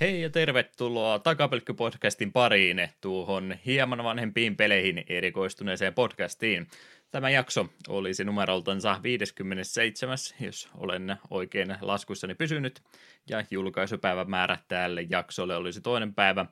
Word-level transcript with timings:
Hei 0.00 0.22
ja 0.22 0.30
tervetuloa 0.30 1.18
Takapelkky-podcastin 1.18 2.32
pariin, 2.32 2.88
tuohon 3.00 3.54
hieman 3.66 4.04
vanhempiin 4.04 4.56
peleihin 4.56 5.04
erikoistuneeseen 5.08 5.94
podcastiin. 5.94 6.66
Tämä 7.10 7.30
jakso 7.30 7.66
olisi 7.88 8.24
numeroltansa 8.24 9.00
57, 9.02 10.16
jos 10.40 10.68
olen 10.74 11.16
oikein 11.30 11.76
laskussani 11.80 12.34
pysynyt, 12.34 12.82
ja 13.28 13.44
julkaisupäivän 13.50 14.30
määrä 14.30 14.58
tälle 14.68 15.06
jaksolle 15.10 15.56
olisi 15.56 15.80
toinen 15.80 16.14
päivä 16.14 16.46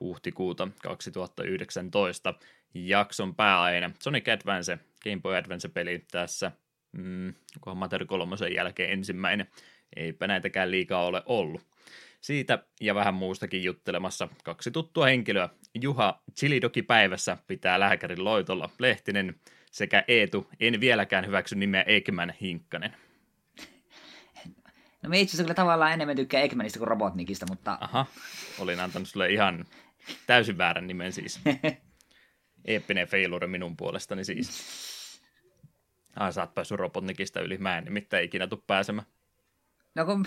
huhtikuuta 0.00 0.68
2019. 0.82 2.34
Jakson 2.74 3.34
pääaine 3.34 3.90
Sonic 4.02 4.28
Advance, 4.28 4.78
Game 5.04 5.20
Boy 5.22 5.36
Advance-peli 5.36 6.04
tässä, 6.10 6.52
mm, 6.92 7.34
Mater 7.74 8.04
3 8.06 8.36
jälkeen 8.54 8.92
ensimmäinen, 8.92 9.46
eipä 9.96 10.26
näitäkään 10.26 10.70
liikaa 10.70 11.06
ole 11.06 11.22
ollut. 11.26 11.71
Siitä 12.22 12.64
ja 12.80 12.94
vähän 12.94 13.14
muustakin 13.14 13.64
juttelemassa 13.64 14.28
kaksi 14.44 14.70
tuttua 14.70 15.06
henkilöä. 15.06 15.48
Juha 15.80 16.22
Chilidoki 16.36 16.82
päivässä 16.82 17.36
pitää 17.46 17.80
lääkärin 17.80 18.24
loitolla 18.24 18.70
Lehtinen 18.78 19.34
sekä 19.70 20.04
Eetu, 20.08 20.50
en 20.60 20.80
vieläkään 20.80 21.26
hyväksy 21.26 21.54
nimeä 21.54 21.84
Ekman 21.86 22.34
Hinkkanen. 22.40 22.96
No 25.02 25.08
me 25.08 25.20
itse 25.20 25.30
asiassa 25.30 25.42
kyllä 25.42 25.54
tavallaan 25.54 25.92
enemmän 25.92 26.16
tykkää 26.16 26.40
Ekmanista 26.40 26.78
kuin 26.78 26.88
Robotnikista, 26.88 27.46
mutta... 27.48 27.78
Aha, 27.80 28.06
olin 28.58 28.80
antanut 28.80 29.08
sulle 29.08 29.30
ihan 29.30 29.64
täysin 30.26 30.58
väärän 30.58 30.86
nimen 30.86 31.12
siis. 31.12 31.40
Eeppinen 32.64 33.08
failure 33.08 33.46
minun 33.46 33.76
puolestani 33.76 34.24
siis. 34.24 34.62
Ah, 36.16 36.32
sä 36.32 36.40
oot 36.40 36.54
päässyt 36.54 36.78
Robotnikista 36.78 37.40
yli, 37.40 37.58
mä 37.58 37.78
en 37.78 37.84
nimittäin 37.84 38.24
ikinä 38.24 38.46
tuu 38.46 38.64
pääsemään. 38.66 39.06
No 39.94 40.04
kun 40.04 40.26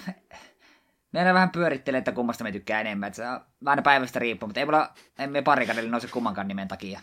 me 1.15 1.19
aina 1.19 1.33
vähän 1.33 1.49
pyörittelee, 1.49 1.97
että 1.97 2.11
kummasta 2.11 2.43
me 2.43 2.51
tykkää 2.51 2.81
enemmän. 2.81 3.07
Että 3.07 3.15
se 3.15 3.27
on 3.27 3.39
aina 3.65 3.81
päivästä 3.81 4.19
riippuu, 4.19 4.47
mutta 4.47 4.59
ei 4.59 4.65
mulla, 4.65 4.93
emme 5.19 5.41
parikadelle 5.41 5.89
nouse 5.89 6.07
kummankaan 6.07 6.47
nimen 6.47 6.67
takia. 6.67 6.99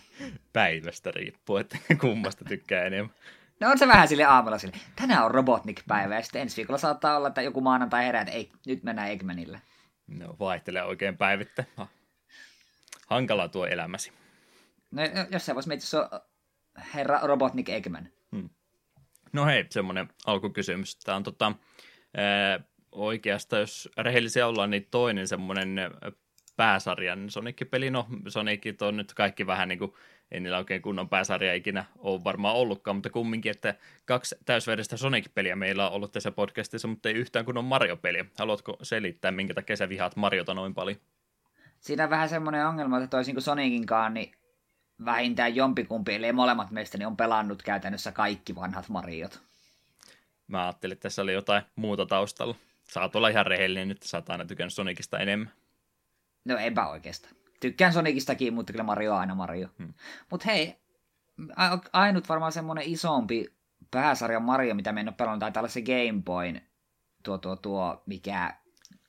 Päivästä 0.52 1.10
riippuu, 1.10 1.56
että 1.56 1.78
kummasta 2.00 2.44
tykkää 2.44 2.84
enemmän. 2.84 3.14
No 3.60 3.70
on 3.70 3.78
se 3.78 3.88
vähän 3.88 4.08
sille 4.08 4.24
aamulla 4.24 4.58
sille, 4.58 4.76
tänään 4.96 5.24
on 5.24 5.30
Robotnik-päivä 5.30 6.14
ja 6.14 6.22
sitten 6.22 6.42
ensi 6.42 6.56
viikolla 6.56 6.78
saattaa 6.78 7.16
olla, 7.16 7.28
että 7.28 7.42
joku 7.42 7.60
maanantai 7.60 8.06
herää, 8.06 8.22
että 8.22 8.34
ei, 8.34 8.52
nyt 8.66 8.82
mennään 8.82 9.10
Eggmanille. 9.10 9.62
No 10.06 10.36
vaihtelee 10.40 10.82
oikein 10.82 11.16
päivittä. 11.16 11.64
Hankala 13.06 13.48
tuo 13.48 13.66
elämäsi. 13.66 14.12
No 14.90 15.02
jos 15.30 15.46
se 15.46 15.54
voisi 15.54 15.68
miettiä, 15.68 15.86
se 15.86 15.98
on 15.98 16.08
herra 16.94 17.20
Robotnik 17.22 17.68
Eggman. 17.68 18.08
Hmm. 18.36 18.50
No 19.32 19.46
hei, 19.46 19.66
semmoinen 19.70 20.08
alkukysymys. 20.26 20.96
Tämä 20.96 21.16
on 21.16 21.22
tota, 21.22 21.52
oikeastaan, 22.92 23.60
jos 23.60 23.88
rehellisiä 23.96 24.46
ollaan, 24.46 24.70
niin 24.70 24.88
toinen 24.90 25.28
semmoinen 25.28 25.80
pääsarjan 26.56 27.30
Sonic-peli. 27.30 27.90
No, 27.90 28.06
Sonicit 28.28 28.82
on 28.82 28.96
nyt 28.96 29.14
kaikki 29.14 29.46
vähän 29.46 29.68
niin 29.68 29.78
kuin, 29.78 29.92
ei 30.30 30.40
niillä 30.40 30.58
oikein 30.58 30.82
kunnon 30.82 31.08
pääsarja 31.08 31.54
ikinä 31.54 31.84
ole 31.98 32.24
varmaan 32.24 32.56
ollutkaan, 32.56 32.96
mutta 32.96 33.10
kumminkin, 33.10 33.50
että 33.50 33.74
kaksi 34.04 34.36
täysveristä 34.44 34.96
Sonic-peliä 34.96 35.56
meillä 35.56 35.88
on 35.88 35.92
ollut 35.92 36.12
tässä 36.12 36.30
podcastissa, 36.30 36.88
mutta 36.88 37.08
ei 37.08 37.14
yhtään 37.14 37.44
kunnon 37.44 37.64
Mario-peliä. 37.64 38.24
Haluatko 38.38 38.76
selittää, 38.82 39.30
minkä 39.30 39.54
takia 39.54 39.76
sä 39.76 39.88
vihaat 39.88 40.16
Mariota 40.16 40.54
noin 40.54 40.74
paljon? 40.74 40.96
Siinä 41.80 42.04
on 42.04 42.10
vähän 42.10 42.28
semmoinen 42.28 42.66
ongelma, 42.66 42.98
että 42.98 43.08
toisin 43.08 43.34
kuin 43.34 43.42
Sonicinkaan, 43.42 44.14
niin 44.14 44.32
vähintään 45.04 45.56
jompikumpi, 45.56 46.14
eli 46.14 46.32
molemmat 46.32 46.70
meistä, 46.70 46.98
niin 46.98 47.06
on 47.06 47.16
pelannut 47.16 47.62
käytännössä 47.62 48.12
kaikki 48.12 48.54
vanhat 48.54 48.88
Mariot. 48.88 49.40
Mä 50.46 50.62
ajattelin, 50.64 50.92
että 50.92 51.02
tässä 51.02 51.22
oli 51.22 51.32
jotain 51.32 51.62
muuta 51.76 52.06
taustalla. 52.06 52.54
Saat 52.92 53.16
olla 53.16 53.28
ihan 53.28 53.46
rehellinen 53.46 53.88
nyt, 53.88 54.02
sä 54.02 54.16
oot 54.18 54.30
aina 54.30 54.44
tykännyt 54.44 54.72
Sonicista 54.72 55.18
enemmän. 55.18 55.52
No 56.44 56.56
enpä 56.56 56.88
oikeastaan. 56.88 57.34
Tykkään 57.60 57.92
Sonicistakin, 57.92 58.54
mutta 58.54 58.72
kyllä 58.72 58.84
Mario 58.84 59.12
on 59.12 59.20
aina 59.20 59.34
Mario. 59.34 59.68
Hmm. 59.78 59.94
Mutta 60.30 60.46
hei, 60.46 60.76
ainut 61.92 62.28
varmaan 62.28 62.52
semmoinen 62.52 62.84
isompi 62.86 63.54
pääsarja 63.90 64.40
Mario, 64.40 64.74
mitä 64.74 64.92
me 64.92 65.00
en 65.00 65.08
ole 65.08 65.14
pelannut, 65.16 65.40
taitaa 65.40 65.60
olla 65.60 65.68
se 65.68 65.82
Game 65.82 66.22
Boy, 66.24 66.54
tuo, 67.22 67.38
tuo, 67.38 67.56
tuo, 67.56 68.02
mikä... 68.06 68.54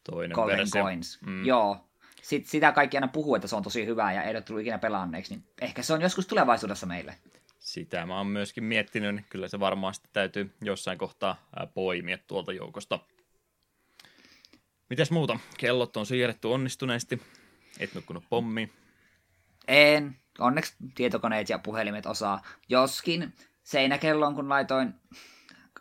Toinen 0.03 0.35
Golden 0.35 0.57
versio. 0.57 0.83
Coins. 0.83 1.21
Mm. 1.21 1.45
Joo. 1.45 1.89
Sitten 2.21 2.51
sitä 2.51 2.71
kaikki 2.71 2.97
aina 2.97 3.07
puhuu, 3.07 3.35
että 3.35 3.47
se 3.47 3.55
on 3.55 3.63
tosi 3.63 3.85
hyvää 3.85 4.13
ja 4.13 4.23
ei 4.23 4.31
ole 4.31 4.41
tullut 4.41 4.61
ikinä 4.61 4.77
pelanneeksi, 4.77 5.35
niin 5.35 5.45
ehkä 5.61 5.83
se 5.83 5.93
on 5.93 6.01
joskus 6.01 6.27
tulevaisuudessa 6.27 6.85
meille. 6.85 7.15
Sitä 7.59 8.05
mä 8.05 8.17
oon 8.17 8.27
myöskin 8.27 8.63
miettinyt, 8.63 9.15
niin 9.15 9.25
kyllä 9.29 9.47
se 9.47 9.59
varmaan 9.59 9.93
sitten 9.93 10.13
täytyy 10.13 10.53
jossain 10.61 10.97
kohtaa 10.97 11.35
poimia 11.73 12.17
tuolta 12.27 12.53
joukosta. 12.53 12.99
Mitäs 14.93 15.11
muuta? 15.11 15.39
Kellot 15.57 15.97
on 15.97 16.05
siirretty 16.05 16.47
onnistuneesti. 16.47 17.21
Et 17.79 17.95
nukkunut 17.95 18.23
pommi. 18.29 18.71
En. 19.67 20.17
Onneksi 20.39 20.75
tietokoneet 20.95 21.49
ja 21.49 21.59
puhelimet 21.59 22.05
osaa. 22.05 22.41
Joskin 22.69 23.33
seinäkelloon, 23.63 24.35
kun 24.35 24.49
laitoin 24.49 24.93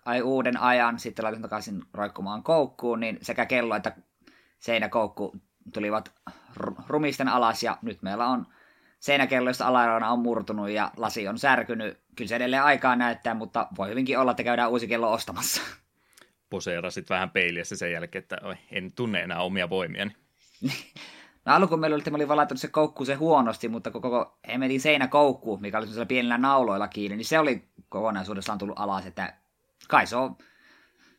ai 0.05 0.23
uuden 0.23 0.61
ajan, 0.61 0.99
sitten 0.99 1.25
laitoin 1.25 1.43
takaisin 1.43 1.83
roikkumaan 1.95 2.43
koukkuun, 2.43 3.01
niin 3.01 3.19
sekä 3.23 3.47
kello 3.47 3.77
että 3.77 3.97
seinäkoukku 4.59 5.37
tulivat 5.73 6.13
rumisten 6.89 7.29
alas 7.29 7.63
ja 7.63 7.79
nyt 7.83 8.03
meillä 8.03 8.27
on 8.27 8.47
seinäkello, 9.01 9.51
josta 9.51 9.67
alareuna 9.67 10.11
on 10.11 10.19
murtunut 10.19 10.71
ja 10.71 10.91
lasi 10.97 11.29
on 11.29 11.39
särkynyt. 11.39 12.01
Kyllä 12.17 12.29
se 12.29 12.37
edelleen 12.37 12.63
aikaa 12.63 12.97
näyttää, 12.97 13.35
mutta 13.35 13.67
voi 13.77 13.91
hyvinkin 13.91 14.19
olla, 14.19 14.31
että 14.31 14.45
käydään 14.45 14.71
uusi 14.71 14.89
kello 14.89 15.13
ostamassa. 15.13 15.63
Poseerasit 16.53 17.11
vähän 17.11 17.31
peiliässä 17.31 17.77
sen 17.77 17.93
jälkeen, 17.93 18.23
että 18.23 18.37
oi, 18.43 18.57
en 18.71 18.93
tunne 18.93 19.21
enää 19.21 19.43
omia 19.43 19.71
voimiani. 19.71 20.17
no 21.45 21.55
alkuun 21.55 21.81
meillä 21.81 21.95
oli, 21.95 22.01
että 22.01 22.11
me 22.11 22.17
olin 22.17 22.59
se 22.59 22.69
koukku 22.69 23.05
se 23.05 23.15
huonosti, 23.15 23.69
mutta 23.69 23.91
kun 23.91 24.03
koko 24.03 24.39
hemmetin 24.49 24.81
seinäkoukku, 24.81 25.57
mikä 25.57 25.79
oli 25.79 25.87
sellaisilla 25.87 26.07
pienillä 26.07 26.39
nauloilla 26.39 26.89
kiinni, 26.89 27.17
niin 27.17 27.25
se 27.25 27.39
oli 27.39 27.69
kokonaisuudessaan 27.89 28.59
tullut 28.59 28.79
alas, 28.79 29.07
että 29.07 29.35
kai 29.89 30.07
se 30.07 30.17
on 30.17 30.37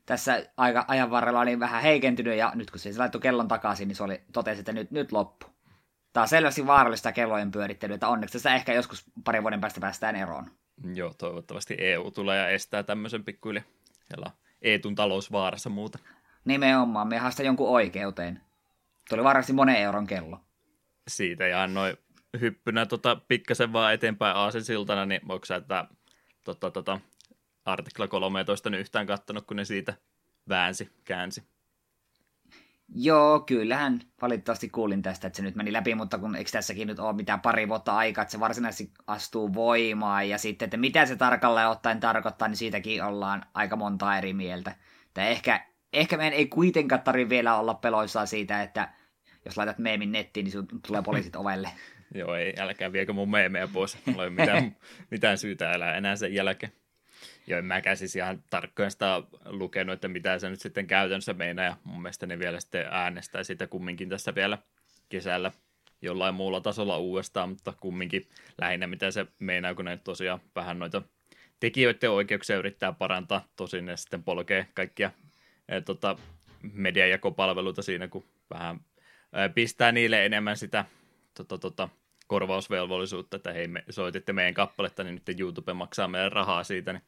tässä 0.05 0.45
aika, 0.57 0.85
ajan 0.87 1.09
varrella 1.09 1.39
oli 1.39 1.59
vähän 1.59 1.81
heikentynyt 1.81 2.37
ja 2.37 2.51
nyt 2.55 2.71
kun 2.71 2.79
se 2.79 2.97
laittoi 2.97 3.21
kellon 3.21 3.47
takaisin, 3.47 3.87
niin 3.87 3.95
se 3.95 4.03
oli, 4.03 4.21
totesi, 4.33 4.59
että 4.59 4.73
nyt, 4.73 4.91
nyt 4.91 5.11
loppu. 5.11 5.45
Tämä 6.13 6.21
on 6.21 6.27
selvästi 6.27 6.67
vaarallista 6.67 7.11
kellojen 7.11 7.51
pyörittelyä, 7.51 7.93
että 7.93 8.07
onneksi 8.07 8.33
tässä 8.33 8.55
ehkä 8.55 8.73
joskus 8.73 9.05
parin 9.23 9.43
vuoden 9.43 9.61
päästä 9.61 9.81
päästään 9.81 10.15
eroon. 10.15 10.51
Joo, 10.93 11.13
toivottavasti 11.17 11.75
EU 11.77 12.11
tulee 12.11 12.39
ja 12.39 12.49
estää 12.49 12.83
tämmöisen 12.83 13.23
pikkuille. 13.23 13.63
Eetun 14.63 14.95
talousvaarassa 14.95 15.69
muuta. 15.69 15.99
Nimenomaan, 16.45 17.07
me 17.07 17.17
haastaa 17.17 17.45
jonkun 17.45 17.69
oikeuteen. 17.69 18.41
Tuli 19.09 19.23
varmasti 19.23 19.53
monen 19.53 19.75
euron 19.75 20.07
kello. 20.07 20.39
Siitä 21.07 21.47
ja 21.47 21.67
noin 21.67 21.97
hyppynä 22.39 22.85
tota, 22.85 23.15
pikkasen 23.27 23.73
vaan 23.73 23.93
eteenpäin 23.93 24.35
aasensiltana, 24.35 25.05
niin 25.05 25.21
voiko 25.27 25.45
sä, 25.45 25.55
että 25.55 25.85
tota, 26.43 26.71
tota, 26.71 26.99
artikla 27.65 28.07
13 28.07 28.69
nyt 28.69 28.79
yhtään 28.79 29.07
kattonut, 29.07 29.45
kun 29.47 29.57
ne 29.57 29.65
siitä 29.65 29.93
väänsi, 30.49 30.89
käänsi. 31.03 31.43
Joo, 32.95 33.39
kyllähän 33.39 33.99
valitettavasti 34.21 34.69
kuulin 34.69 35.01
tästä, 35.01 35.27
että 35.27 35.37
se 35.37 35.43
nyt 35.43 35.55
meni 35.55 35.73
läpi, 35.73 35.95
mutta 35.95 36.17
kun 36.17 36.35
eikö 36.35 36.51
tässäkin 36.51 36.87
nyt 36.87 36.99
ole 36.99 37.13
mitään 37.13 37.41
pari 37.41 37.67
vuotta 37.67 37.95
aikaa, 37.95 38.21
että 38.21 38.31
se 38.31 38.39
varsinaisesti 38.39 38.91
astuu 39.07 39.53
voimaan, 39.53 40.29
ja 40.29 40.37
sitten, 40.37 40.65
että 40.65 40.77
mitä 40.77 41.05
se 41.05 41.15
tarkalleen 41.15 41.67
ottaen 41.67 41.99
tarkoittaa, 41.99 42.47
niin 42.47 42.57
siitäkin 42.57 43.03
ollaan 43.03 43.45
aika 43.53 43.75
monta 43.75 44.17
eri 44.17 44.33
mieltä. 44.33 44.75
Että 45.07 45.27
ehkä, 45.27 45.65
ehkä 45.93 46.17
meidän 46.17 46.33
ei 46.39 46.47
kuitenkaan 46.47 47.01
tarvitse 47.01 47.29
vielä 47.29 47.57
olla 47.57 47.73
peloissaan 47.73 48.27
siitä, 48.27 48.63
että 48.63 48.89
jos 49.45 49.57
laitat 49.57 49.77
meemin 49.77 50.11
nettiin, 50.11 50.43
niin 50.43 50.81
tulee 50.87 51.01
poliisit 51.01 51.35
ovelle. 51.35 51.69
Joo, 52.15 52.35
ei, 52.35 52.53
älkää 52.59 52.91
viekö 52.91 53.13
mun 53.13 53.31
meemejä 53.31 53.67
pois. 53.67 53.97
Mulla 54.05 54.23
ei 54.23 54.27
ole 54.27 54.35
mitään, 54.35 54.75
mitään 55.11 55.37
syytä 55.37 55.71
elää 55.71 55.95
enää 55.95 56.15
sen 56.15 56.33
jälkeen. 56.33 56.71
Joo, 57.47 57.59
en 57.59 57.65
mäkään 57.65 57.97
siis 57.97 58.15
ihan 58.15 58.43
tarkkaan 58.49 58.91
sitä 58.91 59.21
lukenut, 59.45 59.93
että 59.93 60.07
mitä 60.07 60.39
se 60.39 60.49
nyt 60.49 60.61
sitten 60.61 60.87
käytännössä 60.87 61.33
meinaa, 61.33 61.65
ja 61.65 61.77
mun 61.83 62.01
mielestä 62.01 62.25
ne 62.25 62.39
vielä 62.39 62.59
sitten 62.59 62.85
äänestää 62.91 63.43
sitä 63.43 63.67
kumminkin 63.67 64.09
tässä 64.09 64.35
vielä 64.35 64.57
kesällä 65.09 65.51
jollain 66.03 66.35
muulla 66.35 66.61
tasolla 66.61 66.97
uudestaan, 66.97 67.49
mutta 67.49 67.73
kumminkin 67.79 68.27
lähinnä 68.61 68.87
mitä 68.87 69.11
se 69.11 69.25
meinaa, 69.39 69.75
kun 69.75 69.85
ne 69.85 69.97
tosiaan 69.97 70.39
vähän 70.55 70.79
noita 70.79 71.01
tekijöiden 71.59 72.11
oikeuksia 72.11 72.57
yrittää 72.57 72.91
parantaa, 72.91 73.47
tosin 73.55 73.85
ne 73.85 73.97
sitten 73.97 74.23
polkee 74.23 74.67
kaikkia 74.73 75.11
ää, 75.67 75.81
tota, 75.81 76.17
mediajakopalveluita 76.73 77.81
siinä, 77.81 78.07
kun 78.07 78.25
vähän 78.49 78.79
ää, 79.33 79.49
pistää 79.49 79.91
niille 79.91 80.25
enemmän 80.25 80.57
sitä 80.57 80.85
tota, 81.33 81.57
tota, 81.57 81.89
korvausvelvollisuutta, 82.27 83.37
että 83.37 83.53
hei, 83.53 83.67
me 83.67 83.83
soititte 83.89 84.33
meidän 84.33 84.53
kappaletta, 84.53 85.03
niin 85.03 85.21
nyt 85.27 85.39
YouTube 85.39 85.73
maksaa 85.73 86.07
meidän 86.07 86.31
rahaa 86.31 86.63
siitä, 86.63 86.93
niin 86.93 87.03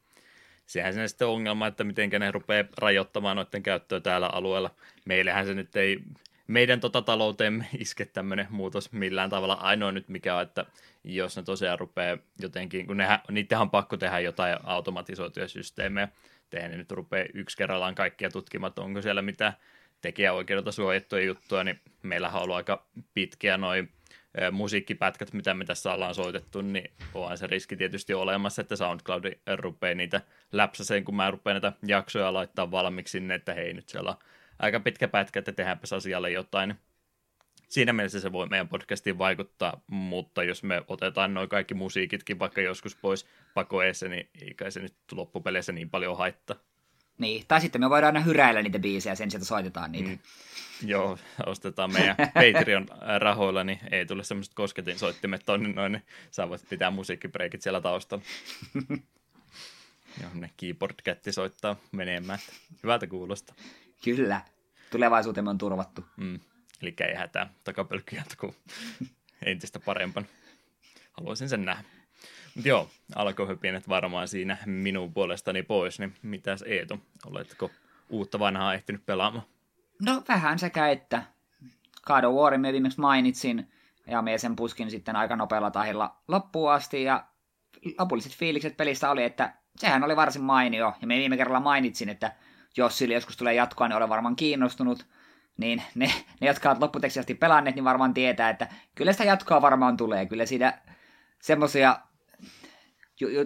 sehän 0.65 0.94
se 0.94 1.07
sitten 1.07 1.27
ongelma, 1.27 1.67
että 1.67 1.83
miten 1.83 2.09
ne 2.09 2.31
rupeaa 2.31 2.63
rajoittamaan 2.77 3.38
noiden 3.38 3.63
käyttöä 3.63 4.00
täällä 4.00 4.27
alueella. 4.27 4.71
Meillähän 5.06 5.45
se 5.45 5.53
nyt 5.53 5.75
ei, 5.75 6.00
meidän 6.47 6.79
tota 6.79 7.01
talouteen 7.01 7.67
iske 7.77 8.06
tämmöinen 8.06 8.47
muutos 8.50 8.91
millään 8.91 9.29
tavalla. 9.29 9.53
Ainoa 9.53 9.91
nyt 9.91 10.09
mikä 10.09 10.35
on, 10.35 10.41
että 10.41 10.65
jos 11.03 11.38
ne 11.38 11.44
tosiaan 11.44 11.79
rupeaa 11.79 12.17
jotenkin, 12.39 12.88
kun 12.88 12.97
nehän, 12.97 13.19
niitähän 13.31 13.62
on 13.62 13.69
pakko 13.69 13.97
tehdä 13.97 14.19
jotain 14.19 14.57
automatisoituja 14.63 15.47
systeemejä, 15.47 16.07
tehdä 16.50 16.67
ne 16.67 16.77
nyt 16.77 16.91
rupeaa 16.91 17.25
yksi 17.33 17.57
kerrallaan 17.57 17.95
kaikkia 17.95 18.29
tutkimaan, 18.29 18.73
onko 18.77 19.01
siellä 19.01 19.21
mitään 19.21 19.53
tekijäoikeudelta 20.01 20.71
suojattuja 20.71 21.23
juttuja, 21.23 21.63
niin 21.63 21.79
meillähän 22.03 22.38
on 22.38 22.44
ollut 22.44 22.56
aika 22.56 22.85
pitkiä 23.13 23.57
noin 23.57 23.91
musiikkipätkät, 24.51 25.33
mitä 25.33 25.53
me 25.53 25.65
tässä 25.65 25.93
ollaan 25.93 26.15
soitettu, 26.15 26.61
niin 26.61 26.91
on 27.13 27.37
se 27.37 27.47
riski 27.47 27.75
tietysti 27.75 28.13
olemassa, 28.13 28.61
että 28.61 28.75
SoundCloud 28.75 29.23
rupeaa 29.55 29.95
niitä 29.95 30.21
läpsäseen, 30.51 31.05
kun 31.05 31.15
mä 31.15 31.31
rupean 31.31 31.53
näitä 31.61 31.73
jaksoja 31.87 32.33
laittaa 32.33 32.71
valmiiksi 32.71 33.11
sinne, 33.11 33.35
että 33.35 33.53
hei 33.53 33.73
nyt 33.73 33.89
siellä 33.89 34.09
on 34.09 34.17
aika 34.59 34.79
pitkä 34.79 35.07
pätkä, 35.07 35.39
että 35.39 35.51
tehdäänpäs 35.51 35.93
asialle 35.93 36.31
jotain. 36.31 36.75
Siinä 37.67 37.93
mielessä 37.93 38.19
se 38.19 38.31
voi 38.31 38.47
meidän 38.47 38.67
podcastiin 38.67 39.17
vaikuttaa, 39.17 39.81
mutta 39.87 40.43
jos 40.43 40.63
me 40.63 40.83
otetaan 40.88 41.33
noin 41.33 41.49
kaikki 41.49 41.73
musiikitkin 41.73 42.39
vaikka 42.39 42.61
joskus 42.61 42.95
pois 42.95 43.27
pakoeessa, 43.53 44.07
niin 44.07 44.29
ei 44.41 44.53
kai 44.53 44.71
se 44.71 44.79
nyt 44.79 44.95
loppupeleissä 45.11 45.71
niin 45.71 45.89
paljon 45.89 46.17
haittaa. 46.17 46.55
Niin, 47.17 47.45
tai 47.47 47.62
sitten 47.62 47.81
me 47.81 47.89
voidaan 47.89 48.15
aina 48.15 48.25
hyräillä 48.25 48.62
niitä 48.62 48.79
biisejä 48.79 49.15
sen 49.15 49.31
sieltä 49.31 49.45
soitetaan 49.45 49.91
niitä. 49.91 50.09
Mm. 50.09 50.19
Joo, 50.81 51.17
ostetaan 51.45 51.94
meidän 51.94 52.15
Patreon-rahoilla, 52.17 53.63
niin 53.63 53.79
ei 53.91 54.06
tule 54.06 54.23
semmoiset 54.23 54.53
kosketin 54.53 55.00
soittimet 55.00 55.41
tonne 55.45 55.73
noin, 55.73 55.91
niin 55.91 56.03
saavat 56.31 56.65
pitää 56.69 56.91
musiikkibreikit 56.91 57.62
siellä 57.62 57.81
taustalla. 57.81 58.23
Jonne 60.23 60.50
keyboard-kätti 60.57 61.31
soittaa 61.31 61.75
menemään. 61.91 62.39
Hyvältä 62.83 63.07
kuulosta. 63.07 63.53
Kyllä, 64.03 64.41
tulevaisuutemme 64.91 65.50
on 65.50 65.57
turvattu. 65.57 66.06
Mm. 66.17 66.39
Eli 66.81 66.95
ei 67.00 67.15
hätää, 67.15 67.50
takapölkky 67.63 68.15
jatkuu 68.15 68.56
entistä 69.45 69.79
parempan. 69.79 70.27
Haluaisin 71.12 71.50
sen 71.50 71.65
nähdä. 71.65 71.83
Mutta 72.56 72.69
joo, 72.69 72.89
alkohopienet 73.16 73.89
varmaan 73.89 74.27
siinä 74.27 74.57
minun 74.66 75.13
puolestani 75.13 75.63
pois, 75.63 76.00
niin 76.00 76.13
mitäs 76.22 76.63
Eetu, 76.68 77.00
oletko 77.25 77.72
uutta 78.10 78.39
vanhaa 78.39 78.74
ehtinyt 78.74 79.06
pelaamaan? 79.06 79.45
No 80.01 80.24
vähän 80.27 80.60
sekä 80.60 80.89
että. 80.89 81.24
God 82.06 82.24
of 82.24 82.36
Warin 82.36 82.62
me 82.62 82.74
viimeksi 82.74 83.00
mainitsin, 83.00 83.72
ja 84.07 84.22
me 84.22 84.38
sen 84.38 84.56
puskin 84.56 84.92
sitten 84.92 85.16
aika 85.16 85.36
nopealla 85.36 85.72
tahilla 85.72 86.16
loppuun 86.27 86.72
asti, 86.72 87.04
ja 87.04 87.24
lopulliset 88.00 88.36
fiilikset 88.36 88.77
pelistä 88.77 89.12
oli, 89.12 89.24
että 89.24 89.54
sehän 89.77 90.04
oli 90.04 90.16
varsin 90.16 90.44
mainio, 90.44 90.94
ja 91.01 91.07
me 91.07 91.18
viime 91.18 91.38
kerralla 91.38 91.60
mainitsin, 91.60 92.10
että 92.10 92.31
jos 92.77 92.98
sillä 92.98 93.13
joskus 93.16 93.38
tulee 93.38 93.54
jatkoa, 93.54 93.88
niin 93.88 93.98
olen 93.98 94.10
varmaan 94.10 94.36
kiinnostunut, 94.36 95.06
niin 95.57 95.81
ne, 95.95 96.12
ne 96.42 96.48
jotka 96.48 96.69
ovat 96.69 96.81
lopputekstiästi 96.81 97.36
pelanneet, 97.36 97.75
niin 97.75 97.83
varmaan 97.83 98.13
tietää, 98.13 98.50
että 98.50 98.68
kyllä 98.95 99.12
sitä 99.12 99.24
jatkoa 99.24 99.62
varmaan 99.62 99.98
tulee, 99.98 100.25
kyllä 100.25 100.45
siitä 100.45 100.80
semmoisia 101.42 102.00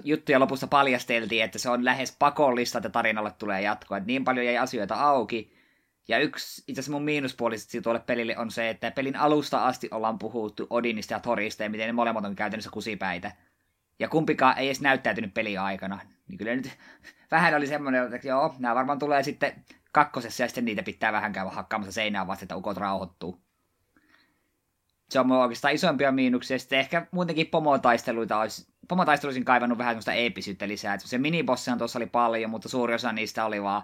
juttuja 0.04 0.40
lopussa 0.40 0.68
paljasteltiin, 0.68 1.44
että 1.44 1.60
se 1.60 1.70
on 1.70 1.86
lähes 1.86 2.16
pakollista, 2.20 2.78
että 2.78 2.90
tarinalle 2.90 3.32
tulee 3.32 3.62
jatkoa. 3.62 3.98
Että 3.98 4.08
niin 4.08 4.24
paljon 4.24 4.46
jäi 4.46 4.58
asioita 4.58 4.96
auki. 4.96 5.54
Ja 6.08 6.20
yksi 6.20 6.64
itse 6.68 6.80
asiassa 6.80 6.92
mun 6.92 7.04
miinuspuolisesti 7.04 7.82
tuolle 7.82 8.00
pelille 8.00 8.38
on 8.38 8.52
se, 8.52 8.70
että 8.70 8.92
pelin 8.92 9.16
alusta 9.16 9.66
asti 9.66 9.88
ollaan 9.92 10.20
puhuttu 10.20 10.68
Odinista 10.70 11.14
ja 11.14 11.20
Thorista 11.20 11.64
ja 11.64 11.70
miten 11.70 11.88
ne 11.88 11.94
molemmat 11.94 12.26
on 12.26 12.36
käytännössä 12.36 12.70
kusipäitä. 12.74 13.32
Ja 14.00 14.08
kumpikaan 14.08 14.58
ei 14.58 14.68
edes 14.68 14.82
näyttäytynyt 14.82 15.34
peli 15.34 15.58
aikana. 15.58 16.00
Niin 16.28 16.38
kyllä 16.38 16.56
nyt 16.56 16.78
vähän 17.32 17.56
oli 17.56 17.68
semmoinen, 17.68 18.14
että 18.14 18.28
joo, 18.28 18.56
nämä 18.60 18.76
varmaan 18.76 19.00
tulee 19.00 19.24
sitten 19.24 19.66
kakkosessa 19.92 20.44
ja 20.44 20.48
sitten 20.48 20.66
niitä 20.66 20.84
pitää 20.84 21.12
vähän 21.12 21.34
käydä 21.34 21.50
hakkaamassa 21.50 21.92
seinään 21.92 22.28
vasta, 22.28 22.46
että 22.46 22.56
ukot 22.56 22.78
rauhoittuu 22.78 23.49
se 25.10 25.20
on 25.20 25.28
mun 25.28 25.38
oikeastaan 25.38 25.74
isompia 25.74 26.12
miinuksia. 26.12 26.60
Sitten 26.60 26.80
ehkä 26.80 27.08
muutenkin 27.12 27.48
pomotaisteluita 27.48 28.40
olisi, 28.40 28.68
pomotaisteluisin 28.88 29.46
kaivannut 29.46 29.78
vähän 29.78 29.92
sellaista 29.92 30.14
eeppisyyttä 30.14 30.68
lisää. 30.68 30.94
Et 30.94 31.02
se 31.02 31.18
minibossihan 31.18 31.78
tuossa 31.78 32.00
oli 32.00 32.06
paljon, 32.06 32.52
mutta 32.52 32.70
suuri 32.70 32.94
osa 32.94 33.12
niistä 33.12 33.46
oli 33.46 33.64
vaan 33.64 33.84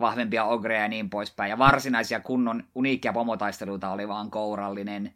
vahvempia 0.00 0.44
ogreja 0.44 0.82
ja 0.82 0.88
niin 0.88 1.10
poispäin. 1.10 1.50
Ja 1.50 1.58
varsinaisia 1.58 2.20
kunnon 2.20 2.64
uniikkia 2.74 3.12
pomotaisteluita 3.12 3.90
oli 3.90 4.08
vaan 4.08 4.30
kourallinen. 4.30 5.14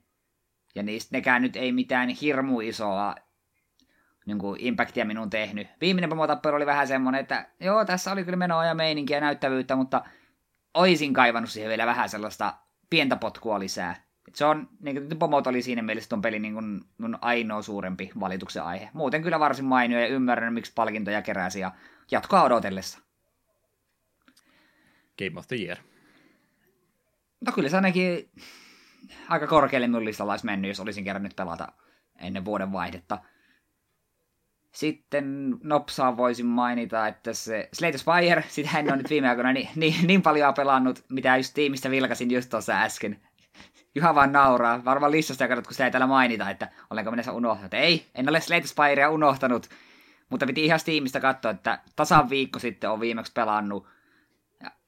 Ja 0.75 0.83
niistä 0.83 1.17
nekään 1.17 1.43
nyt 1.43 1.57
ei 1.57 1.73
mitään 1.73 2.09
hirmu 2.09 2.61
isoa 2.61 3.15
niin 4.27 4.39
kuin 4.39 4.61
impactia 4.61 5.05
minun 5.05 5.31
tehnyt. 5.31 5.69
Viimeinen 5.81 6.11
pomotappelu 6.11 6.57
oli 6.57 6.67
vähän 6.67 6.89
semmoinen, 6.89 7.21
että 7.21 7.47
joo, 7.61 7.85
tässä 7.85 8.13
oli 8.13 8.25
kyllä 8.25 8.37
menoa 8.37 8.65
ja 8.65 8.75
meininkiä 8.75 9.17
ja 9.17 9.21
näyttävyyttä, 9.21 9.77
mutta 9.77 10.05
oisin 10.75 11.13
kaivannut 11.13 11.51
siihen 11.51 11.69
vielä 11.69 11.87
vähän 11.87 12.09
sellaista 12.09 12.55
pientä 12.91 13.17
potkua 13.17 13.59
lisää. 13.59 14.10
Se 14.35 14.45
on, 14.45 14.69
niin 14.81 14.97
kuin 14.97 15.19
pomot 15.19 15.47
oli 15.47 15.63
siinä 15.63 15.83
mielessä 15.83 16.09
tuon 16.09 16.23
pelin 16.23 16.43
niin 16.43 16.55
kuin, 16.55 16.81
mun 16.99 17.19
ainoa 17.21 17.63
suurempi 17.63 18.11
valituksen 18.21 18.63
aihe. 18.63 18.89
Muuten 18.93 19.23
kyllä 19.23 19.41
varsin 19.41 19.65
mainio 19.65 20.01
ja 20.01 20.07
ymmärrän, 20.07 20.55
miksi 20.55 20.73
palkintoja 20.75 21.23
keräsi 21.23 21.61
ja 21.61 21.73
jatkoa 22.11 22.43
odotellessa. 22.43 22.99
Game 25.19 25.39
of 25.39 25.49
the 25.49 25.57
Year. 25.57 25.79
No 27.47 27.53
kyllä 27.53 27.69
se 27.69 27.77
ainakin 27.77 28.31
aika 29.29 29.47
korkealle 29.47 29.89
mun 29.89 30.05
listalla 30.05 30.33
olisi 30.33 30.47
mennyt, 30.47 30.69
jos 30.69 30.81
olisin 30.81 31.05
kerran 31.05 31.23
nyt 31.23 31.37
pelata 31.37 31.73
ennen 32.19 32.45
vuoden 32.45 32.73
vaihdetta. 32.73 33.19
Sitten 34.73 35.57
nopsaan 35.63 36.17
voisin 36.17 36.47
mainita, 36.47 37.07
että 37.07 37.33
se 37.33 37.69
Slate 37.73 37.99
Spire, 37.99 38.45
sitä 38.49 38.79
en 38.79 38.89
ole 38.89 38.97
nyt 38.97 39.11
viime 39.11 39.29
aikoina 39.29 39.53
niin, 39.53 39.69
niin, 39.75 40.07
niin 40.07 40.23
paljon 40.23 40.55
pelannut, 40.55 41.05
mitä 41.09 41.37
just 41.37 41.55
tiimistä 41.55 41.91
vilkasin 41.91 42.31
just 42.31 42.51
tuossa 42.51 42.83
äsken. 42.83 43.21
Juha 43.95 44.15
vaan 44.15 44.33
nauraa. 44.33 44.85
Varmaan 44.85 45.13
listasta 45.13 45.49
katsot, 45.49 45.67
kun 45.67 45.75
sitä 45.75 45.85
ei 45.85 45.91
täällä 45.91 46.07
mainita, 46.07 46.51
että 46.51 46.69
olenko 46.91 47.11
minä 47.11 47.33
unohtanut. 47.33 47.75
Ei, 47.75 48.11
en 48.15 48.29
ole 48.29 48.41
Slate 48.41 48.67
Spirea 48.67 49.11
unohtanut. 49.11 49.69
Mutta 50.29 50.47
piti 50.47 50.65
ihan 50.65 50.81
Steamista 50.81 51.21
katsoa, 51.21 51.51
että 51.51 51.81
tasan 51.97 52.31
viikko 52.31 52.59
sitten 52.59 52.91
on 52.91 53.01
viimeksi 53.01 53.33
pelannut. 53.33 53.87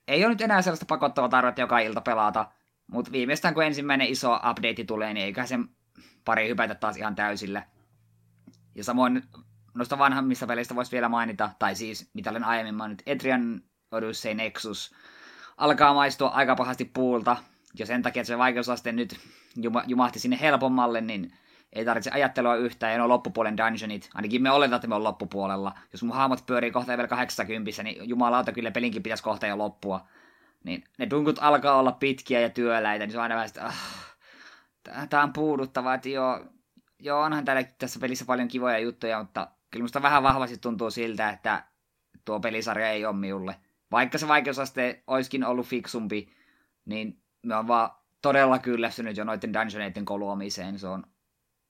Ei 0.08 0.25
ole 0.25 0.32
nyt 0.32 0.40
enää 0.40 0.62
sellaista 0.62 0.87
pakottavaa 0.87 1.29
tarvetta 1.29 1.60
joka 1.60 1.79
ilta 1.79 2.00
pelata. 2.00 2.46
Mutta 2.86 3.12
viimeistään 3.12 3.55
kun 3.55 3.65
ensimmäinen 3.65 4.06
iso 4.06 4.34
update 4.34 4.84
tulee, 4.86 5.15
niin 5.15 5.26
eikä 5.26 5.46
sen 5.46 5.69
pari 6.24 6.48
hypätä 6.48 6.74
taas 6.74 6.96
ihan 6.96 7.15
täysillä. 7.15 7.62
Ja 8.74 8.84
samoin 8.84 9.22
noista 9.74 9.98
vanhemmista 9.98 10.46
peleistä 10.46 10.74
voisi 10.74 10.93
vielä 10.93 11.08
mainita, 11.08 11.50
tai 11.58 11.74
siis 11.74 12.10
mitä 12.15 12.31
olen 12.31 12.44
aiemmin 12.44 12.74
maininnut, 12.74 13.03
Etrian 13.06 13.62
Odyssey 13.91 14.34
Nexus 14.34 14.94
alkaa 15.56 15.94
maistua 15.94 16.29
aika 16.29 16.56
pahasti 16.56 16.84
puulta, 16.84 17.36
ja 17.79 17.86
sen 17.86 18.02
takia, 18.02 18.20
että 18.20 18.29
se 18.29 18.38
vaikeusaste 18.38 18.93
nyt 18.93 19.17
jumahti 19.86 20.19
sinne 20.19 20.38
helpommalle, 20.41 21.00
niin 21.00 21.32
ei 21.72 21.84
tarvitse 21.84 22.10
ajattelua 22.10 22.56
yhtään, 22.56 22.94
ja 22.94 23.02
on 23.02 23.08
loppupuolen 23.08 23.56
dungeonit. 23.56 24.10
Ainakin 24.14 24.43
me 24.43 24.50
oletaan, 24.50 24.76
että 24.76 24.88
me 24.88 24.94
on 24.94 25.05
loppupuolella. 25.05 25.72
Jos 25.93 26.02
mun 26.02 26.17
hahmot 26.17 26.46
pyörii 26.46 26.70
kohta 26.70 26.96
vielä 26.96 27.08
80, 27.08 27.82
niin 27.82 28.08
jumalauta 28.08 28.52
kyllä 28.52 28.70
pelinkin 28.70 29.02
pitäisi 29.02 29.22
kohta 29.22 29.46
jo 29.46 29.58
loppua. 29.58 30.06
Niin 30.64 30.84
ne 30.98 31.10
dunkut 31.10 31.38
alkaa 31.41 31.76
olla 31.76 31.93
pitkiä 31.93 32.41
ja 32.41 32.50
työläitä, 32.50 33.06
niin 33.06 33.12
se 33.12 33.19
on 33.19 33.22
aina 33.22 33.34
vähän 33.34 33.48
sitä, 33.48 33.67
ah, 33.67 35.08
tää 35.10 35.22
on 35.22 35.32
puuduttavaa, 35.32 35.94
että 35.94 36.08
joo, 36.08 36.44
joo 36.98 37.20
onhan 37.20 37.44
täällä 37.44 37.62
tässä 37.79 38.00
pelissä 38.00 38.24
paljon 38.24 38.48
kivoja 38.48 38.79
juttuja, 38.79 39.19
mutta 39.19 39.48
kyllä 39.70 39.84
musta 39.84 40.02
vähän 40.02 40.22
vahvasti 40.22 40.58
tuntuu 40.58 40.91
siltä, 40.91 41.31
että 41.31 41.64
tuo 42.24 42.41
pelisarja 42.41 42.91
ei 42.91 43.05
ole 43.05 43.17
minulle. 43.17 43.56
Vaikka 43.91 44.19
se 44.19 44.29
vaikeusaste 44.29 45.02
olisikin 45.06 45.44
ollut 45.44 45.67
fiksumpi, 45.67 46.32
niin 46.84 47.21
mä 47.46 47.56
oon 47.56 47.69
vaan 47.69 47.91
todella 48.22 48.58
kyllästynyt 48.58 49.17
jo 49.17 49.25
noiden 49.25 49.53
dungeoneiden 49.53 50.05
koluamiseen. 50.05 50.79
Se 50.79 50.87
on 50.87 51.05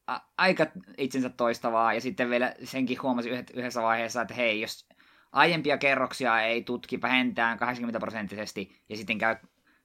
a- 0.07 0.21
aika 0.38 0.67
itsensä 0.99 1.29
toistavaa. 1.29 1.95
Ja 1.95 2.00
sitten 2.00 2.31
vielä 2.31 2.55
senkin 2.64 3.02
huomasi 3.02 3.31
yhdessä 3.31 3.83
vaiheessa, 3.83 4.23
että 4.23 4.35
hei, 4.35 4.61
jos 4.61 4.88
aiempia 5.33 5.79
kerroksia 5.79 6.41
ei 6.43 6.62
tutki 6.62 7.02
vähentään 7.02 7.59
80 7.59 8.00
prosenttisesti 8.00 8.83
ja 8.88 8.97
sitten 8.97 9.19
käy 9.19 9.37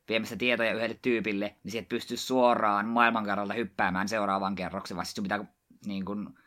viemässä 0.09 0.35
tietoja 0.35 0.73
yhdelle 0.73 0.99
tyypille, 1.01 1.55
niin 1.63 1.71
sieltä 1.71 1.89
pystyy 1.89 2.17
suoraan 2.17 2.87
maailmankartalta 2.87 3.53
hyppäämään 3.53 4.07
seuraavaan 4.07 4.55
kerrokseen, 4.55 4.95
vaan 4.95 5.05
sitten 5.05 5.23
pitää 5.23 5.45
niin 5.85 6.05
kun, 6.05 6.39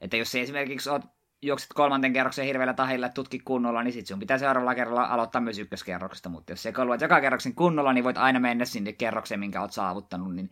että 0.00 0.16
jos 0.16 0.32
se 0.32 0.40
esimerkiksi 0.40 0.90
oot 0.90 1.02
juokset 1.42 1.70
kolmanten 1.74 2.12
kerroksen 2.12 2.46
hirveällä 2.46 2.74
tahilla 2.74 3.08
tutki 3.08 3.38
kunnolla, 3.38 3.82
niin 3.82 3.92
sit 3.92 4.06
sun 4.06 4.18
pitää 4.18 4.38
seuraavalla 4.38 4.74
kerralla 4.74 5.04
aloittaa 5.04 5.40
myös 5.40 5.58
ykköskerroksesta, 5.58 6.28
mutta 6.28 6.52
jos 6.52 6.62
se 6.62 6.72
kaluat 6.72 7.00
joka 7.00 7.20
kerroksen 7.20 7.54
kunnolla, 7.54 7.92
niin 7.92 8.04
voit 8.04 8.18
aina 8.18 8.40
mennä 8.40 8.64
sinne 8.64 8.92
kerrokseen, 8.92 9.40
minkä 9.40 9.60
oot 9.60 9.72
saavuttanut, 9.72 10.34
niin 10.34 10.50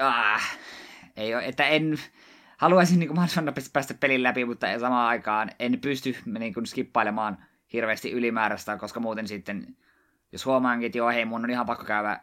ah, 0.00 0.58
ei 1.16 1.34
ole, 1.34 1.44
että 1.44 1.66
en, 1.66 1.98
haluaisin 2.56 2.98
niin 2.98 3.14
mahdollisimman 3.14 3.46
nopeasti 3.46 3.70
päästä 3.72 3.94
pelin 3.94 4.22
läpi, 4.22 4.44
mutta 4.44 4.78
samaan 4.78 5.08
aikaan 5.08 5.50
en 5.58 5.80
pysty 5.80 6.16
niin 6.38 6.54
kuin, 6.54 6.66
skippailemaan 6.66 7.38
hirveästi 7.72 8.12
ylimääräistä, 8.12 8.76
koska 8.76 9.00
muuten 9.00 9.28
sitten, 9.28 9.76
jos 10.32 10.46
huomaankin, 10.46 10.86
että 10.86 10.98
joo, 10.98 11.10
hei, 11.10 11.24
mun 11.24 11.44
on 11.44 11.50
ihan 11.50 11.66
pakko 11.66 11.84
käydä 11.84 12.20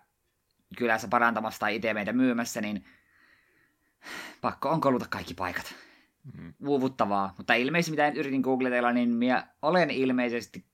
kylässä 0.77 1.07
parantamassa 1.07 1.59
tai 1.59 1.75
itse 1.75 1.93
meitä 1.93 2.13
myymässä, 2.13 2.61
niin 2.61 2.85
pakko 4.41 4.69
on 4.69 4.81
koluta 4.81 5.05
kaikki 5.09 5.33
paikat 5.33 5.75
mm. 6.38 6.54
uuvuttavaa. 6.68 7.34
Mutta 7.38 7.54
ilmeisesti, 7.54 7.92
mitä 7.92 8.20
yritin 8.20 8.42
googletella, 8.42 8.92
niin 8.92 9.10
minä 9.10 9.48
olen 9.62 9.90
ilmeisesti 9.90 10.66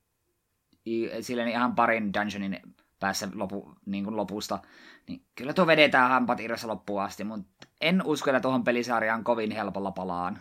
silleen 1.21 1.47
ihan 1.47 1.75
parin 1.75 2.13
dungeonin 2.13 2.59
päässä 2.99 3.29
lopu, 3.33 3.75
niin 3.85 4.03
kuin 4.03 4.17
lopusta. 4.17 4.59
Niin 5.07 5.21
kyllä 5.35 5.53
tuo 5.53 5.67
vedetään 5.67 6.09
hampat 6.09 6.39
irrassa 6.39 6.67
loppuun 6.67 7.01
asti, 7.01 7.23
mutta 7.23 7.67
en 7.81 8.01
usko, 8.05 8.29
että 8.29 8.39
tuohon 8.39 8.63
pelisarjaan 8.63 9.23
kovin 9.23 9.51
helpolla 9.51 9.91
palaan. 9.91 10.39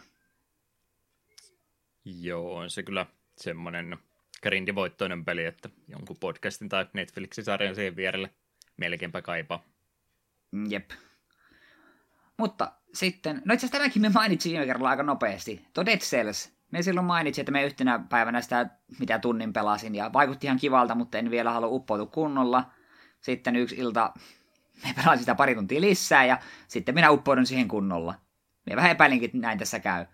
Joo, 2.05 2.57
on 2.57 2.71
se 2.71 2.83
kyllä 2.83 3.07
semmoinen 3.37 3.99
grindivoittoinen 4.43 5.25
peli, 5.25 5.45
että 5.45 5.69
jonkun 5.89 6.17
podcastin 6.21 6.69
tai 6.69 6.87
Netflixin 6.93 7.45
sarjan 7.45 7.75
siihen 7.75 7.97
vierelle 7.97 8.31
melkeinpä 8.77 9.23
kaipaa. 9.23 9.65
Mm, 10.51 10.71
jep. 10.71 10.91
Mutta 12.37 12.73
sitten, 12.95 13.43
no 13.45 13.55
itse 13.55 13.67
asiassa 13.67 13.79
tämäkin 13.79 14.03
me 14.03 14.09
mainitsin 14.09 14.53
viime 14.53 14.67
kerralla 14.67 14.91
aika 14.91 15.03
nopeasti. 15.03 15.67
Tuo 15.75 15.87
Dead 15.87 15.99
Cells. 15.99 16.57
Me 16.71 16.83
silloin 16.83 17.07
mainitsin, 17.07 17.43
että 17.43 17.53
me 17.53 17.65
yhtenä 17.65 18.01
päivänä 18.09 18.41
sitä, 18.41 18.71
mitä 18.99 19.19
tunnin 19.19 19.53
pelasin, 19.53 19.95
ja 19.95 20.13
vaikutti 20.13 20.47
ihan 20.47 20.59
kivalta, 20.59 20.95
mutta 20.95 21.19
en 21.19 21.31
vielä 21.31 21.51
halua 21.51 21.69
uppoutua 21.69 22.07
kunnolla. 22.07 22.71
Sitten 23.21 23.57
yksi 23.57 23.77
ilta 23.77 24.13
me 24.85 24.95
pelasin 24.97 25.19
sitä 25.19 25.35
pari 25.35 25.55
tuntia 25.55 25.81
lisää, 25.81 26.25
ja 26.25 26.39
sitten 26.69 26.95
minä 26.95 27.11
uppoudun 27.11 27.47
siihen 27.47 27.69
kunnolla. 27.69 28.15
Me 28.67 28.77
vähän 28.77 28.91
epäilinkin, 28.91 29.27
että 29.27 29.39
näin 29.39 29.59
tässä 29.59 29.81
käy. 29.81 30.07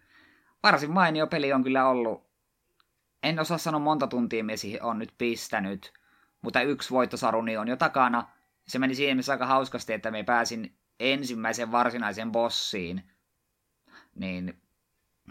Varsin 0.63 0.91
mainio 0.91 1.27
peli 1.27 1.53
on 1.53 1.63
kyllä 1.63 1.89
ollut. 1.89 2.27
En 3.23 3.41
osaa 3.41 3.59
sanoa 3.59 3.81
monta 3.81 4.07
tuntia 4.07 4.45
me 4.45 4.57
siihen 4.57 4.83
on 4.83 4.99
nyt 4.99 5.15
pistänyt, 5.19 5.93
mutta 6.43 6.63
yksi 6.63 6.91
voittosaruni 6.91 7.57
on 7.57 7.69
jo 7.69 7.77
takana. 7.77 8.29
Se 8.67 8.79
meni 8.79 8.95
siihen 8.95 9.17
missä 9.17 9.33
aika 9.33 9.47
hauskasti, 9.47 9.93
että 9.93 10.11
me 10.11 10.23
pääsin 10.23 10.77
ensimmäisen 11.03 11.73
varsinaisen 11.73 12.33
bossiin. 12.33 13.03
Niin, 14.15 14.63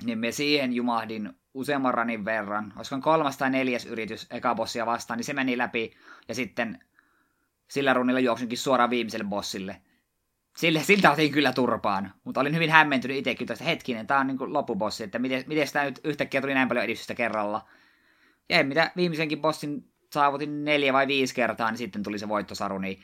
niin 0.04 0.20
me 0.20 0.32
siihen 0.32 0.74
jumahdin 0.74 1.34
useamman 1.54 1.94
ranin 1.94 2.26
verran. 2.26 2.74
Olisiko 2.76 3.02
kolmas 3.02 3.38
tai 3.38 3.50
neljäs 3.50 3.86
yritys 3.86 4.28
eka 4.30 4.56
bossia 4.56 4.86
vastaan, 4.86 5.18
niin 5.18 5.26
se 5.26 5.34
meni 5.34 5.58
läpi. 5.58 5.94
Ja 6.28 6.36
sitten 6.36 6.80
sillä 7.68 7.94
runilla 7.94 8.20
juoksinkin 8.20 8.58
suoraan 8.58 8.90
viimeiselle 8.90 9.26
bossille. 9.26 9.82
Sille, 10.58 10.84
siltä 10.84 11.12
otin 11.12 11.32
kyllä 11.32 11.54
turpaan, 11.54 12.14
mutta 12.24 12.42
olin 12.42 12.56
hyvin 12.56 12.70
hämmentynyt 12.70 13.18
itsekin 13.18 13.48
tästä 13.48 13.64
hetkinen, 13.64 14.08
tämä 14.08 14.20
on 14.20 14.28
niin 14.28 14.54
loppubossi, 14.54 15.04
että 15.04 15.20
miten, 15.20 15.44
miten 15.48 15.68
sitä 15.68 15.84
nyt 15.84 16.00
yhtäkkiä 16.04 16.42
tuli 16.42 16.54
näin 16.54 16.68
paljon 16.68 16.86
edistystä 16.86 17.16
kerralla. 17.16 17.68
Ja 18.50 18.64
mitä, 18.64 18.92
viimeisenkin 18.96 19.42
bossin 19.42 19.92
saavutin 20.14 20.66
neljä 20.66 20.94
vai 20.94 21.08
viisi 21.08 21.36
kertaa, 21.36 21.72
niin 21.72 21.78
sitten 21.78 22.04
tuli 22.04 22.20
se 22.20 22.30
voittosaru, 22.30 22.78
niin 22.78 23.04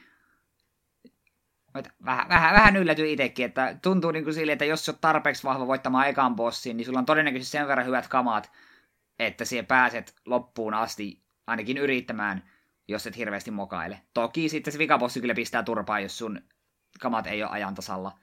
vähän, 2.05 2.29
vähän, 2.29 2.55
vähän 2.55 2.75
yllätyin 2.75 3.09
itsekin, 3.09 3.45
että 3.45 3.77
tuntuu 3.81 4.11
niin 4.11 4.23
kuin 4.23 4.33
sille, 4.33 4.51
että 4.51 4.65
jos 4.65 4.89
olet 4.89 5.01
tarpeeksi 5.01 5.43
vahva 5.43 5.67
voittamaan 5.67 6.07
ekan 6.07 6.35
bossin, 6.35 6.77
niin 6.77 6.85
sulla 6.85 6.99
on 6.99 7.05
todennäköisesti 7.05 7.51
sen 7.51 7.67
verran 7.67 7.85
hyvät 7.85 8.07
kamat, 8.07 8.51
että 9.19 9.45
siihen 9.45 9.65
pääset 9.65 10.15
loppuun 10.25 10.73
asti 10.73 11.21
ainakin 11.47 11.77
yrittämään, 11.77 12.43
jos 12.87 13.07
et 13.07 13.17
hirveästi 13.17 13.51
mokaile. 13.51 14.01
Toki 14.13 14.49
sitten 14.49 14.73
se 14.73 14.79
vikabossi 14.79 15.21
kyllä 15.21 15.35
pistää 15.35 15.63
turpaa, 15.63 15.99
jos 15.99 16.17
sun 16.17 16.41
kamat 16.99 17.27
ei 17.27 17.43
ole 17.43 17.51
ajan 17.51 17.75
tasalla. 17.75 18.19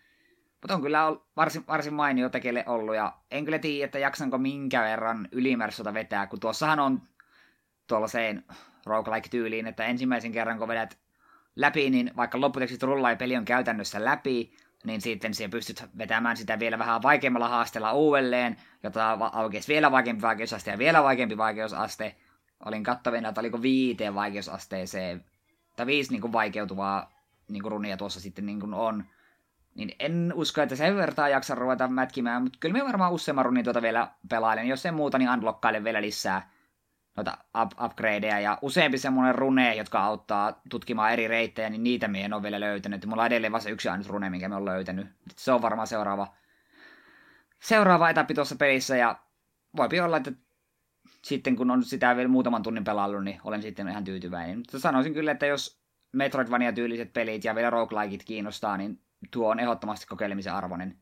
Mutta 0.62 0.75
on 0.75 0.82
kyllä 0.82 1.02
varsin, 1.37 1.64
varsin 1.68 1.94
mainio 1.94 2.28
tekele 2.28 2.64
ollut, 2.66 2.94
ja 2.94 3.12
en 3.30 3.44
kyllä 3.44 3.58
tiedä, 3.58 3.84
että 3.84 3.99
jaksanko 3.99 4.38
minkä 4.38 4.82
verran 4.82 5.28
ylimääräistä 5.32 5.94
vetää, 5.94 6.26
kun 6.26 6.40
tuossahan 6.40 6.80
on 6.80 7.02
tuollaiseen 7.87 8.44
roguelike-tyyliin, 8.87 9.66
että 9.66 9.84
ensimmäisen 9.84 10.32
kerran 10.32 10.58
kun 10.58 10.68
vedät 10.68 10.99
läpi, 11.56 11.90
niin 11.90 12.11
vaikka 12.16 12.40
lopputekstit 12.40 12.82
rullaa 12.82 13.11
ja 13.11 13.16
peli 13.16 13.37
on 13.37 13.44
käytännössä 13.44 14.04
läpi, 14.04 14.52
niin 14.84 15.00
sitten 15.00 15.34
siihen 15.34 15.50
pystyt 15.50 15.84
vetämään 15.99 16.37
sitä 16.37 16.58
vielä 16.58 16.78
vähän 16.78 17.02
vaikeammalla 17.02 17.49
haasteella 17.49 17.92
uudelleen, 17.92 18.56
jota 18.82 19.18
aukeisi 19.32 19.73
vielä 19.73 19.92
vaikeampi 19.92 20.23
vaikeusaste 20.23 20.70
ja 20.70 20.78
vielä 20.78 21.02
vaikeampi 21.02 21.37
vaikeusaste. 21.37 22.16
Olin 22.64 22.84
kattavina, 22.84 23.28
että 23.28 23.40
oliko 23.40 23.62
viiteen 23.62 24.14
vaikeusasteeseen, 24.14 25.25
tai 25.76 25.87
viisi 25.87 26.11
niin 26.11 26.20
kuin 26.20 26.32
vaikeutuvaa 26.32 27.12
niin 27.49 27.62
kuin 27.62 27.73
runia 27.73 27.96
tuossa 27.96 28.20
sitten 28.20 28.46
niin 28.46 28.61
kuin 28.61 28.75
on. 28.75 29.04
Niin 29.75 29.92
en 29.99 30.32
usko, 30.34 30.62
että 30.62 30.76
sen 30.76 30.96
vertaa 30.96 31.28
jaksa 31.28 31.54
ruveta 31.54 31.88
mätkimään, 31.88 32.42
mutta 32.42 32.58
kyllä 32.61 32.73
me 32.73 32.84
varmaan 32.84 33.12
useamman 33.12 33.44
runin 33.44 33.64
tuota 33.64 33.82
vielä 33.82 34.08
pelailen. 34.30 34.68
Jos 34.68 34.82
sen 34.82 34.94
muuta, 34.94 35.18
niin 35.18 35.30
unlockkailen 35.30 35.84
vielä 35.84 36.02
lisää 36.02 36.50
noita 37.16 37.38
up, 37.62 37.71
upgradeja 37.85 38.40
ja 38.40 38.59
useampi 38.62 38.99
semmoinen 38.99 39.35
rune, 39.35 39.75
jotka 39.75 40.00
auttaa 40.00 40.61
tutkimaan 40.71 41.12
eri 41.12 41.28
reittejä, 41.28 41.71
niin 41.71 41.83
niitä 41.83 42.09
me 42.09 42.25
en 42.25 42.33
ole 42.33 42.42
vielä 42.42 42.61
löytänyt. 42.61 43.06
Mulla 43.06 43.23
on 43.23 43.26
edelleen 43.26 43.52
vasta 43.52 43.71
yksi 43.71 43.88
ainut 43.88 44.06
rune, 44.06 44.30
minkä 44.30 44.49
me 44.49 44.56
on 44.56 44.64
löytänyt. 44.64 45.06
Se 45.37 45.52
on 45.52 45.62
varmaan 45.62 45.87
seuraava, 45.87 46.35
seuraava 47.61 48.11
etappi 48.11 48.35
tuossa 48.35 48.56
pelissä 48.56 48.97
ja 48.97 49.18
voipi 49.76 50.00
olla, 50.00 50.16
että 50.16 50.33
sitten 51.23 51.56
kun 51.56 51.71
on 51.71 51.85
sitä 51.85 52.16
vielä 52.16 52.28
muutaman 52.28 52.62
tunnin 52.62 52.85
pelaillut, 52.85 53.25
niin 53.25 53.40
olen 53.44 53.62
sitten 53.62 53.88
ihan 53.88 54.04
tyytyväinen. 54.04 54.59
Mutta 54.59 54.78
sanoisin 54.78 55.14
kyllä, 55.14 55.33
että 55.33 55.47
jos 55.47 55.85
Metroidvania-tyyliset 56.12 57.12
pelit 57.12 57.44
ja 57.44 57.54
vielä 57.54 57.71
roguelikeit 57.71 58.25
kiinnostaa, 58.25 58.76
niin 58.76 59.00
tuo 59.30 59.50
on 59.50 59.61
ehdottomasti 59.61 60.06
kokeilemisen 60.06 60.54
arvoinen. 60.54 60.99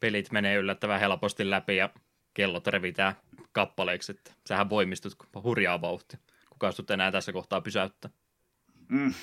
Pelit 0.00 0.32
menee 0.32 0.56
yllättävän 0.56 1.00
helposti 1.00 1.50
läpi 1.50 1.76
ja 1.76 1.90
kellot 2.34 2.66
revitään 2.66 3.14
kappaleiksi, 3.52 4.12
että 4.12 4.32
sähän 4.48 4.70
voimistut 4.70 5.16
hurjaa 5.42 5.80
vauhtia. 5.80 6.18
Kuka 6.50 6.72
sut 6.72 6.90
enää 6.90 7.12
tässä 7.12 7.32
kohtaa 7.32 7.60
pysäyttää? 7.60 8.10
Mm. 8.88 9.14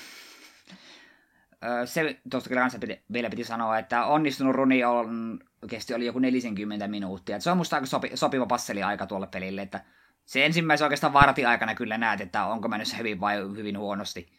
Se 1.84 2.20
tuosta 2.30 2.50
kanssa 2.50 2.78
piti, 2.78 3.02
vielä 3.12 3.30
piti 3.30 3.44
sanoa, 3.44 3.78
että 3.78 4.04
onnistunut 4.04 4.54
runi 4.54 4.84
on, 4.84 5.38
kesti 5.70 5.94
oli 5.94 6.06
joku 6.06 6.18
40 6.18 6.88
minuuttia. 6.88 7.36
Et 7.36 7.42
se 7.42 7.50
on 7.50 7.56
musta 7.56 7.76
aika 7.76 7.86
sopi, 7.86 8.10
sopiva 8.14 8.46
passeli-aika 8.46 9.06
tuolle 9.06 9.26
pelille, 9.26 9.62
että 9.62 9.84
se 10.24 10.46
ensimmäisen 10.46 10.84
oikeastaan 10.84 11.12
varti-aikana 11.12 11.74
kyllä 11.74 11.98
näet, 11.98 12.20
että 12.20 12.44
onko 12.44 12.68
mennyt 12.68 12.98
hyvin 12.98 13.20
vai 13.20 13.36
hyvin 13.36 13.78
huonosti. 13.78 14.32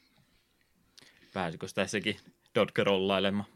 Pääsikö 1.33 1.67
tässäkin 1.75 2.17
Dodge 2.55 2.83
rollailemaan? 2.83 3.49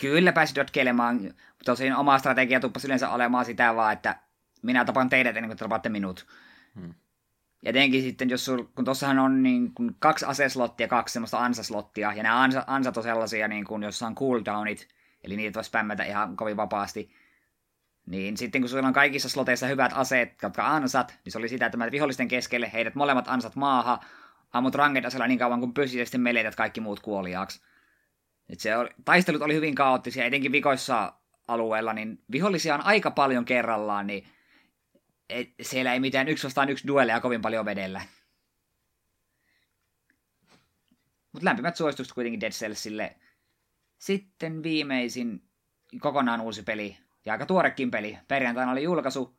Kyllä 0.00 0.32
pääsi 0.32 0.54
dotkeilemaan. 0.54 1.34
Tosin 1.64 1.96
oma 1.96 2.18
strategia 2.18 2.60
tuppasi 2.60 2.86
yleensä 2.86 3.10
olemaan 3.10 3.44
sitä 3.44 3.74
vaan, 3.74 3.92
että 3.92 4.16
minä 4.62 4.84
tapan 4.84 5.08
teidät 5.08 5.36
ennen 5.36 5.48
kuin 5.48 5.58
te 5.58 5.64
tapaatte 5.64 5.88
minut. 5.88 6.26
Hmm. 6.74 6.94
Ja 7.62 7.70
etenkin 7.70 8.02
sitten, 8.02 8.30
jos 8.30 8.44
sul, 8.44 8.64
kun 8.74 8.84
tuossahan 8.84 9.18
on 9.18 9.42
niin 9.42 9.74
kun 9.74 9.96
kaksi 9.98 10.24
aseslottia, 10.24 10.88
kaksi 10.88 11.12
semmoista 11.12 11.38
ansaslottia, 11.38 12.12
ja 12.12 12.22
nämä 12.22 12.42
ansa, 12.42 12.64
ansat 12.66 12.96
on 12.96 13.02
sellaisia, 13.02 13.48
niin 13.48 13.64
kun, 13.64 13.82
jossa 13.82 14.06
on 14.06 14.14
cooldownit, 14.14 14.88
eli 15.24 15.36
niitä 15.36 15.54
voi 15.54 15.64
spämmätä 15.64 16.04
ihan 16.04 16.36
kovin 16.36 16.56
vapaasti, 16.56 17.10
niin 18.06 18.36
sitten 18.36 18.60
kun 18.60 18.68
sulla 18.68 18.86
on 18.86 18.92
kaikissa 18.92 19.28
sloteissa 19.28 19.66
hyvät 19.66 19.92
aseet, 19.94 20.42
jotka 20.42 20.66
ansat, 20.66 21.18
niin 21.24 21.32
se 21.32 21.38
oli 21.38 21.48
sitä, 21.48 21.66
että 21.66 21.78
mä 21.78 21.90
vihollisten 21.90 22.28
keskelle 22.28 22.70
heidät 22.72 22.94
molemmat 22.94 23.28
ansat 23.28 23.56
maaha, 23.56 24.00
ammut 24.52 24.74
ranged 24.74 25.04
asella 25.04 25.26
niin 25.26 25.38
kauan 25.38 25.60
kuin 25.60 25.74
pysyisesti 25.74 26.18
meletät 26.18 26.54
kaikki 26.54 26.80
muut 26.80 27.00
kuoliaaksi. 27.00 27.60
Et 28.48 28.60
se 28.60 28.76
oli, 28.76 28.88
taistelut 29.04 29.42
oli 29.42 29.54
hyvin 29.54 29.74
kaoottisia, 29.74 30.24
etenkin 30.24 30.52
vikoissa 30.52 31.12
alueella, 31.48 31.92
niin 31.92 32.22
vihollisia 32.32 32.74
on 32.74 32.84
aika 32.84 33.10
paljon 33.10 33.44
kerrallaan, 33.44 34.06
niin 34.06 34.26
et, 35.30 35.50
siellä 35.62 35.92
ei 35.92 36.00
mitään 36.00 36.28
yksi 36.28 36.44
vastaan 36.44 36.70
yksi 36.70 36.86
duelleja 36.86 37.20
kovin 37.20 37.42
paljon 37.42 37.64
vedellä. 37.64 38.00
Mutta 41.32 41.44
lämpimät 41.44 41.76
suositukset 41.76 42.14
kuitenkin 42.14 42.40
Dead 42.40 42.52
Cellsille. 42.52 43.16
Sitten 43.98 44.62
viimeisin 44.62 45.42
kokonaan 46.00 46.40
uusi 46.40 46.62
peli, 46.62 46.96
ja 47.24 47.32
aika 47.32 47.46
tuorekin 47.46 47.90
peli. 47.90 48.18
Perjantaina 48.28 48.72
oli 48.72 48.82
julkaisu 48.82 49.36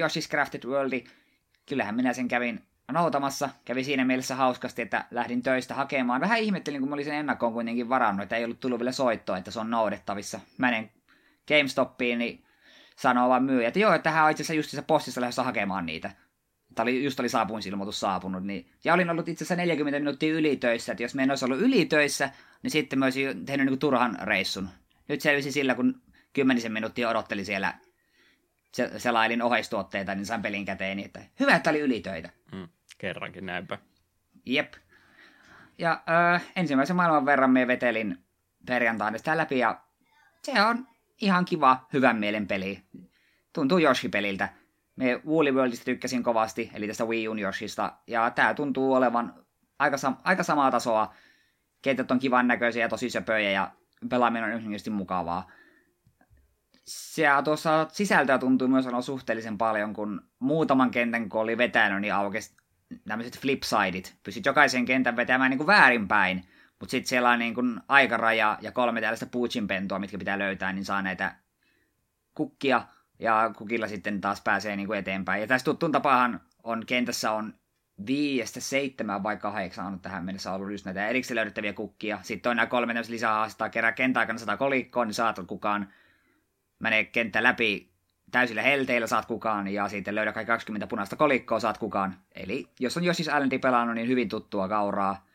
Yoshi's 0.00 0.28
Crafted 0.30 0.64
World. 0.64 1.06
Kyllähän 1.66 1.94
minä 1.94 2.12
sen 2.12 2.28
kävin 2.28 2.62
noutamassa. 2.92 3.50
Kävi 3.64 3.84
siinä 3.84 4.04
mielessä 4.04 4.34
hauskasti, 4.34 4.82
että 4.82 5.04
lähdin 5.10 5.42
töistä 5.42 5.74
hakemaan. 5.74 6.20
Vähän 6.20 6.38
ihmettelin, 6.38 6.80
kun 6.80 6.88
mä 6.88 6.94
olin 6.94 7.04
sen 7.04 7.14
ennakkoon 7.14 7.52
kuitenkin 7.52 7.88
varannut, 7.88 8.22
että 8.22 8.36
ei 8.36 8.44
ollut 8.44 8.60
tullut 8.60 8.78
vielä 8.78 8.92
soittoa, 8.92 9.38
että 9.38 9.50
se 9.50 9.60
on 9.60 9.70
noudettavissa. 9.70 10.40
Menen 10.58 10.90
GameStopiin, 11.48 12.18
niin 12.18 12.43
sanoo 12.96 13.28
vaan 13.28 13.44
myyjä, 13.44 13.68
että 13.68 13.80
joo, 13.80 13.94
että 13.94 14.10
hän 14.10 14.24
on 14.24 14.30
itse 14.30 14.42
asiassa 14.42 14.54
just 14.54 14.70
se 14.70 14.82
postissa 14.82 15.20
lähdössä 15.20 15.42
hakemaan 15.42 15.86
niitä. 15.86 16.10
Tämä 16.74 16.84
oli, 16.84 17.04
just 17.04 17.20
oli 17.20 17.28
saapumisilmoitus 17.28 18.00
saapunut. 18.00 18.44
Niin, 18.44 18.70
ja 18.84 18.94
olin 18.94 19.10
ollut 19.10 19.28
itse 19.28 19.44
asiassa 19.44 19.56
40 19.56 19.98
minuuttia 19.98 20.34
ylitöissä, 20.34 20.92
että 20.92 21.02
jos 21.02 21.14
me 21.14 21.22
en 21.22 21.30
olisi 21.30 21.44
ollut 21.44 21.60
ylitöissä, 21.60 22.30
niin 22.62 22.70
sitten 22.70 22.98
mä 22.98 23.04
olisin 23.04 23.46
tehnyt 23.46 23.66
niin 23.66 23.78
turhan 23.78 24.18
reissun. 24.22 24.68
Nyt 25.08 25.20
selvisi 25.20 25.52
sillä, 25.52 25.74
kun 25.74 26.02
kymmenisen 26.32 26.72
minuuttia 26.72 27.08
odotteli 27.08 27.44
siellä 27.44 27.74
selailin 28.96 29.42
oheistuotteita, 29.42 30.14
niin 30.14 30.26
sain 30.26 30.42
pelin 30.42 30.64
käteen, 30.64 30.98
että 30.98 31.20
hyvä, 31.40 31.56
että 31.56 31.70
oli 31.70 31.80
ylitöitä. 31.80 32.30
Mm, 32.52 32.68
kerrankin 32.98 33.46
näinpä. 33.46 33.78
Jep. 34.46 34.74
Ja 35.78 36.02
äh, 36.34 36.44
ensimmäisen 36.56 36.96
maailman 36.96 37.26
verran 37.26 37.50
me 37.50 37.66
vetelin 37.66 38.18
perjantaina 38.66 39.18
sitä 39.18 39.36
läpi, 39.36 39.58
ja 39.58 39.80
se 40.42 40.62
on 40.62 40.86
ihan 41.24 41.44
kiva, 41.44 41.86
hyvän 41.92 42.16
mielen 42.16 42.46
peli. 42.46 42.82
Tuntuu 43.52 43.78
Yoshi-peliltä. 43.78 44.48
Me 44.96 45.20
Woolly 45.26 45.52
Worldista 45.52 45.84
tykkäsin 45.84 46.22
kovasti, 46.22 46.70
eli 46.74 46.86
tästä 46.86 47.04
Wii 47.04 47.28
Un 47.28 47.38
Yoshista, 47.38 47.92
ja 48.06 48.30
tää 48.30 48.54
tuntuu 48.54 48.94
olevan 48.94 49.34
aika, 49.78 49.96
sam- 49.96 50.20
aika 50.24 50.42
samaa 50.42 50.70
tasoa. 50.70 51.14
Kentät 51.82 52.10
on 52.10 52.18
kivan 52.18 52.48
näköisiä 52.48 52.84
ja 52.84 52.88
tosi 52.88 53.10
söpöjä, 53.10 53.50
ja 53.50 53.70
pelaaminen 54.10 54.44
on 54.44 54.50
yksinkertaisesti 54.50 54.90
mukavaa 54.90 55.50
se 56.86 57.26
tuossa 57.44 57.86
sisältöä 57.92 58.38
tuntuu 58.38 58.68
myös 58.68 58.86
olla 58.86 59.02
suhteellisen 59.02 59.58
paljon, 59.58 59.94
kun 59.94 60.22
muutaman 60.38 60.90
kentän 60.90 61.28
kun 61.28 61.40
oli 61.40 61.58
vetänyt, 61.58 62.00
niin 62.00 62.14
aukesi 62.14 62.56
tämmöiset 63.08 63.38
flipsideit. 63.38 64.16
Pystyt 64.22 64.46
jokaisen 64.46 64.84
kentän 64.84 65.16
vetämään 65.16 65.50
niin 65.50 65.58
kuin 65.58 65.66
väärinpäin, 65.66 66.44
mutta 66.84 66.90
sitten 66.90 67.08
siellä 67.08 67.30
on 67.30 67.38
niin 67.38 67.54
kuin 67.54 67.80
aikaraja 67.88 68.58
ja 68.60 68.72
kolme 68.72 69.00
tällaista 69.00 69.26
puuchinpentua, 69.26 69.98
mitkä 69.98 70.18
pitää 70.18 70.38
löytää, 70.38 70.72
niin 70.72 70.84
saa 70.84 71.02
näitä 71.02 71.34
kukkia, 72.34 72.86
ja 73.18 73.50
kukilla 73.56 73.88
sitten 73.88 74.20
taas 74.20 74.40
pääsee 74.40 74.76
niin 74.76 74.86
kuin 74.86 74.98
eteenpäin. 74.98 75.40
Ja 75.40 75.46
tässä 75.46 75.64
tuttuun 75.64 75.92
tapaahan 75.92 76.40
on 76.62 76.86
kentässä 76.86 77.32
on 77.32 77.54
viiestä 78.06 78.60
seitsemän 78.60 79.22
vai 79.22 79.36
kahdeksan 79.36 79.86
on 79.86 80.00
tähän 80.00 80.24
mennessä 80.24 80.52
ollut 80.52 80.70
just 80.70 80.84
näitä 80.84 81.08
erikseen 81.08 81.36
löydettäviä 81.36 81.72
kukkia. 81.72 82.18
Sitten 82.22 82.50
on 82.50 82.56
nämä 82.56 82.66
kolme 82.66 82.94
lisää 83.08 83.32
haastaa, 83.32 83.68
kerää 83.68 83.92
kentän 83.92 84.20
aikana 84.20 84.38
sata 84.38 84.56
kolikkoa, 84.56 85.04
niin 85.04 85.14
saat 85.14 85.38
kukaan 85.46 85.88
menee 86.78 87.04
kenttä 87.04 87.42
läpi 87.42 87.90
täysillä 88.30 88.62
helteillä 88.62 89.06
saat 89.06 89.26
kukaan, 89.26 89.68
ja 89.68 89.88
sitten 89.88 90.14
löydä 90.14 90.32
kaikki 90.32 90.52
20 90.52 90.86
punaista 90.86 91.16
kolikkoa 91.16 91.60
saat 91.60 91.78
kukaan. 91.78 92.16
Eli 92.34 92.68
jos 92.80 92.96
on 92.96 93.02
Yoshi's 93.02 93.20
Islandi 93.20 93.58
pelannut, 93.58 93.94
niin 93.94 94.08
hyvin 94.08 94.28
tuttua 94.28 94.68
kauraa. 94.68 95.33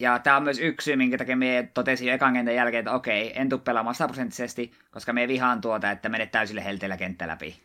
Ja 0.00 0.18
tämä 0.18 0.36
on 0.36 0.42
myös 0.42 0.58
yksi 0.58 0.84
syy, 0.84 0.96
minkä 0.96 1.18
takia 1.18 1.36
me 1.36 1.70
totesin 1.74 2.08
jo 2.08 2.14
ekan 2.14 2.32
kentän 2.32 2.54
jälkeen, 2.54 2.78
että 2.78 2.92
okei, 2.92 3.40
en 3.40 3.48
tule 3.48 3.60
pelaamaan 3.60 3.94
sataprosenttisesti, 3.94 4.72
koska 4.90 5.12
me 5.12 5.28
vihaan 5.28 5.60
tuota, 5.60 5.90
että 5.90 6.08
menet 6.08 6.30
täysille 6.30 6.64
helteillä 6.64 6.96
kenttä 6.96 7.28
läpi. 7.28 7.62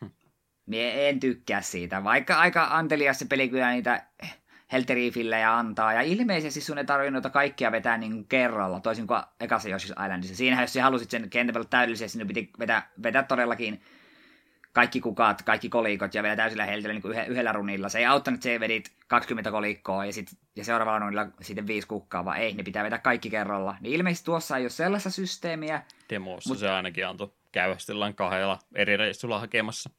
Mie 0.65 1.09
en 1.09 1.19
tykkää 1.19 1.61
siitä, 1.61 2.03
vaikka 2.03 2.35
aika 2.35 2.67
antelias 2.71 3.19
se 3.19 3.25
peli 3.25 3.49
kyllä 3.49 3.71
niitä 3.71 4.03
helteriifillä 4.71 5.37
ja 5.37 5.57
antaa. 5.57 5.93
Ja 5.93 6.01
ilmeisesti 6.01 6.61
sun 6.61 6.77
ei 6.77 6.85
tarvitse 6.85 7.11
noita 7.11 7.29
kaikkia 7.29 7.71
vetää 7.71 7.97
niin 7.97 8.27
kerralla, 8.27 8.79
toisin 8.79 9.07
kuin 9.07 9.21
ekassa 9.39 9.69
Yoshi's 9.69 10.03
Islandissa. 10.03 10.35
Siinähän, 10.35 10.63
jos 10.63 10.73
sä 10.73 10.83
halusit 10.83 11.09
sen 11.09 11.29
kentän 11.29 11.67
täydellisesti, 11.69 12.17
niin 12.17 12.27
piti 12.27 12.51
vetää, 12.59 12.91
vetää 13.03 13.23
todellakin 13.23 13.81
kaikki 14.75 15.01
kukat, 15.01 15.41
kaikki 15.41 15.69
kolikot 15.69 16.13
ja 16.13 16.23
vielä 16.23 16.35
täysillä 16.35 16.65
helteillä 16.65 16.99
niin 16.99 17.29
yhdellä 17.29 17.51
runilla. 17.51 17.89
Se 17.89 17.99
ei 17.99 18.05
auttanut, 18.05 18.37
että 18.37 18.43
se 18.43 18.59
vedit 18.59 18.91
20 19.07 19.51
kolikkoa 19.51 20.05
ja, 20.05 20.13
sit, 20.13 20.27
ja 20.55 20.63
seuraavalla 20.63 20.99
runilla 20.99 21.27
sitten 21.41 21.67
viisi 21.67 21.87
kukkaa, 21.87 22.25
vaan 22.25 22.37
ei, 22.37 22.53
ne 22.53 22.63
pitää 22.63 22.83
vetää 22.83 22.99
kaikki 22.99 23.29
kerralla. 23.29 23.77
Niin 23.81 23.93
ilmeisesti 23.93 24.25
tuossa 24.25 24.57
ei 24.57 24.63
ole 24.63 24.69
sellaista 24.69 25.09
systeemiä. 25.09 25.81
Demossa 26.09 26.49
mutta... 26.49 26.59
se 26.59 26.69
ainakin 26.69 27.07
antoi 27.07 27.33
käyvästellään 27.51 28.15
kahdella 28.15 28.59
eri 28.75 28.97
reissulla 28.97 29.39
hakemassa. 29.39 29.89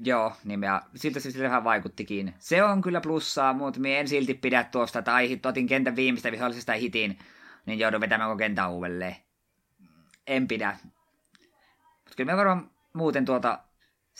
Joo, 0.00 0.32
niin 0.44 0.62
ja 0.62 0.82
siltä 0.94 1.20
se 1.20 1.42
vähän 1.42 1.64
vaikuttikin. 1.64 2.34
Se 2.38 2.64
on 2.64 2.82
kyllä 2.82 3.00
plussaa, 3.00 3.52
mutta 3.52 3.80
minä 3.80 3.96
en 3.96 4.08
silti 4.08 4.34
pidä 4.34 4.64
tuosta, 4.64 4.98
että 4.98 5.14
ai 5.14 5.40
otin 5.46 5.66
kentän 5.66 5.96
viimeistä 5.96 6.32
vihollisesta 6.32 6.72
hitin, 6.72 7.18
niin 7.66 7.78
joudun 7.78 8.00
vetämään 8.00 8.30
koko 8.30 8.38
kentän 8.38 8.70
uudelleen. 8.70 9.16
En 10.26 10.48
pidä. 10.48 10.76
Mutta 11.98 12.16
kyllä 12.16 12.32
me 12.32 12.36
varmaan 12.36 12.70
muuten 12.92 13.24
tuota 13.24 13.58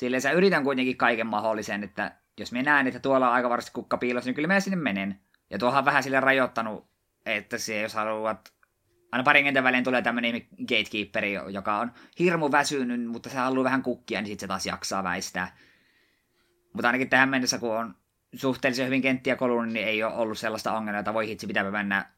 Silleen 0.01 0.21
sä 0.21 0.33
yritän 0.33 0.65
kuitenkin 0.65 0.97
kaiken 0.97 1.27
mahdollisen, 1.27 1.85
että 1.85 2.17
jos 2.39 2.53
minä 2.53 2.63
näen, 2.63 2.87
että 2.87 3.01
tuolla 3.01 3.29
on 3.29 3.35
aika 3.35 3.51
varmasti 3.51 3.71
kukka 3.75 3.97
piilossa, 3.97 4.29
niin 4.29 4.35
kyllä 4.35 4.49
minä 4.49 4.61
sinne 4.61 4.77
menen. 4.77 5.21
Ja 5.51 5.59
tuohan 5.59 5.85
vähän 5.85 6.03
sille 6.03 6.21
rajoittanut, 6.21 6.91
että 7.27 7.59
se, 7.59 7.81
jos 7.81 7.95
haluat 7.95 8.53
aina 9.13 9.23
parin 9.23 9.45
kentän 9.45 9.65
välein 9.65 9.85
tulee 9.85 10.03
tämmöinen 10.03 10.47
gatekeeperi, 10.69 11.33
joka 11.33 11.77
on 11.79 11.93
hirmu 12.19 12.53
väsynyt, 12.53 13.07
mutta 13.07 13.31
se 13.31 13.39
haluaa 13.39 13.65
vähän 13.65 13.83
kukkia, 13.83 14.21
niin 14.21 14.27
sitten 14.27 14.41
se 14.41 14.49
taas 14.49 14.67
jaksaa 14.67 15.05
väistää. 15.05 15.57
Mutta 16.73 16.89
ainakin 16.89 17.11
tähän 17.11 17.29
mennessä, 17.29 17.59
kun 17.59 17.77
on 17.77 17.95
suhteellisen 18.35 18.87
hyvin 18.87 19.03
kenttiä 19.03 19.37
kolunut, 19.37 19.73
niin 19.73 19.87
ei 19.87 20.03
ole 20.03 20.15
ollut 20.15 20.39
sellaista 20.39 20.73
ongelmaa, 20.73 21.01
että 21.01 21.15
voi 21.15 21.29
hitsi 21.29 21.47
pitää 21.47 21.71
mennä 21.71 22.11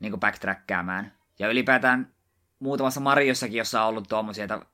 niin 0.00 0.20
backtrackkäämään. 0.20 1.12
Ja 1.38 1.48
ylipäätään 1.48 2.14
muutamassa 2.58 3.00
Mariossakin, 3.00 3.58
jossa 3.58 3.82
on 3.82 3.88
ollut 3.88 4.08
tuommoisia, 4.08 4.44
että 4.44 4.71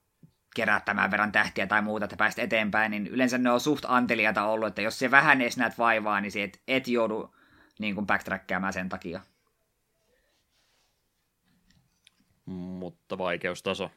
kerää 0.59 0.81
tämän 0.81 1.11
verran 1.11 1.33
tähtiä 1.33 1.67
tai 1.67 1.83
muuta, 1.83 2.05
että 2.05 2.17
päästä 2.17 2.43
eteenpäin, 2.43 2.91
niin 2.91 3.07
yleensä 3.07 3.39
ne 3.39 3.51
on 3.51 3.61
suht 3.61 3.85
anteliata 3.89 4.45
ollut, 4.45 4.69
että 4.69 4.83
jos 4.83 4.99
se 4.99 5.11
vähän 5.11 5.41
edes 5.41 5.57
näet 5.57 5.79
vaivaa, 5.79 6.21
niin 6.21 6.33
et, 6.43 6.61
et 6.69 6.89
joudu 6.89 7.35
niin 7.79 7.95
kuin 7.95 8.07
backtrackkäämään 8.07 8.73
sen 8.73 8.89
takia. 8.89 9.21
Mutta 12.45 13.19
vaikeustaso 13.19 13.91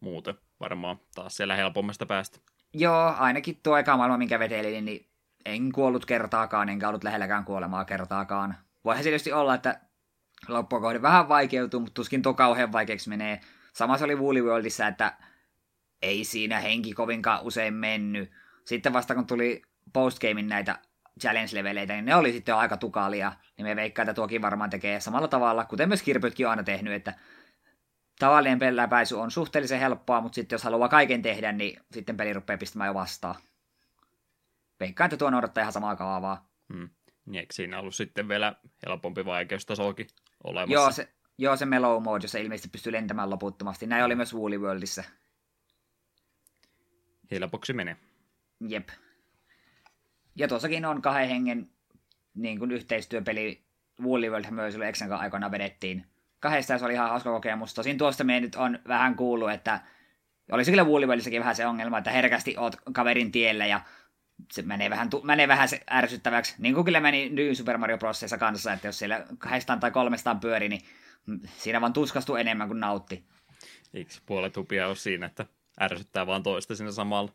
muuten 0.00 0.34
varmaan 0.60 1.00
taas 1.14 1.36
siellä 1.36 1.56
helpommasta 1.56 2.06
päästä. 2.06 2.38
Joo, 2.74 3.14
ainakin 3.18 3.60
tuo 3.62 3.76
eka 3.76 3.96
maailma, 3.96 4.18
minkä 4.18 4.38
vetelin, 4.38 4.84
niin 4.84 5.06
en 5.44 5.72
kuollut 5.72 6.06
kertaakaan, 6.06 6.68
enkä 6.68 6.88
ollut 6.88 7.04
lähelläkään 7.04 7.44
kuolemaa 7.44 7.84
kertaakaan. 7.84 8.54
Voihan 8.84 9.04
se 9.04 9.08
tietysti 9.08 9.32
olla, 9.32 9.54
että 9.54 9.80
loppua 10.48 10.80
kohde 10.80 11.02
vähän 11.02 11.28
vaikeutuu, 11.28 11.80
mutta 11.80 11.94
tuskin 11.94 12.22
tuo 12.22 12.34
kauhean 12.34 12.72
vaikeaksi 12.72 13.08
menee. 13.08 13.40
Sama 13.72 13.98
se 13.98 14.04
oli 14.04 14.16
Woolly 14.16 14.42
Worldissa, 14.42 14.86
että 14.86 15.12
ei 16.02 16.24
siinä 16.24 16.60
henki 16.60 16.92
kovinkaan 16.92 17.42
usein 17.42 17.74
mennyt. 17.74 18.30
Sitten 18.64 18.92
vasta 18.92 19.14
kun 19.14 19.26
tuli 19.26 19.62
postgamein 19.92 20.48
näitä 20.48 20.78
challenge-leveleitä, 21.20 21.92
niin 21.92 22.04
ne 22.04 22.14
oli 22.14 22.32
sitten 22.32 22.54
aika 22.54 22.76
tukalia. 22.76 23.32
Niin 23.56 23.66
me 23.66 23.76
veikkaa, 23.76 24.02
että 24.02 24.14
tuokin 24.14 24.42
varmaan 24.42 24.70
tekee 24.70 25.00
samalla 25.00 25.28
tavalla, 25.28 25.64
kuten 25.64 25.88
myös 25.88 26.02
kirpytkin 26.02 26.46
on 26.46 26.50
aina 26.50 26.62
tehnyt, 26.62 26.94
että 26.94 27.14
tavallinen 28.18 28.58
peläpäisy 28.58 29.14
on 29.14 29.30
suhteellisen 29.30 29.80
helppoa, 29.80 30.20
mutta 30.20 30.34
sitten 30.34 30.54
jos 30.54 30.64
haluaa 30.64 30.88
kaiken 30.88 31.22
tehdä, 31.22 31.52
niin 31.52 31.80
sitten 31.92 32.16
peli 32.16 32.32
rupeaa 32.32 32.58
pistämään 32.58 32.88
jo 32.88 32.94
vastaan. 32.94 33.34
Veikkaan, 34.80 35.06
että 35.06 35.16
tuo 35.16 35.30
noudattaa 35.30 35.62
ihan 35.62 35.72
samaa 35.72 35.96
kaavaa. 35.96 36.48
Hmm. 36.72 36.88
Niin 37.26 37.40
eikö 37.40 37.54
siinä 37.54 37.78
ollut 37.78 37.94
sitten 37.94 38.28
vielä 38.28 38.54
helpompi 38.86 39.24
vaikeustasoakin 39.24 40.06
olemassa? 40.44 40.72
Joo, 40.72 40.90
se, 40.90 41.08
joo, 41.38 41.56
se 41.56 41.66
mellow 41.66 42.02
mode, 42.02 42.24
jossa 42.24 42.38
ilmeisesti 42.38 42.68
pystyy 42.68 42.92
lentämään 42.92 43.30
loputtomasti. 43.30 43.86
Näin 43.86 44.04
oli 44.04 44.14
myös 44.14 44.34
Woolly 44.34 44.58
Worldissa 44.58 45.04
helpoksi 47.30 47.72
menee. 47.72 47.96
Jep. 48.68 48.88
Ja 50.36 50.48
tuossakin 50.48 50.84
on 50.84 51.02
kahden 51.02 51.28
hengen 51.28 51.70
niin 52.34 52.58
kuin 52.58 52.72
yhteistyöpeli 52.72 53.64
Woolly 54.02 54.30
World 54.30 54.50
myös 54.50 54.74
Exen 54.74 55.12
aikana 55.12 55.50
vedettiin. 55.50 56.06
Kahdesta 56.40 56.78
se 56.78 56.84
oli 56.84 56.92
ihan 56.92 57.10
hauska 57.10 57.30
kokemus. 57.30 57.74
Tosin 57.74 57.98
tuosta 57.98 58.24
me 58.24 58.40
nyt 58.40 58.54
on 58.54 58.78
vähän 58.88 59.16
kuullut, 59.16 59.50
että 59.50 59.80
olisi 60.52 60.70
kyllä 60.70 60.84
Woolly 60.84 61.06
Worldissakin 61.06 61.40
vähän 61.40 61.56
se 61.56 61.66
ongelma, 61.66 61.98
että 61.98 62.10
herkästi 62.10 62.54
oot 62.58 62.76
kaverin 62.92 63.32
tiellä 63.32 63.66
ja 63.66 63.80
se 64.52 64.62
menee 64.62 64.90
vähän, 64.90 65.08
menee 65.22 65.48
vähän 65.48 65.68
se 65.68 65.80
ärsyttäväksi. 65.90 66.54
Niin 66.58 66.74
kuin 66.74 66.84
kyllä 66.84 67.00
meni 67.00 67.28
New 67.28 67.52
Super 67.52 67.78
Mario 67.78 67.98
Brosissa 67.98 68.38
kanssa, 68.38 68.72
että 68.72 68.88
jos 68.88 68.98
siellä 68.98 69.26
kahdestaan 69.38 69.80
tai 69.80 69.90
kolmestaan 69.90 70.40
pyöri, 70.40 70.68
niin 70.68 70.80
siinä 71.56 71.80
vaan 71.80 71.92
tuskastuu 71.92 72.36
enemmän 72.36 72.68
kuin 72.68 72.80
nautti. 72.80 73.24
Eikö 73.94 74.12
puolet 74.26 74.56
hupia 74.56 74.88
ole 74.88 74.96
siinä, 74.96 75.26
että 75.26 75.46
ärsyttää 75.80 76.26
vaan 76.26 76.42
toista 76.42 76.76
siinä 76.76 76.92
samalla. 76.92 77.32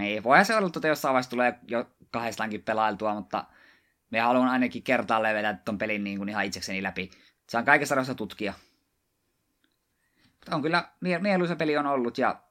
Ei, 0.00 0.22
voihan 0.22 0.46
se 0.46 0.56
olla, 0.56 0.70
että 0.76 0.88
jossain 0.88 1.12
vaiheessa 1.12 1.30
tulee 1.30 1.58
jo 1.68 1.90
kahdestaankin 2.10 2.62
pelailtua, 2.62 3.14
mutta 3.14 3.44
me 4.10 4.20
haluan 4.20 4.48
ainakin 4.48 4.82
kertaa 4.82 5.22
levetä 5.22 5.58
ton 5.64 5.78
pelin 5.78 6.04
niin 6.04 6.18
kuin 6.18 6.28
ihan 6.28 6.44
itsekseni 6.44 6.82
läpi. 6.82 7.10
Saan 7.48 7.64
kaikessa 7.64 7.94
rauhassa 7.94 8.14
tutkia. 8.14 8.54
Mutta 10.24 10.56
on 10.56 10.62
kyllä, 10.62 10.88
mie- 11.00 11.18
mieluisa 11.18 11.56
peli 11.56 11.76
on 11.76 11.86
ollut 11.86 12.18
ja 12.18 12.42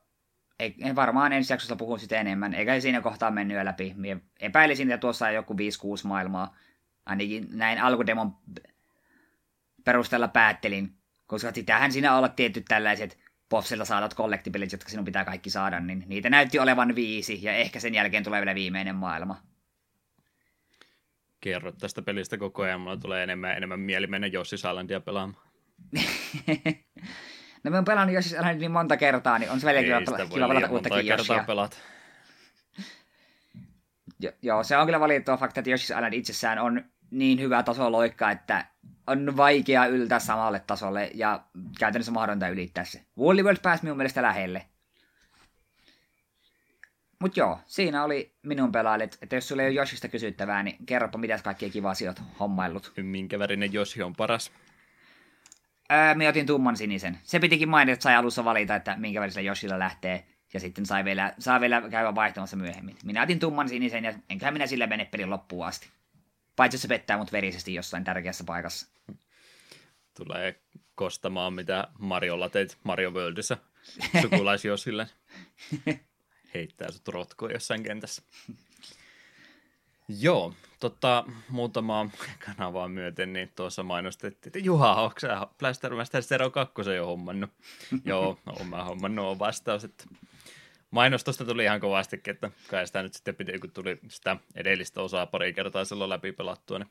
en 0.60 0.96
varmaan 0.96 1.34
ensi 1.34 1.54
jaksossa 1.54 1.76
puhu 1.76 1.98
sitä 1.98 2.20
enemmän, 2.20 2.54
eikä 2.54 2.80
siinä 2.80 3.02
kohtaa 3.02 3.32
mennyt 3.32 3.63
läpi. 3.63 3.94
Mie 3.98 4.18
epäilisin, 4.39 4.92
että 4.92 5.02
tuossa 5.02 5.26
on 5.26 5.34
joku 5.34 5.54
5-6 5.54 5.58
maailmaa. 6.04 6.56
Ainakin 7.06 7.48
näin 7.52 7.82
alkudemon 7.82 8.38
perusteella 9.86 10.28
päättelin, 10.28 10.98
koska 11.28 11.52
sitähän 11.52 11.92
siinä 11.92 12.15
olla 12.15 12.30
tietty 12.30 12.63
tällaiset 12.68 13.29
Boffsilta 13.50 13.86
saatat 13.86 14.14
kollektipelit, 14.14 14.72
jotka 14.72 14.90
sinun 14.90 15.06
pitää 15.06 15.26
kaikki 15.26 15.50
saada, 15.50 15.80
niin 15.80 16.04
niitä 16.08 16.30
näytti 16.30 16.60
olevan 16.60 16.96
viisi, 16.96 17.44
ja 17.44 17.54
ehkä 17.54 17.80
sen 17.80 17.94
jälkeen 17.94 18.24
tulee 18.24 18.42
vielä 18.42 18.56
viimeinen 18.56 18.96
maailma. 18.96 19.42
Kerrot 21.42 21.78
tästä 21.78 22.02
pelistä 22.02 22.38
koko 22.38 22.62
ajan, 22.62 22.82
mulla 22.82 22.98
tulee 22.98 23.24
enemmän 23.24 23.58
enemmän 23.58 23.80
mieli 23.80 24.08
mennä 24.08 24.28
Jossi 24.28 24.56
Islandia 24.56 25.00
pelaamaan. 25.00 25.44
no 27.64 27.72
mä 27.72 27.78
oon 27.78 27.86
pelannut 27.86 28.16
Jossi 28.16 28.36
Islandia 28.36 28.60
niin 28.60 28.72
monta 28.72 28.98
kertaa, 28.98 29.40
niin 29.40 29.52
on 29.52 29.60
se 29.60 29.68
vielä 29.68 30.02
kiva, 30.02 30.28
kiva 30.28 30.48
pelata 30.48 30.70
uuttakin 30.70 31.08
Joshia. 31.08 31.44
Pelat. 31.48 31.78
Jo, 34.22 34.32
joo, 34.42 34.64
se 34.64 34.78
on 34.78 34.86
kyllä 34.86 35.00
valitettava 35.00 35.38
fakta, 35.38 35.60
että 35.60 35.72
Yoshi's 35.72 35.96
Island 35.96 36.14
itsessään 36.14 36.60
on 36.60 36.84
niin 37.12 37.39
hyvä 37.39 37.63
taso 37.63 37.91
loikka, 37.91 38.32
että 38.32 38.65
on 39.08 39.38
vaikea 39.38 39.86
yltää 39.86 40.19
samalle 40.19 40.60
tasolle 40.60 41.12
ja 41.13 41.43
käytännössä 41.80 42.12
mahdotonta 42.12 42.48
ylittää 42.48 42.86
se. 42.86 43.06
Woolly 43.17 43.43
World 43.43 43.60
pääsi 43.62 43.84
minun 43.84 43.98
mielestä 43.98 44.22
lähelle. 44.22 44.65
Mut 47.19 47.38
joo, 47.38 47.60
siinä 47.65 48.04
oli 48.04 48.34
minun 48.43 48.72
pelailet. 48.72 49.17
Että 49.22 49.36
jos 49.36 49.48
sulla 49.48 49.62
ei 49.62 49.67
ole 49.67 49.76
Joshista 49.76 50.08
kysyttävää, 50.08 50.63
niin 50.63 50.86
kerropa, 50.86 51.17
mitä 51.17 51.39
kaikkia 51.43 51.69
kivaa 51.69 51.93
sijoit 51.93 52.22
hommaillut. 52.39 52.93
Minkä 53.02 53.39
värinen 53.39 53.74
Joshi 53.74 54.04
on 54.04 54.15
paras? 54.15 54.52
Öö, 55.91 56.15
minä 56.15 56.30
otin 56.30 56.45
tumman 56.45 56.78
sinisen. 56.78 57.19
Se 57.24 57.39
pitikin 57.39 57.69
mainita, 57.69 57.93
että 57.93 58.04
sai 58.04 58.15
alussa 58.15 58.45
valita, 58.45 58.76
että 58.76 58.95
minkä 58.98 59.22
värisellä 59.22 59.48
Joshilla 59.48 59.80
lähtee. 59.80 60.28
Ja 60.54 60.60
sitten 60.60 60.86
sai 60.86 61.06
vielä, 61.06 61.34
saa 61.39 61.62
vielä 61.62 61.82
käydä 61.89 62.15
vaihtamassa 62.15 62.58
myöhemmin. 62.58 62.95
Minä 63.04 63.24
otin 63.24 63.39
tumman 63.39 63.69
sinisen 63.69 64.04
ja 64.04 64.13
enköhän 64.30 64.54
minä 64.54 64.67
sillä 64.67 64.88
mene 64.88 65.06
pelin 65.06 65.30
loppuun 65.30 65.67
asti. 65.67 65.89
Paitsi 66.60 66.78
se 66.78 66.88
pettää 66.88 67.17
mut 67.17 67.32
verisesti 67.32 67.74
jossain 67.74 68.04
tärkeässä 68.04 68.43
paikassa. 68.43 68.88
Tulee 70.17 70.60
kostamaan, 70.95 71.54
mitä 71.54 71.88
Mariolla 72.00 72.50
teit 72.50 72.78
Mario 72.84 73.12
Worldissa 73.12 73.58
sukulaisjosille. 74.22 75.08
Heittää 76.54 76.91
sut 76.91 77.08
rotkoon 77.08 77.52
jossain 77.52 77.84
kentässä. 77.84 78.22
Joo, 80.08 80.54
tota, 80.80 81.24
muutama 81.50 82.10
kanavaa 82.45 82.88
myöten, 82.88 83.34
niin 83.34 83.52
tuossa 83.56 83.84
mainostettiin, 83.84 84.50
että 84.50 84.60
Juha, 84.60 85.02
onko 85.02 85.19
sä 85.19 85.48
Blaster 85.58 85.95
Master 85.95 86.24
Zero 86.24 86.50
2 86.50 86.74
jo 86.95 87.06
hommannut? 87.06 87.50
Joo, 88.06 88.39
oon 88.45 88.67
mä 88.67 88.84
hommannut 88.84 89.26
on 89.26 89.39
vastaus, 89.39 89.84
että 89.84 90.04
mainostosta 90.91 91.45
tuli 91.45 91.63
ihan 91.63 91.80
kovastikin, 91.80 92.32
että 92.32 92.52
kai 92.67 92.88
sitä 92.88 93.04
nyt 93.04 93.13
sitten 93.13 93.36
piti, 93.36 93.60
kun 93.60 93.71
tuli 93.71 93.99
sitä 94.08 94.38
edellistä 94.56 95.02
osaa 95.02 95.25
pari 95.25 95.54
kertaa 95.54 95.86
silloin 95.86 96.10
läpi 96.10 96.32
pelattua, 96.32 96.80
niin 96.80 96.89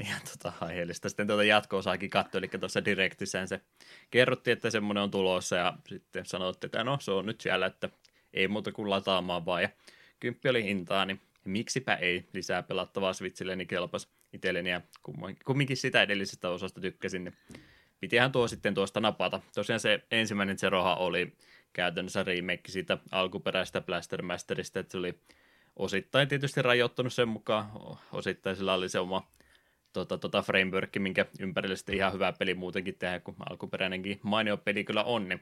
ihan 0.00 0.20
tota, 0.32 0.52
aiheellista. 0.60 1.08
Sitten 1.08 1.26
tuota 1.26 1.44
jatko-osaakin 1.44 2.10
katsoa, 2.10 2.38
eli 2.38 2.48
tuossa 2.48 2.84
direktissään 2.84 3.48
se 3.48 3.60
kerrottiin, 4.10 4.52
että 4.52 4.70
semmoinen 4.70 5.02
on 5.02 5.10
tulossa 5.10 5.56
ja 5.56 5.74
sitten 5.88 6.26
sanottiin, 6.26 6.68
että 6.68 6.84
no 6.84 6.98
se 7.00 7.10
on 7.10 7.26
nyt 7.26 7.40
siellä, 7.40 7.66
että 7.66 7.88
ei 8.34 8.48
muuta 8.48 8.72
kuin 8.72 8.90
lataamaan 8.90 9.46
vaan 9.46 9.62
ja 9.62 9.68
kymppi 10.20 10.48
oli 10.48 10.64
hintaa, 10.64 11.04
niin 11.04 11.20
miksipä 11.44 11.94
ei 11.94 12.28
lisää 12.32 12.62
pelattavaa 12.62 13.12
Switchille, 13.12 13.56
niin 13.56 13.68
kelpas 13.68 14.08
itselleni 14.32 14.70
ja 14.70 14.80
kumminkin 15.44 15.76
sitä 15.76 16.02
edellisestä 16.02 16.48
osasta 16.48 16.80
tykkäsin, 16.80 17.24
niin 17.24 17.34
pitihän 18.00 18.32
tuo 18.32 18.48
sitten 18.48 18.74
tuosta 18.74 19.00
napata. 19.00 19.40
Tosiaan 19.54 19.80
se 19.80 20.02
ensimmäinen 20.10 20.58
Zeroha 20.58 20.94
oli 20.94 21.32
käytännössä 21.72 22.22
remake 22.22 22.68
siitä 22.68 22.98
alkuperäisestä 23.10 23.80
Blaster 23.80 24.22
Masterista, 24.22 24.80
että 24.80 24.92
se 24.92 24.98
oli 24.98 25.18
osittain 25.76 26.28
tietysti 26.28 26.62
rajoittunut 26.62 27.12
sen 27.12 27.28
mukaan, 27.28 27.70
osittain 28.12 28.56
sillä 28.56 28.74
oli 28.74 28.88
se 28.88 28.98
oma 28.98 29.26
tota, 29.92 30.18
tota 30.18 30.42
framework, 30.42 30.90
minkä 30.98 31.26
ympärille 31.40 31.76
sitten 31.76 31.94
ihan 31.94 32.12
hyvä 32.12 32.32
peli 32.32 32.54
muutenkin 32.54 32.94
tehdä, 32.98 33.20
kun 33.20 33.36
alkuperäinenkin 33.50 34.20
mainio 34.22 34.56
peli 34.56 34.84
kyllä 34.84 35.04
on, 35.04 35.28
niin 35.28 35.40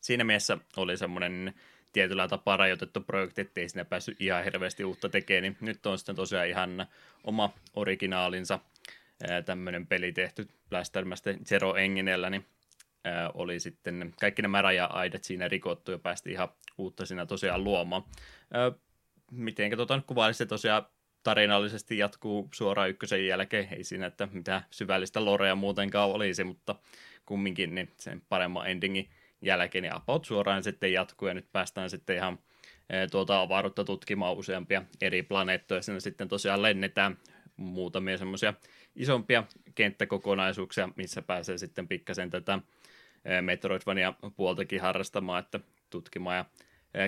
siinä 0.00 0.24
mielessä 0.24 0.58
oli 0.76 0.96
semmoinen 0.96 1.54
tietyllä 1.92 2.28
tapaa 2.28 2.56
rajoitettu 2.56 3.00
projekti, 3.00 3.40
ettei 3.40 3.68
siinä 3.68 3.84
päässyt 3.84 4.20
ihan 4.20 4.44
hirveästi 4.44 4.84
uutta 4.84 5.08
tekemään, 5.08 5.42
niin 5.42 5.56
nyt 5.60 5.86
on 5.86 5.98
sitten 5.98 6.16
tosiaan 6.16 6.48
ihan 6.48 6.86
oma 7.24 7.50
originaalinsa 7.74 8.58
tämmöinen 9.44 9.86
peli 9.86 10.12
tehty 10.12 10.48
Blastermaster 10.70 11.36
Zero 11.44 11.74
Enginellä, 11.74 12.30
niin 12.30 12.46
ää, 13.04 13.30
oli 13.34 13.60
sitten 13.60 14.14
kaikki 14.20 14.42
nämä 14.42 14.62
raja-aidat 14.62 15.24
siinä 15.24 15.48
rikottu 15.48 15.90
ja 15.90 15.98
päästi 15.98 16.32
ihan 16.32 16.48
uutta 16.78 17.06
siinä 17.06 17.26
tosiaan 17.26 17.64
luomaan. 17.64 18.02
mitenkä 19.30 19.76
tota 19.76 19.96
nyt 19.96 20.06
kuvailisi, 20.06 20.38
se 20.38 20.46
tosiaan 20.46 20.86
tarinallisesti 21.22 21.98
jatkuu 21.98 22.48
suoraan 22.54 22.90
ykkösen 22.90 23.26
jälkeen, 23.26 23.68
ei 23.70 23.84
siinä, 23.84 24.06
että 24.06 24.28
mitään 24.32 24.64
syvällistä 24.70 25.24
lorea 25.24 25.54
muutenkaan 25.54 26.10
olisi, 26.10 26.44
mutta 26.44 26.74
kumminkin 27.26 27.74
niin 27.74 27.92
sen 27.96 28.22
paremman 28.28 28.70
endingin 28.70 29.10
jälkeen 29.42 29.82
niin 29.82 29.94
about 29.94 30.24
suoraan 30.24 30.62
sitten 30.62 30.92
jatkuu 30.92 31.28
ja 31.28 31.34
nyt 31.34 31.52
päästään 31.52 31.90
sitten 31.90 32.16
ihan 32.16 32.38
tuota 33.10 33.40
avaruutta 33.40 33.84
tutkimaan 33.84 34.36
useampia 34.36 34.82
eri 35.00 35.22
planeettoja. 35.22 35.82
Siinä 35.82 36.00
sitten 36.00 36.28
tosiaan 36.28 36.62
lennetään 36.62 37.18
muutamia 37.56 38.18
semmoisia 38.18 38.54
isompia 38.96 39.44
kenttäkokonaisuuksia, 39.74 40.88
missä 40.96 41.22
pääsee 41.22 41.58
sitten 41.58 41.88
pikkasen 41.88 42.30
tätä 42.30 42.58
Metroidvania 43.40 44.14
puoltakin 44.36 44.80
harrastamaan, 44.80 45.42
että 45.42 45.60
tutkimaan 45.90 46.36
ja 46.36 46.44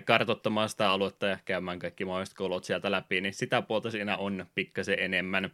kartottamaan 0.03 0.69
sitä 0.69 0.91
aluetta 0.91 1.27
ja 1.27 1.39
käymään 1.45 1.79
kaikki 1.79 2.05
mahdolliset 2.05 2.37
kolot 2.37 2.65
sieltä 2.65 2.91
läpi, 2.91 3.21
niin 3.21 3.35
sitä 3.35 3.63
puolta 3.63 3.91
siinä 3.91 4.17
on 4.17 4.47
pikkasen 4.55 4.99
enemmän. 4.99 5.51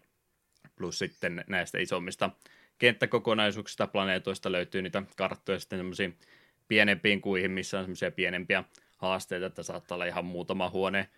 Plus 0.77 0.99
sitten 0.99 1.45
näistä 1.49 1.79
isommista 1.79 2.31
kenttäkokonaisuuksista, 2.79 3.87
planeetoista 3.87 4.53
löytyy 4.53 4.83
niitä 4.83 5.03
karttoja 5.17 5.59
sitten 5.59 5.79
semmoisia 5.79 6.11
pienempiin 6.69 7.21
kuihin, 7.21 7.51
missä 7.51 7.79
on 7.79 7.85
semmoisia 7.85 8.11
pienempiä 8.11 8.65
haasteita, 8.97 9.47
että 9.47 9.63
saattaa 9.63 9.97
olla 9.97 10.05
ihan 10.05 10.25
muutama 10.25 10.71
huone 10.71 11.09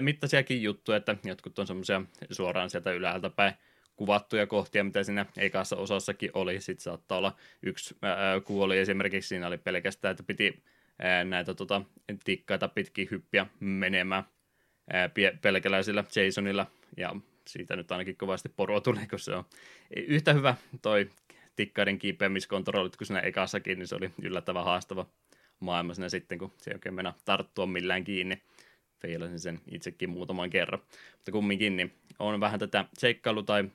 mittaisiakin 0.00 0.62
juttuja, 0.62 0.96
että 0.96 1.16
jotkut 1.24 1.58
on 1.58 1.66
semmoisia 1.66 2.02
suoraan 2.30 2.70
sieltä 2.70 2.92
ylhäältä 2.92 3.30
päin 3.30 3.54
kuvattuja 4.00 4.46
kohtia, 4.46 4.84
mitä 4.84 5.02
siinä 5.02 5.26
ekassa 5.36 5.76
osassakin 5.76 6.30
oli. 6.34 6.60
Sitten 6.60 6.82
saattaa 6.82 7.18
olla 7.18 7.36
yksi 7.62 7.96
ää, 8.02 8.40
kuoli 8.40 8.78
esimerkiksi, 8.78 9.28
siinä 9.28 9.46
oli 9.46 9.58
pelkästään, 9.58 10.10
että 10.10 10.22
piti 10.22 10.62
ää, 10.98 11.24
näitä 11.24 11.54
tota, 11.54 11.82
tikkaita 12.24 12.68
pitkin 12.68 13.08
hyppiä 13.10 13.46
menemään 13.60 14.24
ää, 14.92 15.10
pelkäläisillä 15.42 16.04
Jasonilla, 16.26 16.66
ja 16.96 17.16
siitä 17.46 17.76
nyt 17.76 17.92
ainakin 17.92 18.16
kovasti 18.16 18.48
poroa 18.48 18.80
kun 19.10 19.18
se 19.18 19.34
on 19.34 19.44
yhtä 19.96 20.32
hyvä 20.32 20.54
toi 20.82 21.10
tikkaiden 21.56 21.98
kiipeämiskontrollit 21.98 22.96
kuin 22.96 23.06
siinä 23.06 23.20
ekassakin, 23.20 23.78
niin 23.78 23.88
se 23.88 23.94
oli 23.94 24.10
yllättävän 24.22 24.64
haastava 24.64 25.06
maailma 25.60 25.94
siinä 25.94 26.08
sitten, 26.08 26.38
kun 26.38 26.52
se 26.58 26.70
ei 26.70 26.74
oikein 26.74 26.94
mennä 26.94 27.12
tarttua 27.24 27.66
millään 27.66 28.04
kiinni. 28.04 28.42
Feilasin 29.00 29.40
sen 29.40 29.60
itsekin 29.70 30.10
muutaman 30.10 30.50
kerran. 30.50 30.80
Mutta 31.12 31.32
kumminkin 31.32 31.76
niin 31.76 31.92
on 32.18 32.40
vähän 32.40 32.60
tätä 32.60 32.84
seikkailu- 32.98 33.42
tai 33.42 33.70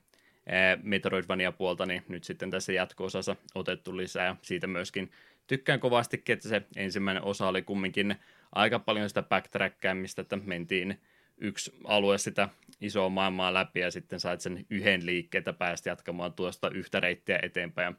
Metroidvania-puolta, 0.84 1.86
niin 1.86 2.04
nyt 2.08 2.24
sitten 2.24 2.52
tässä 2.52 2.74
jatko-osassa 2.74 3.36
otettu 3.56 3.98
lisää. 3.98 4.36
Siitä 4.42 4.68
myöskin 4.68 5.12
tykkään 5.48 5.80
kovastikin, 5.80 6.34
että 6.34 6.50
se 6.50 6.62
ensimmäinen 6.76 7.24
osa 7.24 7.48
oli 7.48 7.62
kumminkin 7.62 8.16
aika 8.52 8.80
paljon 8.80 9.10
sitä 9.10 9.24
backtrackäämistä, 9.24 10.22
että 10.22 10.36
mentiin 10.36 11.02
yksi 11.38 11.76
alue 11.84 12.18
sitä 12.18 12.50
isoa 12.82 13.10
maailmaa 13.10 13.54
läpi 13.54 13.80
ja 13.80 13.92
sitten 13.92 14.20
sait 14.20 14.42
sen 14.42 14.66
yhden 14.70 15.06
liikkeitä 15.06 15.54
päästä 15.54 15.90
jatkamaan 15.90 16.34
tuosta 16.34 16.70
yhtä 16.70 17.00
reittiä 17.00 17.40
eteenpäin 17.44 17.96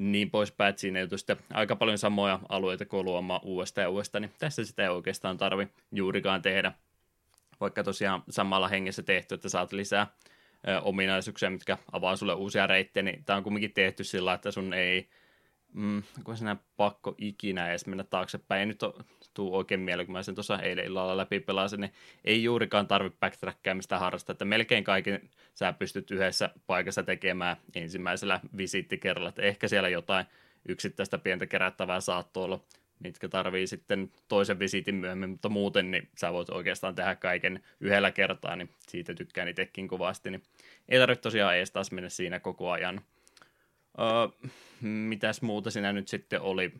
niin 0.00 0.30
poispäin, 0.30 0.70
että 0.70 0.80
siinä 0.80 0.98
joutui 0.98 1.18
sitten 1.18 1.36
aika 1.52 1.76
paljon 1.76 1.98
samoja 1.98 2.40
alueita 2.48 2.84
koluamaan 2.84 3.40
uudestaan 3.44 3.82
ja 3.82 3.88
uudestaan, 3.88 4.22
niin 4.22 4.32
tässä 4.38 4.64
sitä 4.64 4.82
ei 4.82 4.88
oikeastaan 4.88 5.36
tarvi 5.36 5.68
juurikaan 5.92 6.42
tehdä, 6.42 6.72
vaikka 7.60 7.84
tosiaan 7.84 8.22
samalla 8.30 8.68
hengessä 8.68 9.02
tehty, 9.02 9.34
että 9.34 9.48
saat 9.48 9.72
lisää 9.72 10.06
ominaisuuksia, 10.82 11.50
mitkä 11.50 11.78
avaa 11.92 12.16
sulle 12.16 12.34
uusia 12.34 12.66
reittejä, 12.66 13.04
niin 13.04 13.24
tämä 13.24 13.36
on 13.36 13.42
kumminkin 13.42 13.72
tehty 13.72 14.04
sillä, 14.04 14.34
että 14.34 14.50
sun 14.50 14.72
ei 14.72 15.08
mm, 15.72 16.02
onko 16.18 16.36
sinä 16.36 16.56
pakko 16.76 17.14
ikinä 17.18 17.68
edes 17.68 17.86
mennä 17.86 18.04
taaksepäin. 18.04 18.60
Ei 18.60 18.66
nyt 18.66 18.80
tuu 19.34 19.56
oikein 19.56 19.80
mieleen, 19.80 20.06
kun 20.06 20.12
mä 20.12 20.22
sen 20.22 20.34
tuossa 20.34 20.58
eilen 20.58 20.84
illalla 20.84 21.16
läpi 21.16 21.40
pelasin, 21.40 21.80
niin 21.80 21.92
ei 22.24 22.44
juurikaan 22.44 22.86
tarvitse 22.86 23.18
backtrackkaamista 23.20 23.98
harrastaa, 23.98 24.32
että 24.32 24.44
melkein 24.44 24.84
kaiken 24.84 25.30
sä 25.54 25.72
pystyt 25.72 26.10
yhdessä 26.10 26.50
paikassa 26.66 27.02
tekemään 27.02 27.56
ensimmäisellä 27.74 28.40
visittikerralla, 28.56 29.28
että 29.28 29.42
ehkä 29.42 29.68
siellä 29.68 29.88
jotain 29.88 30.26
yksittäistä 30.68 31.18
pientä 31.18 31.46
kerättävää 31.46 32.00
saattoi 32.00 32.44
olla, 32.44 32.60
mitkä 32.98 33.28
tarvii 33.28 33.66
sitten 33.66 34.12
toisen 34.28 34.58
visitin 34.58 34.94
myöhemmin, 34.94 35.30
mutta 35.30 35.48
muuten 35.48 35.90
niin 35.90 36.08
sä 36.18 36.32
voit 36.32 36.50
oikeastaan 36.50 36.94
tehdä 36.94 37.16
kaiken 37.16 37.62
yhdellä 37.80 38.10
kertaa, 38.12 38.56
niin 38.56 38.70
siitä 38.88 39.14
tykkään 39.14 39.48
itsekin 39.48 39.88
kovasti, 39.88 40.30
niin 40.30 40.42
ei 40.88 40.98
tarvitse 40.98 41.22
tosiaan 41.22 41.56
edes 41.56 41.70
taas 41.70 41.92
mennä 41.92 42.08
siinä 42.08 42.40
koko 42.40 42.70
ajan 42.70 43.00
Öö, 43.98 44.48
mitäs 44.80 45.42
muuta 45.42 45.70
siinä 45.70 45.92
nyt 45.92 46.08
sitten 46.08 46.40
oli? 46.40 46.72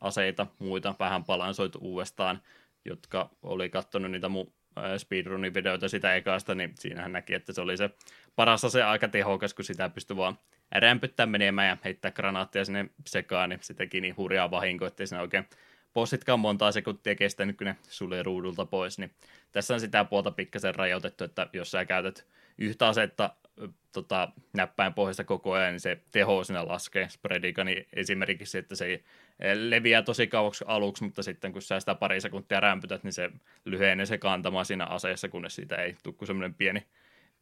Aseita, 0.00 0.46
muita, 0.58 0.94
vähän 0.98 1.24
balansoitu 1.24 1.78
uudestaan, 1.82 2.42
jotka 2.84 3.30
oli 3.42 3.68
katsonut 3.68 4.10
niitä 4.10 4.26
mu- 4.26 4.52
speedrunin 4.96 5.54
videoita 5.54 5.88
sitä 5.88 6.14
ekasta, 6.14 6.54
niin 6.54 6.72
siinähän 6.74 7.12
näki, 7.12 7.34
että 7.34 7.52
se 7.52 7.60
oli 7.60 7.76
se 7.76 7.90
paras 8.36 8.64
ase 8.64 8.82
aika 8.82 9.08
tehokas, 9.08 9.54
kun 9.54 9.64
sitä 9.64 9.88
pystyi 9.88 10.16
vaan 10.16 10.38
rämpyttää 10.72 11.26
menemään 11.26 11.68
ja 11.68 11.76
heittää 11.84 12.10
granaatteja 12.10 12.64
sinne 12.64 12.90
sekaan, 13.06 13.48
niin 13.48 13.60
se 13.62 13.74
teki 13.74 14.00
niin 14.00 14.16
hurjaa 14.16 14.50
vahinko, 14.50 14.86
ettei 14.86 15.06
siinä 15.06 15.22
oikein 15.22 15.48
bossitkaan 15.94 16.40
montaa 16.40 16.72
sekuntia 16.72 17.14
kestänyt, 17.14 17.56
kun 17.56 17.66
ne 17.66 17.76
sulle 17.88 18.22
ruudulta 18.22 18.66
pois, 18.66 18.98
niin 18.98 19.10
tässä 19.52 19.74
on 19.74 19.80
sitä 19.80 20.04
puolta 20.04 20.30
pikkasen 20.30 20.74
rajoitettu, 20.74 21.24
että 21.24 21.48
jos 21.52 21.70
sä 21.70 21.84
käytät 21.84 22.26
yhtä 22.58 22.88
asetta 22.88 23.30
tota, 23.92 24.32
näppäin 24.52 24.94
pohjassa 24.94 25.24
koko 25.24 25.52
ajan, 25.52 25.72
niin 25.72 25.80
se 25.80 26.00
teho 26.10 26.44
siinä 26.44 26.68
laskee. 26.68 27.08
Spreadikani 27.08 27.86
esimerkiksi, 27.92 28.58
että 28.58 28.74
se 28.74 28.84
ei 28.84 29.04
leviää 29.54 30.02
tosi 30.02 30.26
kauaksi 30.26 30.64
aluksi, 30.68 31.04
mutta 31.04 31.22
sitten 31.22 31.52
kun 31.52 31.62
sä 31.62 31.80
sitä 31.80 31.94
pari 31.94 32.20
sekuntia 32.20 32.60
rämpytät, 32.60 33.04
niin 33.04 33.12
se 33.12 33.30
lyhenee 33.64 34.06
se 34.06 34.18
kantama 34.18 34.64
siinä 34.64 34.84
aseessa, 34.84 35.28
kunnes 35.28 35.54
siitä 35.54 35.76
ei 35.76 35.96
tule 36.02 36.14
kuin 36.14 36.26
semmoinen 36.26 36.54
pieni, 36.54 36.86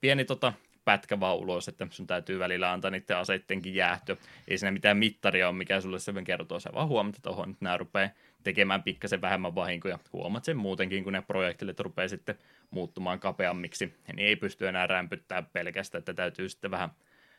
pieni 0.01 0.25
tota, 0.25 0.53
pätkä 0.89 1.21
vaan 1.21 1.37
ulos, 1.37 1.69
että 1.69 1.87
sun 1.91 2.07
täytyy 2.07 2.39
välillä 2.39 2.73
antaa 2.73 2.91
niiden 2.91 3.17
aseittenkin 3.17 3.75
jäähtö. 3.75 4.17
Ei 4.49 4.59
siinä 4.59 4.71
mitään 4.71 4.97
mittaria 4.97 5.49
ole, 5.49 5.57
mikä 5.57 5.81
sulle 5.81 5.99
sen 5.99 6.25
kertoo, 6.25 6.61
sä 6.61 6.71
vaan 6.75 6.89
huomaat, 6.89 7.17
että 7.17 7.31
oho, 7.31 7.47
nämä 7.61 7.77
rupeaa 7.77 8.11
tekemään 8.45 8.83
pikkasen 8.83 9.21
vähemmän 9.21 9.55
vahinkoja. 9.55 9.99
Huomaat 10.13 10.45
sen 10.45 10.57
muutenkin, 10.57 11.05
kun 11.05 11.13
ne 11.13 11.23
projektilit 11.23 11.81
rupeaa 11.81 12.09
sitten 12.09 12.39
muuttumaan 12.71 13.21
kapeammiksi, 13.21 13.95
niin 14.07 14.19
ei 14.19 14.37
pysty 14.37 14.69
enää 14.69 14.87
rämpyttää 14.87 15.43
pelkästään, 15.43 15.99
että 15.99 16.15
täytyy 16.15 16.49
sitten 16.49 16.71
vähän 16.71 16.91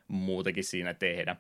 muutakin 0.08 0.64
siinä 0.64 0.94
tehdä. 0.94 1.36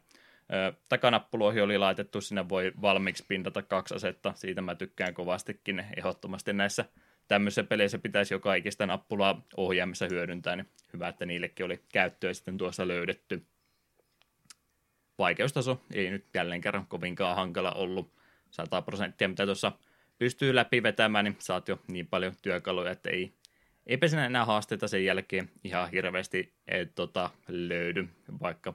takanappuloihin 0.89 1.63
oli 1.63 1.77
laitettu, 1.77 2.21
sinne 2.21 2.49
voi 2.49 2.71
valmiiksi 2.81 3.25
pintata 3.27 3.61
kaksi 3.61 3.95
asetta, 3.95 4.33
siitä 4.35 4.61
mä 4.61 4.75
tykkään 4.75 5.13
kovastikin, 5.13 5.85
ehdottomasti 5.97 6.53
näissä 6.53 6.85
tämmöisissä 7.29 7.63
peleissä 7.63 7.97
pitäisi 7.97 8.33
jo 8.33 8.39
kaikista 8.39 8.85
nappulaa 8.85 9.45
ohjaamissa 9.57 10.07
hyödyntää, 10.11 10.55
niin 10.55 10.69
hyvä, 10.93 11.07
että 11.07 11.25
niillekin 11.25 11.65
oli 11.65 11.79
käyttöä 11.93 12.33
sitten 12.33 12.57
tuossa 12.57 12.87
löydetty. 12.87 13.45
Vaikeustaso 15.17 15.81
ei 15.93 16.09
nyt 16.09 16.25
jälleen 16.33 16.61
kerran 16.61 16.87
kovinkaan 16.87 17.35
hankala 17.35 17.71
ollut, 17.71 18.13
100 18.51 18.81
prosenttia, 18.81 19.29
mitä 19.29 19.45
tuossa 19.45 19.71
pystyy 20.17 20.55
läpi 20.55 20.83
vetämään, 20.83 21.25
niin 21.25 21.35
saat 21.39 21.67
jo 21.67 21.79
niin 21.87 22.07
paljon 22.07 22.33
työkaluja, 22.41 22.91
että 22.91 23.09
ei 23.09 23.33
eipä 23.87 24.07
siinä 24.07 24.25
enää 24.25 24.45
haasteita 24.45 24.87
sen 24.87 25.05
jälkeen 25.05 25.49
ihan 25.63 25.91
hirveästi 25.91 26.53
et, 26.67 26.95
tota, 26.95 27.29
löydy, 27.47 28.07
vaikka 28.41 28.73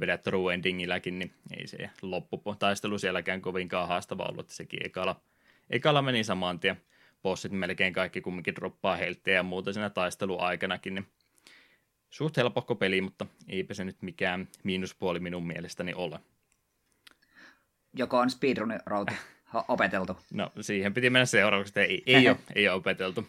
vedät 0.00 0.22
true 0.22 0.54
endingilläkin, 0.54 1.18
niin 1.18 1.32
ei 1.58 1.66
se 1.66 1.90
lopputaistelu 2.02 2.98
sielläkään 2.98 3.40
kovinkaan 3.40 3.88
haastava 3.88 4.22
ollut, 4.22 4.40
että 4.40 4.54
sekin 4.54 4.86
ekalla, 4.86 5.20
ekalla 5.70 6.02
meni 6.02 6.24
saman 6.24 6.60
tien. 6.60 6.80
Bossit 7.24 7.52
melkein 7.52 7.92
kaikki 7.92 8.20
kumminkin 8.20 8.54
droppaa 8.56 8.96
helttiä 8.96 9.34
ja 9.34 9.42
muuta 9.42 9.72
siinä 9.72 9.90
taisteluaikanakin, 9.90 10.94
niin 10.94 11.06
suht 12.10 12.36
helpohko 12.36 12.74
peli, 12.74 13.00
mutta 13.00 13.26
eipä 13.48 13.74
se 13.74 13.84
nyt 13.84 14.02
mikään 14.02 14.48
miinuspuoli 14.64 15.20
minun 15.20 15.46
mielestäni 15.46 15.94
ole. 15.94 16.20
Joko 17.96 18.18
on 18.18 18.30
speedrun 18.30 18.80
route 18.86 19.12
opeteltu? 19.68 20.18
No 20.32 20.52
siihen 20.60 20.94
piti 20.94 21.10
mennä 21.10 21.26
seuraavaksi, 21.26 21.70
että 21.70 21.82
ei, 21.82 22.02
ei, 22.06 22.28
ole, 22.28 22.36
ei 22.54 22.68
ole 22.68 22.76
opeteltu. 22.76 23.28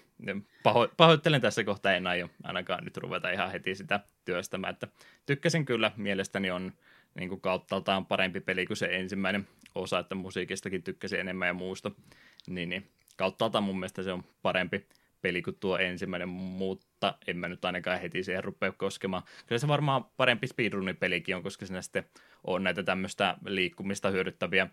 Paho, 0.64 0.88
pahoittelen 0.98 1.42
tässä 1.42 1.64
kohtaa, 1.64 1.94
en 1.94 2.08
aio 2.08 2.30
ainakaan 2.44 2.84
nyt 2.84 2.98
ruveta 2.98 3.32
ihan 3.32 3.52
heti 3.52 3.76
sitä 3.76 4.00
työstämään. 4.26 4.74
Että 4.74 4.88
tykkäsin 5.26 5.66
kyllä, 5.66 5.92
mielestäni 5.98 6.52
on 6.52 6.74
niin 7.16 7.30
kuin 7.30 7.42
kauttaaltaan 7.42 8.06
parempi 8.06 8.40
peli 8.40 8.66
kuin 8.66 8.78
se 8.78 8.86
ensimmäinen 8.92 9.48
osa, 9.76 10.00
että 10.00 10.16
musiikistakin 10.16 10.84
tykkäsin 10.84 11.20
enemmän 11.20 11.48
ja 11.48 11.54
muusta. 11.54 11.92
Niin, 12.48 12.70
niin 12.70 12.90
kauttaaltaan 13.16 13.64
mun 13.64 13.80
mielestä 13.80 14.04
se 14.04 14.12
on 14.12 14.24
parempi 14.42 14.88
peli 15.22 15.42
kuin 15.42 15.58
tuo 15.60 15.78
ensimmäinen, 15.78 16.30
mutta 16.30 17.18
en 17.28 17.38
mä 17.38 17.48
nyt 17.48 17.66
ainakaan 17.66 18.02
heti 18.02 18.24
siihen 18.24 18.44
rupea 18.44 18.72
koskemaan. 18.72 19.24
Kyllä 19.48 19.60
se 19.60 19.68
varmaan 19.68 20.06
parempi 20.18 20.48
speedrunin 20.48 20.98
pelikin 20.98 21.36
on, 21.36 21.44
koska 21.44 21.66
siinä 21.66 21.82
sitten 21.82 22.06
on 22.44 22.64
näitä 22.64 22.84
tämmöistä 22.84 23.38
liikkumista 23.46 24.10
hyödyttäviä 24.10 24.68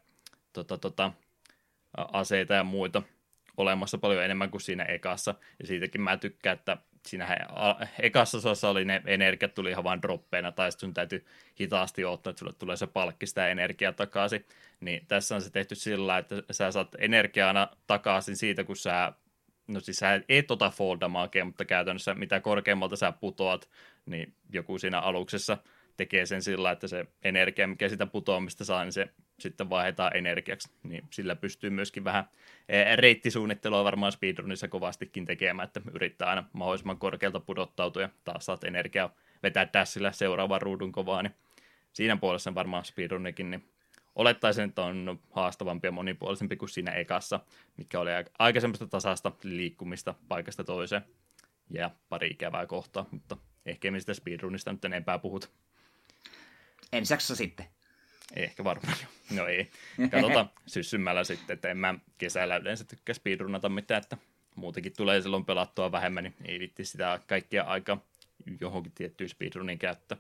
tota, 0.53 0.79
tota, 0.79 1.13
aseita 1.97 2.55
ja 2.55 2.65
muita 2.65 3.03
olemassa 3.57 3.99
paljon 3.99 4.25
enemmän 4.25 4.51
kuin 4.51 4.61
siinä 4.61 4.85
ekassa. 4.85 5.35
Ja 5.61 5.67
siitäkin 5.67 6.01
mä 6.01 6.17
tykkään, 6.17 6.59
että 6.59 6.77
siinä 7.07 7.37
ekassa 7.99 8.39
osassa 8.39 8.69
oli 8.69 8.85
ne 8.85 9.03
energiat 9.07 9.55
tuli 9.55 9.71
ihan 9.71 9.85
vain 9.85 10.03
droppeina, 10.03 10.53
tai 10.53 10.73
sitten 10.73 10.87
sun 10.87 10.95
täytyy 10.95 11.27
hitaasti 11.61 12.05
ottaa, 12.05 12.31
että 12.31 12.41
sulle 12.41 12.53
tulee 12.53 12.77
se 12.77 12.87
palkki 12.87 13.27
sitä 13.27 13.49
energiaa 13.49 13.93
takaisin. 13.93 14.47
Niin 14.81 15.07
tässä 15.09 15.35
on 15.35 15.43
se 15.43 15.51
tehty 15.51 15.75
sillä, 15.75 16.19
että 16.19 16.43
sä 16.51 16.71
saat 16.71 16.89
energiaa 16.99 17.77
takaisin 17.87 18.37
siitä, 18.37 18.65
kun 18.65 18.77
sä 18.77 19.13
no 19.67 19.81
siis 19.81 19.97
sä 19.97 20.21
et 20.29 20.51
ota 20.51 20.71
fall 20.71 21.01
damagea, 21.01 21.45
mutta 21.45 21.65
käytännössä 21.65 22.15
mitä 22.15 22.41
korkeammalta 22.41 22.97
sä 22.97 23.13
putoat, 23.13 23.71
niin 24.07 24.35
joku 24.53 24.79
siinä 24.79 25.01
aluksessa 25.01 25.59
tekee 25.97 26.27
sen 26.27 26.43
sillä, 26.43 26.71
että 26.71 26.89
se 26.89 27.07
energia, 27.23 27.69
mikä 27.69 27.89
sitä 27.89 28.07
putoamista 28.07 28.65
saa, 28.65 28.85
niin 28.85 28.93
se 28.93 29.09
sitten 29.43 29.71
vaihdetaan 29.71 30.17
energiaksi, 30.17 30.71
niin 30.83 31.05
sillä 31.11 31.37
pystyy 31.37 31.71
myöskin 31.71 32.05
vähän 32.05 32.29
e, 32.69 32.97
reittisuunnittelua 32.97 33.85
varmaan 33.85 34.13
speedrunissa 34.13 34.69
kovastikin 34.69 35.25
tekemään, 35.25 35.67
että 35.67 35.81
yrittää 35.95 36.29
aina 36.29 36.45
mahdollisimman 36.53 36.99
korkealta 36.99 37.41
pudottautua 37.41 38.03
ja 38.03 38.09
taas 38.25 38.47
saat 38.47 38.65
energiaa 38.65 39.15
vetää 39.43 39.69
dashillä 39.73 40.13
seuraavan 40.13 40.63
ruudun 40.63 40.93
kovaa, 40.93 41.23
niin 41.23 41.35
siinä 41.93 42.17
puolessa 42.17 42.55
varmaan 42.55 42.85
speedrunikin, 42.85 43.51
niin 43.51 43.69
olettaisin, 44.15 44.65
että 44.65 44.83
on 44.83 45.21
haastavampi 45.31 45.89
ja 45.89 45.93
monipuolisempi 45.93 46.57
kuin 46.57 46.69
siinä 46.69 46.93
ekassa, 46.93 47.41
mikä 47.77 48.01
oli 48.01 48.11
aika 48.39 48.61
semmoista 48.61 48.87
tasasta 48.87 49.33
liikkumista 49.43 50.15
paikasta 50.29 50.65
toiseen 50.65 51.03
ja 51.71 51.91
pari 52.09 52.29
ikävää 52.29 52.67
kohtaa, 52.67 53.07
mutta 53.11 53.37
ehkä 53.67 53.91
me 53.91 54.01
sitä 54.01 54.15
speedrunista 54.15 54.73
nyt 54.73 54.85
enempää 54.85 55.19
puhut. 55.19 55.51
Ensi 56.93 57.15
sitten. 57.19 57.67
Ehkä 58.37 58.65
varmaan 58.65 58.97
jo. 59.03 59.09
No 59.37 59.47
ei. 59.47 59.71
Katsotaan 60.11 60.51
syssymällä 60.67 61.25
sitten, 61.25 61.55
että 61.55 61.69
en 61.69 61.77
mä 61.77 61.95
kesällä 62.19 62.57
yleensä 62.57 62.85
tykkää 62.85 63.15
speedrunata 63.15 63.69
mitään, 63.69 64.03
että 64.03 64.17
muutenkin 64.55 64.93
tulee 64.97 65.21
silloin 65.21 65.45
pelattua 65.45 65.93
vähemmän, 65.93 66.25
niin 66.25 66.35
ei 66.45 66.59
vitti 66.59 66.85
sitä 66.85 67.21
kaikkia 67.27 67.63
aika 67.63 67.99
johonkin 68.61 68.93
tiettyyn 68.93 69.29
speedrunin 69.29 69.79
käyttää. 69.79 70.19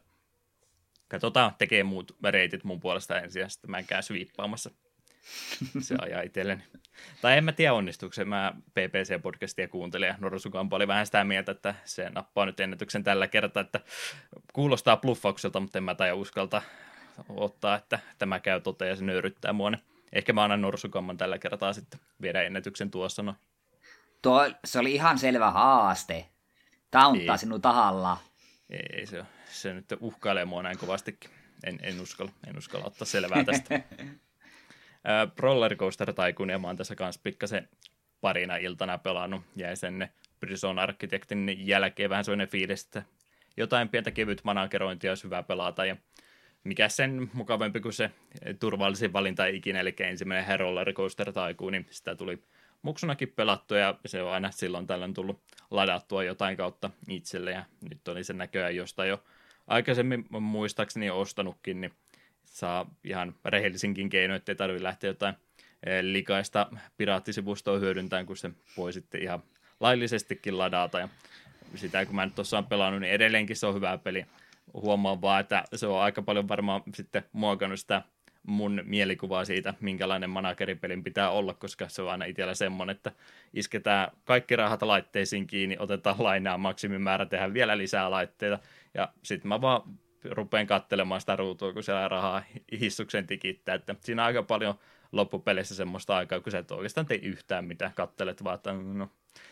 Katsotaan, 1.08 1.54
tekee 1.58 1.82
muut 1.84 2.16
reitit 2.24 2.64
mun 2.64 2.80
puolesta 2.80 3.20
ensin 3.20 3.40
ja 3.40 3.48
sitten 3.48 3.70
mä 3.70 3.78
en 3.78 3.86
käy 3.86 4.02
sviippaamassa. 4.02 4.70
Se 5.80 5.94
ajaa 6.00 6.22
itselleni. 6.22 6.62
Tai 7.22 7.38
en 7.38 7.44
mä 7.44 7.52
tiedä 7.52 7.72
onnistuuko. 7.72 8.14
Mä 8.24 8.52
PPC-podcastia 8.70 9.68
kuuntelin 9.68 10.06
ja 10.06 10.14
Norsukampo 10.18 10.76
oli 10.76 10.88
vähän 10.88 11.06
sitä 11.06 11.24
mieltä, 11.24 11.52
että 11.52 11.74
se 11.84 12.10
nappaa 12.10 12.46
nyt 12.46 12.60
ennätyksen 12.60 13.04
tällä 13.04 13.26
kertaa, 13.26 13.60
että 13.60 13.80
kuulostaa 14.52 14.96
bluffaukselta, 14.96 15.60
mutta 15.60 15.78
en 15.78 15.84
mä 15.84 15.94
tai 15.94 16.12
uskalta 16.12 16.62
ottaa, 17.28 17.76
että 17.76 17.98
tämä 18.18 18.40
käy 18.40 18.60
toteen 18.60 18.88
ja 18.88 18.96
se 18.96 19.04
nöyryttää 19.04 19.52
mua. 19.52 19.70
Niin 19.70 19.82
ehkä 20.12 20.32
mä 20.32 20.44
annan 20.44 20.60
Norsukamman 20.60 21.18
tällä 21.18 21.38
kertaa 21.38 21.72
sitten 21.72 22.00
viedä 22.22 22.42
ennätyksen 22.42 22.90
tuossa. 22.90 23.22
No. 23.22 23.34
Tuo, 24.22 24.50
se 24.64 24.78
oli 24.78 24.94
ihan 24.94 25.18
selvä 25.18 25.50
haaste. 25.50 26.26
Tauntaa 26.90 27.36
sinun 27.36 27.62
tahalla. 27.62 28.18
Ei, 28.70 29.06
se, 29.06 29.24
se 29.50 29.74
nyt 29.74 29.86
uhkailee 30.00 30.44
mua 30.44 30.62
näin 30.62 30.78
kovastikin. 30.78 31.30
En, 31.64 31.78
en, 31.82 32.00
uskalla, 32.00 32.32
en 32.46 32.58
uskalla 32.58 32.86
ottaa 32.86 33.06
selvää 33.06 33.44
tästä. 33.44 33.80
Rollercoaster 35.38 36.12
Tycoonia 36.12 36.58
mä 36.58 36.66
oon 36.66 36.76
tässä 36.76 36.94
kanssa 36.94 37.20
pikkasen 37.24 37.68
parina 38.20 38.56
iltana 38.56 38.98
pelannut. 38.98 39.42
Jäi 39.56 39.76
sen 39.76 40.08
Prison 40.40 40.78
Architectin 40.78 41.66
jälkeen 41.66 42.10
vähän 42.10 42.24
sellainen 42.24 42.48
fiilis, 42.48 42.84
että 42.84 43.02
jotain 43.56 43.88
pientä 43.88 44.10
kevyt 44.10 44.44
managerointia 44.44 45.10
olisi 45.10 45.24
hyvä 45.24 45.42
pelata. 45.42 45.84
Ja 45.84 45.96
mikä 46.64 46.88
sen 46.88 47.30
mukavampi 47.32 47.80
kuin 47.80 47.92
se 47.92 48.10
turvallisin 48.60 49.12
valinta 49.12 49.46
ikinä, 49.46 49.80
eli 49.80 49.94
ensimmäinen 50.00 50.60
Rollercoaster 50.60 51.32
Tycoon, 51.32 51.72
niin 51.72 51.86
sitä 51.90 52.14
tuli 52.14 52.42
muksunakin 52.82 53.32
pelattua 53.36 53.78
ja 53.78 53.98
se 54.06 54.22
on 54.22 54.32
aina 54.32 54.50
silloin 54.50 54.86
tällöin 54.86 55.14
tullut 55.14 55.42
ladattua 55.70 56.24
jotain 56.24 56.56
kautta 56.56 56.90
itselle 57.08 57.50
ja 57.50 57.64
nyt 57.90 58.08
oli 58.08 58.24
se 58.24 58.32
näköjään 58.32 58.76
jostain 58.76 59.08
jo 59.08 59.22
aikaisemmin 59.66 60.26
muistaakseni 60.30 61.10
ostanutkin, 61.10 61.80
niin 61.80 61.92
saa 62.44 62.94
ihan 63.04 63.34
rehellisinkin 63.44 64.08
keino, 64.08 64.34
ettei 64.34 64.54
tarvitse 64.54 64.84
lähteä 64.84 65.10
jotain 65.10 65.34
eh, 65.86 66.02
likaista 66.02 66.66
piraattisivustoa 66.96 67.78
hyödyntämään, 67.78 68.26
kun 68.26 68.36
se 68.36 68.50
voi 68.76 68.92
sitten 68.92 69.22
ihan 69.22 69.42
laillisestikin 69.80 70.58
ladata. 70.58 71.00
Ja 71.00 71.08
sitä 71.74 72.06
kun 72.06 72.14
mä 72.14 72.26
nyt 72.26 72.34
tuossa 72.34 72.58
on 72.58 72.66
pelannut, 72.66 73.00
niin 73.00 73.12
edelleenkin 73.12 73.56
se 73.56 73.66
on 73.66 73.74
hyvä 73.74 73.98
peli. 73.98 74.26
Huomaan 74.74 75.20
vaan, 75.20 75.40
että 75.40 75.64
se 75.74 75.86
on 75.86 76.02
aika 76.02 76.22
paljon 76.22 76.48
varmaan 76.48 76.82
sitten 76.94 77.24
muokannut 77.32 77.80
sitä 77.80 78.02
mun 78.46 78.80
mielikuvaa 78.84 79.44
siitä, 79.44 79.74
minkälainen 79.80 80.30
manageripelin 80.30 81.04
pitää 81.04 81.30
olla, 81.30 81.54
koska 81.54 81.88
se 81.88 82.02
on 82.02 82.10
aina 82.10 82.24
itsellä 82.24 82.54
semmoinen, 82.54 82.96
että 82.96 83.12
isketään 83.54 84.10
kaikki 84.24 84.56
rahat 84.56 84.82
laitteisiin 84.82 85.46
kiinni, 85.46 85.76
otetaan 85.78 86.16
lainaa 86.18 86.58
maksimimäärä, 86.58 87.26
tehdään 87.26 87.54
vielä 87.54 87.78
lisää 87.78 88.10
laitteita, 88.10 88.58
ja 88.94 89.08
sitten 89.22 89.48
mä 89.48 89.60
vaan 89.60 89.82
rupean 90.24 90.66
katselemaan 90.66 91.20
sitä 91.20 91.36
ruutua, 91.36 91.72
kun 91.72 91.82
siellä 91.82 92.08
rahaa 92.08 92.42
hissuksen 92.80 93.26
tikittää, 93.26 93.74
että 93.74 93.94
siinä 94.00 94.22
on 94.22 94.26
aika 94.26 94.42
paljon 94.42 94.74
loppupelissä 95.12 95.74
semmoista 95.74 96.16
aikaa, 96.16 96.40
kun 96.40 96.52
sä 96.52 96.58
et 96.58 96.70
oikeastaan 96.70 97.06
tee 97.06 97.16
yhtään 97.22 97.64
mitään, 97.64 97.92
kattelet 97.94 98.44
vaan, 98.44 98.54
että 98.54 98.72
no, 98.72 99.08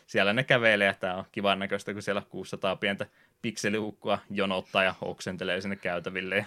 siellä 0.07 0.33
ne 0.33 0.43
kävelee, 0.43 0.87
ja 0.87 0.93
tämä 0.93 1.15
on 1.15 1.25
kivan 1.31 1.59
näköistä, 1.59 1.93
kun 1.93 2.01
siellä 2.01 2.21
600 2.29 2.75
pientä 2.75 3.05
pikseliukkua 3.41 4.19
jonottaa 4.29 4.83
ja 4.83 4.95
oksentelee 5.01 5.61
sinne 5.61 5.75
käytäville, 5.75 6.35
ja 6.35 6.45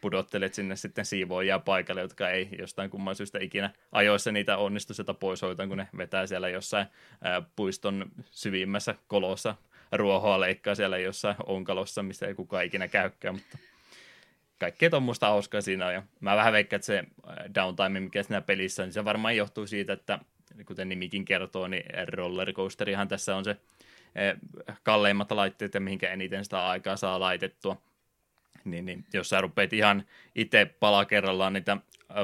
pudottelet 0.00 0.54
sinne 0.54 0.76
sitten 0.76 1.04
siivoojia 1.04 1.58
paikalle, 1.58 2.00
jotka 2.00 2.30
ei 2.30 2.48
jostain 2.58 2.90
kumman 2.90 3.14
syystä 3.14 3.38
ikinä 3.38 3.70
ajoissa 3.92 4.32
niitä 4.32 4.56
onnistu 4.56 4.94
sitä 4.94 5.14
pois 5.14 5.42
hoitaa, 5.42 5.66
kun 5.66 5.76
ne 5.76 5.88
vetää 5.96 6.26
siellä 6.26 6.48
jossain 6.48 6.86
puiston 7.56 8.10
syvimmässä 8.30 8.94
kolossa 9.08 9.54
ruohoa 9.92 10.40
leikkaa 10.40 10.74
siellä 10.74 10.98
jossain 10.98 11.36
onkalossa, 11.46 12.02
missä 12.02 12.26
ei 12.26 12.34
kukaan 12.34 12.64
ikinä 12.64 12.88
käykään, 12.88 13.34
mutta 13.34 13.58
kaikkea 14.58 14.90
tuommoista 14.90 15.26
hauskaa 15.26 15.60
siinä 15.60 15.86
on. 15.86 15.94
Ja 15.94 16.02
mä 16.20 16.36
vähän 16.36 16.52
veikkaan, 16.52 16.78
että 16.78 16.86
se 16.86 17.04
downtime, 17.54 18.00
mikä 18.00 18.22
siinä 18.22 18.40
pelissä 18.40 18.82
on, 18.82 18.86
niin 18.86 18.94
se 18.94 19.04
varmaan 19.04 19.36
johtuu 19.36 19.66
siitä, 19.66 19.92
että 19.92 20.18
kuten 20.66 20.88
nimikin 20.88 21.24
kertoo, 21.24 21.68
niin 21.68 21.84
rollercoasterihan 22.08 23.08
tässä 23.08 23.36
on 23.36 23.44
se 23.44 23.56
kalleimmat 24.82 25.32
laitteet 25.32 25.74
ja 25.74 25.80
mihinkä 25.80 26.12
eniten 26.12 26.44
sitä 26.44 26.66
aikaa 26.66 26.96
saa 26.96 27.20
laitettua. 27.20 27.82
Niin, 28.64 28.86
niin 28.86 29.04
jos 29.12 29.28
sä 29.28 29.40
rupeat 29.40 29.72
ihan 29.72 30.04
itse 30.34 30.74
pala 30.80 31.04
kerrallaan 31.04 31.52
niitä 31.52 31.76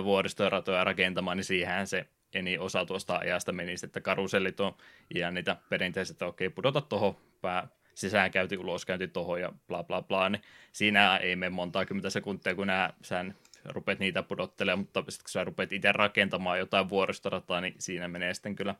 vuoristoratoja 0.04 0.84
rakentamaan, 0.84 1.36
niin 1.36 1.44
siihen 1.44 1.86
se 1.86 2.06
eni 2.34 2.58
osa 2.58 2.86
tuosta 2.86 3.16
ajasta 3.16 3.52
menisi, 3.52 3.86
että 3.86 4.00
karusellit 4.00 4.60
on 4.60 4.74
ja 5.14 5.30
niitä 5.30 5.56
perinteiset, 5.68 6.14
että 6.14 6.26
okei, 6.26 6.48
pudota 6.48 6.80
tuohon 6.80 7.16
pää, 7.40 7.68
sisäänkäynti, 7.94 8.58
uloskäynti 8.58 9.08
tuohon 9.08 9.40
ja 9.40 9.52
bla 9.68 9.84
bla 9.84 10.02
bla, 10.02 10.28
niin 10.28 10.42
siinä 10.72 11.16
ei 11.16 11.36
mene 11.36 11.50
montaa 11.50 11.84
kymmentä 11.84 12.10
sekuntia, 12.10 12.54
kun 12.54 12.66
nää, 12.66 12.92
sä 13.02 13.24
rupeat 13.64 13.98
niitä 13.98 14.22
pudottelemaan, 14.22 14.78
mutta 14.78 15.04
sitten 15.08 15.24
kun 15.24 15.30
sä 15.30 15.44
rupeat 15.44 15.72
itse 15.72 15.92
rakentamaan 15.92 16.58
jotain 16.58 16.88
vuoristorataa, 16.88 17.60
niin 17.60 17.74
siinä 17.78 18.08
menee 18.08 18.34
sitten 18.34 18.56
kyllä 18.56 18.74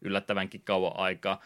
yllättävänkin 0.00 0.62
kauan 0.64 0.96
aikaa. 0.96 1.42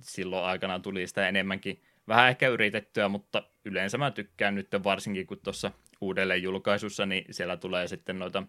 Silloin 0.00 0.44
aikana 0.44 0.78
tuli 0.78 1.06
sitä 1.06 1.28
enemmänkin 1.28 1.82
vähän 2.08 2.28
ehkä 2.28 2.48
yritettyä, 2.48 3.08
mutta 3.08 3.42
yleensä 3.64 3.98
mä 3.98 4.10
tykkään 4.10 4.54
nyt 4.54 4.68
varsinkin, 4.84 5.26
kun 5.26 5.40
tuossa 5.44 5.72
uudelleen 6.00 6.42
julkaisussa, 6.42 7.06
niin 7.06 7.24
siellä 7.30 7.56
tulee 7.56 7.88
sitten 7.88 8.18
noita 8.18 8.42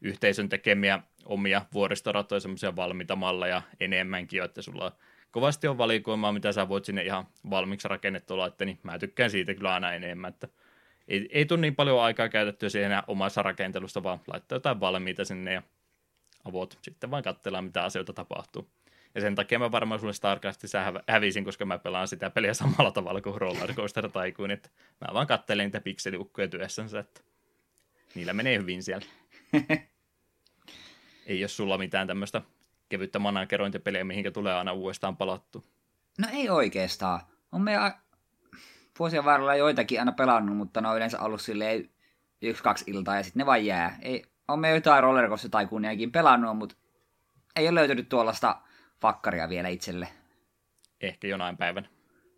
yhteisön 0.00 0.48
tekemiä 0.48 1.02
omia 1.24 1.62
vuoristoratoja, 1.72 2.40
semmoisia 2.40 2.76
valmiita 2.76 3.16
malleja 3.16 3.62
enemmänkin, 3.80 4.42
että 4.42 4.62
sulla 4.62 4.92
kovasti 5.30 5.68
on 5.68 5.78
valikoimaa, 5.78 6.32
mitä 6.32 6.52
sä 6.52 6.68
voit 6.68 6.84
sinne 6.84 7.02
ihan 7.02 7.26
valmiiksi 7.50 7.88
rakennettua 7.88 8.38
laittaa, 8.38 8.64
niin 8.64 8.78
mä 8.82 8.98
tykkään 8.98 9.30
siitä 9.30 9.54
kyllä 9.54 9.74
aina 9.74 9.92
enemmän, 9.92 10.28
että 10.28 10.48
ei, 11.08 11.28
ei 11.32 11.44
tule 11.44 11.60
niin 11.60 11.74
paljon 11.76 12.02
aikaa 12.02 12.28
käytettyä 12.28 12.68
siihen 12.68 13.02
omassa 13.06 13.42
rakentelusta, 13.42 14.02
vaan 14.02 14.20
laittaa 14.26 14.56
jotain 14.56 14.80
valmiita 14.80 15.24
sinne 15.24 15.52
ja 15.52 15.62
avot. 16.44 16.78
Sitten 16.82 17.10
vaan 17.10 17.22
katsellaan, 17.22 17.64
mitä 17.64 17.84
asioita 17.84 18.12
tapahtuu. 18.12 18.70
Ja 19.14 19.20
sen 19.20 19.34
takia 19.34 19.58
mä 19.58 19.72
varmaan 19.72 20.00
sulle 20.00 20.12
Starcraftissa 20.12 20.78
hävisin, 21.08 21.44
koska 21.44 21.64
mä 21.64 21.78
pelaan 21.78 22.08
sitä 22.08 22.30
peliä 22.30 22.54
samalla 22.54 22.90
tavalla 22.90 23.20
kuin 23.20 23.40
Roller 23.40 23.74
Coaster 23.74 24.08
Tycoon, 24.10 24.50
että 24.50 24.68
mä 25.00 25.14
vaan 25.14 25.26
kattelen 25.26 25.64
niitä 25.66 25.80
pikseliukkoja 25.80 26.48
työssänsä, 26.48 26.98
että 26.98 27.20
niillä 28.14 28.32
menee 28.32 28.58
hyvin 28.58 28.82
siellä. 28.82 29.06
Ei 31.26 31.40
jos 31.40 31.56
sulla 31.56 31.78
mitään 31.78 32.06
tämmöistä 32.06 32.42
kevyttä 32.88 33.18
managerointipeliä, 33.18 34.04
mihinkä 34.04 34.30
tulee 34.30 34.54
aina 34.54 34.72
uudestaan 34.72 35.16
palattu. 35.16 35.64
No 36.18 36.28
ei 36.32 36.50
oikeastaan. 36.50 37.20
On 37.52 37.62
me 37.62 37.76
a- 37.76 37.98
vuosien 38.98 39.24
varrella 39.24 39.54
joitakin 39.54 39.98
aina 39.98 40.12
pelannut, 40.12 40.56
mutta 40.56 40.80
ne 40.80 40.88
on 40.88 40.96
yleensä 40.96 41.20
ollut 41.20 41.40
silleen 41.40 41.90
yksi, 42.42 42.62
kaksi 42.62 42.84
iltaa 42.86 43.16
ja 43.16 43.22
sitten 43.22 43.40
ne 43.40 43.46
vaan 43.46 43.66
jää. 43.66 43.98
Ei, 44.02 44.24
on 44.48 44.58
me 44.58 44.70
jotain 44.70 45.02
rollercoaster 45.02 45.50
tai 45.50 45.66
kunniakin 45.66 46.12
pelannut, 46.12 46.56
mutta 46.56 46.76
ei 47.56 47.68
ole 47.68 47.74
löytynyt 47.74 48.08
tuollaista 48.08 48.60
fakkaria 49.04 49.48
vielä 49.48 49.68
itselle. 49.68 50.08
Ehkä 51.00 51.28
jonain 51.28 51.56
päivänä. 51.56 51.88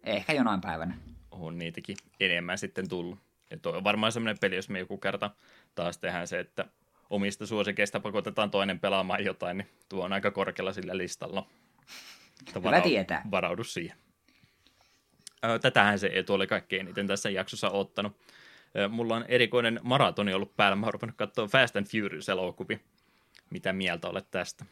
Ehkä 0.05 0.33
jonain 0.33 0.61
päivänä. 0.61 0.95
On 1.31 1.59
niitäkin 1.59 1.97
enemmän 2.21 2.59
sitten 2.59 2.89
tullut. 2.89 3.19
Ja 3.51 3.59
toi 3.59 3.77
on 3.77 3.85
varmaan 3.85 4.13
semmoinen 4.13 4.39
peli, 4.41 4.57
jos 4.57 4.69
me 4.69 4.79
joku 4.79 4.99
kerta 4.99 5.31
taas 5.75 5.99
tehdään 5.99 6.29
se, 6.29 6.39
että 6.41 6.65
omista 7.11 7.47
suosikeista 7.47 8.01
pakotetaan 8.01 8.51
toinen 8.51 8.81
pelaamaan 8.81 9.25
jotain, 9.25 9.57
niin 9.59 9.69
tuo 9.89 10.05
on 10.05 10.13
aika 10.13 10.31
korkealla 10.31 10.73
sillä 10.73 10.97
listalla. 10.97 11.47
Hyvä 12.55 12.81
tietää. 12.81 13.23
Varaudu 13.31 13.65
siihen. 13.65 13.97
Tätähän 15.63 15.99
se 15.99 16.07
Eetu 16.07 16.35
oli 16.35 16.47
kaikkein 16.47 16.81
eniten 16.81 17.07
tässä 17.07 17.31
jaksossa 17.31 17.71
ottanut. 17.71 18.17
Mulla 18.89 19.17
on 19.17 19.25
erikoinen 19.29 19.81
maratoni 19.83 20.35
ollut 20.35 20.57
päällä. 20.57 20.77
Mä 20.77 20.87
oon 20.87 20.95
ruvennut 20.95 21.17
katsoa 21.17 21.47
Fast 21.49 21.77
and 21.77 21.87
Furious-elokuvia. 21.87 22.79
Mitä 23.51 23.73
mieltä 23.73 24.09
olet 24.09 24.31
tästä? 24.31 24.65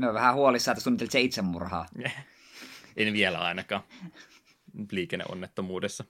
No 0.00 0.14
vähän 0.14 0.34
huolissaan, 0.34 0.72
että 0.72 0.82
suunnittelit 0.82 1.10
se 1.10 1.20
itsemurhaa. 1.20 1.86
en 2.96 3.12
vielä 3.12 3.38
ainakaan. 3.38 3.82
Liikenneonnettomuudessa. 4.90 6.04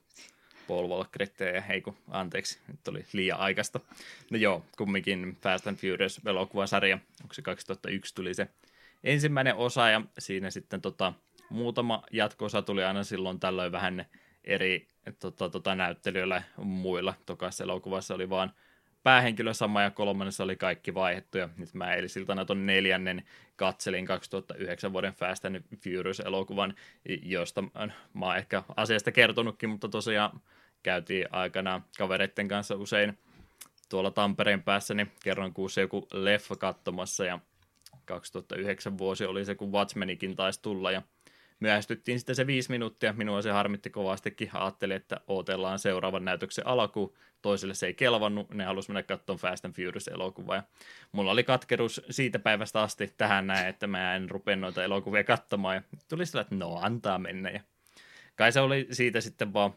Paul 0.68 0.88
Walkerit 0.88 1.40
ja 1.54 1.60
heiku, 1.60 1.96
anteeksi, 2.08 2.58
nyt 2.68 2.88
oli 2.88 3.04
liian 3.12 3.38
aikaista. 3.38 3.80
No 4.30 4.38
joo, 4.38 4.64
kumminkin 4.78 5.36
Fast 5.42 5.66
and 5.66 5.76
Furious 5.76 6.20
elokuvasarja, 6.26 6.98
onko 7.22 7.34
se 7.34 7.42
2001 7.42 8.14
tuli 8.14 8.34
se 8.34 8.48
ensimmäinen 9.04 9.56
osa 9.56 9.88
ja 9.88 10.02
siinä 10.18 10.50
sitten 10.50 10.80
tota, 10.80 11.12
muutama 11.48 12.02
jatko 12.12 12.46
tuli 12.66 12.84
aina 12.84 13.04
silloin 13.04 13.40
tällöin 13.40 13.72
vähän 13.72 14.04
eri 14.44 14.88
tota, 15.18 15.48
tota, 15.48 15.74
näyttelijöillä 15.74 16.42
muilla. 16.56 17.14
Tokassa 17.26 17.64
elokuvassa 17.64 18.14
oli 18.14 18.30
vaan 18.30 18.52
päähenkilö 19.02 19.54
sama 19.54 19.82
ja 19.82 19.90
kolmannessa 19.90 20.44
oli 20.44 20.56
kaikki 20.56 20.94
vaihdettu. 20.94 21.38
Ja 21.38 21.48
nyt 21.56 21.74
mä 21.74 21.94
eilisiltana 21.94 22.44
ton 22.44 22.66
neljännen 22.66 23.22
katselin 23.56 24.06
2009 24.06 24.92
vuoden 24.92 25.12
Fast 25.12 25.44
and 25.44 25.62
Furious-elokuvan, 25.76 26.74
josta 27.22 27.62
mä 28.14 28.26
oon 28.26 28.36
ehkä 28.36 28.62
asiasta 28.76 29.12
kertonutkin, 29.12 29.70
mutta 29.70 29.88
tosiaan 29.88 30.40
käytiin 30.82 31.26
aikana 31.30 31.82
kavereiden 31.98 32.48
kanssa 32.48 32.76
usein 32.76 33.18
tuolla 33.88 34.10
Tampereen 34.10 34.62
päässä, 34.62 34.94
niin 34.94 35.12
kerran 35.22 35.52
kuussa 35.52 35.80
joku 35.80 36.06
leffa 36.12 36.56
katsomassa 36.56 37.24
ja 37.24 37.38
2009 38.04 38.98
vuosi 38.98 39.24
oli 39.24 39.44
se, 39.44 39.54
kun 39.54 39.72
Watchmenikin 39.72 40.36
taisi 40.36 40.62
tulla 40.62 40.90
ja 40.90 41.02
myöhästyttiin 41.60 42.18
sitten 42.18 42.36
se 42.36 42.46
viisi 42.46 42.70
minuuttia. 42.70 43.12
Minua 43.12 43.42
se 43.42 43.50
harmitti 43.50 43.90
kovastikin. 43.90 44.50
Ajattelin, 44.52 44.96
että 44.96 45.20
odotellaan 45.26 45.78
seuraavan 45.78 46.24
näytöksen 46.24 46.66
alku. 46.66 47.16
Toiselle 47.42 47.74
se 47.74 47.86
ei 47.86 47.94
kelvannut. 47.94 48.54
Ne 48.54 48.64
halusi 48.64 48.88
mennä 48.88 49.02
katsomaan 49.02 49.40
Fast 49.40 49.64
and 49.64 49.74
Furious-elokuvaa. 49.74 50.56
Ja 50.56 50.62
mulla 51.12 51.30
oli 51.30 51.44
katkeruus 51.44 52.02
siitä 52.10 52.38
päivästä 52.38 52.82
asti 52.82 53.14
tähän 53.16 53.46
näin, 53.46 53.68
että 53.68 53.86
mä 53.86 54.16
en 54.16 54.30
rupea 54.30 54.56
noita 54.56 54.84
elokuvia 54.84 55.24
katsomaan. 55.24 55.74
Ja 55.76 55.82
tuli 56.08 56.26
sillä, 56.26 56.40
että 56.40 56.54
no 56.54 56.78
antaa 56.82 57.18
mennä. 57.18 57.50
Ja 57.50 57.60
kai 58.36 58.52
se 58.52 58.60
oli 58.60 58.86
siitä 58.90 59.20
sitten 59.20 59.52
vaan 59.52 59.74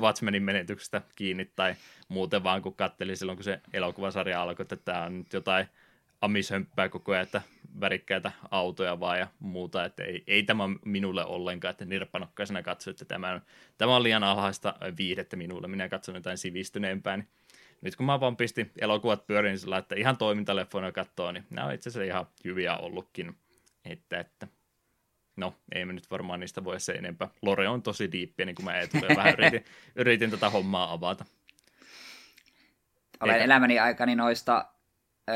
Watchmenin 0.00 0.42
menetyksestä 0.42 1.02
kiinni 1.16 1.50
tai 1.56 1.74
muuten 2.08 2.44
vaan, 2.44 2.62
kun 2.62 2.74
katteli 2.74 3.16
silloin, 3.16 3.36
kun 3.36 3.44
se 3.44 3.60
elokuvasarja 3.72 4.42
alkoi, 4.42 4.62
että 4.62 4.76
tämä 4.76 5.02
on 5.02 5.18
nyt 5.18 5.32
jotain– 5.32 5.66
amishömppää 6.20 6.88
koko 6.88 7.12
ajan, 7.12 7.22
että 7.22 7.42
värikkäitä 7.80 8.32
autoja 8.50 9.00
vaan 9.00 9.18
ja 9.18 9.26
muuta, 9.38 9.84
että 9.84 10.04
ei, 10.04 10.24
ei 10.26 10.42
tämä 10.42 10.64
minulle 10.84 11.24
ollenkaan, 11.24 11.70
että 11.70 11.84
nirppanokkaisena 11.84 12.62
katso, 12.62 12.90
että 12.90 13.04
tämä 13.04 13.32
on, 13.32 13.40
tämä 13.78 13.96
on 13.96 14.02
liian 14.02 14.24
alhaista 14.24 14.74
viihdettä 14.98 15.36
minulle, 15.36 15.68
minä 15.68 15.88
katson 15.88 16.14
jotain 16.14 16.38
sivistyneempää, 16.38 17.16
niin 17.16 17.28
nyt 17.80 17.96
kun 17.96 18.06
mä 18.06 18.20
vaan 18.20 18.36
pistin 18.36 18.70
elokuvat 18.78 19.26
pyörin 19.26 19.50
niin 19.50 19.58
sillä, 19.58 19.78
että 19.78 19.94
ihan 19.94 20.16
toimintaleffoina 20.16 20.92
katsoo, 20.92 21.32
niin 21.32 21.44
nämä 21.50 21.66
on 21.66 21.74
itse 21.74 21.88
asiassa 21.88 22.04
ihan 22.04 22.26
hyviä 22.44 22.76
ollutkin, 22.76 23.36
että, 23.84 24.20
että 24.20 24.48
no, 25.36 25.54
ei 25.74 25.84
me 25.84 25.92
nyt 25.92 26.10
varmaan 26.10 26.40
niistä 26.40 26.64
voi 26.64 26.80
se 26.80 26.92
enempää. 26.92 27.28
Lore 27.42 27.68
on 27.68 27.82
tosi 27.82 28.12
diippiä, 28.12 28.46
niin 28.46 28.56
kuin 28.56 28.64
mä 28.64 28.78
etukäteen 28.78 29.16
vähän 29.16 29.34
yritin, 29.38 29.64
yritin 29.96 30.30
tätä 30.30 30.50
hommaa 30.50 30.92
avata. 30.92 31.24
Olen 33.20 33.34
Eikä... 33.34 33.44
elämäni 33.44 33.78
aikani 33.78 34.14
noista 34.14 34.66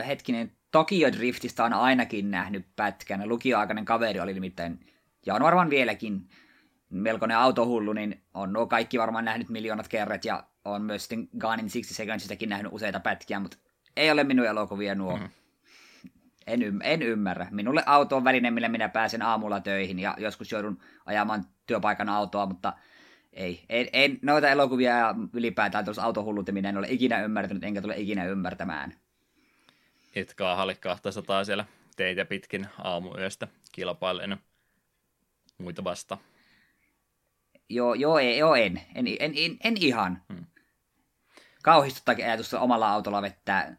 hetkinen 0.07 0.53
Tokyo 0.71 1.13
Driftistä 1.13 1.65
on 1.65 1.73
ainakin 1.73 2.31
nähnyt 2.31 2.67
pätkän. 2.77 3.29
Lukioaikainen 3.29 3.85
kaveri 3.85 4.21
oli 4.21 4.35
nimittäin, 4.35 4.87
ja 5.27 5.35
on 5.35 5.43
varmaan 5.43 5.71
vieläkin 5.71 6.29
melkoinen 6.91 7.37
autohullu, 7.37 7.93
niin 7.93 8.23
on 8.35 8.53
nuo 8.53 8.67
kaikki 8.67 8.99
varmaan 8.99 9.25
nähnyt 9.25 9.49
miljoonat 9.49 9.89
kerrat, 9.89 10.25
ja 10.25 10.45
on 10.65 10.83
myös 10.83 11.03
sitten 11.03 11.29
Gone 11.39 11.63
in 11.63 11.69
60 11.73 11.95
Secondsistakin 11.95 12.49
nähnyt 12.49 12.73
useita 12.73 13.01
pätkiä, 13.01 13.41
mutta 13.41 13.57
ei 13.97 14.11
ole 14.11 14.25
minun 14.25 14.47
elokuvia 14.47 14.95
nuo. 14.95 15.17
Mm-hmm. 15.17 15.31
En, 16.47 16.63
y- 16.63 16.81
en 16.83 17.03
ymmärrä. 17.03 17.47
Minulle 17.51 17.83
auto 17.87 18.17
on 18.17 18.25
väline, 18.25 18.51
millä 18.51 18.69
minä 18.69 18.89
pääsen 18.89 19.23
aamulla 19.23 19.61
töihin, 19.61 19.99
ja 19.99 20.15
joskus 20.19 20.53
joudun 20.53 20.79
ajamaan 21.07 21.45
työpaikan 21.67 22.09
autoa, 22.09 22.47
mutta 22.47 22.73
ei. 23.33 23.65
En, 23.69 23.89
en 23.93 24.19
noita 24.23 24.49
elokuvia 24.49 24.99
ja 24.99 25.15
ylipäätään 25.33 25.85
tuossa 25.85 26.03
autohullutiminen 26.03 26.69
en 26.69 26.77
ole 26.79 26.87
ikinä 26.91 27.23
ymmärtänyt, 27.23 27.65
enkä 27.65 27.83
tule 27.83 27.97
ikinä 27.97 28.25
ymmärtämään 28.25 28.95
et 30.15 30.35
kaahalle 30.35 30.75
200 30.75 31.45
siellä 31.45 31.65
teitä 31.97 32.25
pitkin 32.25 32.67
aamuyöstä 32.79 33.49
kilpailen 33.73 34.37
muita 35.59 35.85
vasta. 35.85 36.19
Joo, 37.69 37.95
joo, 37.95 38.19
ei, 38.19 38.39
joo 38.39 38.55
en. 38.55 38.83
En, 38.95 39.07
en, 39.07 39.33
en, 39.37 39.59
en 39.65 39.75
ihan. 39.81 40.23
Hmm. 40.33 40.47
Kauhistuttakin 41.63 42.25
ajatusta 42.25 42.61
omalla 42.61 42.93
autolla 42.93 43.23
vettää 43.23 43.77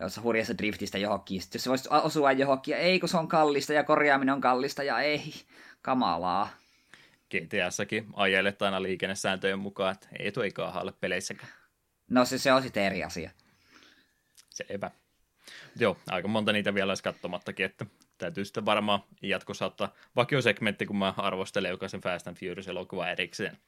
jossa 0.00 0.22
hurjassa 0.22 0.58
driftistä 0.58 0.98
johonkin. 0.98 1.42
Sitten 1.42 1.58
jos 1.58 1.64
se 1.64 1.70
voisi 1.70 1.88
osua 1.90 2.32
johonkin, 2.32 2.72
ja 2.72 2.78
ei 2.78 3.00
kun 3.00 3.08
se 3.08 3.16
on 3.16 3.28
kallista 3.28 3.72
ja 3.72 3.84
korjaaminen 3.84 4.34
on 4.34 4.40
kallista 4.40 4.82
ja 4.82 5.00
ei, 5.00 5.34
kamalaa. 5.82 6.48
GTSsäkin 7.30 8.06
ajelet 8.12 8.62
aina 8.62 8.82
liikennesääntöjen 8.82 9.58
mukaan, 9.58 9.92
että 9.92 10.08
ei 10.18 10.32
tuo 10.32 10.42
ei 10.42 10.50
kaahalle 10.50 10.92
peleissäkään. 11.00 11.52
No 12.10 12.24
se, 12.24 12.38
se 12.38 12.52
on 12.52 12.62
sitten 12.62 12.82
eri 12.82 13.04
asia. 13.04 13.30
Se 14.50 14.64
epä. 14.68 14.90
Joo, 15.80 15.96
aika 16.06 16.28
monta 16.28 16.52
niitä 16.52 16.74
vielä 16.74 16.90
olisi 16.90 17.02
katsomattakin, 17.02 17.66
että 17.66 17.86
täytyy 18.18 18.44
sitten 18.44 18.64
varmaan 18.64 19.00
jatkossa 19.22 19.66
ottaa 19.66 19.92
vakiosegmentti, 20.16 20.86
kun 20.86 20.96
mä 20.96 21.14
arvostelen 21.16 21.70
jokaisen 21.70 22.00
Fast 22.00 22.28
and 22.28 22.36
Furious-elokuva 22.36 23.08
erikseen. 23.08 23.58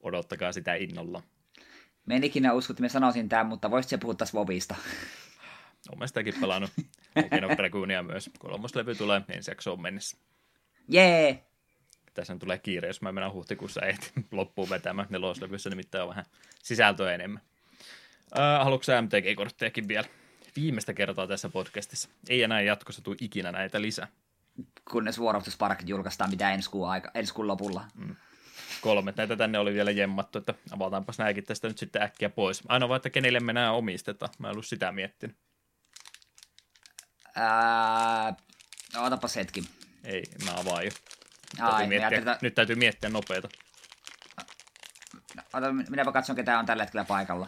Odottakaa 0.00 0.52
sitä 0.52 0.74
innolla. 0.74 1.22
Me 2.06 2.16
en 2.16 2.24
ikinä 2.24 2.52
usko, 2.52 2.72
että 2.72 2.82
me 2.82 2.88
sanoisin 2.88 3.28
tämän, 3.28 3.46
mutta 3.46 3.70
voisit 3.70 3.90
se 3.90 3.98
puhua 3.98 4.14
taas 4.14 4.34
Vobista. 4.34 4.74
Olen 5.96 6.08
sitäkin 6.08 6.34
pelannut. 6.40 6.70
Ken 7.30 7.56
Dragoonia 7.56 8.02
myös. 8.02 8.30
Kolmoslevy 8.38 8.94
tulee 8.94 9.22
ensi 9.28 9.50
jaksoon 9.50 9.82
mennessä. 9.82 10.16
Jee! 10.88 11.28
Yeah. 11.28 11.38
Tässä 12.14 12.36
tulee 12.38 12.58
kiire, 12.58 12.88
jos 12.88 13.02
mä 13.02 13.12
menen 13.12 13.32
huhtikuussa 13.32 13.80
ehti 13.80 14.12
loppuun 14.32 14.70
vetämään. 14.70 15.08
Neloslevyssä 15.10 15.70
nimittäin 15.70 16.02
on 16.02 16.08
vähän 16.08 16.24
sisältöä 16.62 17.14
enemmän. 17.14 17.42
Äh, 18.38 18.64
haluatko 18.64 18.92
MTG-korttejakin 19.02 19.88
vielä? 19.88 20.08
Viimeistä 20.56 20.92
kertaa 20.92 21.26
tässä 21.26 21.48
podcastissa. 21.48 22.08
Ei 22.28 22.42
enää 22.42 22.60
jatkossa 22.60 23.02
tule 23.02 23.16
ikinä 23.20 23.52
näitä 23.52 23.82
lisää. 23.82 24.08
Kunnes 24.90 25.18
vuorotusparkit 25.18 25.88
julkaistaan 25.88 26.30
mitä 26.30 26.52
ensi 26.52 26.70
kuun, 26.70 26.90
aika, 26.90 27.10
ensi 27.14 27.34
kuun 27.34 27.48
lopulla. 27.48 27.84
Mm. 27.94 28.16
Kolmet 28.80 29.16
näitä 29.16 29.36
tänne 29.36 29.58
oli 29.58 29.74
vielä 29.74 29.90
jemmattu, 29.90 30.38
että 30.38 30.54
avataanpas 30.70 31.18
nämäkin 31.18 31.44
tästä 31.44 31.68
nyt 31.68 31.78
sitten 31.78 32.02
äkkiä 32.02 32.30
pois. 32.30 32.62
Ainoa 32.68 32.88
vaan, 32.88 32.96
että 32.96 33.10
kenelle 33.10 33.40
me 33.40 33.52
nämä 33.52 33.72
omistetaan. 33.72 34.32
Mä 34.38 34.48
en 34.48 34.52
ollut 34.52 34.66
sitä 34.66 34.92
miettinyt. 34.92 35.36
Ää, 37.34 38.34
no, 38.94 39.04
otapas 39.04 39.36
hetki. 39.36 39.64
Ei, 40.04 40.22
mä 40.44 40.50
avaan 40.56 40.84
jo. 40.84 40.90
Ai, 41.60 41.86
miettiä, 41.86 42.18
tätä... 42.18 42.38
Nyt 42.42 42.54
täytyy 42.54 42.76
miettiä 42.76 43.10
nopeita. 43.10 43.48
Ota, 45.52 45.72
minäpä 45.72 46.12
katson, 46.12 46.36
ketä 46.36 46.58
on 46.58 46.66
tällä 46.66 46.82
hetkellä 46.82 47.04
paikalla. 47.04 47.46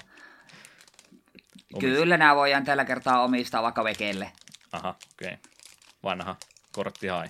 Omista. 1.75 1.99
Kyllä 1.99 2.17
nämä 2.17 2.37
voidaan 2.37 2.65
tällä 2.65 2.85
kertaa 2.85 3.23
omistaa 3.23 3.63
vaikka 3.63 3.85
vekeille. 3.85 4.33
Aha, 4.73 4.97
okei. 5.13 5.29
Okay. 5.29 5.39
Vanha 6.03 6.37
kortti 6.73 7.07
hai. 7.07 7.29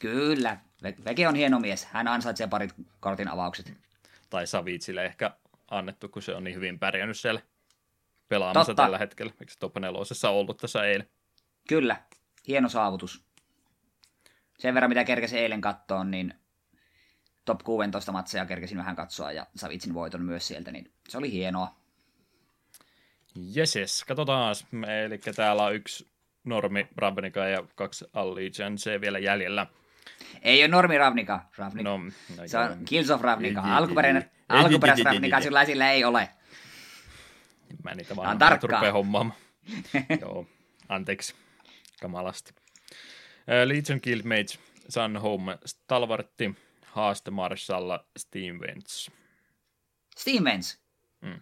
Kyllä. 0.00 0.56
Veke 1.04 1.28
on 1.28 1.34
hieno 1.34 1.60
mies. 1.60 1.84
Hän 1.84 2.08
ansaitsee 2.08 2.46
parit 2.46 2.74
kortin 3.00 3.28
avaukset. 3.28 3.72
Tai 4.30 4.46
Savitsille 4.46 5.04
ehkä 5.04 5.30
annettu, 5.70 6.08
kun 6.08 6.22
se 6.22 6.34
on 6.34 6.44
niin 6.44 6.56
hyvin 6.56 6.78
pärjännyt 6.78 7.18
siellä 7.18 7.40
pelaamassa 8.28 8.70
Totta. 8.70 8.82
tällä 8.82 8.98
hetkellä. 8.98 9.32
Eikö 9.40 9.52
top 9.58 9.76
4 9.76 10.30
ollut 10.30 10.56
tässä 10.56 10.84
eilen? 10.84 11.08
Kyllä, 11.68 11.96
hieno 12.48 12.68
saavutus. 12.68 13.24
Sen 14.58 14.74
verran, 14.74 14.90
mitä 14.90 15.04
kerkesin 15.04 15.38
eilen 15.38 15.60
kattoon, 15.60 16.10
niin 16.10 16.34
top 17.44 17.62
16 17.64 18.12
matseja 18.12 18.46
kerkesin 18.46 18.78
vähän 18.78 18.96
katsoa 18.96 19.32
ja 19.32 19.46
Savitsin 19.56 19.94
voiton 19.94 20.22
myös 20.22 20.46
sieltä, 20.46 20.72
niin 20.72 20.92
se 21.08 21.18
oli 21.18 21.32
hienoa. 21.32 21.83
Yes. 23.56 24.04
Katsotaan. 24.06 24.54
Eli 25.04 25.18
täällä 25.18 25.64
on 25.64 25.74
yksi 25.74 26.08
normi 26.44 26.88
Ravnica 26.96 27.40
ja 27.40 27.64
kaksi 27.74 28.04
Allegiance 28.12 29.00
vielä 29.00 29.18
jäljellä. 29.18 29.66
Ei 30.42 30.62
ole 30.62 30.68
normi 30.68 30.98
Ravnica. 30.98 31.40
Ravnica. 31.56 31.90
No, 31.90 31.98
no 32.36 32.48
se 32.48 32.58
on 32.58 32.84
Kills 32.84 33.10
of 33.10 33.20
Ravnica. 33.20 33.60
Alkuperäinen, 33.60 34.30
alkuperäis 34.48 35.04
Ravnica 35.04 35.40
sillä 35.40 35.64
sillä 35.64 35.90
ei 35.90 36.04
ole. 36.04 36.28
Mä 37.84 37.94
niitä 37.94 38.16
vaan 38.16 38.38
rupeaa 38.62 38.92
hommaamaan. 38.92 39.38
Joo, 40.20 40.46
anteeksi. 40.88 41.34
Kamalasti. 42.00 42.54
Äh, 42.56 43.66
Legion 43.68 44.00
Guildmage, 44.02 44.58
Sun 44.88 45.16
Home, 45.16 45.58
Stalvartti, 45.66 46.54
Haaste 46.86 47.30
Marshalla, 47.30 48.04
Steam 48.18 48.60
Vents. 48.60 49.10
Stevens. 50.16 50.80
Mm. 51.20 51.40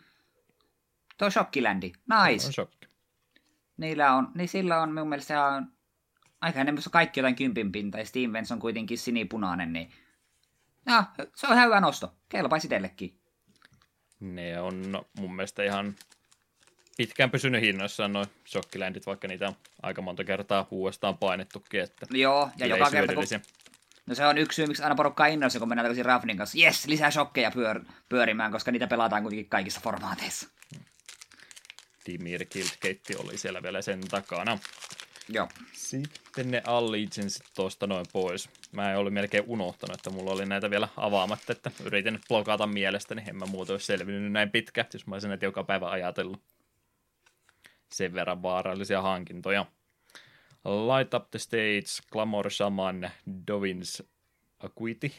Tuo 1.19 1.31
Shockilandi. 1.31 1.87
Nice. 2.27 2.47
On 2.47 2.53
shokki. 2.53 2.87
Niillä 3.77 4.15
on, 4.15 4.29
niin 4.35 4.49
sillä 4.49 4.83
on 4.83 4.95
mun 4.95 5.09
mielestä 5.09 5.45
on 5.45 5.73
aika 6.41 6.61
enemmän 6.61 6.83
kaikki 6.91 7.21
jotain 7.21 7.37
kympin 7.37 7.73
pinta, 7.73 7.99
ja 7.99 8.07
Stevens 8.07 8.53
on 8.53 8.59
kuitenkin 8.59 8.99
sinipunainen, 8.99 9.73
niin 9.73 9.91
no, 10.87 11.05
se 11.35 11.47
on 11.47 11.53
ihan 11.53 11.67
hyvä 11.67 11.81
nosto. 11.81 12.13
Kelpaisi 12.29 12.67
itsellekin. 12.67 13.19
Ne 14.21 14.61
on 14.61 14.93
no, 14.93 15.07
mun 15.19 15.37
mielestä 15.37 15.63
ihan 15.63 15.95
pitkään 16.97 17.31
pysynyt 17.31 17.63
hinnoissaan 17.63 18.13
noin 18.13 18.27
shokkiländit, 18.47 19.07
vaikka 19.07 19.29
niitä 19.29 19.49
on 19.49 19.55
aika 19.83 20.03
monta 20.03 20.25
kertaa 20.25 20.67
uudestaan 20.71 21.19
painettukin, 21.19 21.81
että 21.81 22.07
Joo, 22.11 22.51
ja 22.57 22.67
joka 22.67 22.91
kerta 22.91 23.15
kun, 23.15 23.25
no 24.07 24.15
se 24.15 24.27
on 24.27 24.39
yksi 24.39 24.57
syy, 24.57 24.67
miksi 24.67 24.83
aina 24.83 24.95
porukka 24.95 25.25
on 25.25 25.31
innoissa, 25.31 25.59
kun 25.59 25.69
mennään 25.69 25.85
takaisin 25.85 26.05
Ravnin 26.05 26.37
kanssa. 26.37 26.59
Yes, 26.59 26.87
lisää 26.87 27.11
shokkeja 27.11 27.51
pyör, 27.51 27.85
pyörimään, 28.09 28.53
koska 28.53 28.73
niitä 28.73 28.87
pelataan 28.87 29.23
kuitenkin 29.23 29.49
kaikissa 29.49 29.81
formaateissa. 29.81 30.49
Dimir 32.07 32.47
Guildgate 32.47 33.17
oli 33.19 33.39
siellä 33.39 33.63
vielä 33.63 33.83
sen 33.83 34.01
takana. 34.01 34.59
Joo. 35.29 35.49
Sitten 35.73 36.51
ne 36.51 36.63
Allegiance 36.67 37.45
tuosta 37.55 37.87
noin 37.87 38.07
pois. 38.13 38.51
Mä 38.73 38.97
olin 38.97 39.13
melkein 39.13 39.45
unohtanut, 39.47 39.97
että 39.97 40.11
mulla 40.11 40.31
oli 40.31 40.47
näitä 40.47 40.71
vielä 40.71 40.89
avaamatta, 40.97 41.53
että 41.53 41.71
yritin 41.85 42.21
blokata 42.29 42.67
mielestäni, 42.67 43.21
niin 43.21 43.31
en 43.31 43.37
mä 43.37 43.47
muuten 43.47 43.75
olisi 43.75 43.87
selvinnyt 43.87 44.33
näin 44.33 44.51
pitkä, 44.51 44.85
jos 44.93 45.07
mä 45.07 45.15
olisin 45.15 45.29
näitä 45.29 45.47
joka 45.47 45.65
päivä 45.65 45.91
ajatellut. 45.91 46.43
Sen 47.93 48.15
verran 48.15 48.43
vaarallisia 48.43 49.03
hankintoja. 49.03 49.67
Light 50.65 51.15
Up 51.15 51.31
the 51.31 51.39
Stage, 51.39 52.09
Glamour 52.13 52.51
Shaman, 52.51 53.11
Dovins 53.47 54.03
Acuity, 54.59 55.13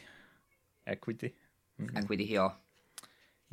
Equity 0.86 1.36
Mm-hmm. 1.78 1.98
Equity, 1.98 2.24
joo. 2.24 2.52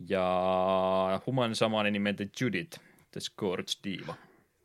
ja 0.08 1.20
Human 1.26 1.56
Shamanin 1.56 1.92
nimeltä 1.92 2.26
Judith, 2.40 2.80
The 3.10 3.20
Scourge 3.20 3.72
Diva. 3.84 4.14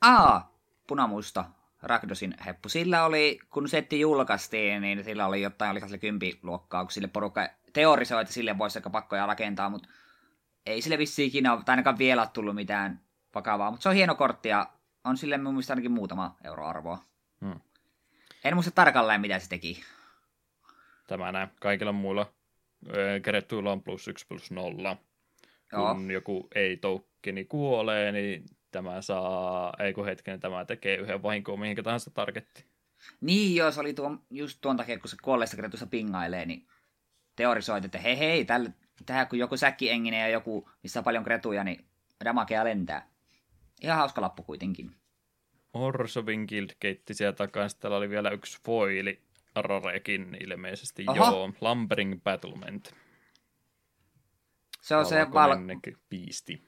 Aa, 0.01 0.53
punamusta. 0.87 1.45
Rakdosin 1.81 2.35
heppu. 2.45 2.69
Sillä 2.69 3.05
oli, 3.05 3.39
kun 3.49 3.69
setti 3.69 3.99
julkaistiin, 3.99 4.81
niin 4.81 5.03
sillä 5.03 5.27
oli 5.27 5.41
jotain, 5.41 5.71
oliko 5.71 5.85
sille 5.87 5.97
kympiluokkaa, 5.97 6.83
kun 6.83 6.91
sille 6.91 7.07
porukka 7.07 7.49
teorisoi, 7.73 8.21
että 8.21 8.33
sille 8.33 8.57
voisi 8.57 8.77
aika 8.79 8.89
pakkoja 8.89 9.25
rakentaa, 9.25 9.69
mutta 9.69 9.89
ei 10.65 10.81
sille 10.81 10.97
vissiin 10.97 11.27
ikinä, 11.27 11.53
ole- 11.53 11.63
tai 11.63 11.73
ainakaan 11.73 11.97
vielä 11.97 12.21
ole 12.21 12.29
tullut 12.33 12.55
mitään 12.55 13.01
vakavaa, 13.35 13.71
mutta 13.71 13.83
se 13.83 13.89
on 13.89 13.95
hieno 13.95 14.15
kortti 14.15 14.49
ja 14.49 14.69
on 15.03 15.17
sille 15.17 15.37
mun 15.37 15.53
mielestä 15.53 15.73
ainakin 15.73 15.91
muutama 15.91 16.35
euroarvoa. 16.43 16.97
Hmm. 17.45 17.59
En 18.43 18.53
muista 18.53 18.71
tarkalleen, 18.71 19.21
mitä 19.21 19.39
se 19.39 19.49
teki. 19.49 19.83
Tämä 21.07 21.31
näin. 21.31 21.49
Kaikilla 21.61 21.91
muilla 21.91 22.33
ö, 22.95 23.19
kerettuilla 23.19 23.71
on 23.71 23.83
plus 23.83 24.07
1 24.07 24.27
plus 24.27 24.51
0. 24.51 24.97
Kun 25.75 26.11
joku 26.11 26.47
ei-tokeni 26.55 27.45
kuolee, 27.45 28.11
niin 28.11 28.45
tämä 28.71 29.01
saa, 29.01 29.73
ei 29.79 29.93
kun 29.93 30.05
hetken, 30.05 30.39
tämä 30.39 30.65
tekee 30.65 30.97
yhden 30.97 31.23
vahinkoon 31.23 31.59
mihinkä 31.59 31.83
tahansa 31.83 32.11
targetti. 32.11 32.65
Niin 33.21 33.55
joo, 33.55 33.71
se 33.71 33.79
oli 33.79 33.93
tuo, 33.93 34.17
just 34.29 34.57
tuon 34.61 34.77
takia, 34.77 34.99
kun 34.99 35.09
se 35.09 35.17
kuolleesta 35.23 35.57
kretussa 35.57 35.87
pingailee, 35.87 36.45
niin 36.45 36.67
teorisoit, 37.35 37.85
että 37.85 37.97
hei 37.97 38.19
hei, 38.19 38.45
tällä, 38.45 38.69
tähän 39.05 39.27
kun 39.27 39.39
joku 39.39 39.57
säkkienginen 39.57 40.19
ja 40.19 40.27
joku, 40.27 40.69
missä 40.83 40.99
on 40.99 41.03
paljon 41.03 41.23
kretuja, 41.23 41.63
niin 41.63 41.85
damakea 42.25 42.63
lentää. 42.63 43.09
Ihan 43.81 43.97
hauska 43.97 44.21
lappu 44.21 44.43
kuitenkin. 44.43 44.91
Orsovin 45.73 46.45
Guildgate 46.49 47.13
siellä 47.13 47.33
takana, 47.33 47.69
sitten 47.69 47.81
täällä 47.81 47.97
oli 47.97 48.09
vielä 48.09 48.29
yksi 48.29 48.59
foili, 48.65 49.21
Rarekin 49.55 50.37
ilmeisesti, 50.39 51.03
Aha. 51.07 51.17
joo, 51.17 51.53
Lumbering 51.61 52.23
Battlement. 52.23 52.93
Se 54.85 54.95
on 54.95 55.05
se 55.05 55.31
val... 55.33 55.57
Piisti. 56.09 56.63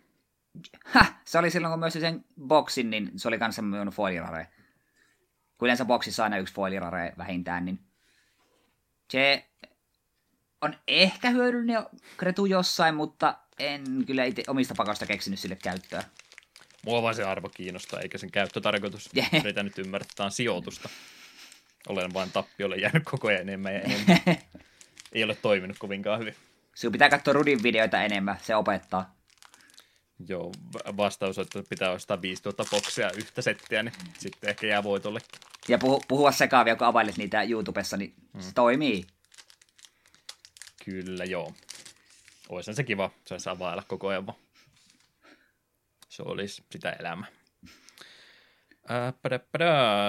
Häh, 0.86 1.15
se 1.26 1.38
oli 1.38 1.51
silloin, 1.51 1.72
kun 1.72 1.80
myös 1.80 1.93
sen 1.93 2.26
boksin, 2.47 2.89
niin 2.89 3.11
se 3.15 3.28
oli 3.28 3.39
kanssa 3.39 3.61
minun 3.61 3.88
foilirare. 3.88 4.47
Kun 5.57 5.65
yleensä 5.65 5.86
boksissa 5.86 6.24
aina 6.24 6.38
yksi 6.38 6.53
foilirare 6.53 7.13
vähintään, 7.18 7.65
niin 7.65 7.80
se 9.09 9.45
on 10.61 10.76
ehkä 10.88 11.30
hyödyllinen 11.30 11.86
kretu 12.18 12.45
jossain, 12.45 12.95
mutta 12.95 13.38
en 13.59 13.84
kyllä 14.07 14.24
itse 14.24 14.43
omista 14.47 14.74
pakosta 14.78 15.05
keksinyt 15.05 15.39
sille 15.39 15.55
käyttöä. 15.55 16.03
Mua 16.86 17.01
vaan 17.01 17.15
se 17.15 17.24
arvo 17.24 17.49
kiinnostaa, 17.49 17.99
eikä 17.99 18.18
sen 18.18 18.32
käyttötarkoitus. 18.32 19.09
Yritän 19.43 19.65
nyt 19.65 19.80
ymmärtää, 19.80 20.30
sijoitusta. 20.30 20.89
Olen 21.89 22.13
vain 22.13 22.32
tappiolle 22.32 22.76
jäänyt 22.76 23.03
koko 23.05 23.28
ajan 23.28 23.41
enemmän 23.41 23.74
ja 23.74 23.82
enemmän. 23.91 24.38
Ei 25.11 25.24
ole 25.24 25.36
toiminut 25.36 25.78
kovinkaan 25.80 26.20
hyvin. 26.20 26.36
Sinun 26.78 26.91
pitää 26.91 27.09
katsoa 27.09 27.34
Rudin 27.34 27.63
videoita 27.63 28.01
enemmän, 28.01 28.38
se 28.41 28.55
opettaa. 28.55 29.15
Joo, 30.28 30.51
va- 30.73 30.97
vastaus 30.97 31.38
on, 31.38 31.41
että 31.41 31.63
pitää 31.69 31.91
ostaa 31.91 32.21
5000 32.21 32.65
boksia 32.71 33.11
yhtä 33.17 33.41
settiä, 33.41 33.84
niin 33.84 33.93
sitten 34.19 34.49
ehkä 34.49 34.67
jää 34.67 34.84
voitolle. 34.84 35.19
Ja 35.67 35.78
puhu, 35.78 36.03
puhua 36.07 36.32
sekaavia, 36.32 36.75
kun 36.75 36.88
availet 36.88 37.17
niitä 37.17 37.43
YouTubessa, 37.43 37.97
niin 37.97 38.13
se 38.39 38.53
toimii. 38.53 39.03
Kyllä, 40.86 41.25
joo. 41.25 41.53
Oishan 42.49 42.75
se 42.75 42.84
kiva, 42.84 43.11
saisi 43.28 43.49
availla 43.49 43.84
koko 43.88 44.07
ajan 44.07 44.25
vaan. 44.25 44.38
Se 46.09 46.23
olisi 46.25 46.63
sitä 46.71 46.91
elämää. 46.91 47.28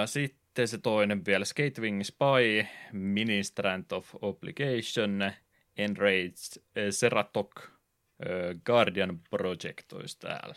Sitten 0.05 0.67
se 0.67 0.77
toinen 0.77 1.25
vielä, 1.25 1.45
Skatewing 1.45 2.03
Spy, 2.03 2.65
Ministrant 2.91 3.91
of 3.91 4.15
Obligation, 4.21 5.31
Enraged, 5.79 6.61
äh, 6.77 6.83
Seratok, 6.89 7.51
äh, 7.61 8.61
Guardian 8.65 9.19
Project 9.29 9.93
olisi 9.93 10.19
täällä. 10.19 10.55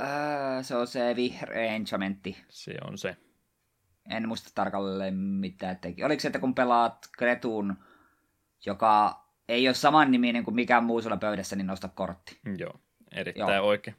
Öö, 0.00 0.62
se 0.62 0.76
on 0.76 0.86
se 0.86 1.16
vihreä 1.16 1.72
enchantmentti. 1.72 2.36
Se 2.48 2.74
on 2.88 2.98
se. 2.98 3.16
En 4.10 4.28
muista 4.28 4.50
tarkalleen 4.54 5.14
mitä 5.14 5.74
teki. 5.74 6.04
Oliko 6.04 6.20
se, 6.20 6.28
että 6.28 6.38
kun 6.38 6.54
pelaat 6.54 7.08
Kretun, 7.18 7.76
joka 8.66 9.22
ei 9.48 9.68
ole 9.68 9.74
saman 9.74 10.10
niminen 10.10 10.44
kuin 10.44 10.54
mikään 10.54 10.84
muu 10.84 11.02
sulla 11.02 11.16
pöydässä, 11.16 11.56
niin 11.56 11.66
nosta 11.66 11.88
kortti. 11.88 12.40
Joo, 12.58 12.80
erittäin 13.12 13.56
Joo. 13.56 13.66
oikein. 13.66 13.96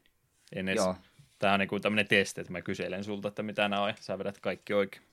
En 0.55 0.69
edes, 0.69 0.84
Joo. 0.84 0.95
Tämä 1.39 1.53
on 1.53 1.59
niin 1.59 1.81
tämmöinen 1.81 2.07
testi, 2.07 2.41
että 2.41 2.51
mä 2.53 2.61
kyselen 2.61 3.03
sulta, 3.03 3.27
että 3.27 3.43
mitä 3.43 3.67
nämä 3.67 3.81
on, 3.81 3.89
ja 3.89 3.95
sä 3.99 4.17
vedät 4.17 4.39
kaikki 4.39 4.73
oikein. 4.73 5.03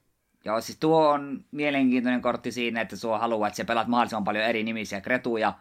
Joo, 0.45 0.61
siis 0.61 0.79
tuo 0.79 1.09
on 1.09 1.45
mielenkiintoinen 1.51 2.23
kortti 2.23 2.53
siinä, 2.53 2.81
että 2.81 2.97
sua 2.97 3.19
haluaa, 3.19 3.49
että 3.49 3.57
sä 3.57 3.65
pelaat 3.65 3.89
mahdollisimman 3.89 4.25
paljon 4.25 4.45
eri 4.45 4.63
nimisiä 4.63 5.01
kretuja, 5.01 5.53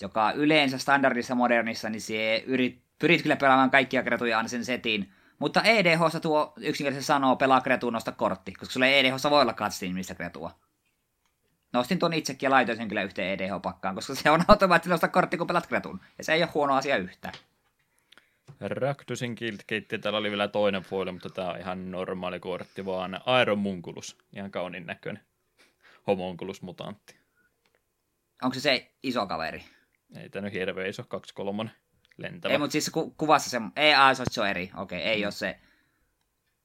joka 0.00 0.32
yleensä 0.32 0.78
standardissa 0.78 1.34
modernissa, 1.34 1.90
niin 1.90 2.00
se 2.00 2.42
yrit, 2.46 2.82
pyrit 2.98 3.22
kyllä 3.22 3.36
pelaamaan 3.36 3.70
kaikkia 3.70 4.02
kretuja 4.02 4.36
aina 4.36 4.48
sen 4.48 4.64
setin. 4.64 5.12
Mutta 5.38 5.62
EDHssa 5.62 6.20
tuo 6.20 6.52
yksinkertaisesti 6.56 7.06
sanoo, 7.06 7.36
pelaa 7.36 7.60
kretuun, 7.60 7.92
nosta 7.92 8.12
kortti, 8.12 8.52
koska 8.52 8.72
sulla 8.72 8.86
ei 8.86 9.12
voi 9.30 9.40
olla 9.42 9.52
katsottiin 9.52 9.90
nimistä 9.90 10.14
kretua. 10.14 10.50
Nostin 11.72 11.98
tuon 11.98 12.12
itsekin 12.12 12.46
ja 12.46 12.50
laitoin 12.50 12.78
sen 12.78 12.88
kyllä 12.88 13.02
yhteen 13.02 13.40
EDH-pakkaan, 13.40 13.94
koska 13.94 14.14
se 14.14 14.30
on 14.30 14.44
automaattisesti 14.48 14.90
nosta 14.90 15.08
kortti, 15.08 15.36
kun 15.36 15.46
pelaat 15.46 15.66
kretun. 15.66 16.00
Ja 16.18 16.24
se 16.24 16.32
ei 16.32 16.42
ole 16.42 16.50
huono 16.54 16.74
asia 16.74 16.96
yhtään. 16.96 17.34
Rakdusin 18.60 19.34
Guildgate, 19.38 19.98
täällä 19.98 20.18
oli 20.18 20.30
vielä 20.30 20.48
toinen 20.48 20.82
foili, 20.82 21.12
mutta 21.12 21.30
tämä 21.30 21.50
on 21.50 21.58
ihan 21.58 21.90
normaali 21.90 22.40
kortti, 22.40 22.86
vaan 22.86 23.20
Iron 23.42 23.58
Munculus, 23.58 24.18
ihan 24.36 24.50
kaunin 24.50 24.86
näköinen. 24.86 25.22
Homunculus 26.06 26.62
mutantti. 26.62 27.16
Onko 28.42 28.54
se 28.54 28.60
se 28.60 28.92
iso 29.02 29.26
kaveri? 29.26 29.64
Ei 30.16 30.28
tämä 30.28 30.42
nyt 30.42 30.52
hirveä 30.52 30.86
iso, 30.86 31.02
2-3 31.64 31.68
lentävä. 32.16 32.52
Ei, 32.52 32.58
mutta 32.58 32.72
siis 32.72 32.90
ku, 32.90 33.10
kuvassa 33.10 33.50
se... 33.50 33.60
Ei, 33.76 33.94
aa, 33.94 34.14
se, 34.14 34.24
se 34.30 34.40
on 34.40 34.48
eri. 34.48 34.70
Okei, 34.76 35.02
ei 35.02 35.24
ole 35.24 35.32
se... 35.32 35.60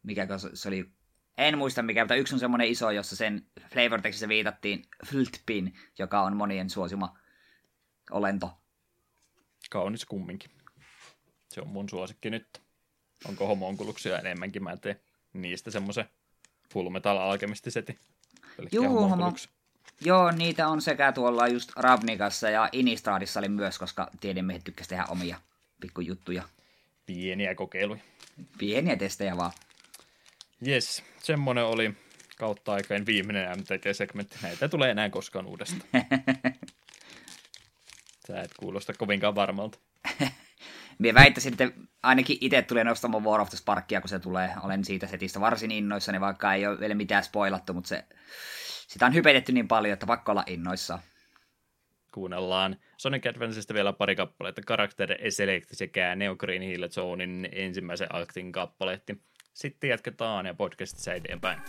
Mikä 0.03 0.37
se, 0.37 0.49
se 0.53 0.67
oli... 0.67 0.91
En 1.37 1.57
muista 1.57 1.81
mikä, 1.81 2.03
mutta 2.03 2.15
yksi 2.15 2.35
on 2.35 2.39
semmoinen 2.39 2.67
iso, 2.67 2.91
jossa 2.91 3.15
sen 3.15 3.47
flavor 3.73 4.01
textissä 4.01 4.27
viitattiin 4.27 4.81
Fltpin, 5.05 5.73
joka 5.99 6.21
on 6.21 6.37
monien 6.37 6.69
suosima 6.69 7.17
olento. 8.11 8.51
Kaunis 9.69 10.05
kumminkin. 10.05 10.51
Se 11.53 11.61
on 11.61 11.67
mun 11.67 11.89
suosikki 11.89 12.29
nyt. 12.29 12.61
Onko 13.25 13.47
homonkuluksia 13.47 14.19
enemmänkin? 14.19 14.63
Mä 14.63 14.71
en 14.71 14.79
tee 14.79 14.99
niistä 15.33 15.71
semmoisen 15.71 16.05
Full 16.73 16.89
Metal 16.89 17.17
Alchemist-setin. 17.17 17.99
Juu, 18.71 19.09
homo... 19.09 19.33
Joo, 20.01 20.31
niitä 20.31 20.67
on 20.67 20.81
sekä 20.81 21.11
tuolla 21.11 21.47
just 21.47 21.71
Ravnikassa 21.75 22.49
ja 22.49 22.69
Inistradissa 22.71 23.39
oli 23.39 23.49
myös, 23.49 23.79
koska 23.79 24.09
tiedemiehet 24.19 24.63
tykkäsivät 24.63 24.89
tehdä 24.89 25.05
omia 25.05 25.37
pikkujuttuja. 25.81 26.43
Pieniä 27.05 27.55
kokeiluja. 27.55 28.01
Pieniä 28.57 28.95
testejä 28.95 29.37
vaan. 29.37 29.51
Yes, 30.67 31.03
semmonen 31.23 31.65
oli 31.65 31.93
kautta 32.37 32.73
aikain 32.73 33.05
viimeinen 33.05 33.59
MTG-segmentti. 33.59 34.37
Näitä 34.41 34.69
tulee 34.69 34.91
enää 34.91 35.09
koskaan 35.09 35.45
uudestaan. 35.45 35.89
Sä 38.27 38.41
et 38.41 38.51
kuulosta 38.59 38.93
kovinkaan 38.93 39.35
varmalta. 39.35 39.79
Mie 40.99 41.13
väittäisin, 41.13 41.53
että 41.53 41.71
ainakin 42.03 42.37
itse 42.41 42.61
tulee 42.61 42.83
nostamaan 42.83 43.23
War 43.23 43.41
of 43.41 43.49
the 43.49 43.57
Sparkia, 43.57 44.01
kun 44.01 44.09
se 44.09 44.19
tulee. 44.19 44.49
Olen 44.63 44.85
siitä 44.85 45.07
setistä 45.07 45.39
varsin 45.39 45.71
innoissani, 45.71 46.21
vaikka 46.21 46.53
ei 46.53 46.67
ole 46.67 46.79
vielä 46.79 46.95
mitään 46.95 47.23
spoilattu, 47.23 47.73
mutta 47.73 47.87
se, 47.87 48.05
sitä 48.87 49.05
on 49.05 49.13
hypetetty 49.13 49.51
niin 49.51 49.67
paljon, 49.67 49.93
että 49.93 50.05
pakko 50.05 50.31
olla 50.31 50.43
innoissa. 50.47 50.99
Kuunnellaan 52.11 52.77
Sonic 52.97 53.25
Advanceista 53.27 53.73
vielä 53.73 53.93
pari 53.93 54.15
kappaletta. 54.15 54.61
Karakter 54.61 55.09
Select 55.29 55.69
sekä 55.71 56.15
Neo 56.15 56.35
Green 56.35 56.61
Hill 56.61 56.87
Zonein 56.87 57.49
ensimmäisen 57.51 58.07
aktin 58.15 58.51
kappaleetti. 58.51 59.21
Sitten 59.53 59.89
jatketaan 59.89 60.45
ja 60.45 60.53
podcastissa 60.53 61.13
eteenpäin. 61.13 61.61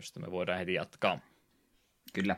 Josta 0.00 0.20
me 0.20 0.30
voidaan 0.30 0.58
heti 0.58 0.74
jatkaa. 0.74 1.18
Kyllä. 2.12 2.36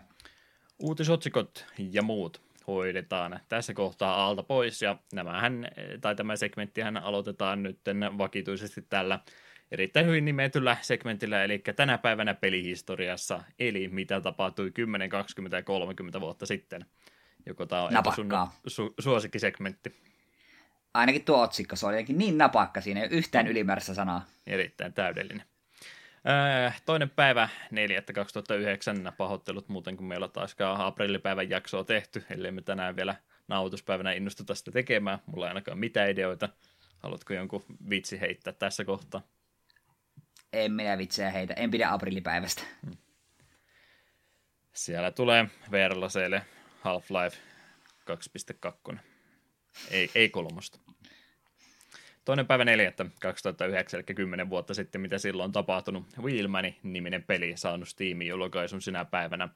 Uutisotsikot 0.78 1.66
ja 1.78 2.02
muut 2.02 2.42
hoidetaan 2.66 3.40
tässä 3.48 3.74
kohtaa 3.74 4.26
alta 4.26 4.42
pois, 4.42 4.82
ja 4.82 4.98
nämähän, 5.12 5.68
tai 6.00 6.14
tämä 6.14 6.36
segmenttihän 6.36 6.96
aloitetaan 6.96 7.62
nyt 7.62 7.78
vakituisesti 8.18 8.82
tällä 8.82 9.20
erittäin 9.70 10.06
hyvin 10.06 10.24
nimetyllä 10.24 10.76
segmentillä, 10.80 11.44
eli 11.44 11.58
tänä 11.58 11.98
päivänä 11.98 12.34
pelihistoriassa, 12.34 13.44
eli 13.58 13.88
mitä 13.88 14.20
tapahtui 14.20 14.70
10, 14.70 15.08
20 15.08 15.56
ja 15.56 15.62
30 15.62 16.20
vuotta 16.20 16.46
sitten. 16.46 16.86
Joko 17.46 17.66
tämä 17.66 17.82
on 17.82 17.92
sun 18.14 18.30
su- 18.68 18.94
suosikkisegmentti? 18.98 20.02
Ainakin 20.94 21.24
tuo 21.24 21.42
otsikko, 21.42 21.76
se 21.76 21.86
oli 21.86 21.94
jotenkin 21.94 22.18
niin 22.18 22.38
napakka, 22.38 22.80
siinä 22.80 23.02
ei 23.02 23.08
yhtään 23.10 23.46
ylimääräistä 23.46 23.94
sanaa. 23.94 24.24
Erittäin 24.46 24.92
täydellinen. 24.92 25.51
Äh, 26.28 26.82
toinen 26.84 27.10
päivä 27.10 27.48
4.2009, 29.08 29.12
pahoittelut 29.16 29.68
muuten, 29.68 29.96
kun 29.96 30.06
meillä 30.06 30.28
taaskaan 30.28 30.80
aprillipäivän 30.80 31.50
jaksoa 31.50 31.84
tehty, 31.84 32.24
ellei 32.30 32.50
me 32.50 32.62
tänään 32.62 32.96
vielä 32.96 33.14
nauhoituspäivänä 33.48 34.12
innostuta 34.12 34.54
sitä 34.54 34.70
tekemään. 34.70 35.18
Mulla 35.26 35.46
ei 35.46 35.48
ainakaan 35.48 35.78
mitään 35.78 36.10
ideoita. 36.10 36.48
Haluatko 36.98 37.34
jonkun 37.34 37.64
vitsi 37.90 38.20
heittää 38.20 38.52
tässä 38.52 38.84
kohtaa? 38.84 39.22
En 40.52 40.72
minä 40.72 40.98
vitsiä 40.98 41.30
heitä, 41.30 41.54
en 41.54 41.70
pidä 41.70 41.92
aprillipäivästä. 41.92 42.62
Hmm. 42.86 42.96
Siellä 44.72 45.10
tulee 45.10 45.46
Verlaseille 45.70 46.42
Half-Life 46.80 47.36
2.2. 48.92 48.98
Ei, 49.90 50.10
ei 50.14 50.28
kolmosta. 50.28 50.91
Toinen 52.24 52.46
päivä 52.46 52.64
4. 52.64 52.92
2009, 53.20 53.98
eli 53.98 54.14
10 54.14 54.50
vuotta 54.50 54.74
sitten, 54.74 55.00
mitä 55.00 55.18
silloin 55.18 55.44
on 55.44 55.52
tapahtunut. 55.52 56.04
Wheelman-niminen 56.22 57.22
peli 57.22 57.56
saanut 57.56 57.88
Steamin 57.88 58.28
julkaisun 58.28 58.82
sinä 58.82 59.04
päivänä. 59.04 59.48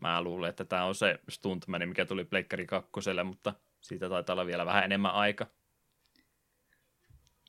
Mä 0.00 0.22
luulen, 0.22 0.50
että 0.50 0.64
tämä 0.64 0.84
on 0.84 0.94
se 0.94 1.18
Stuntman, 1.28 1.88
mikä 1.88 2.04
tuli 2.04 2.24
Pleikkari 2.24 2.66
2, 2.66 2.90
mutta 3.24 3.54
siitä 3.80 4.08
taitaa 4.08 4.34
olla 4.34 4.46
vielä 4.46 4.66
vähän 4.66 4.84
enemmän 4.84 5.12
aika. 5.12 5.46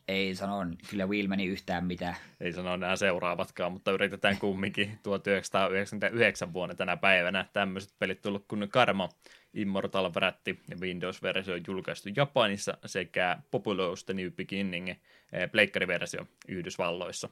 Ei 0.07 0.35
sano 0.35 0.55
kyllä 0.89 1.05
Wheelmani 1.05 1.45
yhtään 1.45 1.85
mitään. 1.85 2.15
Ei 2.41 2.53
sano 2.53 2.77
nämä 2.77 2.95
seuraavatkaan, 2.95 3.71
mutta 3.71 3.91
yritetään 3.91 4.37
kumminkin 4.37 4.99
1999 5.03 6.53
vuonna 6.53 6.75
tänä 6.75 6.97
päivänä 6.97 7.45
tämmöiset 7.53 7.93
pelit 7.99 8.21
tullut 8.21 8.45
kuin 8.47 8.69
Karma, 8.69 9.09
Immortal 9.53 10.11
Bratti 10.11 10.59
ja 10.69 10.77
Windows-versio 10.81 11.55
julkaistu 11.67 12.09
Japanissa 12.15 12.77
sekä 12.85 13.37
Populous 13.51 14.03
The 14.03 14.13
New 14.13 14.31
Beginning 14.31 14.89
eh, 14.89 15.51
pleikkariversio 15.51 16.27
Yhdysvalloissa. 16.47 17.29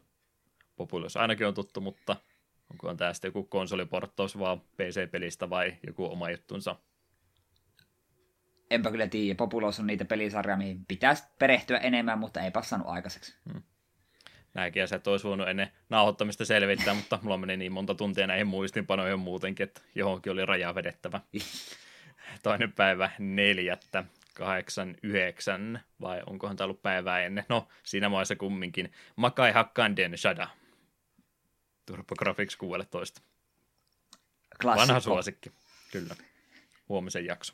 Populous 0.75 1.17
ainakin 1.17 1.47
on 1.47 1.53
tuttu, 1.53 1.81
mutta 1.81 2.15
onko 2.71 2.89
on 2.89 2.97
tästä 2.97 3.27
joku 3.27 3.43
konsoliporttaus 3.43 4.39
vaan 4.39 4.61
PC-pelistä 4.61 5.49
vai 5.49 5.77
joku 5.87 6.05
oma 6.05 6.29
juttunsa? 6.29 6.75
Enpä 8.73 8.91
kyllä 8.91 9.07
tiedä. 9.07 9.35
Populous 9.35 9.79
on 9.79 9.87
niitä 9.87 10.05
pelisarjoja, 10.05 10.57
mihin 10.57 10.85
pitäisi 10.85 11.23
perehtyä 11.39 11.77
enemmän, 11.77 12.19
mutta 12.19 12.41
ei 12.41 12.51
passannut 12.51 12.87
aikaiseksi. 12.87 13.35
Hmm. 13.53 13.61
Nämäkin 14.53 14.83
asiat 14.83 15.07
olisi 15.07 15.27
voinut 15.27 15.47
ennen 15.47 15.71
nauhoittamista 15.89 16.45
selvittää, 16.45 16.93
mutta 16.93 17.19
mulla 17.21 17.37
meni 17.37 17.57
niin 17.57 17.71
monta 17.71 17.95
tuntia 17.95 18.27
näihin 18.27 18.47
muistinpanoihin 18.47 19.19
muutenkin, 19.19 19.63
että 19.63 19.81
johonkin 19.95 20.31
oli 20.31 20.45
raja 20.45 20.75
vedettävä. 20.75 21.21
toinen 22.43 22.71
päivä 22.71 23.11
neljättä, 23.19 24.03
89, 24.33 25.79
vai 26.01 26.21
onkohan 26.25 26.55
tämä 26.55 26.65
ollut 26.65 26.81
päivää 26.81 27.19
ennen? 27.19 27.45
No, 27.49 27.67
siinä 27.83 28.11
vaiheessa 28.11 28.35
kumminkin. 28.35 28.91
Makai 29.15 29.51
Hakkanden 29.51 30.17
Shada. 30.17 30.47
Turbo 31.85 32.15
Graphics 32.15 32.55
16. 32.55 33.21
Klassikko. 34.61 34.87
Vanha 34.87 34.99
suosikki, 34.99 35.51
kyllä. 35.91 36.15
Huomisen 36.89 37.25
jakso. 37.25 37.53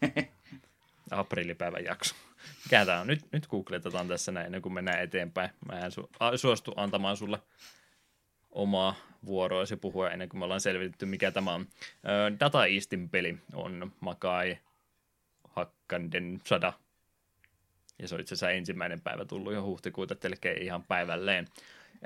Aprillipäivän 1.10 1.84
jakso. 1.84 2.14
Mikä 2.64 2.86
tämä 2.86 3.00
on? 3.00 3.06
Nyt, 3.06 3.20
nyt 3.32 3.46
googletetaan 3.46 4.08
tässä 4.08 4.32
näin, 4.32 4.46
ennen 4.46 4.62
kuin 4.62 4.72
mennään 4.72 5.02
eteenpäin. 5.02 5.50
Mä 5.68 5.78
en 5.78 5.92
su- 5.92 6.36
suostu 6.36 6.72
antamaan 6.76 7.16
sulle 7.16 7.38
omaa 8.50 8.94
vuoroisi 9.26 9.76
puhua 9.76 10.10
ennen 10.10 10.28
kuin 10.28 10.38
me 10.38 10.44
ollaan 10.44 10.60
selvitetty, 10.60 11.06
mikä 11.06 11.30
tämä 11.30 11.54
on. 11.54 11.66
Data 12.40 12.66
Eastin 12.66 13.08
peli 13.08 13.38
on 13.54 13.92
Makai 14.00 14.58
Hakkanden 15.44 16.40
Sada. 16.44 16.72
Ja 17.98 18.08
se 18.08 18.14
on 18.14 18.20
itse 18.20 18.34
asiassa 18.34 18.50
ensimmäinen 18.50 19.00
päivä 19.00 19.24
tullut 19.24 19.52
jo 19.52 19.62
huhtikuuta, 19.62 20.14
telkeen 20.14 20.62
ihan 20.62 20.84
päivälleen. 20.84 21.46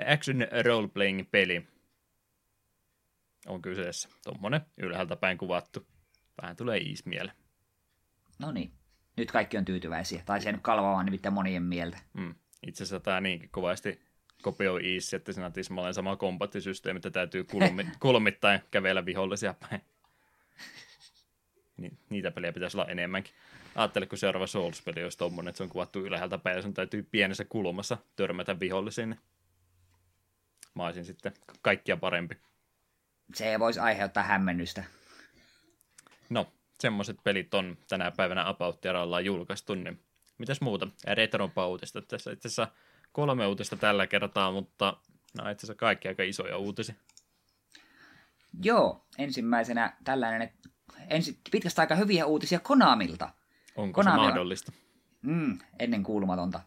Action 0.07 0.47
Role 0.65 0.87
Playing 0.87 1.31
peli 1.31 1.67
on 3.47 3.61
kyseessä. 3.61 4.09
Tuommoinen 4.23 4.61
ylhäältä 4.77 5.15
päin 5.15 5.37
kuvattu. 5.37 5.87
Vähän 6.41 6.55
tulee 6.55 6.81
East 6.89 7.05
mieleen. 7.05 7.42
No 8.45 8.51
niin. 8.51 8.71
Nyt 9.17 9.31
kaikki 9.31 9.57
on 9.57 9.65
tyytyväisiä. 9.65 10.23
Tai 10.25 10.41
se 10.41 10.51
nyt 10.51 10.61
kalvaamaan 10.61 11.05
nimittäin 11.05 11.33
monien 11.33 11.63
mieltä. 11.63 11.97
Mm. 12.13 12.35
Itse 12.67 12.83
asiassa 12.83 13.03
tämä 13.03 13.21
niinkin 13.21 13.49
kovasti 13.49 14.01
kopioi 14.41 14.93
East, 14.93 15.13
että 15.13 15.33
siinä 15.33 15.45
on 15.45 15.53
tismalleen 15.53 15.93
sama 15.93 16.15
kombattisysteemi, 16.15 16.97
että 16.97 17.11
täytyy 17.11 17.43
kulmi, 17.43 17.87
kulmittain 17.99 18.59
kävellä 18.71 19.05
vihollisia 19.05 19.53
päin. 19.53 19.81
Ni, 21.77 21.91
niitä 22.09 22.31
pelejä 22.31 22.53
pitäisi 22.53 22.77
olla 22.77 22.87
enemmänkin. 22.87 23.33
Ajattele, 23.75 24.05
kun 24.05 24.17
seuraava 24.17 24.47
Souls-peli 24.47 25.03
olisi 25.03 25.17
tommonen, 25.17 25.49
että 25.49 25.57
se 25.57 25.63
on 25.63 25.69
kuvattu 25.69 25.99
ylhäältä 25.99 26.37
päin 26.37 26.55
ja 26.55 26.61
sun 26.61 26.73
täytyy 26.73 27.03
pienessä 27.03 27.45
kulmassa 27.45 27.97
törmätä 28.15 28.59
vihollisiin. 28.59 29.19
mä 30.75 30.85
olisin 30.85 31.05
sitten 31.05 31.33
kaikkia 31.61 31.97
parempi. 31.97 32.35
Se 33.33 33.59
voisi 33.59 33.79
aiheuttaa 33.79 34.23
hämmennystä. 34.23 34.83
No, 36.29 36.53
semmoiset 36.79 37.17
pelit 37.23 37.53
on 37.53 37.77
tänä 37.89 38.11
päivänä 38.11 38.47
About 38.47 38.79
julkaistu, 39.23 39.75
niin 39.75 39.99
mitäs 40.37 40.61
muuta? 40.61 40.87
Retropa 41.07 41.67
uutista. 41.67 42.01
Tässä 42.01 42.31
itse 42.31 42.47
asiassa 42.47 42.67
kolme 43.11 43.47
uutista 43.47 43.75
tällä 43.75 44.07
kertaa, 44.07 44.51
mutta 44.51 44.97
nämä 45.37 45.51
itse 45.51 45.65
asiassa 45.65 45.79
kaikki 45.79 46.07
aika 46.07 46.23
isoja 46.23 46.57
uutisia. 46.57 46.95
Joo, 48.63 49.05
ensimmäisenä 49.17 49.97
tällainen, 50.03 50.53
ensi, 51.09 51.39
pitkästä 51.51 51.81
aika 51.81 51.95
hyviä 51.95 52.25
uutisia 52.25 52.59
Konamilta. 52.59 53.29
Onko 53.75 53.95
Konami 53.95 54.19
se 54.19 54.25
mahdollista? 54.25 54.71
On, 54.75 55.31
mm, 55.31 55.59
ennen 55.79 56.03
kuulumatonta. 56.03 56.59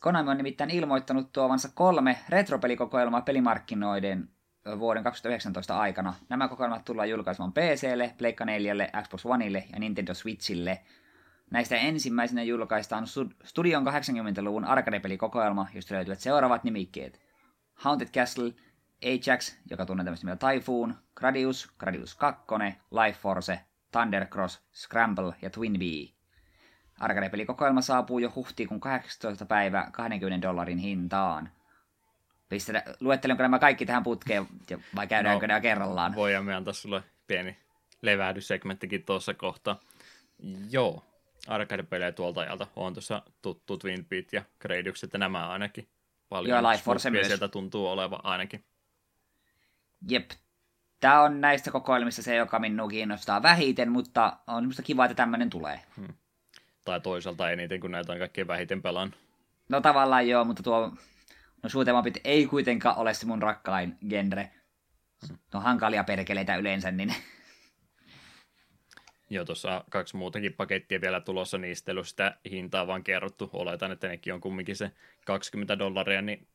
Konami 0.00 0.30
on 0.30 0.36
nimittäin 0.36 0.70
ilmoittanut 0.70 1.32
tuovansa 1.32 1.68
kolme 1.74 2.18
retropelikokoelmaa 2.28 3.20
pelimarkkinoiden 3.20 4.28
vuoden 4.78 5.02
2019 5.02 5.80
aikana. 5.80 6.14
Nämä 6.28 6.48
kokoelmat 6.48 6.84
tullaan 6.84 7.10
julkaisemaan 7.10 7.52
PClle, 7.52 8.14
Pleikka 8.18 8.44
4, 8.44 8.74
Xbox 9.02 9.26
Oneille 9.26 9.64
ja 9.72 9.78
Nintendo 9.78 10.14
Switchille. 10.14 10.80
Näistä 11.50 11.76
ensimmäisenä 11.76 12.42
julkaistaan 12.42 13.06
Studion 13.44 13.86
80-luvun 13.86 14.64
arcade-pelikokoelma, 14.64 15.68
josta 15.74 15.94
löytyvät 15.94 16.20
seuraavat 16.20 16.64
nimikkeet. 16.64 17.20
Haunted 17.74 18.08
Castle, 18.08 18.54
Ajax, 19.04 19.56
joka 19.70 19.86
tunnetaan 19.86 20.16
nimellä 20.22 20.52
Typhoon, 20.52 20.94
Gradius, 21.14 21.68
Gradius 21.78 22.14
2, 22.14 22.44
Life 22.90 23.18
Force, 23.20 23.60
Thundercross, 23.92 24.60
Scramble 24.74 25.34
ja 25.42 25.50
Twin 25.50 25.78
Bee. 25.78 26.16
Arcade-pelikokoelma 27.00 27.80
saapuu 27.80 28.18
jo 28.18 28.32
huhtikuun 28.34 28.80
18. 28.80 29.46
päivä 29.46 29.88
20 29.92 30.48
dollarin 30.48 30.78
hintaan. 30.78 31.50
Pistetä, 32.48 32.84
luettelenko 33.00 33.42
nämä 33.42 33.58
kaikki 33.58 33.86
tähän 33.86 34.02
putkeen 34.02 34.46
vai 34.94 35.06
käydäänkö 35.06 35.46
no, 35.46 35.48
nämä 35.48 35.60
kerrallaan? 35.60 36.14
Voidaan 36.14 36.44
me 36.44 36.54
antaa 36.54 36.72
sulle 36.72 37.02
pieni 37.26 37.56
levähdyssegmenttikin 38.02 39.04
tuossa 39.04 39.34
kohtaa. 39.34 39.80
Joo, 40.70 41.04
arcade-pelejä 41.48 42.12
tuolta 42.12 42.40
ajalta 42.40 42.66
on 42.76 42.94
tuossa 42.94 43.22
tuttu 43.42 43.76
Twin 43.76 44.04
Peak 44.04 44.32
ja 44.32 44.42
Gradius, 44.60 45.04
että 45.04 45.18
nämä 45.18 45.48
ainakin 45.48 45.88
paljon. 46.28 46.62
Joo, 46.62 46.70
Life 46.70 46.84
Force 46.84 47.10
myös. 47.10 47.26
sieltä 47.26 47.48
tuntuu 47.48 47.86
olevan 47.86 48.20
ainakin. 48.22 48.64
Jep. 50.08 50.30
Tämä 51.00 51.22
on 51.22 51.40
näistä 51.40 51.70
kokoelmista 51.70 52.22
se, 52.22 52.36
joka 52.36 52.58
minua 52.58 52.88
kiinnostaa 52.88 53.42
vähiten, 53.42 53.92
mutta 53.92 54.36
on 54.46 54.62
semmoista 54.62 54.82
kiva, 54.82 55.04
että 55.04 55.14
tämmöinen 55.14 55.50
tulee. 55.50 55.80
Hmm. 55.96 56.14
Tai 56.84 57.00
toisaalta 57.00 57.50
eniten, 57.50 57.80
kun 57.80 57.90
näitä 57.90 58.12
on 58.12 58.18
kaikkein 58.18 58.46
vähiten 58.46 58.82
pelaan. 58.82 59.14
No 59.68 59.80
tavallaan 59.80 60.28
joo, 60.28 60.44
mutta 60.44 60.62
tuo 60.62 60.92
no 61.66 61.82
shoot'em 61.82 62.20
ei 62.24 62.46
kuitenkaan 62.46 62.96
ole 62.96 63.14
se 63.14 63.26
mun 63.26 63.42
rakkain 63.42 63.98
genre. 64.08 64.50
No 65.54 65.60
hankalia 65.60 66.04
perkeleitä 66.04 66.56
yleensä, 66.56 66.90
niin... 66.90 67.14
Joo, 69.30 69.44
tuossa 69.44 69.84
kaksi 69.90 70.16
muutakin 70.16 70.52
pakettia 70.52 71.00
vielä 71.00 71.20
tulossa, 71.20 71.58
niistä 71.58 71.92
ei 71.92 72.04
sitä 72.04 72.36
hintaa 72.50 72.86
vaan 72.86 73.04
kerrottu. 73.04 73.50
Oletan, 73.52 73.92
että 73.92 74.08
nekin 74.08 74.34
on 74.34 74.40
kumminkin 74.40 74.76
se 74.76 74.90
20 75.26 75.78
dollaria, 75.78 76.22
niin 76.22 76.48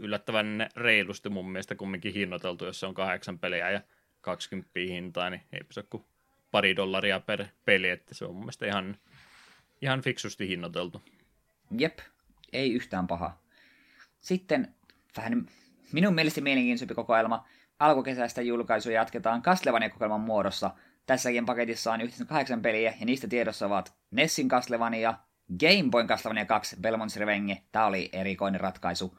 yllättävän 0.00 0.68
reilusti 0.76 1.28
mun 1.28 1.50
mielestä 1.50 1.74
kumminkin 1.74 2.14
hinnoiteltu, 2.14 2.64
jos 2.64 2.80
se 2.80 2.86
on 2.86 2.94
kahdeksan 2.94 3.38
peliä 3.38 3.70
ja 3.70 3.80
20 4.20 4.70
hintaa, 4.88 5.30
niin 5.30 5.42
ei 5.52 5.60
se 5.70 5.82
kuin 5.82 6.04
pari 6.50 6.76
dollaria 6.76 7.20
per 7.20 7.44
peli, 7.64 7.90
että 7.90 8.14
se 8.14 8.24
on 8.24 8.34
mun 8.34 8.42
mielestä 8.42 8.66
ihan, 8.66 8.96
ihan 9.82 10.00
fiksusti 10.02 10.48
hinnoiteltu. 10.48 11.02
Jep, 11.78 11.98
ei 12.52 12.72
yhtään 12.72 13.06
paha. 13.06 13.45
Sitten 14.26 14.74
vähän 15.16 15.46
minun 15.92 16.14
mielestä 16.14 16.40
mielenkiintoisempi 16.40 16.94
kokoelma. 16.94 17.46
Alkukesästä 17.78 18.42
julkaisu 18.42 18.90
jatketaan 18.90 19.42
Castlevania-kokoelman 19.42 20.20
muodossa. 20.20 20.70
Tässäkin 21.06 21.46
paketissa 21.46 21.92
on 21.92 22.00
yhteensä 22.00 22.24
kahdeksan 22.24 22.62
peliä, 22.62 22.94
ja 23.00 23.06
niistä 23.06 23.28
tiedossa 23.28 23.66
ovat 23.66 23.94
Nessin 24.10 24.48
Castlevania, 24.48 25.14
Game 25.60 25.90
Boy 25.90 26.06
Castlevania 26.06 26.44
2, 26.44 26.76
Belmont's 26.76 27.18
Revenge, 27.18 27.62
tämä 27.72 27.86
oli 27.86 28.08
erikoinen 28.12 28.60
ratkaisu. 28.60 29.18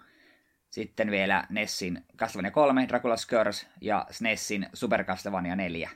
Sitten 0.69 1.11
vielä 1.11 1.47
Nessin 1.49 2.05
Castlevania 2.17 2.51
3, 2.51 2.87
Dracula's 2.87 3.29
Curse 3.29 3.67
ja 3.81 4.05
SNESin 4.11 4.69
Super 4.73 5.03
Castlevania 5.03 5.55
4. 5.55 5.89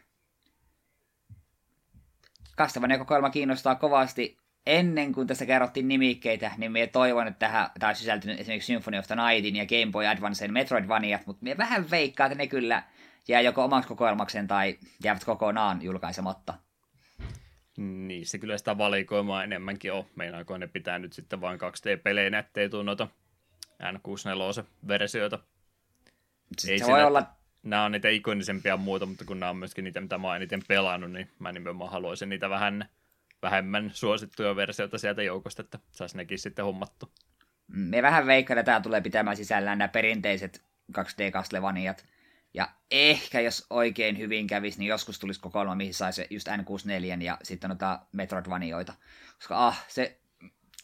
Castlevania-kokoelma 2.58 3.30
kiinnostaa 3.30 3.76
kovasti. 3.76 4.41
Ennen 4.66 5.14
kuin 5.14 5.28
tässä 5.28 5.46
kerrottiin 5.46 5.88
nimikkeitä, 5.88 6.52
niin 6.58 6.72
minä 6.72 6.88
toivon, 6.88 7.28
että 7.28 7.40
tähän 7.40 7.70
tämä 7.80 7.90
on 7.90 7.96
sisältynyt 7.96 8.40
esimerkiksi 8.40 8.74
Symphony 8.74 8.98
of 8.98 9.08
the 9.08 9.16
Nightin 9.16 9.56
ja 9.56 9.66
Game 9.66 9.92
Boy 9.92 10.08
Advancen 10.08 10.54
Metroidvaniat, 10.54 11.26
mutta 11.26 11.44
minä 11.44 11.58
vähän 11.58 11.92
veikkaan, 11.92 12.32
että 12.32 12.44
ne 12.44 12.48
kyllä 12.48 12.84
jää 13.28 13.42
joko 13.42 13.64
omaksi 13.64 13.88
kokoelmakseen 13.88 14.48
tai 14.48 14.78
jäävät 15.04 15.24
kokonaan 15.24 15.82
julkaisematta. 15.82 16.54
Niissä 17.78 18.38
kyllä 18.38 18.58
sitä 18.58 18.78
valikoimaa 18.78 19.44
enemmänkin 19.44 19.94
on. 19.94 20.06
Meinaako 20.16 20.58
ne 20.58 20.68
pitää 20.68 21.00
nyt 21.00 21.14
sitten 21.14 21.42
vain 21.42 21.60
2D-peleinä, 21.60 22.40
ettei 22.40 22.70
tule 22.70 22.84
noita 22.84 23.08
N64-versioita. 23.84 25.40
Ei 26.68 26.80
se 26.80 26.86
voi 26.86 27.04
olla... 27.04 27.26
Nämä 27.64 27.86
on 27.86 27.92
niitä 27.92 28.10
ikonisempia 28.10 28.78
muuta, 28.78 29.06
mutta 29.06 29.26
kun 29.26 29.40
nämä 29.40 29.50
on 29.50 29.58
myöskin 29.58 29.84
niitä, 29.84 30.02
mitä 30.02 30.18
mä 30.18 30.28
oon 30.28 30.36
eniten 30.36 30.62
pelannut, 30.68 31.12
niin 31.12 31.30
mä 31.40 31.52
nimenomaan 31.52 31.92
haluaisin 31.92 32.30
niitä 32.30 32.50
vähän 32.50 32.90
vähemmän 33.42 33.92
suosittuja 33.94 34.56
versioita 34.56 34.98
sieltä 34.98 35.24
joukosta, 35.24 35.62
että 35.62 35.80
saisi 35.92 36.18
nekin 36.18 36.40
sitten 36.40 36.66
hommattu. 36.66 37.12
Me 37.68 38.02
vähän 38.02 38.26
veikkaan, 38.26 38.58
että 38.58 38.72
tämä 38.72 38.82
tulee 38.82 39.02
pitämään 39.02 39.38
sisällään 39.38 39.78
nämä 39.78 39.88
perinteiset 39.88 40.64
2D-Castlevaniat. 40.98 42.06
Ja 42.54 42.70
ehkä 42.92 43.42
jos 43.42 43.66
oikein 43.70 44.18
hyvin 44.18 44.48
kävisi, 44.48 44.80
niin 44.80 44.90
joskus 44.90 45.20
tulisi 45.20 45.40
kokoelma, 45.40 45.76
mihin 45.76 45.94
saisi 45.94 46.28
just 46.30 46.48
N64 46.48 47.22
ja 47.22 47.38
sitten 47.44 47.70
noita 47.70 48.00
Metroidvanioita. 48.12 48.94
Koska 49.36 49.68
ah, 49.68 49.86
se 49.88 50.20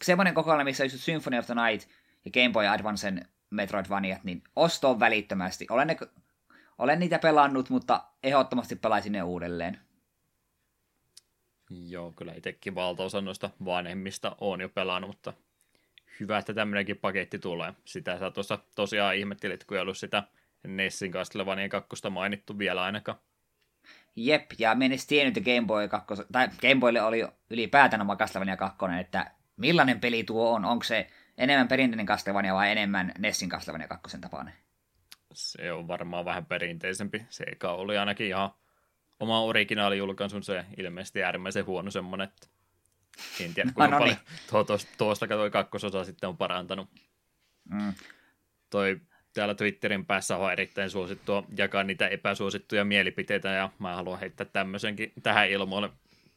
semmoinen 0.03 0.33
kokoelma, 0.33 0.63
missä 0.63 0.83
just 0.83 0.99
Symphony 0.99 1.37
of 1.37 1.45
the 1.45 1.55
Night 1.55 1.89
ja 2.25 2.31
Game 2.31 2.49
Boy 2.53 2.67
Advancen 2.67 3.27
Metroidvaniat, 3.49 4.23
niin 4.23 4.43
ostoon 4.55 4.99
välittömästi. 4.99 5.67
Olen, 5.69 5.87
ne, 5.87 5.97
olen 6.77 6.99
niitä 6.99 7.19
pelannut, 7.19 7.69
mutta 7.69 8.03
ehdottomasti 8.23 8.75
pelaisin 8.75 9.11
ne 9.11 9.23
uudelleen. 9.23 9.79
Joo, 11.69 12.11
kyllä 12.11 12.33
itsekin 12.33 12.75
valtaosa 12.75 13.21
noista 13.21 13.49
vanhemmista 13.65 14.35
on 14.41 14.61
jo 14.61 14.69
pelannut, 14.69 15.09
mutta 15.09 15.33
hyvä, 16.19 16.37
että 16.37 16.53
tämmöinenkin 16.53 16.97
paketti 16.97 17.39
tulee. 17.39 17.73
Sitä 17.85 18.19
sä 18.19 18.31
tuossa 18.31 18.59
tosiaan 18.75 19.15
ihmettelit, 19.15 19.63
kun 19.63 19.77
ei 19.77 19.81
ollut 19.81 19.97
sitä 19.97 20.23
Nessin 20.63 21.11
Castlevania 21.11 21.69
kakkosta 21.69 22.09
mainittu 22.09 22.59
vielä 22.59 22.83
ainakaan. 22.83 23.17
Jep, 24.15 24.51
ja 24.59 24.75
mä 24.75 24.85
en 24.85 24.91
edes 24.91 25.07
tiennyt, 25.07 25.37
että 25.37 25.51
Game 25.51 25.67
Boy 25.67 25.87
2, 25.87 26.15
tai 26.31 26.47
Game 26.61 26.79
Boylle 26.79 27.01
oli 27.01 27.27
ylipäätään 27.49 28.01
oma 28.01 28.15
Castlevania 28.15 28.57
2, 28.57 28.77
että 28.99 29.31
millainen 29.57 29.99
peli 29.99 30.23
tuo 30.23 30.51
on, 30.51 30.65
onko 30.65 30.83
se 30.83 31.07
enemmän 31.37 31.67
perinteinen 31.67 32.05
Castlevania 32.05 32.53
vai 32.53 32.71
enemmän 32.71 33.11
Nessin 33.19 33.49
Castlevania 33.49 33.87
2 33.87 34.17
tapainen? 34.17 34.53
Se 35.33 35.71
on 35.71 35.87
varmaan 35.87 36.25
vähän 36.25 36.45
perinteisempi. 36.45 37.25
Se 37.29 37.43
eka 37.43 37.71
oli 37.71 37.97
ainakin 37.97 38.27
ihan 38.27 38.49
oma 39.19 39.41
originaalijulkaisun 39.41 40.43
se 40.43 40.65
ilmeisesti 40.77 41.23
äärimmäisen 41.23 41.65
huono 41.65 41.91
semmonen, 41.91 42.27
että 42.27 42.47
en 43.39 43.53
tiedä 43.53 43.71
kuinka 43.75 43.87
no, 43.87 43.91
no 43.91 43.99
paljon 43.99 44.15
niin. 44.15 44.39
tuo, 44.49 44.63
tuosta, 44.63 44.91
tuosta 44.97 45.27
toi 45.27 45.51
kakkososa 45.51 46.03
sitten 46.03 46.29
on 46.29 46.37
parantanut. 46.37 46.89
Mm. 47.69 47.93
Toi 48.69 49.01
täällä 49.33 49.55
Twitterin 49.55 50.05
päässä 50.05 50.37
on 50.37 50.51
erittäin 50.51 50.89
suosittua 50.89 51.43
jakaa 51.57 51.83
niitä 51.83 52.07
epäsuosittuja 52.07 52.85
mielipiteitä 52.85 53.49
ja 53.49 53.69
mä 53.79 53.95
haluan 53.95 54.19
heittää 54.19 54.47
tämmöisenkin 54.53 55.13
tähän 55.23 55.49
ilmoille. 55.49 55.89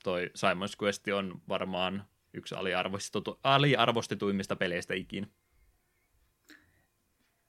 Toi 0.05 0.31
Simon's 0.37 0.85
Quest 0.85 1.09
on 1.09 1.41
varmaan 1.49 2.05
yksi 2.35 2.55
aliarvostetu, 2.55 3.41
aliarvostetuimmista 3.45 4.57
peleistä 4.57 4.95
ikinä. 4.95 5.27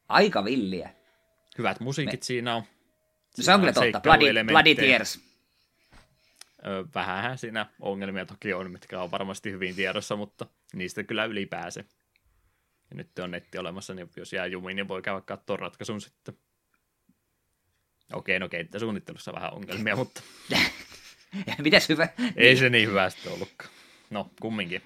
Aika 0.07 0.45
villiä. 0.45 0.89
Hyvät 1.57 1.79
musiikit 1.79 2.19
Me... 2.19 2.25
siinä 2.25 2.55
on. 2.55 2.63
Siinä 3.35 3.45
se 3.45 3.53
on 3.53 3.59
kyllä 3.59 3.73
totta. 3.73 3.99
Bloody, 3.99 4.43
Bloody 4.43 4.75
Tears. 4.75 5.19
Vähähän 6.95 7.37
siinä 7.37 7.65
ongelmia 7.79 8.25
toki 8.25 8.53
on, 8.53 8.71
mitkä 8.71 9.01
on 9.01 9.11
varmasti 9.11 9.51
hyvin 9.51 9.75
tiedossa, 9.75 10.15
mutta 10.15 10.45
niistä 10.73 11.03
kyllä 11.03 11.25
ylipääse. 11.25 11.85
Ja 12.89 12.95
nyt 12.95 13.19
on 13.19 13.31
netti 13.31 13.57
olemassa, 13.57 13.93
niin 13.93 14.09
jos 14.17 14.33
jää 14.33 14.45
jumiin, 14.45 14.75
niin 14.75 14.87
voi 14.87 15.01
käydä 15.01 15.21
katsoa 15.21 15.57
ratkaisun 15.57 16.01
sitten. 16.01 16.37
Okei, 18.13 18.39
no 18.39 18.49
kenttäsuunnittelussa 18.49 19.33
vähän 19.33 19.53
ongelmia, 19.53 19.95
mutta... 19.95 20.21
Mitäs 21.57 21.89
hyvä? 21.89 22.07
Ei 22.35 22.57
se 22.57 22.69
niin 22.69 22.89
hyvä 22.89 23.09
sitten 23.09 23.33
ollutkaan. 23.33 23.71
No, 24.09 24.31
kumminkin. 24.41 24.81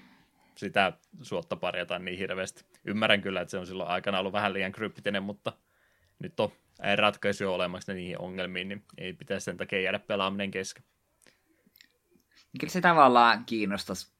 Sitä 0.56 0.92
suotta 1.22 1.56
parjataan 1.56 2.04
niin 2.04 2.18
hirveästi. 2.18 2.64
Ymmärrän 2.84 3.22
kyllä, 3.22 3.40
että 3.40 3.50
se 3.50 3.58
on 3.58 3.66
silloin 3.66 3.90
aikana 3.90 4.18
ollut 4.18 4.32
vähän 4.32 4.52
liian 4.52 4.72
kryptinen, 4.72 5.22
mutta 5.22 5.52
nyt 6.18 6.40
on 6.40 6.52
ratkaisu 6.96 7.52
olemassa 7.52 7.92
niihin 7.92 8.20
ongelmiin, 8.20 8.68
niin 8.68 8.84
ei 8.98 9.12
pitäisi 9.12 9.44
sen 9.44 9.56
takia 9.56 9.80
jäädä 9.80 9.98
pelaaminen 9.98 10.50
kesken. 10.50 10.84
Kyllä 12.60 12.72
se 12.72 12.80
tavallaan 12.80 13.44
kiinnostaisi 13.44 14.12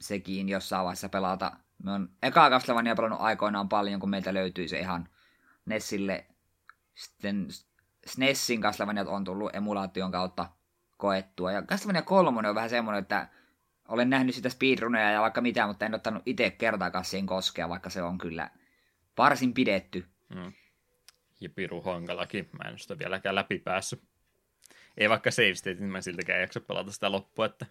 sekin 0.00 0.48
jossain 0.48 0.84
vaiheessa 0.84 1.08
pelata. 1.08 1.52
Me 1.84 1.92
on 1.92 2.08
ekaa 2.22 2.50
Castlevania 2.50 2.94
pelannut 2.94 3.20
aikoinaan 3.20 3.68
paljon, 3.68 4.00
kun 4.00 4.10
meiltä 4.10 4.34
löytyi 4.34 4.68
se 4.68 4.78
ihan 4.78 5.08
Nessille 5.66 6.26
sitten 6.94 7.48
SNESin 8.06 8.60
Castlevania 8.60 9.04
on 9.06 9.24
tullut 9.24 9.56
emulaation 9.56 10.12
kautta 10.12 10.48
koettua. 10.96 11.52
Ja 11.52 11.62
Castlevania 11.62 12.02
3 12.02 12.48
on 12.48 12.54
vähän 12.54 12.70
semmoinen, 12.70 13.02
että 13.02 13.28
olen 13.88 14.10
nähnyt 14.10 14.34
sitä 14.34 14.48
speedruneja 14.48 15.10
ja 15.10 15.20
vaikka 15.20 15.40
mitä, 15.40 15.66
mutta 15.66 15.86
en 15.86 15.94
ottanut 15.94 16.22
itse 16.26 16.50
kertaakaan 16.50 17.04
siihen 17.04 17.26
koskea, 17.26 17.68
vaikka 17.68 17.90
se 17.90 18.02
on 18.02 18.18
kyllä 18.18 18.50
varsin 19.18 19.54
pidetty. 19.54 20.06
Mm. 20.34 20.52
Ja 21.44 21.50
piru 21.50 21.82
hankalakin. 21.82 22.48
Mä 22.52 22.70
en 22.70 22.78
sitä 22.78 22.98
vieläkään 22.98 23.34
läpi 23.34 23.58
päässyt. 23.58 24.02
Ei 24.96 25.08
vaikka 25.08 25.30
save 25.30 25.54
state, 25.54 25.74
niin 25.80 25.90
mä 25.90 26.00
siltäkään 26.00 26.40
jaksa 26.40 26.60
pelata 26.60 26.92
sitä 26.92 27.12
loppua, 27.12 27.46
että 27.46 27.66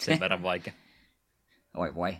sen 0.00 0.20
verran 0.20 0.42
vaikea. 0.42 0.72
Oi 1.76 1.94
voi. 1.94 2.16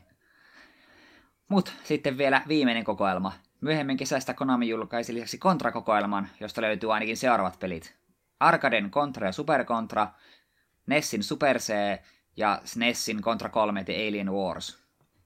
Mut 1.49 1.73
sitten 1.85 2.19
vielä 2.19 2.43
viimeinen 2.49 2.85
kokoelma. 2.85 3.33
Myöhemmin 3.61 3.97
kesästä 3.97 4.35
Konami 4.35 4.69
julkaisi 4.69 5.15
lisäksi 5.15 5.39
Contra-kokoelman, 5.39 6.29
josta 6.41 6.63
löytyy 6.63 6.95
ainakin 6.95 7.17
seuraavat 7.17 7.59
pelit. 7.59 7.97
Arkaden 8.41 8.91
Contra 8.91 9.27
ja 9.27 9.33
Super 9.33 9.65
Contra, 9.65 10.09
Nessin 10.87 11.23
Super 11.23 11.59
C 11.59 11.73
ja 12.37 12.61
SNESin 12.65 13.23
Contra 13.23 13.49
3 13.49 13.85
The 13.85 14.09
Alien 14.09 14.33
Wars. 14.33 14.79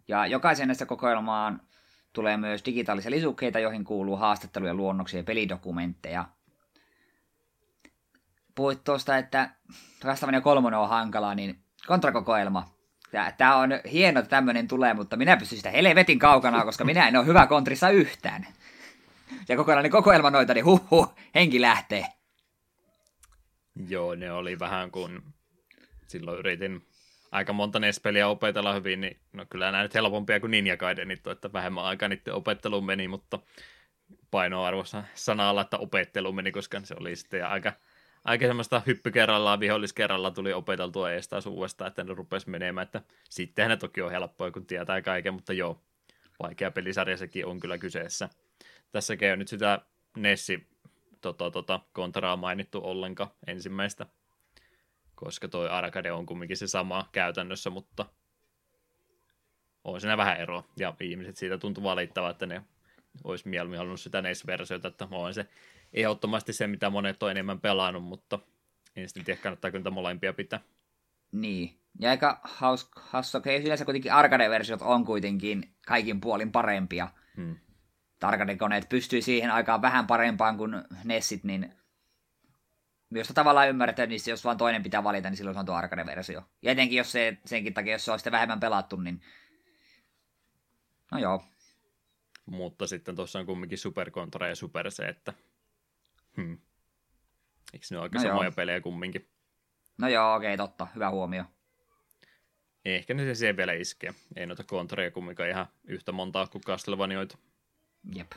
Ja 0.08 0.26
jokaisen 0.26 0.68
näistä 0.68 0.86
kokoelmaan 0.86 1.60
tulee 2.12 2.36
myös 2.36 2.64
digitaalisia 2.64 3.10
lisukkeita, 3.10 3.58
joihin 3.58 3.84
kuuluu 3.84 4.16
haastatteluja, 4.16 4.74
luonnoksia 4.74 5.20
ja 5.20 5.24
pelidokumentteja. 5.24 6.24
Puhuit 8.54 8.84
tuosta, 8.84 9.18
että 9.18 9.50
Castlevania 10.02 10.40
3 10.40 10.76
on 10.76 10.88
hankala, 10.88 11.34
niin 11.34 11.58
kontrakokoelma. 11.86 12.68
Tämä 13.36 13.56
on 13.56 13.70
hieno, 13.92 14.20
että 14.20 14.30
tämmöinen 14.30 14.68
tulee, 14.68 14.94
mutta 14.94 15.16
minä 15.16 15.36
pystyn 15.36 15.58
sitä 15.58 15.70
helvetin 15.70 16.18
kaukana, 16.18 16.64
koska 16.64 16.84
minä 16.84 17.08
en 17.08 17.16
ole 17.16 17.26
hyvä 17.26 17.46
kontrissa 17.46 17.90
yhtään. 17.90 18.46
Ja 19.48 19.56
kokoelma, 19.56 19.82
niin 19.82 19.90
kokoelma 19.90 20.30
noita, 20.30 20.54
niin 20.54 20.64
huh, 20.64 20.90
huh 20.90 21.14
henki 21.34 21.60
lähtee. 21.60 22.06
Joo, 23.88 24.14
ne 24.14 24.32
oli 24.32 24.58
vähän 24.58 24.90
kun 24.90 25.22
silloin 26.06 26.38
yritin 26.38 26.86
aika 27.32 27.52
monta 27.52 27.78
NES-peliä 27.78 28.28
opetella 28.28 28.74
hyvin, 28.74 29.00
niin 29.00 29.16
no 29.32 29.46
kyllä 29.50 29.70
nämä 29.70 29.82
nyt 29.82 29.94
helpompia 29.94 30.40
kuin 30.40 30.50
Ninja 30.50 30.76
Gaidenit, 30.76 31.26
että 31.26 31.52
vähemmän 31.52 31.84
aikaa 31.84 32.08
niiden 32.08 32.34
opetteluun 32.34 32.86
meni, 32.86 33.08
mutta 33.08 33.38
painoarvossa 34.30 35.04
sanalla, 35.14 35.60
että 35.60 35.76
opettelu 35.76 36.32
meni, 36.32 36.52
koska 36.52 36.80
se 36.84 36.94
oli 37.00 37.16
sitten 37.16 37.46
aika, 37.46 37.72
aika 38.24 38.46
semmoista 38.46 38.82
hyppy 38.86 39.10
kerrallaan, 39.10 39.60
vihollis 39.60 39.92
kerrallaan 39.92 40.34
tuli 40.34 40.52
opeteltua 40.52 41.12
ees 41.12 41.28
taas 41.28 41.46
uudestaan, 41.46 41.88
että 41.88 42.04
ne 42.04 42.14
rupesi 42.14 42.50
menemään, 42.50 42.84
että 42.84 43.02
sittenhän 43.30 43.70
ne 43.70 43.76
toki 43.76 44.02
on 44.02 44.10
helppoa, 44.10 44.50
kun 44.50 44.66
tietää 44.66 45.02
kaiken, 45.02 45.34
mutta 45.34 45.52
joo, 45.52 45.82
vaikea 46.42 46.70
pelisarja 46.70 47.16
sekin 47.16 47.46
on 47.46 47.60
kyllä 47.60 47.78
kyseessä. 47.78 48.28
Tässäkin 48.92 49.32
on 49.32 49.38
nyt 49.38 49.48
sitä 49.48 49.80
Nessi 50.16 50.66
tota, 51.20 51.50
tota, 51.50 51.80
kontraa 51.92 52.36
mainittu 52.36 52.80
ollenkaan 52.84 53.30
ensimmäistä 53.46 54.06
koska 55.24 55.48
toi 55.48 55.68
arcade 55.68 56.12
on 56.12 56.26
kumminkin 56.26 56.56
se 56.56 56.66
sama 56.66 57.08
käytännössä, 57.12 57.70
mutta 57.70 58.06
on 59.84 60.00
siinä 60.00 60.16
vähän 60.16 60.40
eroa. 60.40 60.64
Ja 60.78 60.94
ihmiset 61.00 61.36
siitä 61.36 61.58
tuntuu 61.58 61.84
valittavan, 61.84 62.30
että 62.30 62.46
ne 62.46 62.62
olisi 63.24 63.48
mieluummin 63.48 63.78
halunnut 63.78 64.00
sitä 64.00 64.22
NES-versiota, 64.22 64.88
että 64.88 65.08
on 65.10 65.34
se 65.34 65.46
ehdottomasti 65.92 66.52
se, 66.52 66.66
mitä 66.66 66.90
monet 66.90 67.22
on 67.22 67.30
enemmän 67.30 67.60
pelannut, 67.60 68.04
mutta 68.04 68.38
en 68.96 69.08
sitten 69.08 69.24
tiedä, 69.24 69.40
kannattaako 69.42 69.78
niitä 69.78 69.90
molempia 69.90 70.32
pitää. 70.32 70.60
Niin. 71.32 71.78
Ja 72.00 72.10
aika 72.10 72.40
hauska, 72.42 73.00
hauska 73.04 73.52
yleensä 73.64 73.84
kuitenkin 73.84 74.12
arcade-versiot 74.12 74.82
on 74.82 75.04
kuitenkin 75.04 75.74
kaikin 75.86 76.20
puolin 76.20 76.52
parempia. 76.52 77.08
Hmm. 77.36 77.56
Arcade-koneet 78.22 78.88
pystyy 78.88 79.22
siihen 79.22 79.50
aikaan 79.50 79.82
vähän 79.82 80.06
parempaan 80.06 80.56
kuin 80.56 80.74
Nessit, 81.04 81.44
niin 81.44 81.72
myös 83.12 83.28
tavallaan 83.28 83.68
ymmärretään, 83.68 84.08
niin 84.08 84.20
jos 84.26 84.44
vaan 84.44 84.56
toinen 84.56 84.82
pitää 84.82 85.04
valita, 85.04 85.30
niin 85.30 85.36
silloin 85.36 85.54
se 85.54 85.60
on 85.60 85.66
tuo 85.66 85.74
arcade-versio. 85.74 86.42
Ja 86.62 86.72
etenkin 86.72 86.98
jos 86.98 87.12
se, 87.12 87.38
senkin 87.44 87.74
takia, 87.74 87.92
jos 87.92 88.04
se 88.04 88.12
on 88.12 88.18
sitten 88.18 88.32
vähemmän 88.32 88.60
pelattu, 88.60 88.96
niin 88.96 89.22
no 91.12 91.18
joo. 91.18 91.44
Mutta 92.46 92.86
sitten 92.86 93.16
tuossa 93.16 93.38
on 93.38 93.46
kumminkin 93.46 93.78
Super 93.78 94.10
Contra 94.10 94.48
ja 94.48 94.56
Super 94.56 94.90
C, 94.90 95.00
että 95.08 95.32
hmm. 96.36 96.58
eikö 97.72 97.86
ne 97.90 97.96
ole 97.96 98.02
aika 98.02 98.18
no 98.18 98.22
samoja 98.22 98.44
joo. 98.44 98.52
pelejä 98.52 98.80
kumminkin? 98.80 99.28
No 99.98 100.08
joo, 100.08 100.34
okei, 100.34 100.54
okay, 100.54 100.66
totta. 100.66 100.86
Hyvä 100.94 101.10
huomio. 101.10 101.44
Ehkä 102.84 103.14
ne 103.14 103.24
se 103.24 103.34
siihen 103.34 103.56
vielä 103.56 103.72
iskee. 103.72 104.14
Ei 104.36 104.46
noita 104.46 104.64
Contraja 104.64 105.10
kumminkaan 105.10 105.48
ihan 105.48 105.66
yhtä 105.84 106.12
montaa 106.12 106.46
kuin 106.46 106.62
Castlevaniaita. 106.62 107.38
Jep. 108.14 108.32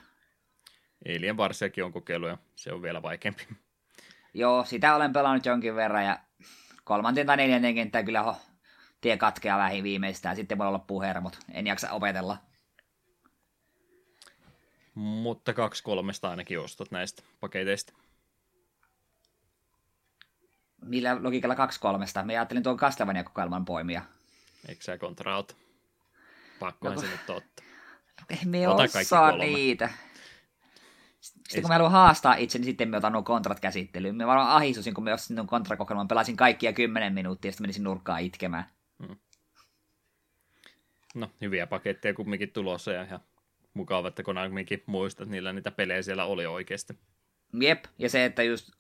Alien 1.10 1.38
Varsiakin 1.38 1.84
on 1.84 1.94
kokeilu 1.94 2.28
ja 2.28 2.38
se 2.56 2.74
on 2.74 2.82
vielä 2.82 3.02
vaikeampi. 3.02 3.48
Joo, 4.36 4.66
sitä 4.66 4.96
olen 4.96 5.14
pelannut 5.14 5.46
jonkin 5.46 5.76
verran 5.76 6.06
ja 6.06 6.20
kolmanten 6.84 7.28
tai 7.28 7.38
neljänten 7.38 7.76
kenttää 7.76 8.04
kyllä 8.04 8.24
ho, 8.24 8.38
tie 9.02 9.18
katkeaa 9.18 9.58
vähän 9.58 9.84
viimeistään. 9.84 10.36
Sitten 10.36 10.58
voi 10.58 10.72
loppuu 10.72 11.02
hermot. 11.02 11.40
En 11.54 11.68
jaksa 11.68 11.92
opetella. 11.92 12.38
Mutta 14.96 15.54
kaksi 15.54 15.84
kolmesta 15.84 16.30
ainakin 16.30 16.60
ostot 16.60 16.92
näistä 16.92 17.24
paketeista. 17.40 17.94
Millä 20.82 21.18
logiikalla 21.24 21.56
kaksi 21.56 21.80
kolmesta? 21.80 22.24
Me 22.24 22.34
ajattelin 22.34 22.64
tuon 22.64 22.78
Castlevania-kokoelman 22.78 23.66
poimia. 23.66 24.02
Eikö 24.68 24.84
sä 24.84 24.98
kontraut? 24.98 25.58
Pakkohan 26.60 26.96
no, 26.96 27.02
se 27.02 27.08
nyt 27.08 27.30
ottaa. 27.30 27.66
Me 28.46 28.68
osaa 28.68 29.38
niitä. 29.38 29.90
Sitten 31.26 31.62
kun 31.62 31.70
mä 31.70 31.74
haluan 31.74 31.92
haastaa 31.92 32.36
itse, 32.36 32.58
niin 32.58 32.66
sitten 32.66 32.90
me 32.90 32.98
otan 32.98 33.14
nuo 33.14 33.24
kontrat 33.24 33.60
käsittelyyn. 33.60 34.16
Me 34.16 34.28
varmaan 34.28 34.50
ahisusin, 34.50 34.94
kun 34.94 35.04
me 35.04 35.14
ostin 35.14 35.36
nuo 35.36 35.46
kontrakokeilman, 35.46 36.08
pelasin 36.08 36.36
kaikkia 36.36 36.74
kymmenen 36.74 37.14
minuuttia, 37.14 37.50
ja 37.50 37.52
sitten 37.52 37.64
menisin 37.64 37.84
nurkkaan 37.84 38.22
itkemään. 38.22 38.66
Hmm. 39.08 39.16
No, 41.16 41.32
hyviä 41.42 41.68
paketteja 41.68 42.14
kumminkin 42.14 42.52
tulossa, 42.52 42.92
ja 42.92 43.04
ihan 43.04 43.20
mukava, 43.74 44.08
että 44.08 44.24
Konamikin 44.24 44.84
muistat, 44.86 45.22
että 45.22 45.32
niillä 45.32 45.54
niitä 45.54 45.72
pelejä 45.72 46.02
siellä 46.02 46.26
oli 46.26 46.46
oikeasti. 46.46 47.00
Jep, 47.60 47.86
ja 48.00 48.10
se, 48.10 48.26
että 48.26 48.44
just 48.44 48.72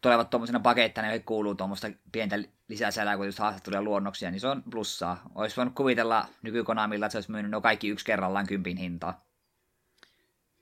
tulevat 0.00 0.30
tuommoisena 0.30 0.60
pakettina, 0.60 1.06
joihin 1.06 1.24
kuuluu 1.24 1.54
tuommoista 1.54 1.88
pientä 2.12 2.38
lisäsälää, 2.68 3.16
kun 3.16 3.26
just 3.26 3.38
haastatteluja 3.38 3.82
luonnoksia, 3.82 4.30
niin 4.30 4.40
se 4.40 4.48
on 4.48 4.62
plussaa. 4.70 5.22
Olisi 5.34 5.56
voinut 5.56 5.74
kuvitella 5.74 6.26
nykykonamilla, 6.42 7.06
että 7.06 7.12
se 7.12 7.18
olisi 7.18 7.30
myynyt 7.30 7.50
ne 7.50 7.60
kaikki 7.60 7.88
yksi 7.88 8.04
kerrallaan 8.04 8.46
kympin 8.46 8.76
hintaa 8.76 9.27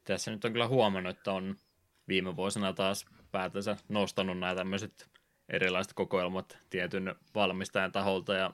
tässä 0.07 0.31
nyt 0.31 0.45
on 0.45 0.53
kyllä 0.53 0.69
huomannut, 0.69 1.17
että 1.17 1.33
on 1.33 1.57
viime 2.09 2.37
vuosina 2.37 2.73
taas 2.73 3.07
päätänsä 3.33 3.77
nostanut 3.89 4.39
nämä 4.39 4.55
tämmöiset 4.55 5.11
erilaiset 5.49 5.93
kokoelmat 5.93 6.59
tietyn 6.71 7.15
valmistajan 7.35 7.93
taholta 7.93 8.35
ja 8.35 8.51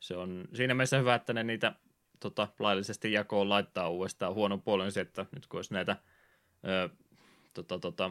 se 0.00 0.16
on 0.16 0.44
siinä 0.54 0.74
mielessä 0.74 0.98
hyvä, 0.98 1.14
että 1.14 1.32
ne 1.32 1.42
niitä 1.42 1.72
tota, 2.20 2.48
laillisesti 2.58 3.12
jakoon 3.12 3.48
laittaa 3.48 3.88
uudestaan. 3.88 4.34
Huono 4.34 4.58
puoli 4.58 4.84
on 4.84 4.92
se, 4.92 5.00
että 5.00 5.26
nyt 5.34 5.46
kun 5.46 5.58
olisi 5.58 5.74
näitä 5.74 5.96
ö, 6.68 6.88
tota, 7.54 7.78
tota, 7.78 8.10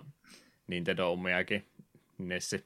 Nintendo 0.68 1.12
omiakin 1.12 1.68
Nessi 2.18 2.66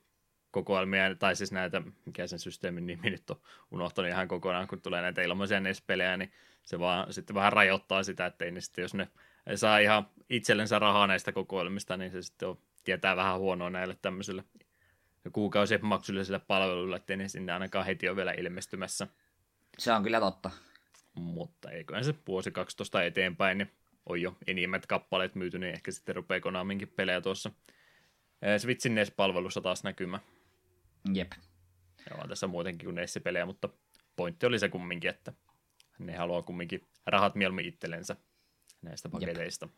kokoelmia, 0.51 1.15
tai 1.15 1.35
siis 1.35 1.51
näitä, 1.51 1.81
mikä 2.05 2.27
sen 2.27 2.39
systeemin 2.39 2.85
nimi 2.85 3.09
nyt 3.09 3.29
on 3.29 3.41
unohtanut 3.71 4.11
ihan 4.11 4.27
kokonaan, 4.27 4.67
kun 4.67 4.81
tulee 4.81 5.01
näitä 5.01 5.21
ilmaisia 5.21 5.59
NES-pelejä, 5.59 6.17
niin 6.17 6.31
se 6.63 6.79
vaan 6.79 7.13
sitten 7.13 7.33
vähän 7.33 7.53
rajoittaa 7.53 8.03
sitä, 8.03 8.25
että 8.25 8.45
ei 8.45 8.51
ne 8.51 8.61
sitten, 8.61 8.81
jos 8.81 8.93
ne 8.93 9.07
saa 9.55 9.77
ihan 9.77 10.07
itsellensä 10.29 10.79
rahaa 10.79 11.07
näistä 11.07 11.31
kokoelmista, 11.31 11.97
niin 11.97 12.11
se 12.11 12.21
sitten 12.21 12.47
on, 12.49 12.57
tietää 12.83 13.15
vähän 13.15 13.39
huonoa 13.39 13.69
näille 13.69 13.97
tämmöisille 14.01 14.43
kuukausien 15.33 15.85
maksullisille 15.85 16.39
palveluille, 16.39 16.95
ettei 16.95 17.17
ne 17.17 17.27
sinne 17.27 17.53
ainakaan 17.53 17.85
heti 17.85 18.09
ole 18.09 18.15
vielä 18.15 18.31
ilmestymässä. 18.31 19.07
Se 19.77 19.91
on 19.91 20.03
kyllä 20.03 20.19
totta. 20.19 20.51
Mutta 21.13 21.71
eiköhän 21.71 22.05
se 22.05 22.15
vuosi 22.27 22.51
12 22.51 23.03
eteenpäin, 23.03 23.57
niin 23.57 23.71
on 24.05 24.21
jo 24.21 24.37
enimmät 24.47 24.85
kappaleet 24.85 25.35
myyty, 25.35 25.59
niin 25.59 25.73
ehkä 25.73 25.91
sitten 25.91 26.15
rupeaa 26.15 26.39
Konaminkin 26.39 26.87
pelejä 26.87 27.21
tuossa 27.21 27.51
Switchin 28.57 28.95
NES-palvelussa 28.95 29.61
taas 29.61 29.83
näkymään. 29.83 30.23
Jep. 31.13 31.31
Ja 32.09 32.15
on 32.15 32.29
tässä 32.29 32.47
muutenkin 32.47 32.85
kuin 32.85 32.95
NES-pelejä, 32.95 33.45
mutta 33.45 33.69
pointti 34.15 34.45
oli 34.45 34.59
se 34.59 34.69
kumminkin, 34.69 35.09
että 35.09 35.33
ne 35.99 36.15
haluaa 36.15 36.41
kumminkin 36.41 36.87
rahat 37.05 37.35
mieluummin 37.35 37.65
itsellensä 37.65 38.15
näistä 38.85 39.09
paketeista. 39.09 39.65
Jep. 39.65 39.75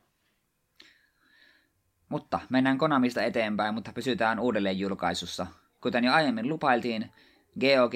Mutta 2.10 2.40
mennään 2.50 2.78
Konamista 2.78 3.24
eteenpäin, 3.24 3.74
mutta 3.74 3.94
pysytään 3.94 4.40
uudelleen 4.40 4.80
julkaisussa. 4.80 5.48
Kuten 5.82 6.04
jo 6.04 6.14
aiemmin 6.14 6.50
lupailtiin, 6.50 7.12
GOG, 7.60 7.94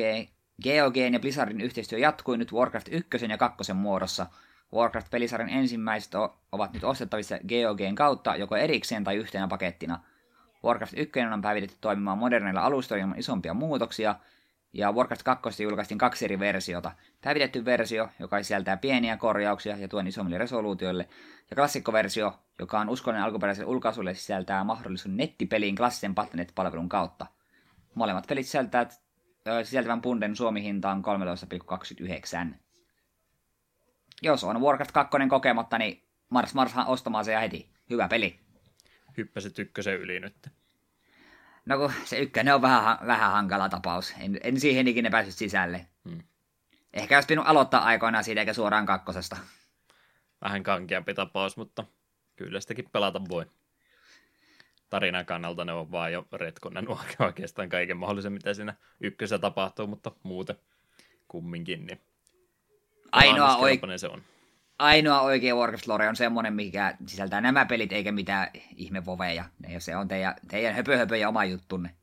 GOG 0.64 0.98
ja 1.14 1.20
Blizzardin 1.20 1.62
yhteistyö 1.62 2.00
jatkui 2.00 2.38
nyt 2.38 2.54
Warcraft 2.54 2.88
1 2.92 3.26
ja 3.30 3.38
2 3.38 3.74
muodossa. 3.74 4.28
Warcraft-pelisarjan 4.74 5.50
ensimmäiset 5.50 6.14
ovat 6.52 6.74
nyt 6.74 6.84
ostettavissa 6.84 7.38
GOGn 7.40 7.96
kautta 7.96 8.36
joko 8.36 8.56
erikseen 8.56 9.04
tai 9.04 9.16
yhtenä 9.16 9.48
pakettina. 9.48 10.04
Warcraft 10.64 10.94
1 10.98 11.20
on 11.20 11.42
päivitetty 11.42 11.78
toimimaan 11.82 12.18
moderneilla 12.18 12.62
alustoilla 12.62 13.04
ilman 13.04 13.20
isompia 13.20 13.54
muutoksia, 13.54 14.16
ja 14.74 14.92
Warcraft 14.92 15.24
2 15.24 15.64
julkaistiin 15.64 15.98
kaksi 15.98 16.26
eri 16.26 16.40
versiota. 16.40 16.92
Päivitetty 17.24 17.66
versio, 17.66 18.10
joka 18.20 18.44
sisältää 18.44 18.78
pieniä 18.78 19.18
korjauksia 19.18 19.78
ja 19.78 19.88
tuen 19.88 20.08
isommille 20.08 20.38
resoluutioille, 20.38 21.10
ja 21.50 21.56
klassikkoversio, 21.56 22.40
joka 22.60 22.80
on 22.80 22.90
uskollinen 22.90 23.24
alkuperäiselle 23.24 23.70
ulkaisulle, 23.70 24.14
sisältää 24.14 24.64
mahdollisuuden 24.64 25.18
nettipeliin 25.18 25.76
klassisen 25.76 26.16
Battle.net-palvelun 26.16 26.90
kautta. 26.90 27.26
Molemmat 27.96 28.28
pelit 28.28 28.46
sisältävät 28.46 29.02
sisältävän 29.64 30.02
punden 30.02 30.36
Suomi-hinta 30.36 30.92
on 30.92 31.04
13,29. 32.50 32.56
Jos 34.22 34.44
on 34.44 34.62
Warcraft 34.62 34.92
2 34.92 35.18
kokematta, 35.30 35.78
niin 35.78 36.04
mars 36.30 36.54
mars 36.54 36.74
ostamaan 36.88 37.26
se 37.26 37.40
heti. 37.40 37.70
Hyvä 37.90 38.08
peli. 38.08 38.40
Hyppäsit 39.18 39.60
ykkösen 39.60 40.00
yli 40.00 40.20
nyt. 40.20 40.61
No 41.66 41.78
kun 41.78 41.92
se 42.06 42.20
ykkönen 42.20 42.56
on 42.56 42.62
vähän, 42.62 42.98
vähän 43.08 43.32
hankala 43.32 43.70
tapaus. 43.70 44.14
En, 44.20 44.40
en 44.44 44.60
siihen 44.60 44.88
ikinä 44.88 45.10
päässyt 45.10 45.36
sisälle. 45.36 45.88
Hmm. 46.10 46.24
Ehkä 46.94 47.18
olisi 47.18 47.28
pitänyt 47.28 47.50
aloittaa 47.50 47.84
aikoinaan 47.84 48.24
siitä 48.24 48.42
eikä 48.42 48.54
suoraan 48.54 48.86
kakkosesta. 48.86 49.38
Vähän 50.42 50.64
kankeampi 50.64 51.14
tapaus, 51.14 51.58
mutta 51.58 51.84
kyllä 52.36 52.62
sitäkin 52.62 52.90
pelata 52.92 53.22
voi. 53.30 53.46
Tarinan 54.90 55.26
kannalta 55.26 55.66
ne 55.66 55.74
on 55.74 55.92
vaan 55.92 56.14
jo 56.14 56.28
retkonnut 56.34 57.00
oikeastaan 57.20 57.70
kaiken 57.70 57.98
mahdollisen, 57.98 58.34
mitä 58.34 58.54
siinä 58.54 58.74
ykkössä 59.02 59.40
tapahtuu, 59.40 59.88
mutta 59.88 60.12
muuten 60.24 60.56
kumminkin. 61.28 61.86
Niin 61.86 62.02
ainoa, 63.12 63.56
oike- 63.58 63.98
se 63.98 64.08
on. 64.08 64.22
Ainoa 64.82 65.22
oikea 65.22 65.56
Warcraft 65.56 65.88
lore 65.88 66.10
on 66.10 66.16
semmoinen, 66.16 66.54
mikä 66.54 66.98
sisältää 67.08 67.42
nämä 67.42 67.66
pelit 67.66 67.92
eikä 67.92 68.12
mitään 68.12 68.48
ihmevoveja. 68.76 69.46
Ja 69.68 69.80
se 69.80 69.96
on 69.96 70.08
teidän, 70.08 70.36
teidän 70.48 70.76
höpö, 70.76 70.98
höpö 70.98 71.18
ja 71.18 71.30
oma 71.30 71.46
juttunne. 71.46 71.96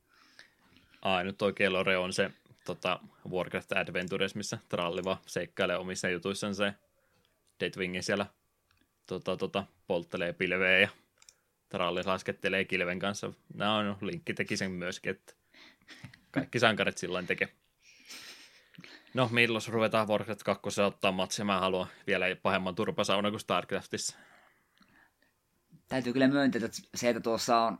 Ainut 1.01 1.41
oikea 1.41 1.73
lore 1.73 1.97
on 1.97 2.13
se 2.13 2.31
tota, 2.65 2.99
Warcraft 3.29 3.71
Adventures, 3.71 4.35
missä 4.35 4.57
Tralliva 4.69 5.17
seikkailee 5.25 5.77
omissa 5.77 6.09
jutuissaan 6.09 6.55
se 6.55 6.73
Deathwingin 7.59 8.03
siellä 8.03 8.25
tota, 9.07 9.37
tota, 9.37 9.63
polttelee 9.87 10.33
pilveä 10.33 10.79
ja 10.79 10.89
Tralli 11.69 12.03
laskettelee 12.03 12.65
kilven 12.65 12.99
kanssa. 12.99 13.33
Nämä 13.53 13.75
on, 13.75 13.97
Linkki 14.01 14.33
teki 14.33 14.57
sen 14.57 14.71
myöskin, 14.71 15.11
että 15.11 15.33
kaikki 16.31 16.59
sankarit 16.59 16.97
silloin 16.97 17.27
tekee. 17.27 17.49
No, 19.13 19.29
milloin 19.31 19.61
ruvetaan 19.67 20.07
Warcraft 20.07 20.43
2 20.43 20.81
ottaa 20.81 21.11
matsia? 21.11 21.45
Mä 21.45 21.59
haluan 21.59 21.87
vielä 22.07 22.25
pahemman 22.43 22.75
turpasauna 22.75 23.29
kuin 23.29 23.39
StarCraftissa. 23.39 24.17
Täytyy 25.87 26.13
kyllä 26.13 26.27
myöntää, 26.27 26.61
että 26.65 26.77
se, 26.95 27.09
että 27.09 27.21
tuossa 27.21 27.59
on 27.59 27.77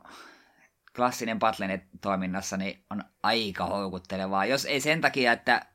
klassinen 0.96 1.38
Battle.net 1.38 1.82
toiminnassa, 2.00 2.56
niin 2.56 2.84
on 2.90 3.04
aika 3.22 3.66
houkuttelevaa. 3.66 4.46
Jos 4.46 4.64
ei 4.64 4.80
sen 4.80 5.00
takia, 5.00 5.32
että 5.32 5.66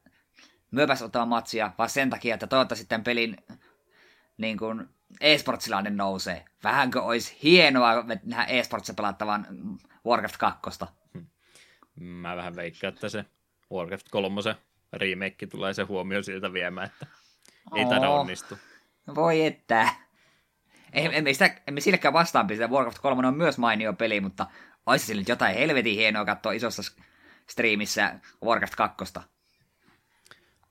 myöpäs 0.71 1.01
ottaa 1.01 1.25
matsia, 1.25 1.71
vaan 1.77 1.89
sen 1.89 2.09
takia, 2.09 2.33
että 2.33 2.47
toivottavasti 2.47 2.85
tämän 2.87 3.03
pelin 3.03 3.37
niin 4.37 4.57
kuin 4.57 4.89
e-sportsilainen 5.21 5.97
nousee. 5.97 6.45
Vähänkö 6.63 7.01
olisi 7.01 7.37
hienoa 7.43 8.05
nähdä 8.23 8.43
e-sportsa 8.43 8.93
pelattavan 8.93 9.47
Warcraft 10.05 10.37
2. 10.37 10.85
Mä 11.95 12.35
vähän 12.35 12.55
veikkaan, 12.55 12.93
että 12.93 13.09
se 13.09 13.25
Warcraft 13.71 14.07
3 14.11 14.41
remake 14.95 15.47
tulee 15.47 15.73
se 15.73 15.83
huomio 15.83 16.23
siltä 16.23 16.53
viemään, 16.53 16.87
että 16.87 17.07
ei 17.75 17.85
taida 17.85 18.09
onnistu. 18.09 18.57
Voi 19.15 19.45
että. 19.45 19.89
Ei, 20.93 21.09
emme, 21.11 21.33
sitä, 21.33 21.55
emme 21.67 21.81
sillekään 21.81 22.13
vastaan 22.13 22.47
pistä. 22.47 22.67
Warcraft 22.67 22.99
3 22.99 23.27
on 23.27 23.37
myös 23.37 23.57
mainio 23.57 23.93
peli, 23.93 24.21
mutta 24.21 24.45
olisi 24.85 25.05
sille 25.05 25.23
jotain 25.27 25.55
helvetin 25.55 25.95
hienoa 25.95 26.25
katsoa 26.25 26.51
isossa 26.51 26.83
striimissä 27.49 28.19
Warcraft 28.43 28.75
2. 28.75 29.13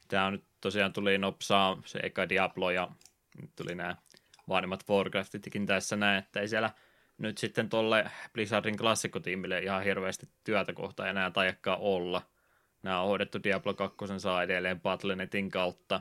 Tämä 0.09 0.27
on 0.27 0.33
nyt 0.33 0.45
tosiaan 0.61 0.93
tuli 0.93 1.19
nopsaa 1.19 1.83
se 1.85 1.99
eka 2.03 2.29
Diablo 2.29 2.71
ja 2.71 2.89
nyt 3.43 3.51
tuli 3.57 3.75
nämä 3.75 3.97
vanhemmat 4.49 4.85
Warcraftitkin 4.89 5.67
tässä 5.67 5.97
näin, 5.97 6.19
että 6.19 6.41
ei 6.41 6.49
siellä 6.49 6.71
nyt 7.19 7.39
sitten 7.39 7.69
tolle 7.69 8.11
Blizzardin 8.33 8.77
klassikkotiimille 8.77 9.59
ihan 9.59 9.83
hirveästi 9.83 10.29
työtä 10.45 10.73
kohta 10.73 11.09
enää 11.09 11.31
tajakkaa 11.31 11.77
olla. 11.77 12.23
Nämä 12.85 13.01
on 13.01 13.09
hoidettu 13.09 13.39
Diablo 13.43 13.75
2 13.75 13.97
saa 14.19 14.43
edelleen 14.43 14.81
Battle.netin 14.81 15.51
kautta. 15.51 16.01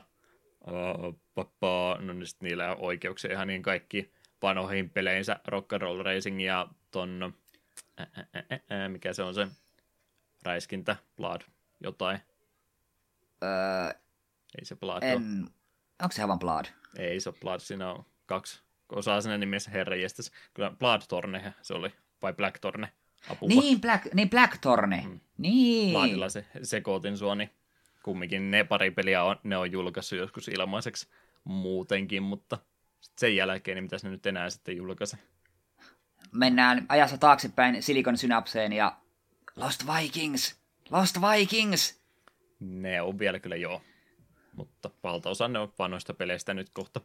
Uh, 0.66 1.18
no 1.98 2.12
niin 2.12 2.26
sitten 2.26 2.48
niillä 2.48 2.70
on 2.70 2.76
oikeuksia 2.80 3.32
ihan 3.32 3.48
niin 3.48 3.62
kaikki 3.62 4.12
vanhoihin 4.42 4.90
peleinsä 4.90 5.40
Rock 5.46 5.72
and 5.72 5.82
Roll 5.82 6.02
Racing 6.02 6.44
ja 6.44 6.68
ton, 6.90 7.34
ä, 8.00 8.02
ä, 8.02 8.84
ä, 8.84 8.88
mikä 8.88 9.12
se 9.12 9.22
on 9.22 9.34
se 9.34 9.48
räiskintä, 10.42 10.96
Blood, 11.16 11.40
jotain. 11.80 12.20
Öö, 13.42 14.00
Ei 14.58 14.64
se 14.64 14.76
Blood 14.76 15.02
en... 15.02 15.16
ole. 15.16 15.50
Onko 16.02 16.12
se 16.12 16.22
aivan 16.22 16.38
Blood? 16.38 16.64
Ei 16.98 17.20
se 17.20 17.28
ole 17.28 17.36
Blood, 17.40 17.60
siinä 17.60 17.90
on 17.90 18.04
kaksi 18.26 18.62
osaa 18.88 19.20
sinne 19.20 19.38
nimessä 19.38 19.70
herranjestas. 19.70 20.32
Kyllä 20.54 20.70
Bloodthorne 20.70 21.54
se 21.62 21.74
oli, 21.74 21.92
vai 22.22 22.32
Blackthorne 22.32 22.92
apua. 23.30 23.48
Niin, 23.48 23.80
Black, 23.80 24.14
niin 24.14 24.30
Blackthorne. 24.30 25.04
Mm. 25.06 25.20
Niin. 25.38 25.90
Bloodilla 25.90 26.28
se 26.28 26.46
sekoitin 26.62 27.18
sua, 27.18 27.34
niin 27.34 27.50
kumminkin 28.02 28.50
ne 28.50 28.64
pari 28.64 28.90
peliä 28.90 29.24
on, 29.24 29.36
ne 29.42 29.56
on 29.56 29.72
julkaissut 29.72 30.18
joskus 30.18 30.48
ilmaiseksi 30.48 31.08
muutenkin, 31.44 32.22
mutta 32.22 32.58
sen 33.18 33.36
jälkeen, 33.36 33.74
niin 33.74 33.84
mitä 33.84 33.96
ne 34.02 34.10
nyt 34.10 34.26
enää 34.26 34.50
sitten 34.50 34.76
julkaise? 34.76 35.16
Mennään 36.32 36.86
ajassa 36.88 37.18
taaksepäin 37.18 37.82
Silicon 37.82 38.18
Synapseen 38.18 38.72
ja 38.72 38.96
Lost 39.56 39.84
Vikings! 39.86 40.56
Lost 40.90 41.16
Vikings! 41.20 42.00
Ne 42.60 43.02
on 43.02 43.18
vielä 43.18 43.38
kyllä 43.38 43.56
joo, 43.56 43.82
mutta 44.56 44.90
valtaosa 45.02 45.48
ne 45.48 45.58
on 45.58 45.72
vanhoista 45.78 46.14
peleistä 46.14 46.54
nyt 46.54 46.70
kohta 46.72 47.00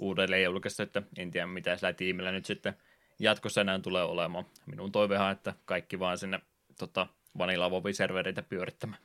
uudelleen 0.00 0.44
julkaistu, 0.44 0.82
että 0.82 1.02
en 1.18 1.30
tiedä 1.30 1.46
mitä 1.46 1.76
sillä 1.76 1.92
tiimillä 1.92 2.32
nyt 2.32 2.46
sitten 2.46 2.74
jatkossa 3.20 3.60
enää 3.60 3.78
tulee 3.78 4.02
olemaan. 4.02 4.46
Minun 4.66 4.92
toivehan, 4.92 5.32
että 5.32 5.54
kaikki 5.64 5.98
vaan 5.98 6.18
sinne 6.18 6.40
tota, 6.78 7.06
Vanilla 7.38 7.70
servereitä 7.92 8.42
pyörittämään. 8.42 9.02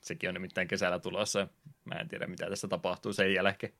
Sekin 0.00 0.28
on 0.28 0.34
nimittäin 0.34 0.68
kesällä 0.68 0.98
tulossa. 0.98 1.48
Mä 1.84 1.94
en 1.94 2.08
tiedä, 2.08 2.26
mitä 2.26 2.50
tässä 2.50 2.68
tapahtuu 2.68 3.12
sen 3.12 3.34
jälkeen. 3.34 3.72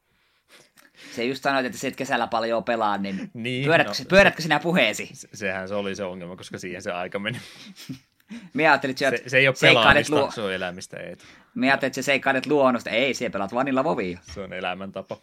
Se 1.15 1.25
just 1.25 1.43
sanoit, 1.43 1.67
että 1.67 1.79
se 1.79 1.89
et 1.89 1.97
kesällä 1.97 2.27
paljon 2.27 2.65
pelaa, 2.65 2.99
niin, 2.99 3.31
niin 3.35 3.65
pyörätkö, 3.65 3.93
no, 3.99 4.05
pyörätkö 4.09 4.43
sinä 4.43 4.61
puheesi? 4.61 5.11
Se, 5.13 5.29
sehän 5.35 5.69
se 5.69 5.75
oli 5.75 5.95
se 5.95 6.05
ongelma, 6.05 6.37
koska 6.37 6.59
siihen 6.59 6.83
se 6.83 6.93
aika 6.93 7.19
meni. 7.19 7.39
Minä 8.55 8.71
ajattelin, 8.71 8.93
että 8.93 9.11
se, 9.11 9.29
se 9.29 9.39
ei 9.39 9.49
ole 9.49 9.57
pelaamista, 9.61 10.17
luo... 10.17 10.31
se 10.31 10.41
on 10.41 10.53
elämistä. 10.53 10.97
Ei. 10.97 11.17
Minä 11.55 11.73
ajattelin, 11.73 11.91
että 11.91 12.03
se 12.03 12.05
seikkailet 12.05 12.47
luonnosta. 12.47 12.91
Ei, 12.91 13.15
siellä 13.15 13.33
pelaat 13.33 13.55
vanilla 13.55 13.85
vovia. 13.85 14.19
Se 14.23 14.41
on 14.41 14.53
elämäntapa. 14.53 15.17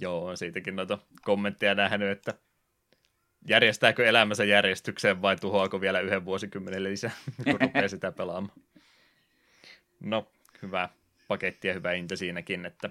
Joo, 0.00 0.26
on 0.26 0.36
siitäkin 0.36 0.76
noita 0.76 0.98
kommentteja 1.22 1.74
nähnyt, 1.74 2.08
että 2.08 2.34
järjestääkö 3.48 4.08
elämänsä 4.08 4.44
järjestykseen 4.44 5.22
vai 5.22 5.36
tuhoako 5.36 5.80
vielä 5.80 6.00
yhden 6.00 6.24
vuosikymmenen 6.24 6.84
lisää, 6.84 7.10
kun 7.44 7.60
rupeaa 7.60 7.88
sitä 7.88 8.12
pelaamaan. 8.12 8.58
No, 10.00 10.32
hyvä 10.62 10.88
paketti 11.28 11.68
ja 11.68 11.74
hyvä 11.74 11.92
inte 11.92 12.16
siinäkin, 12.16 12.66
että 12.66 12.90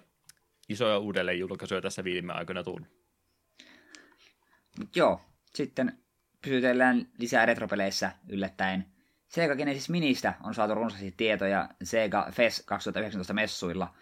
isoja 0.70 0.98
uudelleenjulkaisuja 0.98 1.82
tässä 1.82 2.04
viime 2.04 2.34
aikoina 2.34 2.64
tullut. 2.64 2.88
Joo, 4.96 5.22
sitten 5.54 5.98
pysytellään 6.42 7.08
lisää 7.18 7.46
retropeleissä 7.46 8.12
yllättäen. 8.30 8.86
Sega 9.28 9.56
Genesis 9.56 9.90
Ministä 9.90 10.34
on 10.44 10.56
saatu 10.56 10.76
runsaasti 10.76 11.14
tietoja 11.18 11.70
Sega 11.84 12.28
FES 12.32 12.64
2019 12.66 13.34
messuilla. 13.34 13.94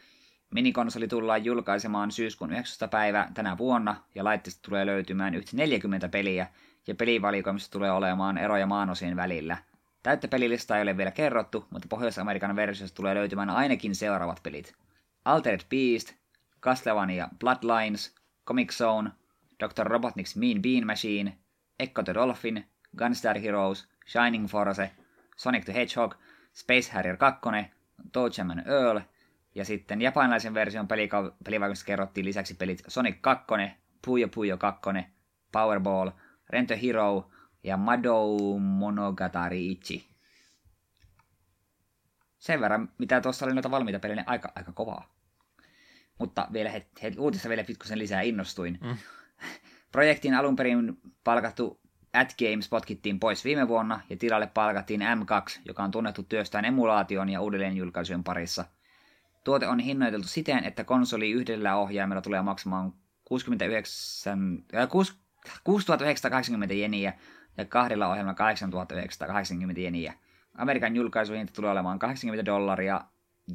Minikonsoli 0.53 1.07
tullaan 1.07 1.45
julkaisemaan 1.45 2.11
syyskuun 2.11 2.51
9. 2.51 2.89
päivä 2.89 3.29
tänä 3.33 3.57
vuonna, 3.57 3.95
ja 4.15 4.23
laitteesta 4.23 4.61
tulee 4.61 4.85
löytymään 4.85 5.35
yhtä 5.35 5.57
40 5.57 6.09
peliä, 6.09 6.47
ja 6.87 6.95
pelivalikoimissa 6.95 7.71
tulee 7.71 7.91
olemaan 7.91 8.37
eroja 8.37 8.65
maanosien 8.65 9.15
välillä. 9.15 9.57
Täyttä 10.03 10.27
pelilista 10.27 10.77
ei 10.77 10.81
ole 10.81 10.97
vielä 10.97 11.11
kerrottu, 11.11 11.67
mutta 11.69 11.87
Pohjois-Amerikan 11.87 12.55
versiossa 12.55 12.95
tulee 12.95 13.15
löytymään 13.15 13.49
ainakin 13.49 13.95
seuraavat 13.95 14.39
pelit. 14.43 14.73
Altered 15.25 15.61
Beast, 15.69 16.13
Castlevania 16.61 17.29
Bloodlines, 17.39 18.15
Comic 18.45 18.71
Zone, 18.71 19.11
Dr. 19.59 19.87
Robotnik's 19.87 20.35
Mean 20.35 20.61
Bean 20.61 20.85
Machine, 20.85 21.37
Echo 21.79 22.03
the 22.03 22.13
Dolphin, 22.13 22.65
Gunstar 22.97 23.39
Heroes, 23.39 23.87
Shining 24.07 24.47
Force, 24.47 24.91
Sonic 25.37 25.65
the 25.65 25.73
Hedgehog, 25.73 26.15
Space 26.53 26.91
Harrier 26.91 27.17
2, 27.17 27.39
Toadman 28.11 28.63
Earl, 28.67 28.99
ja 29.57 29.65
sitten 29.65 30.01
japanilaisen 30.01 30.53
version 30.53 30.87
pelika- 30.87 31.35
kerrottiin 31.85 32.25
lisäksi 32.25 32.53
pelit 32.53 32.83
Sonic 32.87 33.17
2, 33.21 33.45
Puyo 34.05 34.27
Puyo 34.27 34.57
2, 34.57 34.89
Powerball, 35.51 36.09
Rento 36.49 36.73
Hero 36.83 37.31
ja 37.63 37.77
Madou 37.77 38.59
Monogatari 38.59 39.71
Ichi. 39.71 40.07
Sen 42.37 42.61
verran, 42.61 42.89
mitä 42.97 43.21
tuossa 43.21 43.45
oli 43.45 43.53
noita 43.53 43.71
valmiita 43.71 43.99
pelejä, 43.99 44.15
niin 44.15 44.29
aika, 44.29 44.51
aika 44.55 44.71
kovaa. 44.71 45.09
Mutta 46.19 46.47
vielä 46.53 46.69
he, 46.69 46.87
he, 47.03 47.11
uutista 47.17 47.49
vielä 47.49 47.63
pikkusen 47.63 47.99
lisää 47.99 48.21
innostuin. 48.21 48.79
Mm. 48.83 48.97
Projektiin 49.91 50.33
alun 50.33 50.55
perin 50.55 51.01
palkattu 51.23 51.81
At 52.13 52.35
Games 52.39 52.69
potkittiin 52.69 53.19
pois 53.19 53.45
viime 53.45 53.67
vuonna 53.67 54.01
ja 54.09 54.17
tilalle 54.17 54.47
palkattiin 54.47 55.01
M2, 55.01 55.59
joka 55.65 55.83
on 55.83 55.91
tunnettu 55.91 56.23
työstään 56.23 56.65
emulaation 56.65 57.29
ja 57.29 57.41
uudelleenjulkaisujen 57.41 58.23
parissa. 58.23 58.65
Tuote 59.47 59.67
on 59.67 59.79
hinnoiteltu 59.79 60.27
siten, 60.27 60.63
että 60.63 60.83
konsoli 60.83 61.31
yhdellä 61.31 61.75
ohjaimella 61.75 62.21
tulee 62.21 62.41
maksamaan 62.41 62.93
69, 63.25 64.63
äh, 64.75 64.87
6980 65.63 66.73
jeniä 66.73 67.13
ja 67.57 67.65
kahdella 67.65 68.07
ohjelmalla 68.07 68.35
8980 68.35 69.81
jeniä. 69.81 70.13
Amerikan 70.57 70.95
julkaisuhinta 70.95 71.53
tulee 71.53 71.71
olemaan 71.71 71.99
80 71.99 72.45
dollaria. 72.45 73.01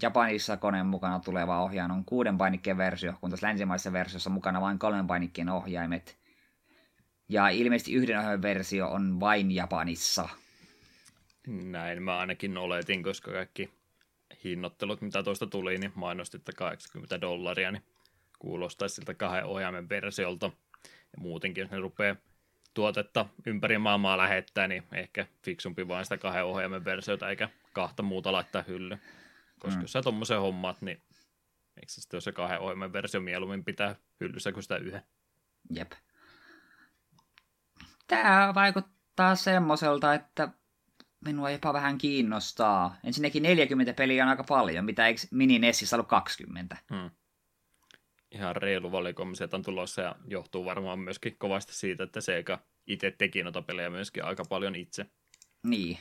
Japanissa 0.03 0.57
koneen 0.57 0.87
mukana 0.87 1.21
tuleva 1.21 1.63
ohjaan 1.63 1.91
on 1.91 2.05
kuuden 2.05 2.39
painikkeen 2.39 2.79
versio, 2.79 3.15
kun 3.21 3.31
taas 3.31 3.43
länsimaisessa 3.43 3.93
versiossa 3.93 4.31
mukana 4.31 4.61
vain 4.61 4.79
kolmen 4.79 5.07
painikkeen 5.07 5.49
ohjaimet. 5.49 6.19
Ja 7.29 7.49
ilmeisesti 7.49 7.93
yhden 7.93 8.19
ohjaimen 8.19 8.43
versio 8.43 8.89
on 8.89 9.21
vain 9.21 9.51
Japanissa. 9.51 10.29
Näin 11.47 12.03
mä 12.03 12.19
ainakin 12.19 12.59
oletin, 12.59 13.03
koska 13.03 13.33
kaikki 13.33 13.82
hinnoittelut, 14.45 15.01
mitä 15.01 15.23
tuosta 15.23 15.47
tuli, 15.47 15.79
niin 15.79 15.93
mainostitte 15.95 16.53
80 16.53 17.21
dollaria, 17.21 17.71
niin 17.71 17.85
kuulostaisi 18.39 18.95
siltä 18.95 19.15
kahden 19.15 19.45
ohjaimen 19.45 19.89
versiolta. 19.89 20.51
Ja 20.85 21.19
muutenkin, 21.19 21.63
jos 21.63 21.71
ne 21.71 21.79
rupeaa 21.79 22.17
tuotetta 22.75 23.27
ympäri 23.47 23.79
maailmaa 23.79 24.19
lähettää, 24.19 24.69
niin 24.69 24.83
ehkä 24.93 25.27
fiksumpi 25.45 25.89
vain 25.89 26.05
sitä 26.05 26.19
kahden 26.19 26.45
ohjaimen 26.45 26.85
versiota, 26.85 27.31
eikä 27.31 27.49
kahta 27.73 28.03
muuta 28.03 28.33
laittaa 28.33 28.65
hylly. 28.69 28.99
Koska 29.59 29.77
mm. 29.77 29.83
jos 29.83 29.93
sä 29.93 30.03
tommosen 30.03 30.41
hommat, 30.41 30.83
niin 30.83 31.03
miksi 31.81 32.01
sitten 32.01 32.17
jos 32.17 32.25
se 32.25 32.33
kahden 32.33 32.61
ohjaimen 32.61 32.93
versio 32.93 33.21
mieluummin 33.21 33.65
pitää 33.65 33.97
hyllyssä 34.21 34.53
kuin 34.53 34.63
sitä 34.63 34.77
yhden? 34.77 35.03
Jep. 35.71 35.93
Tämä 38.07 38.53
vaikuttaa 38.55 39.35
semmoiselta, 39.35 40.15
että 40.15 40.49
minua 41.25 41.51
jopa 41.51 41.73
vähän 41.73 41.99
kiinnostaa. 41.99 42.97
Ensinnäkin 43.05 43.43
40 43.43 43.93
peliä 43.93 44.25
on 44.25 44.31
aika 44.31 44.45
paljon, 44.45 44.85
mitä 44.85 45.07
eikö 45.07 45.21
Mini 45.31 45.59
Nessissä 45.59 45.97
ollut 45.97 46.09
20? 46.09 46.77
Hmm 46.95 47.11
ihan 48.33 48.57
reilu 48.57 48.93
valikoima 48.93 49.35
sieltä 49.35 49.57
on 49.57 49.63
tulossa 49.63 50.03
ja 50.03 50.17
johtuu 50.27 50.65
varmaan 50.65 50.99
myöskin 50.99 51.37
kovasti 51.39 51.75
siitä, 51.75 52.05
että 52.05 52.21
Sega 52.21 52.59
itse 52.87 53.11
teki 53.11 53.43
noita 53.43 53.63
pelejä 53.63 53.91
myöskin 53.91 54.25
aika 54.25 54.45
paljon 54.49 54.77
itse. 54.77 55.07
Niin. 55.63 55.99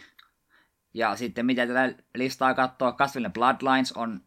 Ja 0.94 1.16
sitten 1.16 1.46
mitä 1.46 1.68
tätä 1.68 1.96
listaa 2.16 2.54
katsoo, 2.54 2.94
Castlevania 2.94 3.30
Bloodlines 3.30 3.92
on 3.92 4.22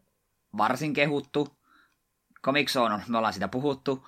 varsin 0.57 0.93
kehuttu. 0.93 1.57
Comic 2.43 2.71
Zone 2.71 2.95
on, 2.95 3.01
me 3.07 3.17
ollaan 3.17 3.33
sitä 3.33 3.47
puhuttu. 3.47 4.07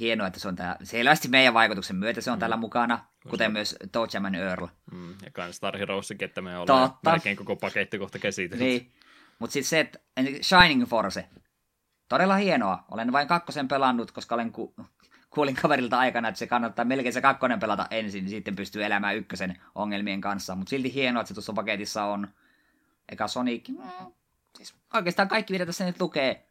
Hienoa, 0.00 0.26
että 0.26 0.40
se 0.40 0.48
on 0.48 0.56
täällä, 0.56 0.76
selvästi 0.82 1.28
meidän 1.28 1.54
vaikutuksen 1.54 1.96
myötä 1.96 2.20
se 2.20 2.30
on 2.30 2.38
mm. 2.38 2.40
täällä 2.40 2.56
mukana, 2.56 3.04
kuten 3.28 3.48
se... 3.48 3.52
myös 3.52 3.76
Toadjaman 3.92 4.34
Earl. 4.34 4.66
Mm, 4.92 5.10
ja 5.24 5.30
kans 5.32 5.56
Star 5.56 5.78
Heroesikin, 5.78 6.28
että 6.28 6.40
me 6.40 6.58
ollaan 6.58 6.90
Totta. 6.90 7.10
melkein 7.10 7.36
koko 7.36 7.56
paketti 7.56 7.98
kohta 7.98 8.18
käsitelty. 8.18 8.64
Niin. 8.64 8.92
Mutta 9.38 9.52
sitten 9.52 9.68
se, 9.68 9.80
että 9.80 9.98
Shining 10.42 10.86
Force, 10.86 11.28
Todella 12.08 12.36
hienoa. 12.36 12.84
Olen 12.90 13.12
vain 13.12 13.28
kakkosen 13.28 13.68
pelannut, 13.68 14.10
koska 14.10 14.34
olen 14.34 14.52
ku- 14.52 14.74
kuulin 15.30 15.54
kaverilta 15.54 15.98
aikana, 15.98 16.28
että 16.28 16.38
se 16.38 16.46
kannattaa 16.46 16.84
melkein 16.84 17.12
se 17.12 17.20
kakkonen 17.20 17.60
pelata 17.60 17.86
ensin, 17.90 18.24
niin 18.24 18.30
sitten 18.30 18.56
pystyy 18.56 18.84
elämään 18.84 19.16
ykkösen 19.16 19.62
ongelmien 19.74 20.20
kanssa. 20.20 20.54
Mutta 20.54 20.70
silti 20.70 20.94
hienoa, 20.94 21.20
että 21.20 21.28
se 21.28 21.34
tuossa 21.34 21.52
paketissa 21.52 22.04
on. 22.04 22.28
Eka 23.08 23.28
Sonic, 23.28 23.68
mm, 23.68 24.12
siis 24.56 24.74
oikeastaan 24.94 25.28
kaikki, 25.28 25.52
mitä 25.52 25.66
tässä 25.66 25.84
nyt 25.84 26.00
lukee, 26.00 26.46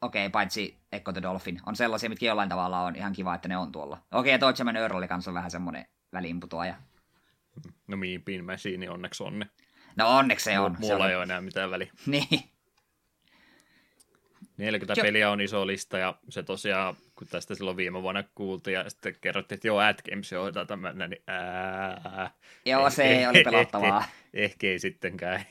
okei, 0.00 0.26
okay, 0.26 0.30
paitsi 0.30 0.78
Echo 0.92 1.12
the 1.12 1.22
Dolphin, 1.22 1.60
on 1.66 1.76
sellaisia, 1.76 2.08
mitkä 2.08 2.26
jollain 2.26 2.48
tavalla 2.48 2.80
on 2.80 2.96
ihan 2.96 3.12
kiva, 3.12 3.34
että 3.34 3.48
ne 3.48 3.56
on 3.56 3.72
tuolla. 3.72 3.96
Okei, 3.96 4.18
okay, 4.18 4.30
ja 4.30 4.38
Toadjaman 4.38 4.76
Earl 4.76 5.06
kanssa 5.06 5.30
on 5.30 5.34
vähän 5.34 5.50
semmoinen 5.50 5.86
väliinputoaja. 6.12 6.74
No 7.86 7.96
Mean 7.96 8.44
Machine 8.44 8.90
onneksi 8.90 9.22
on 9.22 9.38
ne. 9.38 9.46
No 9.96 10.16
onneksi 10.16 10.44
se 10.44 10.58
on. 10.58 10.76
Mulla 10.80 10.96
se 10.96 11.02
on... 11.02 11.10
ei 11.10 11.16
ole 11.16 11.22
enää 11.22 11.40
mitään 11.40 11.70
väliä. 11.70 11.92
niin. 12.06 12.28
40 14.56 15.00
jo. 15.00 15.04
peliä 15.04 15.30
on 15.30 15.40
iso 15.40 15.66
lista 15.66 15.98
ja 15.98 16.14
se 16.28 16.42
tosiaan, 16.42 16.96
kun 17.14 17.26
tästä 17.26 17.54
silloin 17.54 17.76
viime 17.76 18.02
vuonna 18.02 18.24
kuultiin 18.34 18.74
ja 18.74 18.90
sitten 18.90 19.16
kerrottiin, 19.20 19.56
että 19.56 19.68
joo, 19.68 19.78
Ad 19.78 19.98
Games 20.10 20.32
hoitaa 20.32 20.64
tämmöinen, 20.64 21.10
niin 21.10 21.22
ää, 21.26 22.30
Joo, 22.66 22.90
se 22.90 23.22
eh, 23.22 23.28
oli 23.28 23.44
pelottavaa. 23.44 23.98
Ehkä, 23.98 24.10
ehkä 24.32 24.66
ei 24.66 24.78
sittenkään. 24.78 25.44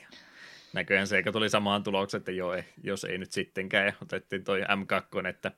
Näköjään 0.72 1.06
se, 1.06 1.22
tuli 1.32 1.50
samaan 1.50 1.82
tulokseen, 1.82 2.18
että 2.18 2.32
joo, 2.32 2.62
jos 2.82 3.04
ei 3.04 3.18
nyt 3.18 3.32
sittenkään. 3.32 3.86
Ja 3.86 3.92
otettiin 4.02 4.44
toi 4.44 4.60
M2, 4.60 5.26
että 5.26 5.52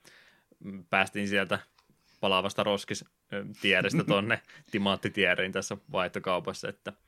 päästiin 0.91 1.29
sieltä 1.29 1.59
palaavasta 2.21 2.63
roskistierestä 2.63 4.05
tonne 4.09 4.41
timaattitieriin 4.71 5.53
tässä 5.53 5.77
vaihtokaupassa, 5.93 6.69
että– 6.69 6.93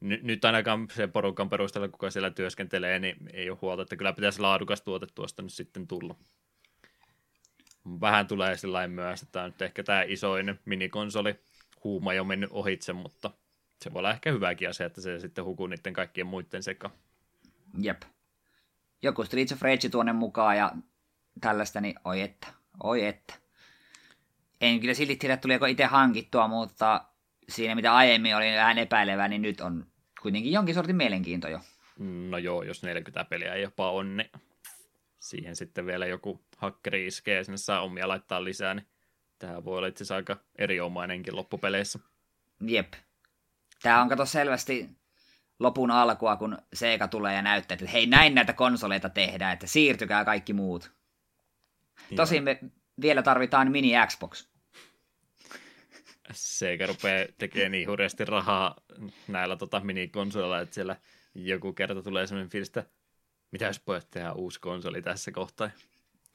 nyt, 0.00 0.22
nyt 0.22 0.44
ainakaan 0.44 0.88
sen 0.94 1.12
porukan 1.12 1.48
perusteella, 1.48 1.88
kuka 1.88 2.10
siellä 2.10 2.30
työskentelee, 2.30 2.98
niin 2.98 3.16
ei 3.32 3.50
ole 3.50 3.58
huolta, 3.62 3.82
että 3.82 3.96
kyllä 3.96 4.12
pitäisi 4.12 4.40
laadukas 4.40 4.82
tuote 4.82 5.06
tuosta 5.14 5.42
nyt 5.42 5.52
sitten 5.52 5.86
tulla. 5.86 6.14
Vähän 8.00 8.26
tulee 8.26 8.56
sillä 8.56 8.88
myös, 8.88 9.22
että 9.22 9.32
tämä 9.32 9.44
on 9.44 9.50
nyt 9.50 9.62
ehkä 9.62 9.82
tämä 9.82 10.02
isoin 10.02 10.60
minikonsoli 10.64 11.40
huuma 11.84 12.14
jo 12.14 12.24
mennyt 12.24 12.50
ohitse, 12.52 12.92
mutta 12.92 13.30
se 13.82 13.92
voi 13.92 13.98
olla 13.98 14.10
ehkä 14.10 14.32
hyväkin 14.32 14.68
asia, 14.68 14.86
että 14.86 15.00
se 15.00 15.20
sitten 15.20 15.44
hukuu 15.44 15.66
niiden 15.66 15.92
kaikkien 15.92 16.26
muiden 16.26 16.62
sekaan. 16.62 16.94
Jep. 17.82 18.02
Joku 19.02 19.24
Streets 19.24 19.52
of 19.52 19.62
Rage 19.62 19.88
tuonne 19.88 20.12
mukaan 20.12 20.56
ja 20.56 20.72
tällaista, 21.40 21.80
niin 21.80 21.94
oi 22.04 22.20
että, 22.20 22.46
oi 22.82 23.06
että. 23.06 23.34
En 24.60 24.80
kyllä 24.80 24.94
silti 24.94 25.16
tiedä, 25.16 25.36
tuliko 25.36 25.66
itse 25.66 25.84
hankittua, 25.84 26.48
mutta 26.48 27.04
siinä, 27.48 27.74
mitä 27.74 27.94
aiemmin 27.94 28.36
oli 28.36 28.52
vähän 28.56 28.78
epäilevää, 28.78 29.28
niin 29.28 29.42
nyt 29.42 29.60
on 29.60 29.86
kuitenkin 30.22 30.52
jonkin 30.52 30.74
sortin 30.74 30.96
mielenkiinto 30.96 31.48
jo. 31.48 31.60
No 31.98 32.38
joo, 32.38 32.62
jos 32.62 32.82
40 32.82 33.24
peliä 33.24 33.54
ei 33.54 33.62
jopa 33.62 33.90
on, 33.90 34.16
niin 34.16 34.30
siihen 35.18 35.56
sitten 35.56 35.86
vielä 35.86 36.06
joku 36.06 36.44
hakkeri 36.56 37.06
iskee 37.06 37.36
ja 37.36 37.44
sinne 37.44 37.56
saa 37.56 37.80
omia 37.80 38.08
laittaa 38.08 38.44
lisää, 38.44 38.74
niin 38.74 38.86
tämä 39.38 39.64
voi 39.64 39.78
olla 39.78 39.86
itse 39.86 40.04
asiassa 40.04 40.16
aika 40.16 40.36
erinomainenkin 40.58 41.36
loppupeleissä. 41.36 41.98
Jep. 42.60 42.92
Tämä 43.82 44.02
on 44.02 44.08
kato 44.08 44.26
selvästi 44.26 44.90
lopun 45.58 45.90
alkua, 45.90 46.36
kun 46.36 46.58
Sega 46.72 47.08
tulee 47.08 47.34
ja 47.34 47.42
näyttää, 47.42 47.74
että 47.74 47.90
hei 47.90 48.06
näin 48.06 48.34
näitä 48.34 48.52
konsoleita 48.52 49.08
tehdään, 49.08 49.52
että 49.52 49.66
siirtykää 49.66 50.24
kaikki 50.24 50.52
muut. 50.52 50.92
Tosin 52.16 52.44
me 52.44 52.60
vielä 53.00 53.22
tarvitaan 53.22 53.72
mini 53.72 53.92
Xbox. 54.06 54.46
Sega 56.32 56.86
rupeaa 56.86 57.26
tekemään 57.38 57.72
niin 57.72 57.88
hurjasti 57.88 58.24
rahaa 58.24 58.76
näillä 59.28 59.56
tota, 59.56 59.80
minikonsoleilla, 59.80 60.60
että 60.60 60.74
siellä 60.74 60.96
joku 61.34 61.72
kerta 61.72 62.02
tulee 62.02 62.26
sellainen 62.26 62.50
fiilis, 62.50 62.68
että 62.68 62.84
mitä 63.52 63.64
jos 63.64 63.80
pojat 63.80 64.10
tehdä 64.10 64.32
uusi 64.32 64.60
konsoli 64.60 65.02
tässä 65.02 65.32
kohtaa. 65.32 65.70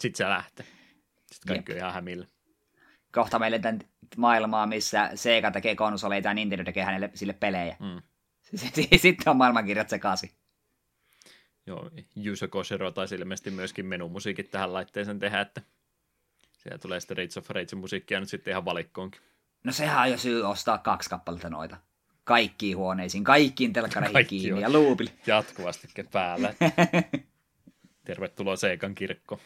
Sitten 0.01 0.17
se 0.17 0.29
lähtee. 0.29 0.65
Sitten 1.31 1.47
kaikki 1.47 1.71
Jep. 1.71 1.77
on 1.77 1.79
ihan 1.79 1.93
hämillä. 1.93 2.27
Kohta 3.11 3.39
meille 3.39 3.59
tämän 3.59 3.79
maailmaa, 4.17 4.67
missä 4.67 5.11
Sega 5.15 5.51
tekee 5.51 5.75
konsoleita 5.75 6.27
ja 6.27 6.33
Nintendo 6.33 6.63
tekee 6.63 6.83
hänelle 6.83 7.11
sille 7.13 7.33
pelejä. 7.33 7.75
Mm. 7.79 8.01
Sitten 8.97 9.29
on 9.29 9.37
maailmankirjat 9.37 9.89
sekaisin. 9.89 10.31
Joo, 11.65 11.89
Yuzo 12.25 12.47
Koshiro 12.47 12.91
taisi 12.91 13.15
ilmeisesti 13.15 13.51
myöskin 13.51 13.85
menumusiikit 13.85 14.51
tähän 14.51 14.73
laitteeseen 14.73 15.19
tehdä, 15.19 15.41
että 15.41 15.61
siellä 16.63 16.77
tulee 16.77 16.99
sitten 16.99 17.17
Rage 17.17 17.39
of 17.39 17.49
Rage 17.49 17.75
musiikkia 17.75 18.19
nyt 18.19 18.29
sitten 18.29 18.51
ihan 18.51 18.65
valikkoonkin. 18.65 19.21
No 19.63 19.71
sehän 19.71 20.01
on 20.01 20.11
jo 20.11 20.17
syy 20.17 20.43
ostaa 20.43 20.77
kaksi 20.77 21.09
kappaletta 21.09 21.49
noita. 21.49 21.77
Kaikkiin 22.23 22.77
huoneisiin, 22.77 23.23
kaikkiin 23.23 23.73
telkkareihin 23.73 24.25
kiinni 24.25 24.61
ja 24.61 24.69
luupille. 24.71 25.11
Jatkuvasti 25.27 25.87
päällä. 26.11 26.53
Tervetuloa 28.05 28.55
Seikan 28.55 28.95
kirkko. 28.95 29.39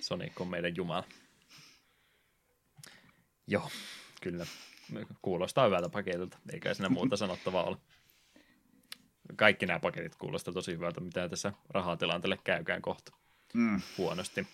Sonic 0.00 0.40
on 0.40 0.48
meidän 0.48 0.76
jumala. 0.76 1.04
Joo, 3.46 3.70
kyllä. 4.22 4.46
Kuulostaa 5.22 5.64
hyvältä 5.64 5.88
paketilta, 5.88 6.38
eikä 6.52 6.74
siinä 6.74 6.88
muuta 6.88 7.16
sanottavaa 7.16 7.64
ole. 7.64 7.76
Kaikki 9.36 9.66
nämä 9.66 9.80
paketit 9.80 10.16
kuulostaa 10.16 10.54
tosi 10.54 10.72
hyvältä, 10.72 11.00
mitä 11.00 11.28
tässä 11.28 11.52
rahatilanteelle 11.70 12.38
käykään 12.44 12.82
kohta. 12.82 13.12
Mm. 13.54 13.80
Huonosti. 13.98 14.46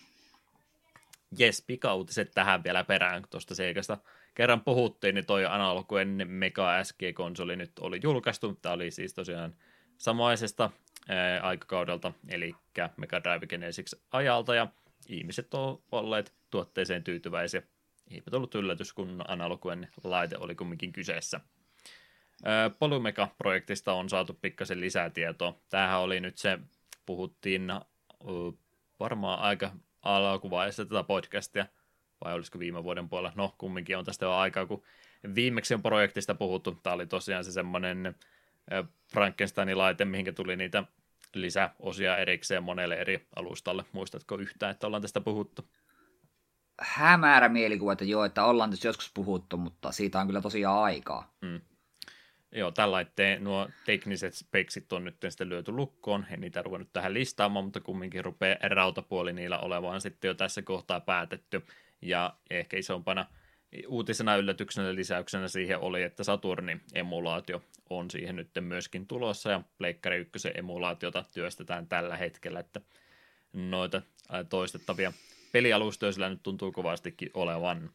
Jes, 1.37 1.63
pikautiset 1.67 2.31
tähän 2.33 2.63
vielä 2.63 2.83
perään 2.83 3.23
tuosta 3.29 3.55
Seikasta. 3.55 3.97
Kerran 4.35 4.61
puhuttiin, 4.61 5.15
niin 5.15 5.25
toi 5.25 5.45
analoguen 5.45 6.27
Mega 6.27 6.83
SG-konsoli 6.83 7.55
nyt 7.55 7.79
oli 7.79 7.99
julkaistu. 8.03 8.59
Tämä 8.61 8.73
oli 8.73 8.91
siis 8.91 9.13
tosiaan 9.13 9.55
samaisesta 9.97 10.69
ää, 11.09 11.41
aikakaudelta, 11.41 12.13
eli 12.29 12.55
Mega 12.97 13.23
Drive 13.23 13.47
Genesis 13.47 13.95
ajalta, 14.11 14.55
ja 14.55 14.67
ihmiset 15.07 15.53
ovat 15.53 15.79
olleet 15.91 16.33
tuotteeseen 16.49 17.03
tyytyväisiä. 17.03 17.61
Eipä 18.11 18.31
tullut 18.31 18.55
yllätys, 18.55 18.93
kun 18.93 19.23
analoguen 19.27 19.87
laite 20.03 20.37
oli 20.37 20.55
kumminkin 20.55 20.93
kyseessä. 20.93 21.39
Polymega-projektista 22.79 23.93
on 23.93 24.09
saatu 24.09 24.33
pikkasen 24.41 24.81
lisää 24.81 25.09
tietoa. 25.09 25.59
Tämähän 25.69 25.99
oli 25.99 26.19
nyt 26.19 26.37
se, 26.37 26.59
puhuttiin 27.05 27.67
varmaan 28.99 29.39
aika 29.39 29.71
alkuvaiheessa 30.01 30.85
tätä 30.85 31.03
podcastia, 31.03 31.65
vai 32.23 32.33
olisiko 32.33 32.59
viime 32.59 32.83
vuoden 32.83 33.09
puolella. 33.09 33.33
No, 33.35 33.55
kumminkin 33.57 33.97
on 33.97 34.05
tästä 34.05 34.25
jo 34.25 34.33
aikaa, 34.33 34.65
kun 34.65 34.83
viimeksi 35.35 35.73
on 35.73 35.81
projektista 35.81 36.35
puhuttu. 36.35 36.71
Tämä 36.75 36.93
oli 36.93 37.05
tosiaan 37.05 37.43
se 37.43 37.51
semmoinen 37.51 38.15
Frankensteinin 39.13 39.77
laite, 39.77 40.05
mihinkä 40.05 40.33
tuli 40.33 40.55
niitä 40.55 40.83
lisäosia 41.33 42.17
erikseen 42.17 42.63
monelle 42.63 42.95
eri 42.95 43.27
alustalle. 43.35 43.85
Muistatko 43.91 44.35
yhtään, 44.35 44.71
että 44.71 44.87
ollaan 44.87 45.01
tästä 45.01 45.21
puhuttu? 45.21 45.69
Hämärä 46.81 47.49
mielikuva, 47.49 47.93
että 47.93 48.05
joo, 48.05 48.25
että 48.25 48.45
ollaan 48.45 48.69
tässä 48.69 48.87
joskus 48.87 49.11
puhuttu, 49.13 49.57
mutta 49.57 49.91
siitä 49.91 50.19
on 50.19 50.27
kyllä 50.27 50.41
tosiaan 50.41 50.83
aikaa. 50.83 51.33
Mm. 51.41 51.61
Joo, 52.51 52.71
tällä 52.71 52.91
laitteen 52.91 53.43
nuo 53.43 53.69
tekniset 53.85 54.33
speksit 54.33 54.93
on 54.93 55.03
nyt 55.03 55.15
sitten 55.29 55.49
lyöty 55.49 55.71
lukkoon. 55.71 56.25
En 56.31 56.41
niitä 56.41 56.61
ruvennut 56.61 56.89
tähän 56.93 57.13
listaamaan, 57.13 57.65
mutta 57.65 57.79
kumminkin 57.79 58.25
rupeaa 58.25 58.57
rautapuoli 58.61 59.33
niillä 59.33 59.59
olevaan 59.59 60.01
sitten 60.01 60.27
jo 60.27 60.33
tässä 60.33 60.61
kohtaa 60.61 60.99
päätetty. 60.99 61.61
Ja 62.01 62.33
ehkä 62.49 62.77
isompana 62.77 63.25
uutisena 63.87 64.35
yllätyksenä 64.35 64.95
lisäyksenä 64.95 65.47
siihen 65.47 65.79
oli, 65.79 66.03
että 66.03 66.23
Saturnin 66.23 66.81
emulaatio 66.93 67.61
on 67.89 68.11
siihen 68.11 68.35
nyt 68.35 68.49
myöskin 68.59 69.07
tulossa 69.07 69.51
ja 69.51 69.61
Pleikkari 69.77 70.17
1 70.17 70.51
emulaatiota 70.55 71.25
työstetään 71.33 71.87
tällä 71.87 72.17
hetkellä, 72.17 72.59
että 72.59 72.81
noita 73.53 74.01
toistettavia 74.49 75.13
pelialustoja 75.51 76.11
sillä 76.11 76.29
nyt 76.29 76.43
tuntuu 76.43 76.71
kovastikin 76.71 77.31
olevan. 77.33 77.89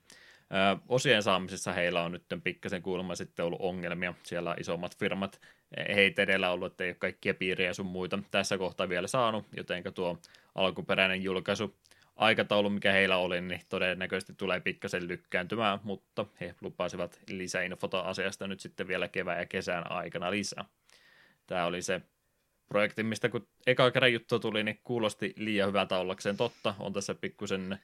Osien 0.88 1.22
saamisessa 1.22 1.72
heillä 1.72 2.02
on 2.02 2.12
nyt 2.12 2.24
pikkasen 2.44 2.82
kuulemma 2.82 3.14
sitten 3.14 3.44
ollut 3.44 3.60
ongelmia. 3.60 4.14
Siellä 4.22 4.56
isommat 4.60 4.98
firmat 4.98 5.40
heitä 5.88 6.22
edellä 6.22 6.50
ollut, 6.50 6.72
että 6.72 6.84
ei 6.84 6.90
ole 6.90 6.96
kaikkia 6.98 7.34
piiriä 7.34 7.74
sun 7.74 7.86
muita 7.86 8.18
tässä 8.30 8.58
kohtaa 8.58 8.88
vielä 8.88 9.06
saanut, 9.06 9.46
jotenka 9.56 9.92
tuo 9.92 10.18
alkuperäinen 10.54 11.22
julkaisu 11.22 11.76
aikataulu, 12.16 12.70
mikä 12.70 12.92
heillä 12.92 13.16
oli, 13.16 13.40
niin 13.40 13.60
todennäköisesti 13.68 14.32
tulee 14.32 14.60
pikkasen 14.60 15.08
lykkääntymään, 15.08 15.80
mutta 15.82 16.26
he 16.40 16.54
lupasivat 16.60 17.20
lisäinfota 17.28 18.00
asiasta 18.00 18.46
nyt 18.46 18.60
sitten 18.60 18.88
vielä 18.88 19.08
kevään 19.08 19.38
ja 19.38 19.46
kesän 19.46 19.90
aikana 19.92 20.30
lisää. 20.30 20.64
Tämä 21.46 21.66
oli 21.66 21.82
se 21.82 22.00
projekti, 22.68 23.02
mistä 23.02 23.28
kun 23.28 23.48
eka 23.66 23.90
kerran 23.90 24.12
juttu 24.12 24.38
tuli, 24.38 24.64
niin 24.64 24.80
kuulosti 24.84 25.32
liian 25.36 25.68
hyvältä 25.68 25.98
ollakseen 25.98 26.36
totta. 26.36 26.74
On 26.78 26.92
tässä 26.92 27.14
pikkusen 27.14 27.78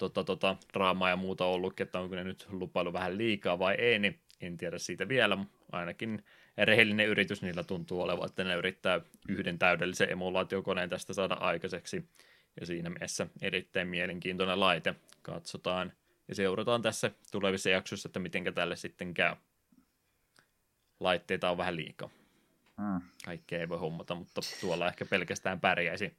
tota, 0.00 0.24
tota, 0.24 0.56
draamaa 0.72 1.10
ja 1.10 1.16
muuta 1.16 1.44
ollut, 1.44 1.80
että 1.80 2.00
onko 2.00 2.14
ne 2.16 2.24
nyt 2.24 2.46
lupailu 2.50 2.92
vähän 2.92 3.18
liikaa 3.18 3.58
vai 3.58 3.74
ei, 3.74 3.98
niin 3.98 4.20
en 4.40 4.56
tiedä 4.56 4.78
siitä 4.78 5.08
vielä. 5.08 5.38
Ainakin 5.72 6.24
rehellinen 6.58 7.06
yritys 7.06 7.42
niillä 7.42 7.62
tuntuu 7.62 8.02
olevan, 8.02 8.26
että 8.26 8.44
ne 8.44 8.54
yrittää 8.54 9.00
yhden 9.28 9.58
täydellisen 9.58 10.12
emulaatiokoneen 10.12 10.90
tästä 10.90 11.12
saada 11.12 11.34
aikaiseksi 11.34 12.08
ja 12.60 12.66
siinä 12.66 12.90
mielessä 12.90 13.26
erittäin 13.42 13.88
mielenkiintoinen 13.88 14.60
laite. 14.60 14.94
Katsotaan 15.22 15.92
ja 16.28 16.34
seurataan 16.34 16.82
tässä 16.82 17.10
tulevissa 17.32 17.70
jaksoissa, 17.70 18.08
että 18.08 18.18
miten 18.18 18.54
tälle 18.54 18.76
sitten 18.76 19.14
käy. 19.14 19.36
Laitteita 21.00 21.50
on 21.50 21.58
vähän 21.58 21.76
liikaa. 21.76 22.10
Mm. 22.78 23.00
Kaikkea 23.24 23.60
ei 23.60 23.68
voi 23.68 23.78
hommata, 23.78 24.14
mutta 24.14 24.40
tuolla 24.60 24.88
ehkä 24.88 25.04
pelkästään 25.04 25.60
pärjäisi. 25.60 26.14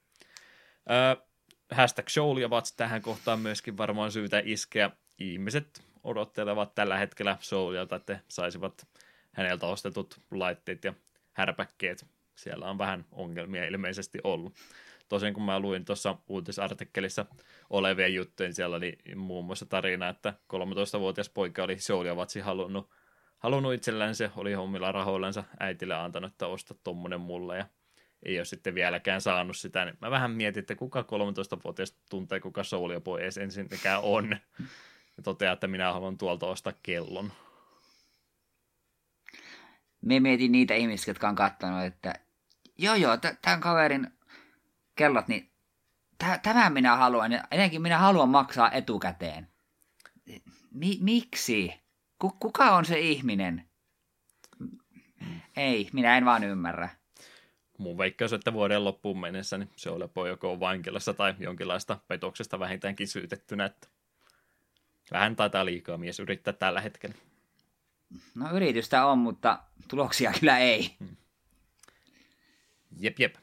Öö, 0.89 1.25
hashtag 1.71 2.09
Shouliavats 2.09 2.73
tähän 2.73 3.01
kohtaan 3.01 3.39
myöskin 3.39 3.77
varmaan 3.77 4.11
syytä 4.11 4.41
iskeä. 4.45 4.91
Ihmiset 5.19 5.83
odottelevat 6.03 6.75
tällä 6.75 6.97
hetkellä 6.97 7.37
Soulialta, 7.39 7.95
että 7.95 8.19
saisivat 8.27 8.87
häneltä 9.31 9.67
ostetut 9.67 10.19
laitteet 10.31 10.83
ja 10.83 10.93
härpäkkeet. 11.31 12.05
Siellä 12.35 12.65
on 12.65 12.77
vähän 12.77 13.05
ongelmia 13.11 13.65
ilmeisesti 13.65 14.19
ollut. 14.23 14.53
Tosin 15.09 15.33
kun 15.33 15.43
mä 15.43 15.59
luin 15.59 15.85
tuossa 15.85 16.17
uutisartikkelissa 16.27 17.25
olevia 17.69 18.07
juttuja, 18.07 18.47
niin 18.47 18.55
siellä 18.55 18.75
oli 18.75 18.97
muun 19.15 19.45
muassa 19.45 19.65
tarina, 19.65 20.09
että 20.09 20.33
13-vuotias 20.53 21.29
poika 21.29 21.63
oli 21.63 21.79
Souliavatsi 21.79 22.39
halunnut, 22.39 22.89
halunnut 23.37 23.73
itselleen 23.73 24.15
se, 24.15 24.31
oli 24.35 24.55
omilla 24.55 24.91
rahoillansa 24.91 25.43
äitille 25.59 25.95
antanut, 25.95 26.31
että 26.31 26.47
osta 26.47 26.75
tommonen 26.83 27.21
mulle 27.21 27.57
ja 27.57 27.65
ei 28.23 28.39
ole 28.39 28.45
sitten 28.45 28.75
vieläkään 28.75 29.21
saanut 29.21 29.57
sitä. 29.57 29.85
Niin 29.85 29.97
mä 30.01 30.11
vähän 30.11 30.31
mietin, 30.31 30.61
että 30.61 30.75
kuka 30.75 31.01
13-vuotias 31.01 31.95
tuntee, 32.09 32.39
kuka 32.39 32.63
Soulia 32.63 33.01
edes 33.19 33.37
ensinnäkään 33.37 34.01
on. 34.03 34.37
Ja 35.17 35.23
toteaa, 35.23 35.53
että 35.53 35.67
minä 35.67 35.93
haluan 35.93 36.17
tuolta 36.17 36.45
ostaa 36.45 36.73
kellon. 36.83 37.31
Me 40.01 40.19
mietin 40.19 40.51
niitä 40.51 40.73
ihmisiä, 40.73 41.11
jotka 41.11 41.29
on 41.29 41.35
katsonut, 41.35 41.83
että 41.83 42.13
joo 42.77 42.95
joo, 42.95 43.17
tämän 43.17 43.61
kaverin 43.61 44.07
kellot, 44.95 45.27
niin 45.27 45.51
tämän 46.43 46.73
minä 46.73 46.95
haluan, 46.95 47.31
ja 47.31 47.43
ennenkin 47.51 47.81
minä 47.81 47.97
haluan 47.97 48.29
maksaa 48.29 48.71
etukäteen. 48.71 49.47
Mi- 50.71 50.99
miksi? 51.01 51.73
Kuka 52.39 52.75
on 52.75 52.85
se 52.85 52.99
ihminen? 52.99 53.69
Ei, 55.55 55.89
minä 55.93 56.17
en 56.17 56.25
vaan 56.25 56.43
ymmärrä. 56.43 56.89
Mun 57.81 57.97
veikkaus, 57.97 58.33
että 58.33 58.53
vuoden 58.53 58.83
loppuun 58.83 59.19
mennessä 59.19 59.57
niin 59.57 59.69
se 59.75 59.89
oli 59.89 60.29
joko 60.29 60.59
vankilassa 60.59 61.13
tai 61.13 61.35
jonkinlaista 61.39 61.99
petoksesta 62.07 62.59
vähintäänkin 62.59 63.07
syytettynä. 63.07 63.65
Että 63.65 63.87
vähän 65.11 65.35
taitaa 65.35 65.65
liikaa 65.65 65.97
mies 65.97 66.19
yrittää 66.19 66.53
tällä 66.53 66.81
hetkellä. 66.81 67.15
No 68.35 68.51
yritystä 68.55 69.05
on, 69.05 69.17
mutta 69.17 69.59
tuloksia 69.87 70.33
kyllä 70.39 70.57
ei. 70.57 70.95
Hmm. 70.99 71.15
Jep, 72.99 73.19
jep. 73.19 73.35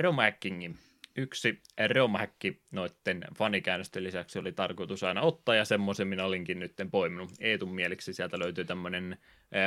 Romahackingin. 0.00 0.78
Yksi 1.18 1.62
Romahäkki 1.94 2.62
noiden 2.70 3.24
fanikäännösten 3.38 4.04
lisäksi 4.04 4.38
oli 4.38 4.52
tarkoitus 4.52 5.02
aina 5.02 5.20
ottaa, 5.20 5.54
ja 5.54 5.64
semmoisen 5.64 6.08
minä 6.08 6.24
olinkin 6.24 6.58
nyt 6.58 6.72
poiminut 6.90 7.30
Eetun 7.40 7.74
mieliksi. 7.74 8.14
Sieltä 8.14 8.38
löytyy 8.38 8.64
tämmöinen 8.64 9.18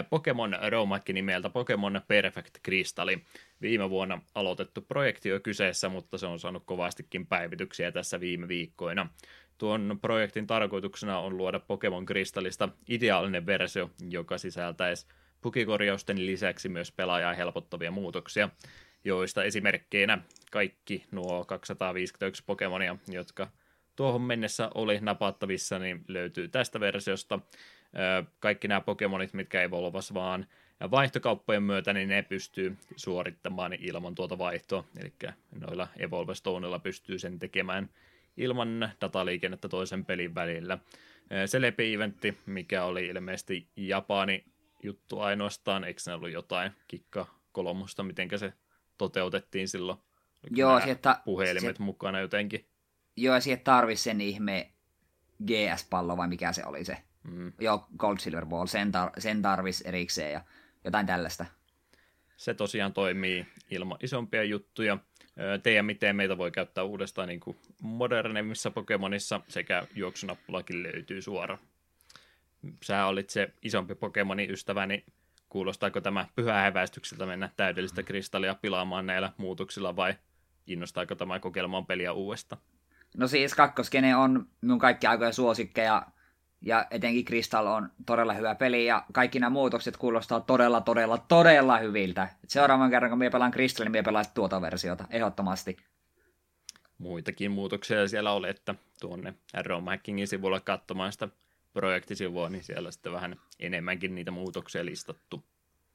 Pokemon 0.10 0.58
Romahäkki 0.70 1.14
nimeltä 1.14 1.50
Pokemon 1.50 2.02
Perfect 2.08 2.58
Crystalli. 2.66 3.24
Viime 3.62 3.90
vuonna 3.90 4.22
aloitettu 4.36 4.82
projekti 4.82 5.34
on 5.34 5.42
kyseessä, 5.42 5.90
mutta 5.90 6.18
se 6.18 6.26
on 6.26 6.40
saanut 6.40 6.64
kovastikin 6.66 7.28
päivityksiä 7.28 7.92
tässä 7.92 8.20
viime 8.20 8.48
viikkoina. 8.48 9.10
Tuon 9.58 10.00
projektin 10.02 10.48
tarkoituksena 10.48 11.20
on 11.20 11.38
luoda 11.38 11.60
Pokemon 11.60 12.06
Kristallista 12.06 12.70
ideaalinen 12.90 13.46
versio, 13.46 13.92
joka 14.10 14.38
sisältäisi 14.38 15.08
pukikorjausten 15.42 16.26
lisäksi 16.26 16.70
myös 16.70 16.92
pelaajaa 16.92 17.34
helpottavia 17.34 17.92
muutoksia 17.92 18.50
joista 19.04 19.44
esimerkkeinä 19.44 20.18
kaikki 20.52 21.06
nuo 21.12 21.46
251 21.46 22.44
Pokemonia, 22.46 22.98
jotka 23.08 23.48
tuohon 23.96 24.22
mennessä 24.22 24.70
oli 24.76 25.00
napattavissa, 25.02 25.80
niin 25.80 26.06
löytyy 26.08 26.48
tästä 26.48 26.80
versiosta. 26.80 27.40
Kaikki 28.40 28.68
nämä 28.68 28.82
Pokemonit, 28.82 29.34
mitkä 29.34 29.62
evolvas 29.62 30.14
vaan 30.14 30.46
vaihtokauppojen 30.92 31.64
myötä, 31.64 31.94
niin 31.94 32.10
ne 32.10 32.22
pystyy 32.22 32.78
suorittamaan 32.96 33.74
ilman 33.74 34.16
tuota 34.16 34.38
vaihtoa. 34.38 34.84
Eli 35.00 35.14
noilla 35.60 35.88
Evolve 35.98 36.36
Stoneilla 36.36 36.80
pystyy 36.80 37.20
sen 37.20 37.40
tekemään 37.40 37.90
ilman 38.38 38.90
dataliikennettä 39.02 39.70
toisen 39.70 40.06
pelin 40.06 40.36
välillä. 40.36 40.78
Se 41.46 41.62
Lepi-eventti, 41.62 42.38
mikä 42.46 42.84
oli 42.84 43.06
ilmeisesti 43.06 43.68
Japani 43.76 44.44
juttu 44.84 45.20
ainoastaan, 45.20 45.84
eikö 45.84 46.00
se 46.00 46.14
ollut 46.14 46.32
jotain 46.32 46.72
kikka 46.88 47.26
kolmosta, 47.52 48.04
mitenkä 48.04 48.38
se 48.38 48.54
toteutettiin 49.00 49.68
silloin. 49.68 49.98
Joo, 50.52 50.82
sieltä, 50.82 51.22
puhelimet 51.26 51.62
sieltä, 51.62 51.84
mukana 51.84 52.20
jotenkin. 52.20 52.66
Joo, 53.16 53.36
ja 53.36 53.42
siihen 53.42 53.60
tarvisi 53.60 54.04
sen 54.04 54.22
ihme 54.22 54.72
GS-pallo 55.46 56.18
vai 56.18 56.28
mikä 56.28 56.54
se 56.54 56.66
oli 56.66 56.86
se. 56.86 56.98
Mm. 57.24 57.54
Joo, 57.60 57.88
Gold 57.98 58.18
Silver 58.20 58.46
Ball, 58.46 58.66
sen, 58.66 58.92
tar- 58.96 59.22
sen 59.22 59.42
tarvisi 59.42 59.88
erikseen 59.88 60.34
ja 60.34 60.42
jotain 60.84 61.06
tällaista. 61.06 61.46
Se 62.38 62.54
tosiaan 62.54 62.94
toimii 62.94 63.46
ilman 63.72 63.98
isompia 64.02 64.44
juttuja. 64.44 64.98
Teidän 65.64 65.86
miten 65.86 66.16
meitä 66.16 66.38
voi 66.38 66.52
käyttää 66.52 66.84
uudestaan 66.84 67.28
niin 67.28 67.40
kuin 67.40 67.58
modernemmissa 67.82 68.72
Pokemonissa 68.72 69.42
sekä 69.48 69.88
juoksunappulakin 69.96 70.84
löytyy 70.84 71.22
suora. 71.22 71.58
Sä 72.84 73.06
olit 73.06 73.30
se 73.30 73.54
isompi 73.62 73.96
Pokemoni 73.96 74.48
ystäväni 74.50 75.06
Kuulostaako 75.50 76.02
tämä 76.02 76.26
pyhää 76.36 76.62
häväistykseltä 76.62 77.26
mennä 77.26 77.50
täydellistä 77.58 78.04
kristallia 78.04 78.56
pilaamaan 78.56 79.06
näillä 79.06 79.34
muutoksilla 79.38 79.96
vai 79.96 80.16
innostaako 80.68 81.16
tämä 81.16 81.40
kokeilemaan 81.40 81.86
peliä 81.86 82.14
uudestaan? 82.14 82.62
No 83.18 83.28
siis 83.28 83.56
kakkoskene 83.56 84.16
on 84.16 84.48
minun 84.62 84.80
kaikki 84.80 85.08
aikojen 85.08 85.34
suosikkeja 85.34 86.06
ja 86.62 86.86
etenkin 86.92 87.26
Crystal 87.26 87.68
on 87.68 87.90
todella 88.06 88.34
hyvä 88.34 88.56
peli 88.56 88.86
ja 88.86 89.06
kaikki 89.14 89.40
nämä 89.40 89.50
muutokset 89.50 89.98
kuulostaa 89.98 90.40
todella, 90.40 90.82
todella, 90.82 91.18
todella 91.18 91.78
hyviltä. 91.78 92.30
Seuraavan 92.48 92.90
kerran, 92.90 93.12
kun 93.12 93.20
minä 93.20 93.32
pelaan 93.32 93.52
Crystal, 93.52 93.86
niin 93.86 93.92
minä 93.92 94.04
pelaan 94.04 94.26
tuota 94.34 94.62
versiota, 94.62 95.06
ehdottomasti. 95.10 95.78
Muitakin 96.98 97.52
muutoksia 97.52 98.08
siellä 98.08 98.32
oli, 98.32 98.50
että 98.50 98.76
tuonne 99.02 99.34
ROM 99.66 99.86
Hackingin 99.86 100.28
sivulla 100.28 100.60
katsomaan 100.60 101.12
sitä 101.12 101.28
projektisivua, 101.80 102.50
niin 102.50 102.64
siellä 102.64 102.92
sitten 102.92 103.14
vähän 103.14 103.36
enemmänkin 103.60 104.16
niitä 104.16 104.32
muutoksia 104.32 104.86
listattu. 104.86 105.46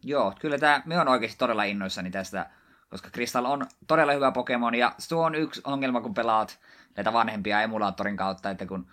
Joo, 0.02 0.32
kyllä 0.40 0.58
tämä, 0.58 0.82
me 0.84 1.00
on 1.00 1.08
oikeasti 1.08 1.38
todella 1.38 1.64
innoissani 1.64 2.10
tästä, 2.10 2.50
koska 2.90 3.10
Crystal 3.10 3.44
on 3.44 3.66
todella 3.86 4.12
hyvä 4.12 4.32
Pokemon, 4.32 4.74
ja 4.74 4.94
tuo 5.08 5.24
on 5.24 5.34
yksi 5.34 5.60
ongelma, 5.64 6.00
kun 6.00 6.14
pelaat 6.14 6.58
näitä 6.96 7.12
vanhempia 7.12 7.62
emulaattorin 7.62 8.16
kautta, 8.16 8.50
että 8.50 8.66
kun 8.66 8.86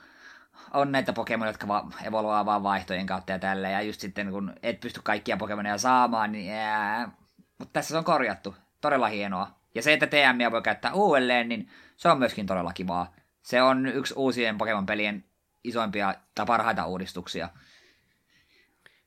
on 0.73 0.91
näitä 0.91 1.13
Pokemon, 1.13 1.47
jotka 1.47 1.67
va- 1.67 1.91
evoluaa 2.03 2.45
vaan 2.45 2.63
vaihtojen 2.63 3.05
kautta 3.05 3.31
ja 3.31 3.39
tällä, 3.39 3.69
ja 3.69 3.81
just 3.81 4.01
sitten 4.01 4.31
kun 4.31 4.53
et 4.63 4.79
pysty 4.79 4.99
kaikkia 5.03 5.37
Pokemonia 5.37 5.77
saamaan, 5.77 6.31
niin 6.31 6.45
jää. 6.45 7.11
Mutta 7.57 7.73
tässä 7.73 7.91
se 7.91 7.97
on 7.97 8.03
korjattu. 8.03 8.55
Todella 8.81 9.07
hienoa. 9.07 9.47
Ja 9.75 9.81
se, 9.81 9.93
että 9.93 10.07
TMia 10.07 10.51
voi 10.51 10.61
käyttää 10.61 10.93
uudelleen, 10.93 11.49
niin 11.49 11.69
se 11.97 12.09
on 12.09 12.19
myöskin 12.19 12.45
todella 12.45 12.73
kivaa. 12.73 13.13
Se 13.41 13.61
on 13.61 13.85
yksi 13.85 14.13
uusien 14.17 14.57
Pokemon-pelien 14.57 15.23
isoimpia 15.63 16.15
tai 16.35 16.45
parhaita 16.45 16.85
uudistuksia. 16.85 17.49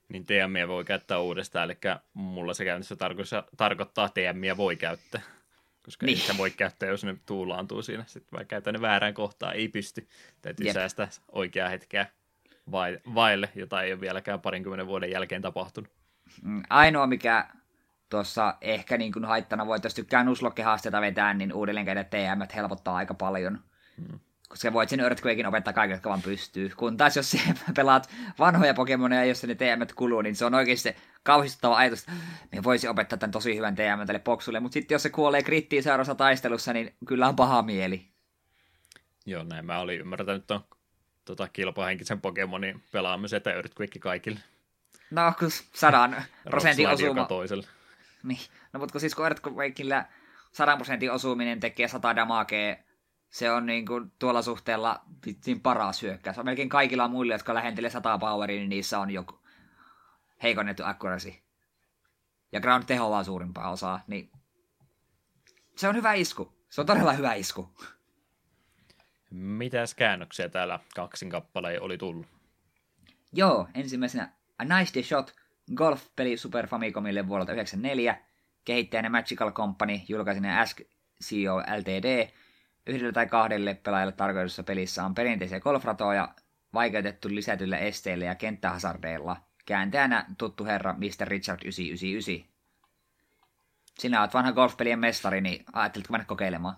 Niin 0.09 0.27
TMiä 0.27 0.69
voi 0.69 0.85
käyttää 0.85 1.19
uudestaan, 1.19 1.65
eli 1.65 1.79
mulla 2.15 2.55
se 2.55 2.65
käynnissä 2.65 2.97
tarkoittaa, 3.57 4.07
että 4.07 4.33
TMiä 4.33 4.57
voi 4.57 4.77
käyttää. 4.77 5.21
Koska 5.85 6.07
niin. 6.07 6.19
ei 6.31 6.39
voi 6.39 6.51
käyttää, 6.51 6.89
jos 6.89 7.05
ne 7.05 7.17
tuulaantuu 7.27 7.83
siinä. 7.83 8.05
Sitten 8.07 8.37
vai 8.37 8.45
käytän 8.45 8.75
ne 8.75 8.81
väärään 8.81 9.15
kohtaan, 9.15 9.55
ei 9.55 9.69
pysty. 9.69 10.09
Täytyy 10.43 10.67
Jep. 10.67 10.75
säästää 10.75 11.09
oikeaa 11.33 11.69
hetkeä 11.69 12.07
vaille, 13.15 13.49
jota 13.55 13.83
ei 13.83 13.93
ole 13.93 14.01
vieläkään 14.01 14.41
parinkymmenen 14.41 14.87
vuoden 14.87 15.11
jälkeen 15.11 15.43
tapahtunut. 15.43 15.91
Mm, 16.43 16.63
ainoa, 16.71 17.07
mikä 17.07 17.49
tuossa 18.11 18.55
ehkä 18.61 18.97
niin 18.97 19.13
kuin 19.13 19.25
haittana 19.25 19.67
voi, 19.67 19.79
jos 19.85 19.95
tykkää 19.95 20.25
nuslokehaasteita 20.25 21.01
vetää, 21.01 21.35
niin 21.35 21.53
uudelleen 21.53 21.87
käydä 21.87 22.05
TM 22.05 22.55
helpottaa 22.57 22.97
aika 22.97 23.15
paljon. 23.15 23.61
Hmm. 23.97 24.21
Koska 24.55 24.73
voit 24.73 24.89
sen 24.89 25.01
Earthquakein 25.01 25.47
opettaa 25.47 25.73
kaikille, 25.73 25.97
jotka 25.97 26.09
vaan 26.09 26.23
pystyy. 26.23 26.73
Kun 26.77 26.97
taas 26.97 27.17
jos 27.17 27.37
pelaat 27.77 28.11
vanhoja 28.39 28.75
Pokemoneja, 28.75 29.25
jossa 29.25 29.47
ne 29.47 29.55
TM 29.55 29.95
kuluu, 29.95 30.23
niin 30.23 30.37
se 30.37 30.45
on 30.45 30.55
oikeasti 30.55 30.83
se 30.83 30.97
kauhistuttava 31.23 31.77
ajatus, 31.77 32.01
että 32.01 32.13
me 32.57 32.63
voisi 32.63 32.89
opettaa 32.89 33.19
tämän 33.19 33.31
tosi 33.31 33.57
hyvän 33.57 33.75
TM 33.75 34.07
tälle 34.07 34.19
Poksulle. 34.19 34.61
Mutta 34.61 34.75
sitten 34.75 34.95
jos 34.95 35.03
se 35.03 35.11
kuolee 35.11 35.43
krittiin 35.43 35.83
seuraavassa 35.83 36.15
taistelussa, 36.15 36.73
niin 36.73 36.95
kyllä 37.07 37.29
on 37.29 37.37
paha 37.37 37.63
mieli. 37.63 38.09
Joo, 39.27 39.45
näin 39.45 39.67
mä 39.67 39.79
olin 39.79 40.01
ymmärtänyt 40.01 40.47
tuon 40.47 40.65
tota, 41.25 41.49
kilpahenkisen 41.49 42.21
Pokemonin 42.21 42.83
pelaamisen, 42.93 43.37
että 43.37 43.53
Earthquake 43.53 43.99
kaikille. 43.99 44.41
No, 45.11 45.33
kun 45.39 45.51
sadan 45.73 46.17
prosentin 46.51 46.89
osuma. 46.89 47.25
toiselle. 47.25 47.67
Niin. 48.23 48.41
No 48.73 48.81
mutta 48.81 48.93
kun 48.93 49.01
siis 49.01 49.15
kun 49.15 49.25
Earthquakeillä 49.25 50.07
100 50.53 50.77
prosentin 50.77 51.13
osuminen 51.13 51.61
tekee 51.61 51.89
100 51.89 52.17
damakea, 52.17 52.77
se 53.35 53.51
on 53.51 53.67
niin 53.67 53.87
kuin 53.87 54.13
tuolla 54.19 54.43
suhteella 54.43 55.01
vitsin 55.27 55.61
paras 55.61 56.03
hyökkäys. 56.03 56.37
Melkein 56.43 56.69
kaikilla 56.69 57.09
muilla, 57.09 57.35
jotka 57.35 57.55
lähentelee 57.55 57.91
100 57.91 58.19
poweria, 58.19 58.59
niin 58.59 58.69
niissä 58.69 58.99
on 58.99 59.11
joku 59.11 59.39
heikonnettu 60.43 60.83
accuracy. 60.85 61.35
Ja 62.53 62.61
ground 62.61 62.85
teho 62.85 63.11
vaan 63.11 63.25
suurimpaa 63.25 63.71
osaa, 63.71 64.01
niin 64.07 64.31
se 65.77 65.89
on 65.89 65.97
hyvä 65.97 66.13
isku. 66.13 66.53
Se 66.71 66.81
on 66.81 66.87
todella 66.87 67.13
hyvä 67.13 67.35
isku. 67.35 67.71
Mitäs 69.31 69.95
käännöksiä 69.95 70.49
täällä 70.49 70.81
kaksin 70.95 71.31
kappaleen 71.31 71.83
oli 71.83 71.99
tullut? 71.99 72.27
Joo, 73.33 73.69
ensimmäisenä 73.75 74.33
A 74.59 74.65
Nice 74.65 74.95
Day 74.95 75.03
Shot, 75.03 75.35
golf-peli 75.75 76.37
Super 76.37 76.67
Famicomille 76.67 77.29
vuodelta 77.29 77.53
1994. 77.53 78.25
Kehittäjänä 78.65 79.09
Magical 79.09 79.53
Company 79.53 80.01
julkaisi 80.09 80.41
ne 80.41 80.61
Ask 80.61 80.81
CEO 81.25 81.59
Ltd. 81.59 82.31
Yhdelle 82.87 83.13
tai 83.13 83.27
kahdelle 83.27 83.75
pelaajalle 83.75 84.13
tarkoitussa 84.13 84.63
pelissä 84.63 85.05
on 85.05 85.15
perinteisiä 85.15 85.61
golfratoja 85.61 86.35
vaikeutettu 86.75 87.29
lisätyillä 87.31 87.79
esteillä 87.79 88.25
ja 88.25 88.35
kenttähasardeilla. 88.35 89.37
Kääntäjänä 89.67 90.27
tuttu 90.39 90.65
herra 90.65 90.93
Mr. 90.93 91.29
Richard 91.29 91.61
999. 91.65 92.55
Sinä 93.99 94.21
olet 94.21 94.35
vanha 94.35 94.53
golfpelien 94.53 94.99
mestari, 94.99 95.41
niin 95.41 95.65
ajattelitko 95.73 96.13
mennä 96.13 96.25
kokeilemaan? 96.25 96.77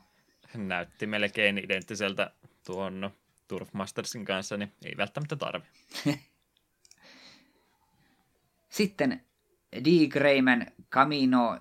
Näytti 0.54 1.06
melkein 1.06 1.58
identtiseltä 1.58 2.30
tuon 2.66 3.10
Turfmastersin 3.48 4.24
kanssa, 4.24 4.56
niin 4.56 4.72
ei 4.84 4.96
välttämättä 4.96 5.36
tarvi. 5.36 5.66
Sitten 8.68 9.24
D. 9.84 10.08
Grayman 10.08 10.66
Camino 10.90 11.60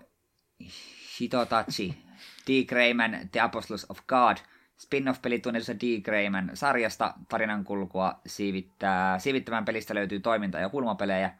Hitotachi, 1.19 2.04
D. 2.47 2.65
Grayman 2.65 3.29
The 3.31 3.39
Apostles 3.39 3.85
of 3.89 3.99
God, 4.07 4.37
spin-off-peli 4.77 5.39
tunnetussa 5.39 5.79
D. 5.79 6.01
Grayman 6.01 6.51
sarjasta 6.53 7.13
tarinan 7.29 7.63
kulkua 7.63 8.19
siivittää. 8.25 9.19
Siivittävän 9.19 9.65
pelistä 9.65 9.95
löytyy 9.95 10.19
toiminta- 10.19 10.59
ja 10.59 10.69
kulmapelejä. 10.69 11.31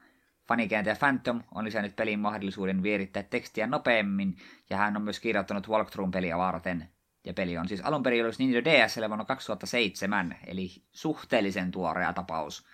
Fanikääntäjä 0.48 0.96
Phantom 0.96 1.44
on 1.56 1.66
lisännyt 1.66 1.96
pelin 1.96 2.20
mahdollisuuden 2.20 2.84
vierittää 2.84 3.24
tekstiä 3.24 3.68
nopeammin, 3.68 4.38
ja 4.70 4.78
hän 4.78 4.96
on 4.98 5.02
myös 5.02 5.20
kirjoittanut 5.20 5.70
walkthrough-peliä 5.70 6.38
varten. 6.38 6.90
Ja 7.26 7.34
peli 7.34 7.58
on 7.58 7.68
siis 7.68 7.82
alun 7.82 8.04
perin 8.04 8.24
ollut 8.24 8.40
Nintendo 8.40 8.70
DSL 8.70 9.08
vuonna 9.08 9.26
2007, 9.26 10.38
eli 10.48 10.68
suhteellisen 10.92 11.72
tuorea 11.72 12.14
tapaus. 12.14 12.66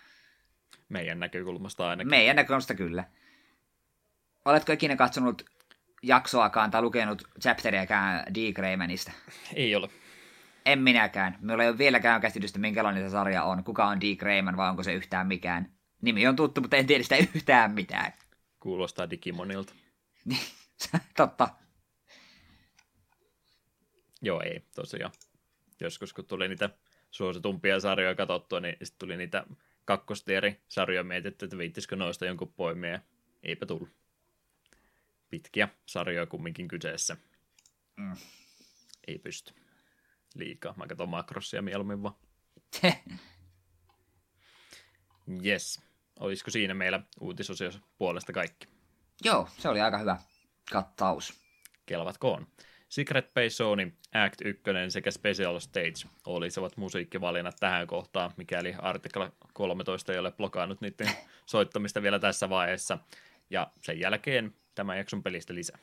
Meidän 0.89 1.19
näkökulmasta 1.19 1.89
ainakin. 1.89 2.09
Meidän 2.09 2.35
näkökulmasta 2.35 2.75
kyllä. 2.75 3.03
Oletko 4.45 4.71
ikinä 4.71 4.95
katsonut 4.95 5.45
jaksoakaan 6.03 6.71
tai 6.71 6.81
lukenut 6.81 7.23
chapteriäkään 7.41 8.35
D. 8.35 8.53
Greymanista? 8.53 9.11
Ei 9.53 9.75
ole. 9.75 9.89
En 10.65 10.79
minäkään. 10.79 11.37
Minulla 11.41 11.63
ei 11.63 11.69
ole 11.69 11.77
vieläkään 11.77 12.21
käsitystä, 12.21 12.59
minkälainen 12.59 13.03
se 13.03 13.09
sarja 13.09 13.43
on. 13.43 13.63
Kuka 13.63 13.85
on 13.85 14.01
D. 14.01 14.15
Greyman 14.15 14.57
vai 14.57 14.69
onko 14.69 14.83
se 14.83 14.93
yhtään 14.93 15.27
mikään. 15.27 15.71
Nimi 16.01 16.27
on 16.27 16.35
tuttu, 16.35 16.61
mutta 16.61 16.77
en 16.77 16.87
tiedä 16.87 17.03
sitä 17.03 17.15
yhtään 17.35 17.71
mitään. 17.71 18.13
Kuulostaa 18.59 19.09
Digimonilta. 19.09 19.73
Totta. 21.17 21.49
Joo, 24.21 24.41
ei 24.41 24.65
tosiaan. 24.75 25.11
Joskus 25.81 26.13
kun 26.13 26.25
tuli 26.25 26.47
niitä 26.47 26.69
suositumpia 27.11 27.79
sarjoja 27.79 28.15
katsottua, 28.15 28.59
niin 28.59 28.77
sitten 28.83 28.99
tuli 28.99 29.17
niitä 29.17 29.45
kakkostieri 29.85 30.61
sarjoja 30.67 31.03
mietitty, 31.03 31.45
että 31.45 31.57
viittisikö 31.57 31.95
noista 31.95 32.25
jonkun 32.25 32.53
poimia. 32.53 32.99
Eipä 33.43 33.65
tullut. 33.65 33.89
Pitkiä 35.31 35.69
sarjoja 35.85 36.25
kumminkin 36.25 36.67
kyseessä. 36.67 37.17
Mm. 37.97 38.15
Ei 39.07 39.19
pysty. 39.19 39.53
Liikaa. 40.35 40.73
Mä 40.77 40.87
katson 40.87 41.09
makrossia 41.09 41.61
mieluummin 41.61 42.03
vaan. 42.03 42.15
yes. 45.45 45.81
Olisiko 46.19 46.51
siinä 46.51 46.73
meillä 46.73 47.01
uutisosiossa 47.19 47.81
puolesta 47.97 48.33
kaikki? 48.33 48.67
Joo, 49.23 49.49
se 49.57 49.69
oli 49.69 49.81
aika 49.81 49.97
hyvä 49.97 50.17
kattaus. 50.71 51.33
Kelvatkoon. 51.85 52.47
Secret 52.89 53.33
Base 53.33 53.49
Sony, 53.49 53.93
Act 54.13 54.41
1 54.45 54.63
sekä 54.89 55.11
Special 55.11 55.59
Stage 55.59 56.09
olisivat 56.25 56.77
musiikkivalinnat 56.77 57.55
tähän 57.59 57.87
kohtaan, 57.87 58.31
mikäli 58.37 58.75
artikla 58.77 59.31
13 59.53 60.13
ei 60.13 60.19
ole 60.19 60.31
blokannut 60.31 60.81
niiden 60.81 61.09
soittamista 61.45 62.01
vielä 62.01 62.19
tässä 62.19 62.49
vaiheessa. 62.49 62.97
Ja 63.49 63.71
sen 63.81 63.99
jälkeen 63.99 64.53
tämän 64.81 64.97
jakson 64.97 65.23
pelistä 65.23 65.55
lisää. 65.55 65.77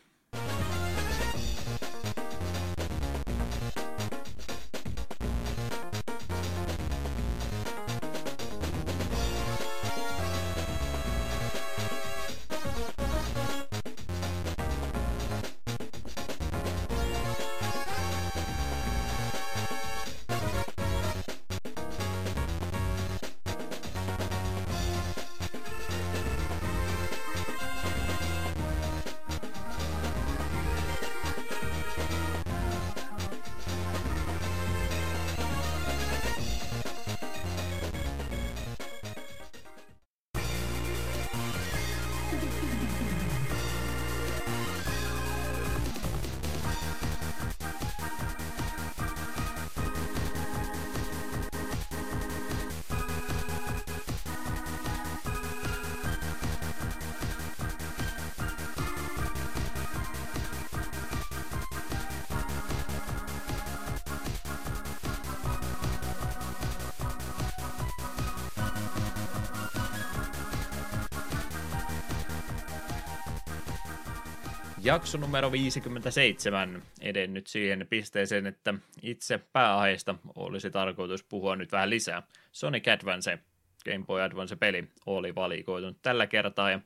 Jakso 74.98 75.18
numero 75.18 75.52
57 75.52 76.82
edennyt 77.00 77.46
siihen 77.46 77.86
pisteeseen, 77.90 78.46
että 78.46 78.74
itse 79.02 79.38
pääaiheesta 79.52 80.14
olisi 80.34 80.70
tarkoitus 80.70 81.22
puhua 81.22 81.56
nyt 81.56 81.72
vähän 81.72 81.90
lisää. 81.90 82.22
Sonic 82.52 82.88
Advance, 82.88 83.38
Game 83.84 84.04
Boy 84.06 84.22
Advance-peli, 84.22 84.88
oli 85.06 85.34
valikoitunut 85.34 86.02
tällä 86.02 86.26
kertaa 86.26 86.70
ja 86.70 86.80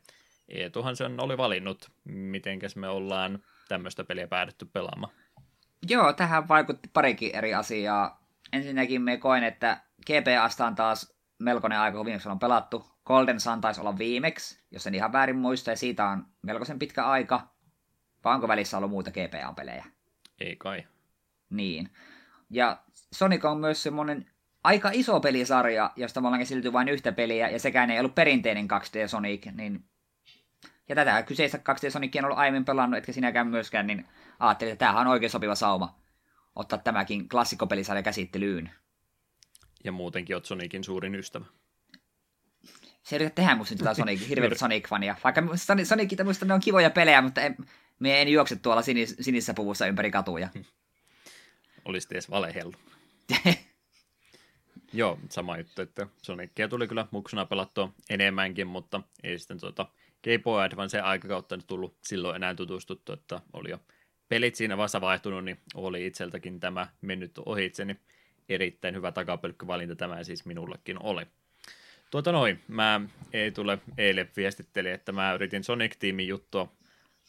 Eetuhan 0.48 0.96
sen 0.96 1.20
oli 1.20 1.36
valinnut, 1.36 1.90
mitenkäs 2.04 2.76
me 2.76 2.88
ollaan 2.88 3.42
tämmöistä 3.68 4.04
peliä 4.04 4.26
päädytty 4.26 4.64
pelaamaan. 4.64 5.12
Joo, 5.88 6.12
tähän 6.12 6.48
vaikutti 6.48 6.90
parikin 6.92 7.36
eri 7.36 7.54
asiaa. 7.54 8.24
Ensinnäkin 8.52 9.02
me 9.02 9.16
koin, 9.16 9.44
että 9.44 9.80
GPAsta 10.06 10.66
on 10.66 10.74
taas 10.74 11.14
melkoinen 11.38 11.78
aika, 11.78 11.96
kun 11.96 12.06
viimeksi 12.06 12.28
on 12.28 12.38
pelattu. 12.38 12.86
Golden 13.04 13.40
Sun 13.40 13.60
taisi 13.60 13.80
olla 13.80 13.98
viimeksi, 13.98 14.60
jos 14.70 14.86
en 14.86 14.94
ihan 14.94 15.12
väärin 15.12 15.36
muista, 15.36 15.70
ja 15.70 15.76
siitä 15.76 16.08
on 16.08 16.26
melkoisen 16.42 16.78
pitkä 16.78 17.06
aika. 17.06 17.52
Vai 18.24 18.34
onko 18.34 18.48
välissä 18.48 18.76
ollut 18.76 18.90
muita 18.90 19.10
GPA-pelejä? 19.10 19.84
Ei 20.40 20.56
kai. 20.56 20.84
Niin. 21.50 21.90
Ja 22.50 22.82
Sonic 23.12 23.44
on 23.44 23.58
myös 23.58 23.82
semmoinen 23.82 24.26
aika 24.64 24.90
iso 24.92 25.20
pelisarja, 25.20 25.90
josta 25.96 26.20
me 26.20 26.26
ollaan 26.26 26.40
käsitelty 26.40 26.72
vain 26.72 26.88
yhtä 26.88 27.12
peliä, 27.12 27.48
ja 27.48 27.58
sekään 27.58 27.90
ei 27.90 27.98
ollut 27.98 28.14
perinteinen 28.14 28.68
2D 28.70 29.08
Sonic, 29.08 29.46
niin... 29.46 29.84
Ja 30.88 30.94
tätä 30.94 31.22
kyseistä 31.22 31.58
2D 31.58 31.90
Sonicia 31.90 32.20
on 32.20 32.24
ollut 32.24 32.38
aiemmin 32.38 32.64
pelannut, 32.64 32.98
etkä 32.98 33.12
sinäkään 33.12 33.46
myöskään, 33.46 33.86
niin 33.86 34.08
ajattelin, 34.38 34.72
että 34.72 34.84
tämähän 34.84 35.06
on 35.06 35.12
oikein 35.12 35.30
sopiva 35.30 35.54
sauma 35.54 36.02
ottaa 36.56 36.78
tämäkin 36.78 37.28
klassikkopelisarja 37.28 38.02
käsittelyyn. 38.02 38.70
Ja 39.84 39.92
muutenkin 39.92 40.36
oot 40.36 40.44
Sonicin 40.44 40.84
suurin 40.84 41.14
ystävä. 41.14 41.44
Se 43.02 43.16
yrität 43.16 43.34
tehdä 43.34 43.54
musta 43.54 43.76
tätä 43.76 43.94
Sonic, 44.02 44.28
hirveätä 44.28 44.54
Sonic-fania. 44.54 45.16
Vaikka 45.24 45.42
Sonic, 45.54 45.86
Sonic 45.86 46.24
musta 46.24 46.44
ne 46.44 46.54
on 46.54 46.60
kivoja 46.60 46.90
pelejä, 46.90 47.22
mutta 47.22 47.40
en, 47.40 47.56
me 48.02 48.22
en 48.22 48.28
juokse 48.28 48.56
tuolla 48.56 48.82
sinis, 48.82 49.16
sinissä 49.20 49.54
puvussa 49.54 49.86
ympäri 49.86 50.10
katuja. 50.10 50.48
Olisi 51.84 52.08
edes 52.10 52.30
valehellu. 52.30 52.74
Joo, 54.92 55.18
sama 55.28 55.58
juttu, 55.58 55.82
että 55.82 56.06
Sonicia 56.22 56.68
tuli 56.68 56.88
kyllä 56.88 57.06
muksuna 57.10 57.46
pelattua 57.46 57.92
enemmänkin, 58.10 58.66
mutta 58.66 59.00
ei 59.22 59.38
sitten 59.38 59.60
tuota 59.60 59.86
Game 60.24 60.38
Boy 60.38 60.62
Advance 60.62 61.00
aikakautta 61.00 61.56
nyt 61.56 61.66
tullut 61.66 61.96
silloin 62.02 62.36
enää 62.36 62.54
tutustuttu, 62.54 63.12
että 63.12 63.40
oli 63.52 63.70
jo 63.70 63.78
pelit 64.28 64.54
siinä 64.54 64.76
vasta 64.76 65.00
vaihtunut, 65.00 65.44
niin 65.44 65.58
oli 65.74 66.06
itseltäkin 66.06 66.60
tämä 66.60 66.86
mennyt 67.00 67.38
ohitse, 67.46 67.84
niin 67.84 68.00
erittäin 68.48 68.94
hyvä 68.94 69.12
takapölkkyvalinta 69.12 69.96
tämä 69.96 70.24
siis 70.24 70.44
minullekin 70.44 71.02
oli. 71.02 71.26
Tuota 72.10 72.32
noin, 72.32 72.60
mä 72.68 73.00
ei 73.32 73.50
tule 73.50 73.78
eilen 73.98 74.30
viestitteli, 74.36 74.90
että 74.90 75.12
mä 75.12 75.34
yritin 75.34 75.64
Sonic-tiimin 75.64 76.28
juttua 76.28 76.72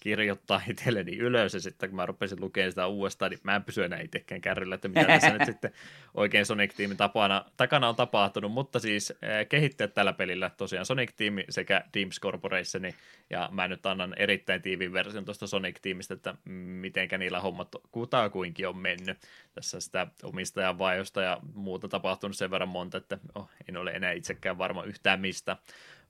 kirjoittaa 0.03 0.61
itselleni 0.71 1.17
ylös, 1.17 1.53
ja 1.53 1.59
sitten 1.59 1.89
kun 1.89 1.95
mä 1.95 2.05
rupesin 2.05 2.41
lukemaan 2.41 2.71
sitä 2.71 2.87
uudestaan, 2.87 3.31
niin 3.31 3.39
mä 3.43 3.55
en 3.55 3.63
pysy 3.63 3.83
enää 3.83 3.99
itsekään 3.99 4.41
kärryllä, 4.41 4.75
että 4.75 4.87
mitä 4.87 5.05
tässä 5.05 5.29
nyt 5.29 5.45
sitten 5.45 5.71
oikein 6.13 6.45
Sonic-tiimin 6.45 6.97
tapana, 6.97 7.45
takana 7.57 7.89
on 7.89 7.95
tapahtunut, 7.95 8.51
mutta 8.51 8.79
siis 8.79 9.11
äh, 9.11 9.47
kehittäjät 9.49 9.93
tällä 9.93 10.13
pelillä 10.13 10.51
tosiaan 10.57 10.85
Sonic-tiimi 10.85 11.45
sekä 11.49 11.83
Teams 11.91 12.19
Corporation, 12.19 12.83
ja 13.29 13.49
mä 13.51 13.67
nyt 13.67 13.85
annan 13.85 14.13
erittäin 14.17 14.61
tiivin 14.61 14.93
version 14.93 15.25
tuosta 15.25 15.47
Sonic-tiimistä, 15.47 16.13
että 16.13 16.35
mitenkä 16.49 17.17
niillä 17.17 17.39
hommat 17.39 17.75
kutakuinkin 17.91 18.67
on 18.67 18.77
mennyt. 18.77 19.17
Tässä 19.53 19.79
sitä 19.79 20.07
omistajan 20.23 20.77
vaihdosta 20.77 21.21
ja 21.21 21.37
muuta 21.53 21.87
tapahtunut 21.87 22.37
sen 22.37 22.51
verran 22.51 22.69
monta, 22.69 22.97
että 22.97 23.17
oh, 23.35 23.49
en 23.69 23.77
ole 23.77 23.91
enää 23.91 24.11
itsekään 24.11 24.57
varma 24.57 24.83
yhtään 24.83 25.21
mistä. 25.21 25.57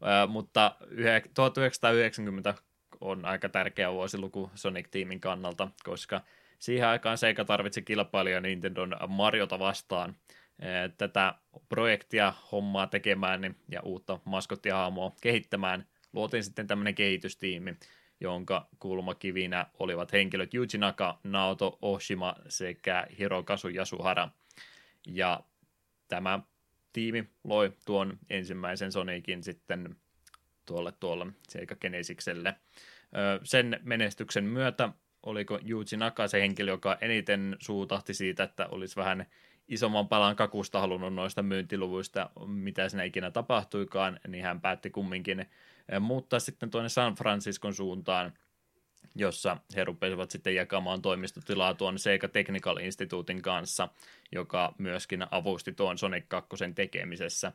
Uh, 0.02 0.32
mutta 0.32 0.76
1990 1.34 2.54
on 3.04 3.26
aika 3.26 3.50
tärkeä 3.50 3.94
vuosiluku 3.94 4.52
Sonic-tiimin 4.56 5.20
kannalta, 5.20 5.68
koska 5.84 6.22
siihen 6.60 6.88
aikaan 6.88 7.18
Sega 7.18 7.46
tarvitsi 7.46 7.82
kilpailija 7.82 8.42
Nintendon 8.42 8.96
Mariota 9.08 9.60
vastaan 9.60 10.16
tätä 10.98 11.36
projektia 11.70 12.34
hommaa 12.52 12.88
tekemään 12.88 13.42
niin, 13.42 13.56
ja 13.70 13.82
uutta 13.82 14.20
maskottihaamua 14.26 15.16
kehittämään. 15.22 15.88
Luotiin 16.14 16.44
sitten 16.44 16.68
tämmöinen 16.68 16.96
kehitystiimi, 16.96 17.76
jonka 18.20 18.68
kulmakivinä 18.80 19.66
olivat 19.80 20.12
henkilöt 20.12 20.54
Yuji 20.54 20.78
Naka, 20.78 21.20
Naoto 21.24 21.78
Oshima 21.82 22.36
sekä 22.50 23.08
Hirokazu 23.20 23.70
Yasuhara. 23.70 24.30
Ja 25.08 25.44
tämä 26.08 26.40
tiimi 26.94 27.30
loi 27.44 27.74
tuon 27.86 28.20
ensimmäisen 28.30 28.92
Sonicin 28.92 29.44
sitten 29.44 29.96
tuolle 30.66 30.94
tuolle 31.00 31.26
Sega 31.50 31.76
Genesikselle. 31.76 32.56
Sen 33.44 33.80
menestyksen 33.84 34.44
myötä 34.44 34.90
oliko 35.24 35.60
Yuji 35.70 35.98
Naka 35.98 36.28
se 36.28 36.42
henkilö, 36.42 36.72
joka 36.72 36.98
eniten 37.02 37.56
suutahti 37.60 38.14
siitä, 38.14 38.44
että 38.44 38.68
olisi 38.68 38.96
vähän 38.96 39.26
isomman 39.68 40.08
palan 40.08 40.36
kakusta 40.36 40.80
halunnut 40.80 41.14
noista 41.14 41.44
myyntiluvuista, 41.44 42.30
mitä 42.46 42.90
siinä 42.90 43.04
ikinä 43.04 43.32
tapahtuikaan, 43.32 44.20
niin 44.28 44.44
hän 44.44 44.62
päätti 44.62 44.90
kumminkin 44.90 45.46
muuttaa 46.00 46.40
sitten 46.40 46.70
tuonne 46.70 46.90
San 46.90 47.16
Franciscon 47.16 47.74
suuntaan, 47.74 48.34
jossa 49.16 49.58
he 49.76 49.84
rupesivat 49.84 50.32
sitten 50.32 50.56
jakamaan 50.56 51.02
toimistotilaa 51.02 51.74
tuon 51.74 52.00
Sega 52.00 52.28
Technical 52.28 52.78
Instituutin 52.78 53.42
kanssa, 53.42 53.90
joka 54.32 54.74
myöskin 54.78 55.26
avusti 55.32 55.72
tuon 55.72 55.98
Sonic 55.98 56.26
2 56.28 56.50
tekemisessä. 56.76 57.52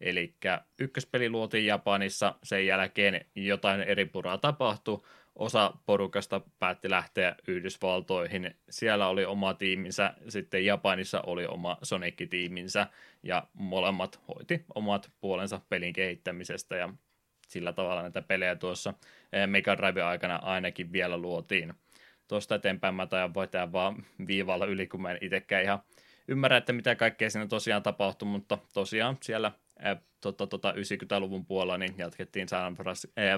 Eli 0.00 0.34
ykköspeli 0.78 1.30
luotiin 1.30 1.66
Japanissa, 1.66 2.34
sen 2.42 2.66
jälkeen 2.66 3.24
jotain 3.34 3.80
eri 3.80 4.04
puraa 4.04 4.38
tapahtui, 4.38 5.02
osa 5.36 5.72
porukasta 5.86 6.40
päätti 6.58 6.90
lähteä 6.90 7.36
Yhdysvaltoihin, 7.48 8.54
siellä 8.70 9.08
oli 9.08 9.24
oma 9.24 9.54
tiiminsä, 9.54 10.14
sitten 10.28 10.64
Japanissa 10.64 11.20
oli 11.20 11.46
oma 11.46 11.78
Sonic-tiiminsä, 11.82 12.86
ja 13.22 13.46
molemmat 13.52 14.20
hoiti 14.28 14.64
omat 14.74 15.10
puolensa 15.20 15.60
pelin 15.68 15.92
kehittämisestä, 15.92 16.76
ja 16.76 16.88
sillä 17.48 17.72
tavalla 17.72 18.02
näitä 18.02 18.22
pelejä 18.22 18.56
tuossa 18.56 18.94
eh, 19.32 19.46
Mega 19.46 19.76
Drive 19.76 20.02
aikana 20.02 20.36
ainakin 20.36 20.92
vielä 20.92 21.18
luotiin. 21.18 21.74
Tuosta 22.28 22.54
eteenpäin 22.54 22.94
mä 22.94 23.06
tajan 23.06 23.34
voi 23.34 23.48
vaan 23.72 24.06
viivalla 24.26 24.66
yli, 24.66 24.86
kun 24.86 25.02
mä 25.02 25.10
en 25.10 25.18
itsekään 25.20 25.64
ihan 25.64 25.78
ymmärrä, 26.30 26.56
että 26.56 26.72
mitä 26.72 26.94
kaikkea 26.94 27.30
siinä 27.30 27.46
tosiaan 27.46 27.82
tapahtui, 27.82 28.28
mutta 28.28 28.58
tosiaan 28.74 29.16
siellä 29.22 29.52
tota, 30.20 30.46
tota 30.46 30.72
90-luvun 30.72 31.46
puolella 31.46 31.78
niin 31.78 31.94
jatkettiin 31.98 32.48
San 32.48 32.76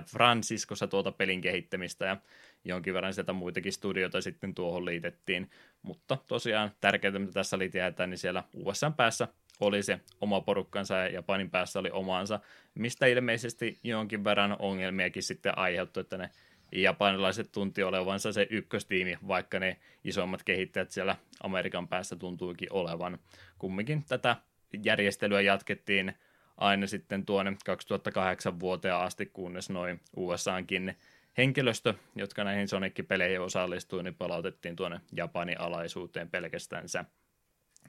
Franciscossa 0.06 0.86
tuota 0.86 1.12
pelin 1.12 1.40
kehittämistä 1.40 2.05
ja 2.05 2.16
jonkin 2.64 2.94
verran 2.94 3.14
sieltä 3.14 3.32
muitakin 3.32 3.73
studioita 3.73 4.20
sitten 4.20 4.55
tuohon 4.55 4.85
liitettiin. 4.85 5.51
Mutta 5.82 6.19
tosiaan 6.27 6.70
tärkeintä, 6.81 7.19
mitä 7.19 7.32
tässä 7.32 7.56
oli 7.56 7.69
tietää, 7.69 8.06
niin 8.06 8.19
siellä 8.19 8.44
USA 8.55 8.90
päässä 8.90 9.28
oli 9.60 9.82
se 9.82 10.01
oma 10.20 10.40
porukkansa 10.40 10.94
ja 10.94 11.09
Japanin 11.09 11.51
päässä 11.51 11.78
oli 11.78 11.90
omansa, 11.90 12.40
mistä 12.74 13.06
ilmeisesti 13.06 13.78
jonkin 13.82 14.24
verran 14.24 14.56
ongelmiakin 14.59 15.23
sitten 15.23 15.59
aiheutui, 15.59 16.01
että 16.01 16.19
ne 16.19 16.31
japanilaiset 16.73 17.53
tunti 17.53 17.82
olevansa 17.82 18.32
se 18.32 18.47
ykköstiimi, 18.51 19.19
vaikka 19.28 19.59
ne 19.59 19.77
isommat 20.05 20.43
kehittäjät 20.43 20.90
siellä 20.90 21.16
Amerikan 21.43 21.89
päässä 21.89 22.16
tuntuikin 22.16 22.73
olevan. 22.73 23.19
Kumminkin 23.59 24.05
tätä 24.09 24.36
järjestelyä 24.85 25.40
jatkettiin 25.40 26.12
aina 26.57 26.86
sitten 26.86 27.27
tuonne 27.27 27.57
2008 27.65 28.61
vuoteen 28.61 28.94
asti, 28.94 29.27
kunnes 29.27 29.70
noin 29.70 30.01
USAankin 30.16 30.97
henkilöstö, 31.39 31.94
jotka 32.16 32.44
näihin 32.44 32.69
Sonic-peleihin 32.69 33.40
osallistui, 33.40 34.03
niin 34.03 34.15
palautettiin 34.15 34.77
tuonne 34.77 35.01
Japanin 35.12 35.61
alaisuuteen 35.61 36.31
pelkästänsä. 36.31 37.05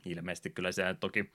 Ilmeisesti 0.05 0.49
kyllä 0.49 0.71
se 0.71 0.95
toki 0.99 1.31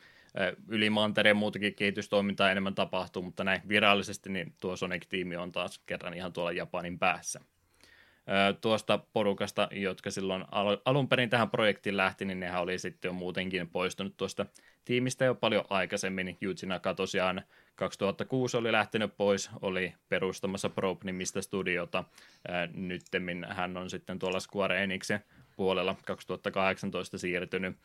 yli 0.69 0.91
mantereen 0.91 1.37
muutakin 1.37 1.75
kehitystoimintaa 1.75 2.51
enemmän 2.51 2.75
tapahtuu, 2.75 3.23
mutta 3.23 3.45
näin 3.45 3.61
virallisesti 3.69 4.31
niin 4.31 4.55
tuo 4.61 4.77
Sonic-tiimi 4.77 5.37
on 5.37 5.53
taas 5.53 5.79
kerran 5.87 6.15
ihan 6.15 6.33
tuolla 6.33 6.53
Japanin 6.53 6.99
päässä 6.99 7.41
tuosta 8.61 8.99
porukasta, 9.13 9.69
jotka 9.73 10.11
silloin 10.11 10.45
alun 10.85 11.09
perin 11.09 11.31
tähän 11.31 11.51
projektiin 11.51 11.97
lähti, 11.97 12.25
niin 12.25 12.41
nehän 12.41 12.63
oli 12.63 12.79
sitten 12.79 13.09
jo 13.09 13.13
muutenkin 13.13 13.71
poistunut 13.71 14.17
tuosta 14.17 14.47
tiimistä 14.85 15.25
jo 15.25 15.35
paljon 15.35 15.65
aikaisemmin. 15.71 16.39
Yuji 16.43 16.67
Naka 16.67 16.95
tosiaan 16.95 17.43
2006 17.75 18.57
oli 18.57 18.73
lähtenyt 18.73 19.17
pois, 19.17 19.51
oli 19.63 19.95
perustamassa 20.09 20.69
Probe-nimistä 20.69 21.43
studiota. 21.43 22.05
Nyttemmin 22.75 23.47
hän 23.51 23.77
on 23.77 23.91
sitten 23.91 24.19
tuolla 24.19 24.41
Square 24.41 24.83
Enixin 24.83 25.21
puolella 25.59 25.97
2018 26.07 27.19
siirtynyt. 27.19 27.77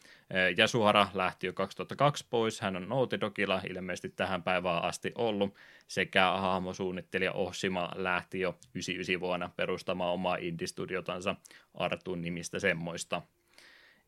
Jasuhara 0.57 1.07
lähti 1.13 1.47
jo 1.47 1.53
2002 1.53 2.25
pois, 2.29 2.61
hän 2.61 2.75
on 2.75 2.89
Naughty 2.89 3.19
Dogilla 3.19 3.61
ilmeisesti 3.69 4.09
tähän 4.09 4.43
päivään 4.43 4.83
asti 4.83 5.11
ollut, 5.15 5.55
sekä 5.87 6.31
hahmosuunnittelija 6.31 7.31
Oshima 7.31 7.91
lähti 7.95 8.39
jo 8.39 8.49
99 8.49 9.19
vuonna 9.19 9.49
perustamaan 9.55 10.13
omaa 10.13 10.35
indie-studiotansa 10.35 11.35
Artun 11.73 12.21
nimistä 12.21 12.59
semmoista. 12.59 13.21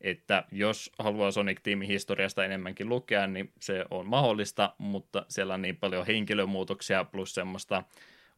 Että 0.00 0.44
jos 0.52 0.92
haluaa 0.98 1.30
Sonic 1.30 1.60
Teamin 1.62 1.88
historiasta 1.88 2.44
enemmänkin 2.44 2.88
lukea, 2.88 3.26
niin 3.26 3.52
se 3.60 3.84
on 3.90 4.06
mahdollista, 4.06 4.74
mutta 4.78 5.26
siellä 5.28 5.54
on 5.54 5.62
niin 5.62 5.76
paljon 5.76 6.06
henkilömuutoksia 6.06 7.04
plus 7.04 7.34
semmoista 7.34 7.82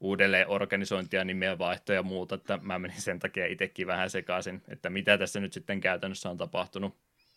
uudelleen 0.00 0.48
organisointia, 0.48 1.24
nimeä 1.24 1.58
vaihtoja 1.58 1.98
ja 1.98 2.02
muuta, 2.02 2.34
että 2.34 2.58
mä 2.62 2.78
menin 2.78 3.00
sen 3.00 3.18
takia 3.18 3.46
itsekin 3.46 3.86
vähän 3.86 4.10
sekaisin, 4.10 4.62
että 4.68 4.90
mitä 4.90 5.18
tässä 5.18 5.40
nyt 5.40 5.52
sitten 5.52 5.80
käytännössä 5.80 6.30
on 6.30 6.36
tapahtunut, 6.36 6.96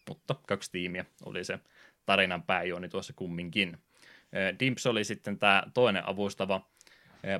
mutta 0.10 0.36
kaksi 0.48 0.72
tiimiä 0.72 1.06
oli 1.26 1.44
se 1.44 1.60
tarinan 2.06 2.44
pääjuoni 2.44 2.90
tuossa 2.90 3.14
kumminkin. 3.16 3.78
Dimps 4.60 4.86
oli 4.86 5.04
sitten 5.04 5.40
tämä 5.40 5.64
toinen 5.74 6.10
avustava 6.10 6.62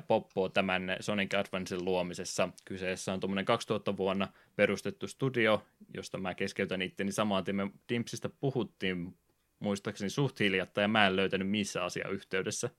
Poppo 0.06 0.48
tämän 0.48 0.96
Sonic 1.00 1.34
Advancein 1.34 1.84
luomisessa. 1.84 2.48
Kyseessä 2.64 3.12
on 3.12 3.20
tuommoinen 3.20 3.44
2000 3.44 3.96
vuonna 3.96 4.28
perustettu 4.56 5.08
studio, 5.08 5.66
josta 5.94 6.18
mä 6.18 6.34
keskeytän 6.34 6.82
itteni 6.82 7.12
samaan 7.12 7.44
me 7.52 7.70
Dimpsistä 7.88 8.28
puhuttiin 8.28 9.16
muistaakseni 9.58 10.10
suht 10.10 10.40
hiljatta, 10.40 10.80
ja 10.80 10.88
mä 10.88 11.06
en 11.06 11.16
löytänyt 11.16 11.48
missä 11.48 11.84
asia 11.84 12.08
yhteydessä. 12.08 12.70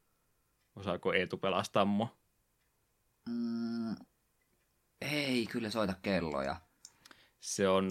Osaako 0.75 1.13
Eetu 1.13 1.37
pelastaa 1.37 1.85
mua? 1.85 2.22
Mm, 3.29 3.95
ei, 5.01 5.47
kyllä 5.51 5.69
soita 5.69 5.93
kelloja. 6.01 6.55
Se 7.39 7.67
on 7.67 7.89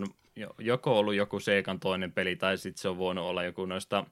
joko 0.59 0.99
ollut 0.99 1.15
joku 1.15 1.41
Seikan 1.41 1.81
toinen 1.81 2.13
peli, 2.13 2.37
tai 2.37 2.59
sitten 2.59 2.83
se 2.83 2.89
on 2.89 2.99
voinut 2.99 3.25
olla 3.25 3.45
joku 3.45 3.67
noista 3.67 4.07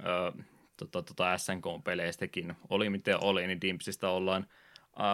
ö, 0.00 0.42
tota, 0.76 1.02
tota 1.02 1.38
SNK-peleistäkin. 1.38 2.54
Oli 2.68 2.90
miten 2.90 3.24
oli, 3.24 3.46
niin 3.46 3.60
Dimpsistä 3.60 4.08
ollaan 4.08 4.46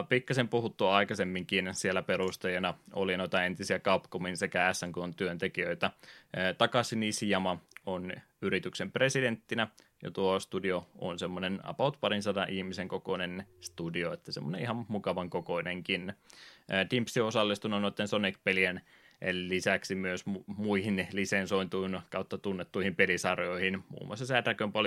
pikkasen 0.09 0.49
puhuttu 0.49 0.87
aikaisemminkin 0.87 1.71
siellä 1.73 2.03
perustajana 2.03 2.75
oli 2.93 3.17
noita 3.17 3.45
entisiä 3.45 3.79
Capcomin 3.79 4.37
sekä 4.37 4.73
SNK 4.73 4.97
työntekijöitä. 5.17 5.91
Uh, 5.97 6.57
Takasi 6.59 6.97
Nishiyama 6.97 7.59
on 7.87 8.13
yrityksen 8.43 8.93
presidenttinä, 8.93 9.69
ja 10.03 10.11
tuo 10.11 10.41
studio 10.41 10.89
on 10.99 11.19
semmoinen 11.19 11.61
about 11.63 11.97
parin 12.01 12.23
sadan 12.23 12.51
ihmisen 12.51 12.89
kokoinen 12.89 13.47
studio, 13.61 14.13
että 14.13 14.33
semmoinen 14.33 14.61
ihan 14.61 14.85
mukavan 14.89 15.31
kokoinenkin. 15.31 16.15
Uh, 16.19 16.91
Dimpsi 16.91 17.21
on 17.21 17.29
osallistunut 17.29 17.83
noiden 17.83 18.09
Sonic-pelien 18.09 18.81
lisäksi 19.33 19.95
myös 19.95 20.25
muihin 20.47 21.09
lisensointuun 21.13 22.01
kautta 22.11 22.39
tunnettuihin 22.39 22.97
pelisarjoihin, 22.97 23.85
muun 23.89 24.07
muassa 24.07 24.45
Dragon 24.45 24.73
Ball 24.73 24.87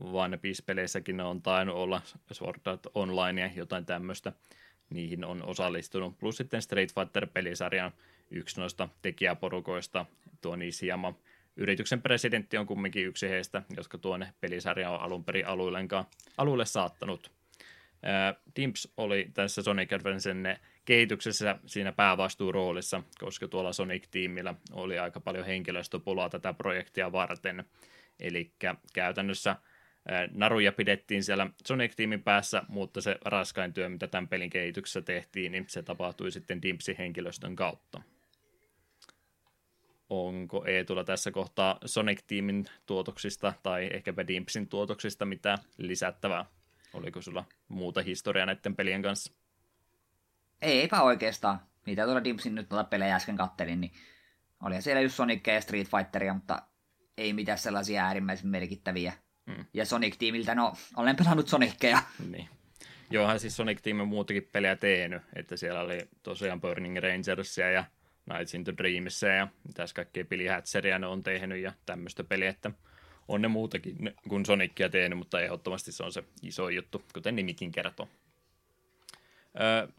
One 0.00 0.36
Piece-peleissäkin 0.36 1.20
on 1.20 1.42
tainnut 1.42 1.76
olla 1.76 2.02
Sword 2.32 2.60
Art 2.64 2.86
Online 2.94 3.40
ja 3.40 3.50
jotain 3.56 3.86
tämmöistä. 3.86 4.32
Niihin 4.90 5.24
on 5.24 5.42
osallistunut. 5.42 6.18
Plus 6.18 6.36
sitten 6.36 6.62
Street 6.62 6.94
Fighter-pelisarjan 6.94 7.92
yksi 8.30 8.60
noista 8.60 8.88
tekijäporukoista, 9.02 10.06
tuo 10.40 10.56
Nishiyama. 10.56 11.14
Yrityksen 11.56 12.02
presidentti 12.02 12.58
on 12.58 12.66
kumminkin 12.66 13.06
yksi 13.06 13.28
heistä, 13.28 13.62
jotka 13.76 13.98
tuon 13.98 14.26
pelisarjan 14.40 14.92
on 14.92 15.00
alun 15.00 15.24
perin 15.24 15.46
alulle 16.36 16.64
saattanut. 16.64 17.30
Dimps 18.56 18.88
oli 18.96 19.30
tässä 19.34 19.62
Sonic 19.62 19.92
Advancen 19.92 20.58
kehityksessä 20.84 21.58
siinä 21.66 21.92
päävastuuroolissa, 21.92 23.02
koska 23.18 23.48
tuolla 23.48 23.72
Sonic-tiimillä 23.72 24.54
oli 24.72 24.98
aika 24.98 25.20
paljon 25.20 25.46
henkilöstöpulaa 25.46 26.30
tätä 26.30 26.52
projektia 26.52 27.12
varten. 27.12 27.64
Eli 28.20 28.52
käytännössä 28.92 29.56
naruja 30.30 30.72
pidettiin 30.72 31.24
siellä 31.24 31.46
Sonic-tiimin 31.66 32.22
päässä, 32.22 32.62
mutta 32.68 33.00
se 33.00 33.16
raskain 33.24 33.72
työ, 33.72 33.88
mitä 33.88 34.06
tämän 34.06 34.28
pelin 34.28 34.50
kehityksessä 34.50 35.02
tehtiin, 35.02 35.52
niin 35.52 35.64
se 35.68 35.82
tapahtui 35.82 36.32
sitten 36.32 36.62
Dimpsin 36.62 36.96
henkilöstön 36.98 37.56
kautta. 37.56 38.02
Onko 40.10 40.64
Eetulla 40.66 41.04
tässä 41.04 41.30
kohtaa 41.30 41.78
Sonic-tiimin 41.84 42.64
tuotoksista 42.86 43.52
tai 43.62 43.90
ehkäpä 43.92 44.26
Dimpsin 44.26 44.68
tuotoksista 44.68 45.24
mitä 45.24 45.58
lisättävää? 45.78 46.44
Oliko 46.92 47.22
sulla 47.22 47.44
muuta 47.68 48.02
historiaa 48.02 48.46
näiden 48.46 48.76
pelien 48.76 49.02
kanssa? 49.02 49.32
Eipä 50.62 51.02
oikeastaan. 51.02 51.60
Mitä 51.86 52.04
tuolla 52.04 52.24
Dimpsin 52.24 52.54
nyt 52.54 52.68
tuota 52.68 52.84
pelejä 52.84 53.16
äsken 53.16 53.36
kattelin, 53.36 53.80
niin 53.80 53.92
oli 54.62 54.82
siellä 54.82 55.00
just 55.00 55.14
Sonic 55.14 55.46
ja 55.46 55.60
Street 55.60 55.88
Fighteria, 55.88 56.34
mutta 56.34 56.62
ei 57.18 57.32
mitään 57.32 57.58
sellaisia 57.58 58.04
äärimmäisen 58.04 58.48
merkittäviä. 58.48 59.12
Mm. 59.46 59.64
Ja 59.74 59.84
Sonic-tiimiltä, 59.84 60.54
no 60.54 60.74
olen 60.96 61.16
pelannut 61.16 61.48
Sonicia. 61.48 61.98
Niin. 62.30 62.48
Johan 63.10 63.40
siis 63.40 63.56
Sonic-tiimi 63.56 64.02
on 64.02 64.08
muutakin 64.08 64.48
pelejä 64.52 64.76
tehnyt, 64.76 65.22
että 65.36 65.56
siellä 65.56 65.80
oli 65.80 66.08
tosiaan 66.22 66.60
Burning 66.60 66.98
Rangersia 66.98 67.70
ja 67.70 67.84
Nights 68.32 68.54
into 68.54 68.76
Dreamsia 68.76 69.34
ja 69.34 69.48
mitäs 69.68 69.92
kaikkea 69.92 70.24
Billy 70.24 70.46
Hatcheria 70.46 70.98
ne 70.98 71.06
on 71.06 71.22
tehnyt 71.22 71.62
ja 71.62 71.72
tämmöistä 71.86 72.24
peliä, 72.24 72.50
että 72.50 72.70
on 73.28 73.42
ne 73.42 73.48
muutakin 73.48 74.14
kuin 74.28 74.46
Sonicia 74.46 74.88
tehnyt, 74.88 75.18
mutta 75.18 75.40
ehdottomasti 75.40 75.92
se 75.92 76.02
on 76.02 76.12
se 76.12 76.24
iso 76.42 76.68
juttu, 76.68 77.04
kuten 77.14 77.36
nimikin 77.36 77.72
kertoo. 77.72 78.08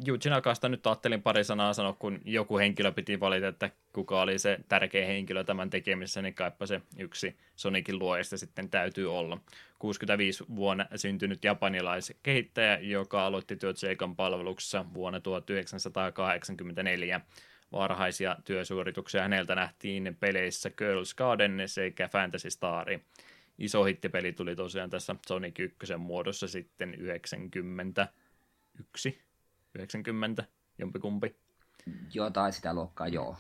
Eugene 0.08 0.36
Akasta 0.36 0.70
nyt 0.70 0.88
ajattelin 0.88 1.22
pari 1.22 1.44
sanaa 1.44 1.74
sanoa, 1.74 1.94
kun 1.94 2.22
joku 2.26 2.58
henkilö 2.58 2.92
piti 2.92 3.20
valita, 3.20 3.48
että 3.48 3.70
kuka 3.94 4.22
oli 4.22 4.40
se 4.40 4.60
tärkeä 4.70 5.06
henkilö 5.06 5.44
tämän 5.44 5.70
tekemisessä, 5.70 6.22
niin 6.22 6.34
kaipa 6.34 6.66
se 6.66 6.82
yksi 7.00 7.38
Sonicin 7.56 8.00
luojasta 8.00 8.38
sitten 8.38 8.70
täytyy 8.70 9.18
olla. 9.18 9.38
65 9.80 10.44
vuonna 10.56 10.86
syntynyt 10.96 11.44
japanilaiskehittäjä, 11.44 12.80
joka 12.80 13.26
aloitti 13.26 13.56
työt 13.56 13.78
Seikan 13.78 14.16
palveluksessa 14.16 14.86
vuonna 14.94 15.20
1984. 15.20 17.22
Varhaisia 17.72 18.36
työsuorituksia 18.46 19.22
häneltä 19.22 19.56
nähtiin 19.56 20.18
peleissä 20.20 20.70
Girls 20.70 21.14
Garden 21.14 21.62
sekä 21.66 22.08
Fantasy 22.08 22.50
Star. 22.50 22.88
Iso 23.58 23.84
hittipeli 23.84 24.34
tuli 24.34 24.56
tosiaan 24.56 24.90
tässä 24.90 25.16
Sonic 25.28 25.60
1 25.60 25.98
muodossa 25.98 26.48
sitten 26.48 26.96
91 26.96 29.25
90, 29.76 30.44
jompikumpi. 30.78 31.36
Jotain 32.14 32.54
sitä 32.54 32.74
luokkaa, 32.74 33.08
joo. 33.08 33.38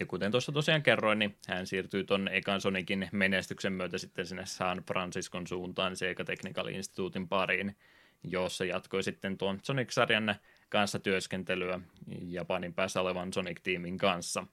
Ja 0.00 0.06
kuten 0.06 0.30
tuossa 0.30 0.52
tosiaan 0.52 0.82
kerroin, 0.82 1.18
niin 1.18 1.36
hän 1.48 1.66
siirtyy 1.66 2.04
tuon 2.04 2.28
ekan 2.28 2.60
Sonicin 2.60 3.08
menestyksen 3.12 3.72
myötä 3.72 3.98
sitten 3.98 4.26
sinne 4.26 4.46
San 4.46 4.82
Franciscon 4.86 5.46
suuntaan 5.46 5.96
Sega 5.96 6.24
Technical 6.24 6.66
Instituutin 6.66 7.28
pariin, 7.28 7.76
jossa 8.24 8.64
jatkoi 8.64 9.02
sitten 9.02 9.38
tuon 9.38 9.60
Sonic-sarjan 9.62 10.34
kanssa 10.68 10.98
työskentelyä 10.98 11.80
Japanin 12.22 12.74
päässä 12.74 13.00
olevan 13.00 13.32
Sonic-tiimin 13.32 13.98
kanssa. 13.98 14.46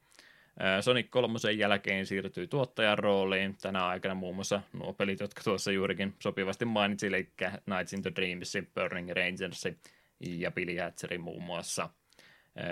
Sonic 0.82 1.10
3 1.10 1.40
jälkeen 1.58 2.06
siirtyi 2.06 2.48
tuottajan 2.48 2.99
rooliin. 2.99 3.58
Tänä 3.62 3.88
aikana 3.88 4.16
muun 4.16 4.36
muassa 4.36 4.62
nuo 4.74 4.94
pelit, 4.94 5.20
jotka 5.20 5.41
tuossa 5.44 5.72
juurikin 5.72 6.16
sopivasti 6.20 6.66
mainitsin, 6.66 7.08
eli 7.08 7.30
Nights 7.66 7.94
into 7.94 8.16
Dreams, 8.16 8.54
Burning 8.76 9.12
Rangers 9.12 9.64
ja 10.19 10.52
Billy 10.52 10.77
Hatcherin 10.77 11.22
muun 11.22 11.44
muassa. 11.44 11.89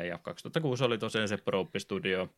Ja 0.07 0.17
2006 0.17 0.84
oli 0.84 0.97
tosiaan 0.97 1.27
se 1.27 1.38
Probe 1.38 1.80
Studio, 1.80 2.34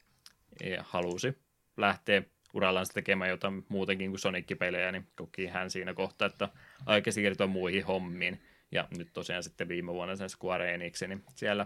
ja 0.63 0.83
halusi 0.87 1.37
lähteä 1.77 2.21
urallaan 2.53 2.85
tekemään 2.93 3.29
jotain 3.29 3.65
muutenkin 3.69 4.09
kuin 4.11 4.19
Sonic-pelejä, 4.19 4.91
niin 4.91 5.07
koki 5.15 5.47
hän 5.47 5.69
siinä 5.69 5.93
kohtaa, 5.93 6.25
että 6.25 6.49
aika 6.85 7.11
siirtyä 7.11 7.47
muihin 7.47 7.85
hommiin. 7.85 8.41
Ja 8.71 8.87
nyt 8.97 9.09
tosiaan 9.13 9.43
sitten 9.43 9.67
viime 9.67 9.93
vuonna 9.93 10.15
sen 10.15 10.29
Square 10.29 10.73
Enix, 10.73 11.01
niin 11.01 11.23
siellä 11.35 11.65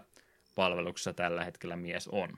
palveluksessa 0.56 1.14
tällä 1.14 1.46
hetkellä 1.46 1.76
mies 1.76 2.08
on 2.08 2.38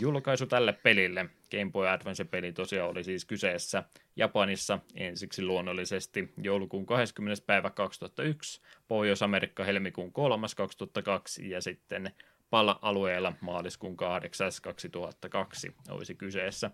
julkaisu 0.00 0.46
tälle 0.46 0.72
pelille. 0.72 1.26
Game 1.50 1.70
Boy 1.72 1.88
Advance-peli 1.88 2.52
tosiaan 2.52 2.90
oli 2.90 3.04
siis 3.04 3.24
kyseessä 3.24 3.82
Japanissa 4.16 4.78
ensiksi 4.94 5.44
luonnollisesti 5.44 6.32
joulukuun 6.42 6.86
20. 6.86 7.42
päivä 7.46 7.70
2001, 7.70 8.60
Pohjois-Amerikka 8.88 9.64
helmikuun 9.64 10.12
3. 10.12 10.46
2002 10.56 11.50
ja 11.50 11.60
sitten 11.60 12.10
PAL-alueella 12.50 13.32
maaliskuun 13.40 13.96
8. 13.96 14.50
2002 14.62 15.74
olisi 15.88 16.14
kyseessä. 16.14 16.70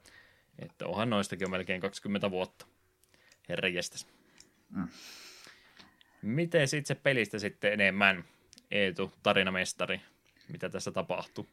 Että 0.58 0.86
onhan 0.86 1.10
noistakin 1.10 1.46
on 1.46 1.50
melkein 1.50 1.80
20 1.80 2.30
vuotta. 2.30 2.66
Herra 3.48 3.68
Mm. 4.70 4.88
Miten 6.22 6.68
sitten 6.68 6.96
se 6.96 7.02
pelistä 7.02 7.38
sitten 7.38 7.72
enemmän, 7.72 8.24
Eetu, 8.70 9.12
tarinamestari, 9.22 10.00
mitä 10.52 10.68
tässä 10.68 10.90
tapahtuu? 10.90 11.48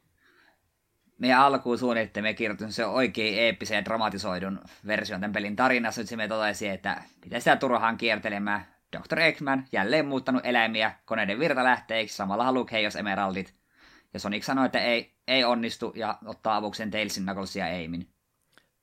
Me 1.18 1.34
alkuun 1.34 1.78
suunnittelimme 1.78 2.34
kirjoitin 2.34 2.74
se 2.74 2.86
oikein 2.86 3.40
eeppisen 3.40 3.86
dramatisoidun 3.86 4.60
version 4.88 5.22
tämän 5.22 5.34
pelin 5.34 5.56
tarinassa. 5.56 6.02
Nyt 6.02 6.10
se 6.10 6.16
me 6.16 6.28
totesi, 6.28 6.68
että 6.68 7.04
pitäisi 7.22 7.44
sitä 7.44 7.56
turhaan 7.56 7.98
kiertelemään. 7.98 8.66
Dr. 8.98 9.20
Eggman 9.20 9.66
jälleen 9.72 10.06
muuttanut 10.06 10.46
eläimiä 10.46 10.96
koneiden 11.06 11.40
virtalähteiksi, 11.40 12.16
samalla 12.16 12.44
haluu 12.44 12.66
Chaos 12.66 12.96
Emeraldit. 12.96 13.54
Ja 14.14 14.20
Sonic 14.20 14.44
sanoi, 14.44 14.66
että 14.66 14.80
ei, 14.80 15.14
ei 15.28 15.44
onnistu 15.44 15.94
ja 15.96 16.18
ottaa 16.26 16.56
avukseen 16.56 16.92
Tailsin, 16.92 17.24
Knucklesia 17.24 17.68
ja 17.68 17.76
Aimin. 17.76 18.08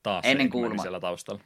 Taas 0.02 0.24
Ennen 0.24 0.50
kuulma... 0.50 0.82
siellä 0.82 1.00
taustalla. 1.00 1.42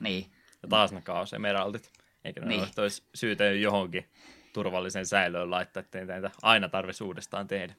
Niin. 0.00 0.32
Ja 0.62 0.68
taas 0.68 0.92
ne 0.92 1.00
Chaos 1.00 1.32
Emeraldit. 1.32 1.90
Eikä 2.24 2.40
ne 2.40 2.46
niin. 2.46 2.66
olisi 2.76 3.02
syytä 3.14 3.44
johonkin 3.44 4.08
turvallisen 4.52 5.06
säilöön 5.06 5.50
laittaa, 5.50 5.80
ettei 5.80 6.06
näitä 6.06 6.30
aina 6.42 6.68
tarvitse 6.68 7.04
uudestaan 7.04 7.46
tehdä. 7.46 7.74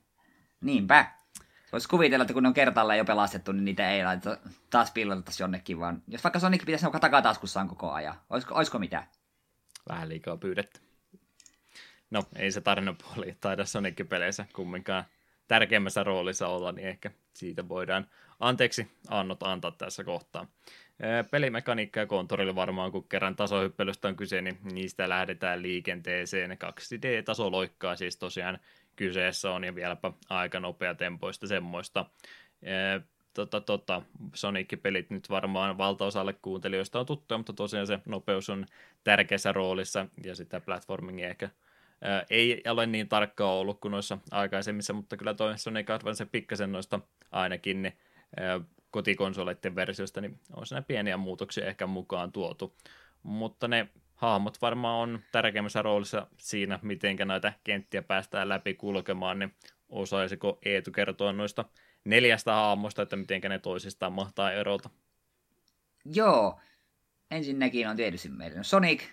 Niinpä. 0.62 1.21
Voisi 1.72 1.90
kuvitella, 1.90 2.24
että 2.24 2.34
kun 2.34 2.44
ne 2.44 2.48
on 2.48 2.54
kertaalleen 2.54 2.98
jo 2.98 3.06
pelastettu, 3.06 3.52
niin 3.52 3.66
niitä 3.66 3.92
ei 3.92 4.04
laiteta 4.04 4.38
taas 4.70 4.92
piilotettaisi 4.92 5.44
jonnekin, 5.44 5.80
vaan 5.80 6.04
jos 6.08 6.24
vaikka 6.24 6.40
Sonic 6.40 6.66
pitäisi 6.66 6.86
olla 6.86 7.00
takataskussaan 7.00 7.68
koko 7.68 7.92
ajan, 7.92 8.16
olisiko, 8.30 8.56
olisiko 8.56 8.80
mitään? 8.80 9.08
Vähän 9.90 10.10
liikaa 10.10 10.38
pyydetty. 10.38 10.80
no 12.10 12.24
ei 12.36 12.52
se 12.52 12.62
tarinapuoli 12.62 13.38
taida 13.42 13.66
Sonic-peleissä 13.66 14.46
kumminkaan 14.54 15.04
tärkeimmässä 15.48 16.04
roolissa 16.04 16.48
olla, 16.48 16.72
niin 16.72 16.88
ehkä 16.88 17.12
siitä 17.34 17.70
voidaan 17.70 18.08
anteeksi 18.40 18.92
annot 19.10 19.44
antaa 19.44 19.72
tässä 19.72 20.04
kohtaa. 20.04 20.48
Pelimekaniikka 21.32 22.00
ja 22.00 22.06
kontorilla 22.06 22.56
varmaan, 22.56 22.92
kun 22.92 23.08
kerran 23.08 23.36
tasohyppelystä 23.36 24.08
on 24.08 24.16
kyse, 24.16 24.42
niin 24.42 24.58
niistä 24.72 25.10
lähdetään 25.10 25.62
liikenteeseen. 25.62 26.52
2D-tasoloikkaa 26.52 27.96
siis 27.96 28.18
tosiaan 28.18 28.60
kyseessä 28.96 29.52
on, 29.52 29.64
ja 29.64 29.76
vieläpä 29.76 30.12
aika 30.30 30.60
nopea 30.60 30.96
tempoista 30.96 31.48
semmoista. 31.48 32.06
Tota, 33.34 33.62
tota, 33.62 34.02
Sonic-pelit 34.34 35.10
nyt 35.10 35.30
varmaan 35.30 35.78
valtaosalle 35.78 36.34
kuuntelijoista 36.34 37.00
on 37.00 37.06
tuttuja, 37.06 37.38
mutta 37.38 37.54
tosiaan 37.54 37.88
se 37.88 38.00
nopeus 38.06 38.50
on 38.50 38.66
tärkeässä 39.04 39.52
roolissa, 39.52 40.06
ja 40.24 40.36
sitä 40.36 40.60
platformingia 40.60 41.30
ehkä 41.30 41.50
ei 42.30 42.64
ole 42.70 42.86
niin 42.86 43.10
tarkkaa 43.10 43.54
ollut 43.54 43.80
kuin 43.80 43.92
noissa 43.92 44.18
aikaisemmissa, 44.32 44.94
mutta 44.94 45.18
kyllä 45.18 45.34
toi 45.34 45.58
Sonic 45.58 45.90
Advance 45.90 46.26
pikkasen 46.26 46.72
noista 46.72 47.00
ainakin 47.32 47.82
ne 47.82 47.98
ää, 48.40 48.60
kotikonsoleiden 48.92 49.76
versiosta, 49.76 50.22
niin 50.22 50.40
on 50.54 50.66
siinä 50.66 50.82
pieniä 50.82 51.18
muutoksia 51.18 51.66
ehkä 51.66 51.88
mukaan 51.88 52.32
tuotu. 52.32 52.76
Mutta 53.24 53.68
ne 53.68 53.88
hahmot 54.22 54.62
varmaan 54.62 55.00
on 55.00 55.20
tärkeimmässä 55.32 55.82
roolissa 55.82 56.28
siinä, 56.38 56.80
miten 56.82 57.18
näitä 57.26 57.54
kenttiä 57.64 58.02
päästään 58.02 58.50
läpi 58.50 58.74
kulkemaan, 58.74 59.40
niin 59.40 59.54
osaisiko 59.90 60.60
Eetu 60.66 60.92
kertoa 60.92 61.34
noista 61.34 61.66
neljästä 62.06 62.54
hahmosta, 62.54 63.02
että 63.02 63.16
miten 63.16 63.42
ne 63.42 63.60
toisistaan 63.60 64.14
mahtaa 64.14 64.52
erota? 64.52 64.90
Joo, 66.06 66.60
ensinnäkin 67.32 67.88
on 67.88 67.96
tietysti 67.96 68.30
meillä 68.30 68.64
Sonic, 68.64 69.04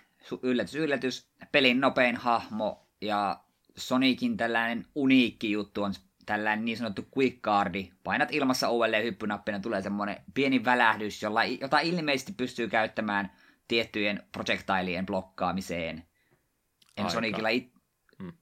yllätys 0.43 0.75
yllätys, 0.75 1.27
pelin 1.51 1.81
nopein 1.81 2.15
hahmo 2.15 2.87
ja 3.01 3.39
Sonicin 3.77 4.37
tällainen 4.37 4.85
uniikki 4.95 5.51
juttu 5.51 5.83
on 5.83 5.93
tällainen 6.25 6.65
niin 6.65 6.77
sanottu 6.77 7.07
quick 7.17 7.41
cardi. 7.41 7.91
Painat 8.03 8.31
ilmassa 8.31 8.69
uudelleen 8.69 9.03
hyppynappina, 9.03 9.59
tulee 9.59 9.81
semmoinen 9.81 10.17
pieni 10.33 10.65
välähdys, 10.65 11.23
jolla, 11.23 11.43
jota 11.43 11.79
ilmeisesti 11.79 12.33
pystyy 12.33 12.67
käyttämään 12.67 13.31
tiettyjen 13.69 14.23
projectilien 14.31 15.05
blokkaamiseen. 15.05 15.97
En 16.97 17.05
Aika. 17.05 17.09
Sonicilla 17.09 17.49
it, 17.49 17.73
hmm. 18.17 18.33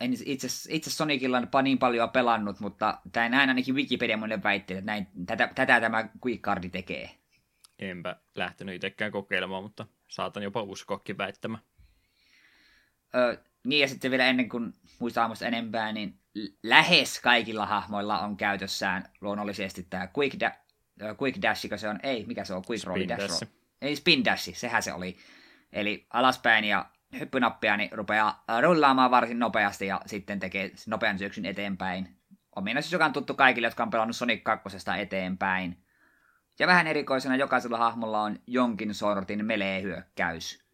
en 0.00 0.12
itse, 0.24 0.48
itse 0.68 0.90
Sonicilla 0.90 1.62
niin 1.62 1.78
paljon 1.78 2.10
pelannut, 2.10 2.60
mutta 2.60 3.00
tämä 3.12 3.28
näin 3.28 3.48
ainakin 3.48 3.74
Wikipedia 3.74 4.16
muille 4.16 4.42
väitteet, 4.42 4.78
että 4.78 4.86
näin, 4.92 5.06
tätä, 5.26 5.50
tätä 5.54 5.80
tämä 5.80 6.08
quick 6.26 6.42
cardi 6.42 6.68
tekee. 6.68 7.10
Enpä 7.78 8.16
lähtenyt 8.34 8.74
itsekään 8.74 9.12
kokeilemaan, 9.12 9.62
mutta 9.62 9.86
saatan 10.08 10.42
jopa 10.42 10.62
uskoakin 10.62 11.18
väittämään. 11.18 11.62
Ö, 13.14 13.42
niin 13.64 13.80
ja 13.80 13.88
sitten 13.88 14.10
vielä 14.10 14.26
ennen 14.26 14.48
kuin 14.48 14.74
muista 14.98 15.30
enempää, 15.46 15.92
niin 15.92 16.20
lähes 16.62 17.20
kaikilla 17.20 17.66
hahmoilla 17.66 18.20
on 18.20 18.36
käytössään 18.36 19.12
luonnollisesti 19.20 19.86
tämä 19.90 20.08
Quick, 20.18 20.36
da- 20.40 21.14
quick 21.22 21.42
Dash, 21.42 21.68
se 21.76 21.88
on, 21.88 22.00
ei, 22.02 22.26
mikä 22.26 22.44
se 22.44 22.54
on, 22.54 22.62
Quick 22.70 22.84
Roll 22.84 23.08
Dash. 23.08 23.42
Roll. 23.42 23.57
Ei, 23.82 23.96
Spin 23.96 24.24
Dash, 24.24 24.54
sehän 24.54 24.82
se 24.82 24.92
oli. 24.92 25.16
Eli 25.72 26.06
alaspäin 26.10 26.64
ja 26.64 26.86
hyppynappia 27.18 27.76
niin 27.76 27.92
rupeaa 27.92 28.44
rullaamaan 28.60 29.10
varsin 29.10 29.38
nopeasti 29.38 29.86
ja 29.86 30.00
sitten 30.06 30.40
tekee 30.40 30.70
nopean 30.86 31.18
syöksyn 31.18 31.46
eteenpäin. 31.46 32.16
Ominaisuus, 32.56 32.92
joka 32.92 33.04
on 33.04 33.12
tuttu 33.12 33.34
kaikille, 33.34 33.66
jotka 33.66 33.82
on 33.82 33.90
pelannut 33.90 34.16
Sonic 34.16 34.42
2 34.42 34.68
eteenpäin. 34.98 35.84
Ja 36.58 36.66
vähän 36.66 36.86
erikoisena 36.86 37.36
jokaisella 37.36 37.78
hahmolla 37.78 38.22
on 38.22 38.38
jonkin 38.46 38.94
sortin 38.94 39.44
melee-hyökkäys. 39.44 40.64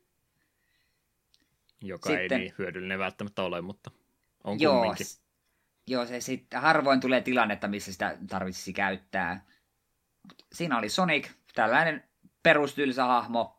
Joka 1.81 2.09
sitten, 2.09 2.32
ei 2.32 2.39
niin 2.39 2.55
hyödyllinen 2.59 2.98
välttämättä 2.98 3.43
ole, 3.43 3.60
mutta 3.60 3.90
on 4.44 4.60
joo, 4.60 4.74
kumminkin. 4.74 5.06
Joo, 5.86 6.06
se 6.06 6.20
sitten 6.20 6.60
harvoin 6.60 7.01
tulee 7.01 7.20
tilannetta, 7.20 7.68
missä 7.68 7.93
sitä 7.93 8.16
tarvitsisi 8.28 8.72
käyttää. 8.72 9.44
Siinä 10.52 10.78
oli 10.78 10.89
Sonic, 10.89 11.28
tällainen 11.55 12.05
perustyylisä 12.44 13.04
hahmo, 13.04 13.58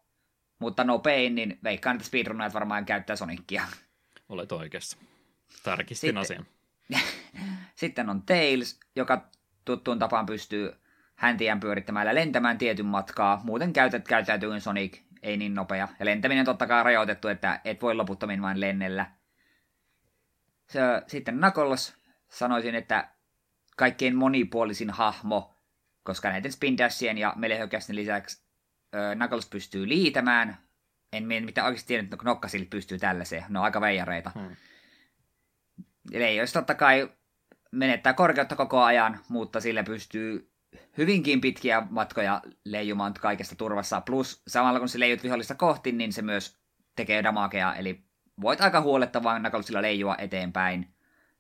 mutta 0.60 0.84
nopein, 0.84 1.36
niin 1.36 1.60
veikkaan, 1.64 1.96
että 1.96 2.08
speedrunnerit 2.08 2.54
varmaan 2.54 2.86
käyttää 2.86 3.16
Sonicia. 3.16 3.64
Olet 4.30 4.52
oikeassa. 4.52 4.98
Tarkistin 5.64 6.08
sitten, 6.08 6.18
asian. 6.18 6.46
sitten 7.82 8.10
on 8.10 8.22
Tails, 8.22 8.80
joka 8.96 9.30
tuttuun 9.66 10.00
tapaan 10.00 10.26
pystyy 10.26 10.74
häntiään 11.16 11.60
pyörittämällä 11.60 12.16
lentämään 12.16 12.58
tietyn 12.58 12.86
matkaa. 12.86 13.42
Muuten 13.44 13.74
käytät, 13.74 14.08
käyttäytyy 14.08 14.60
Sonic, 14.60 15.02
ei 15.22 15.38
niin 15.38 15.56
nopea. 15.56 15.88
Ja 16.00 16.06
lentäminen 16.06 16.46
totta 16.46 16.68
kai 16.68 16.84
rajoitettu, 16.84 17.28
että 17.28 17.60
et 17.66 17.82
voi 17.82 17.96
loputtomin 17.96 18.42
vain 18.42 18.62
lennellä. 18.62 19.12
Se, 20.70 20.80
sitten 21.08 21.38
Knuckles, 21.38 21.96
sanoisin, 22.30 22.76
että 22.76 23.10
kaikkein 23.78 24.16
monipuolisin 24.16 24.90
hahmo, 24.90 25.56
koska 26.04 26.30
näiden 26.30 26.52
spin 26.52 26.78
ja 27.18 27.34
melehökästen 27.36 27.96
lisäksi 27.96 28.45
Knuckles 29.16 29.50
pystyy 29.50 29.90
liitämään. 29.90 30.58
En 31.14 31.24
mitä 31.24 31.66
oikeasti 31.66 31.88
tiedä, 31.88 32.04
että 32.04 32.18
Knokkasille 32.18 32.66
pystyy 32.66 32.98
tällaiseen. 32.98 33.44
Ne 33.50 33.60
on 33.60 33.66
aika 33.66 33.82
veijareita. 33.82 34.32
Hmm. 34.36 34.56
Leijoissa 36.12 36.60
totta 36.60 36.76
kai 36.76 37.12
menettää 37.72 38.14
korkeutta 38.14 38.56
koko 38.56 38.84
ajan, 38.84 39.20
mutta 39.30 39.60
sillä 39.60 39.84
pystyy 39.84 40.52
hyvinkin 40.98 41.42
pitkiä 41.42 41.88
matkoja 41.90 42.42
leijumaan 42.66 43.14
kaikesta 43.14 43.56
turvassa. 43.56 44.02
Plus 44.02 44.44
samalla 44.48 44.80
kun 44.80 44.90
se 44.90 45.00
leijut 45.00 45.24
vihollista 45.24 45.56
kohti, 45.56 45.92
niin 45.92 46.14
se 46.14 46.22
myös 46.22 46.60
tekee 46.96 47.24
damakea, 47.24 47.76
eli 47.76 48.04
voit 48.42 48.62
aika 48.62 48.82
huolettavaan 48.82 49.42
Knucklesilla 49.42 49.82
leijua 49.82 50.16
eteenpäin. 50.18 50.96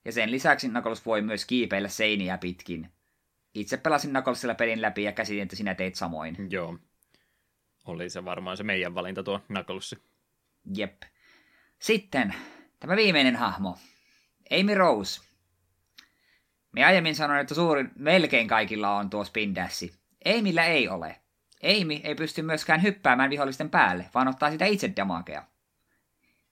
Ja 0.05 0.11
sen 0.11 0.31
lisäksi 0.31 0.69
Knuckles 0.69 1.05
voi 1.05 1.21
myös 1.21 1.45
kiipeillä 1.45 1.89
seiniä 1.89 2.37
pitkin. 2.37 2.91
Itse 3.53 3.77
pelasin 3.77 4.11
Knucklesilla 4.11 4.55
pelin 4.55 4.81
läpi 4.81 5.03
ja 5.03 5.11
käsitin, 5.11 5.43
että 5.43 5.55
sinä 5.55 5.75
teit 5.75 5.95
samoin. 5.95 6.37
Joo. 6.49 6.77
Oli 7.85 8.09
se 8.09 8.25
varmaan 8.25 8.57
se 8.57 8.63
meidän 8.63 8.95
valinta 8.95 9.23
tuo 9.23 9.39
Knuckles. 9.39 9.95
Jep. 10.75 11.01
Sitten 11.79 12.35
tämä 12.79 12.95
viimeinen 12.95 13.35
hahmo. 13.35 13.77
Amy 14.59 14.75
Rose. 14.75 15.21
Me 16.71 16.85
aiemmin 16.85 17.15
sanoin, 17.15 17.39
että 17.39 17.55
suurin, 17.55 17.91
melkein 17.95 18.47
kaikilla 18.47 18.97
on 18.97 19.09
tuo 19.09 19.23
spin 19.23 19.55
dashi. 19.55 19.93
Amyllä 20.37 20.65
ei 20.65 20.89
ole. 20.89 21.21
Amy 21.63 21.93
ei 22.03 22.15
pysty 22.15 22.41
myöskään 22.41 22.83
hyppäämään 22.83 23.29
vihollisten 23.29 23.69
päälle, 23.69 24.09
vaan 24.13 24.27
ottaa 24.27 24.51
sitä 24.51 24.65
itse 24.65 24.93
damakea. 24.95 25.43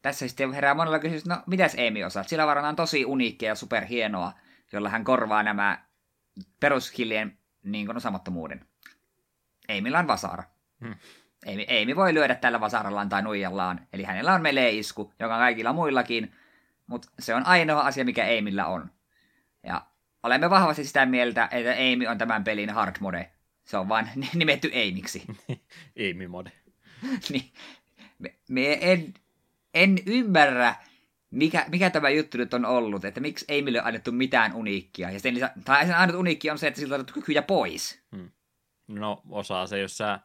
Tässä 0.02 0.28
sitten 0.28 0.54
herää 0.54 0.74
monella 0.74 1.00
kysymys, 1.00 1.26
no 1.26 1.38
mitäs 1.48 1.76
Amy 1.88 2.04
osaa? 2.04 2.24
Sillä 2.24 2.48
varana 2.48 2.68
on 2.68 2.76
tosi 2.76 3.06
uniikkia 3.06 3.50
ja 3.50 3.56
superhienoa, 3.56 4.34
jolla 4.72 4.90
hän 4.90 5.04
korvaa 5.04 5.44
nämä 5.44 5.86
peruskillien 6.60 7.38
niin 7.64 7.86
kuin 7.86 7.98
osamattomuuden. 7.98 8.66
Amylla 9.78 10.00
on 10.00 10.08
vasara. 10.08 10.44
Hmm. 10.82 10.96
Amy, 11.48 11.82
Amy 11.82 11.96
voi 11.96 12.14
lyödä 12.14 12.36
tällä 12.36 12.60
vasarallaan 12.60 13.10
tai 13.10 13.22
nuijallaan, 13.22 13.88
eli 13.94 14.04
hänellä 14.04 14.34
on 14.34 14.42
melee-isku, 14.42 15.14
joka 15.20 15.36
on 15.36 15.40
kaikilla 15.40 15.74
muillakin, 15.74 16.34
mutta 16.88 17.08
se 17.20 17.36
on 17.36 17.46
ainoa 17.46 17.82
asia, 17.82 18.06
mikä 18.06 18.26
Amyllä 18.40 18.66
on. 18.66 18.90
Ja 19.64 19.86
olemme 20.24 20.50
vahvasti 20.50 20.84
sitä 20.84 21.06
mieltä, 21.06 21.50
että 21.52 21.72
Amy 21.72 22.08
on 22.08 22.18
tämän 22.18 22.44
pelin 22.44 22.70
hard 22.70 22.96
mode. 23.00 23.32
Se 23.66 23.78
on 23.78 23.90
vain 23.90 24.10
nimetty 24.34 24.72
Amyksi. 24.88 25.24
Amy 26.12 26.28
mode. 26.36 26.52
niin, 27.30 27.52
me, 28.20 28.36
me 28.50 28.78
en, 28.82 29.14
en 29.74 29.98
ymmärrä, 30.06 30.76
mikä, 31.32 31.66
mikä 31.70 31.90
tämä 31.90 32.10
juttu 32.10 32.38
nyt 32.38 32.54
on 32.54 32.66
ollut, 32.66 33.06
että 33.06 33.20
miksi 33.20 33.46
ei 33.48 33.62
meille 33.62 33.82
annettu 33.84 34.12
mitään 34.12 34.54
uniikkia. 34.54 35.12
Ja 35.12 35.20
sen 35.20 35.34
lisä, 35.34 35.52
tai 35.66 35.86
sen 35.86 35.96
ainut 35.96 36.16
uniikki 36.16 36.50
on 36.50 36.58
se, 36.58 36.68
että 36.68 36.80
siltä 36.80 36.96
on 36.96 37.06
kykyjä 37.06 37.42
pois. 37.42 38.02
Hmm. 38.16 38.32
No 38.88 39.22
osaa 39.30 39.68
se, 39.68 39.80
jos 39.80 39.98
sä 39.98 40.20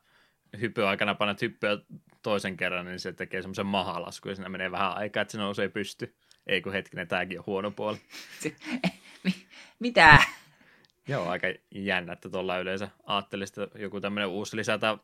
hyppyaikana 0.61 1.15
panet 1.15 1.43
hyppyä 1.43 1.79
toisen 2.23 2.57
kerran, 2.57 2.87
niin 2.87 3.01
se 3.01 3.13
tekee 3.13 3.43
semmoisen 3.43 3.67
mahalaskun 3.67 4.33
ja 4.33 4.37
siinä 4.37 4.49
menee 4.49 4.71
vähän 4.71 4.97
aikaa, 4.97 5.21
että 5.21 5.33
se 5.33 5.39
nousee 5.39 5.69
pysty. 5.69 6.15
Ei 6.47 6.63
kun 6.63 6.73
hetkinen, 6.73 7.09
tämäkin 7.09 7.39
on 7.39 7.47
huono 7.47 7.71
puoli. 7.71 7.99
Mitä? 9.79 10.19
Joo, 11.09 11.29
aika 11.29 11.47
jännä, 11.75 12.13
että 12.13 12.29
tuolla 12.29 12.59
yleensä 12.59 12.89
ajattelisi, 13.07 13.63
että 13.63 13.79
joku 13.79 14.01
tämmöinen 14.01 14.29
uusi 14.29 14.57
lisätä 14.57 14.99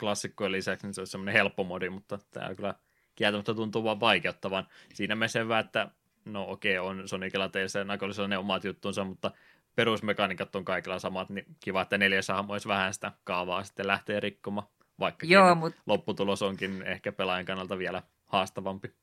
klassikkojen 0.00 0.52
lisäksi, 0.52 0.86
niin 0.86 0.94
se 0.94 1.00
olisi 1.00 1.10
semmoinen 1.10 1.34
helppo 1.34 1.64
modi, 1.64 1.90
mutta 1.90 2.18
tämä 2.30 2.54
kyllä 2.54 2.74
kieltämättä 3.14 3.54
tuntuu 3.54 3.84
vaan 3.84 4.00
vaikeuttavan. 4.00 4.66
Siinä 4.94 5.14
me 5.14 5.28
selvä, 5.28 5.58
että 5.58 5.90
no 6.24 6.50
okei, 6.50 6.78
okay, 6.78 6.90
on 6.90 7.08
Sonicilla 7.08 7.48
teissä 7.48 7.78
ja 7.78 7.84
Knuckles 7.84 8.18
ne 8.28 8.38
omat 8.38 8.64
juttunsa, 8.64 9.04
mutta 9.04 9.30
perusmekaniikat 9.74 10.56
on 10.56 10.64
kaikilla 10.64 10.98
samat, 10.98 11.28
niin 11.28 11.46
kiva, 11.60 11.82
että 11.82 11.98
neljäs 11.98 12.28
hahmo 12.28 12.52
olisi 12.52 12.68
vähän 12.68 12.94
sitä 12.94 13.12
kaavaa 13.24 13.64
sitten 13.64 13.86
lähtee 13.86 14.20
rikkomaan, 14.20 14.66
vaikka 15.02 15.26
Joo, 15.26 15.54
mut... 15.54 15.74
lopputulos 15.86 16.42
onkin 16.42 16.82
ehkä 16.82 17.12
pelaajan 17.12 17.46
kannalta 17.46 17.78
vielä 17.78 18.02
haastavampi. 18.26 18.94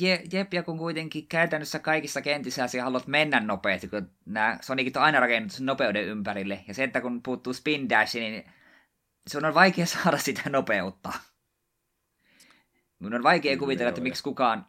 Je, 0.00 0.22
jep, 0.32 0.54
ja 0.54 0.62
kun 0.62 0.78
kuitenkin 0.78 1.28
käytännössä 1.28 1.78
kaikissa 1.78 2.22
kentissä 2.22 2.66
sä 2.66 2.82
haluat 2.84 3.06
mennä 3.06 3.40
nopeasti, 3.40 3.88
kun 3.88 4.10
nämä 4.26 4.58
Sonicit 4.60 4.96
on 4.96 5.02
aina 5.02 5.20
rakennettu 5.20 5.56
sen 5.56 5.66
nopeuden 5.66 6.04
ympärille, 6.04 6.64
ja 6.68 6.74
se, 6.74 6.84
että 6.84 7.00
kun 7.00 7.22
puuttuu 7.22 7.52
spin 7.52 7.88
dash, 7.88 8.14
niin 8.14 8.44
sun 9.28 9.44
on 9.44 9.54
vaikea 9.54 9.86
saada 10.02 10.18
sitä 10.18 10.50
nopeutta. 10.50 11.12
Minun 12.98 13.14
on 13.14 13.22
vaikea 13.22 13.58
kuvitella, 13.58 13.88
että 13.88 14.00
miksi 14.00 14.22
kukaan 14.22 14.66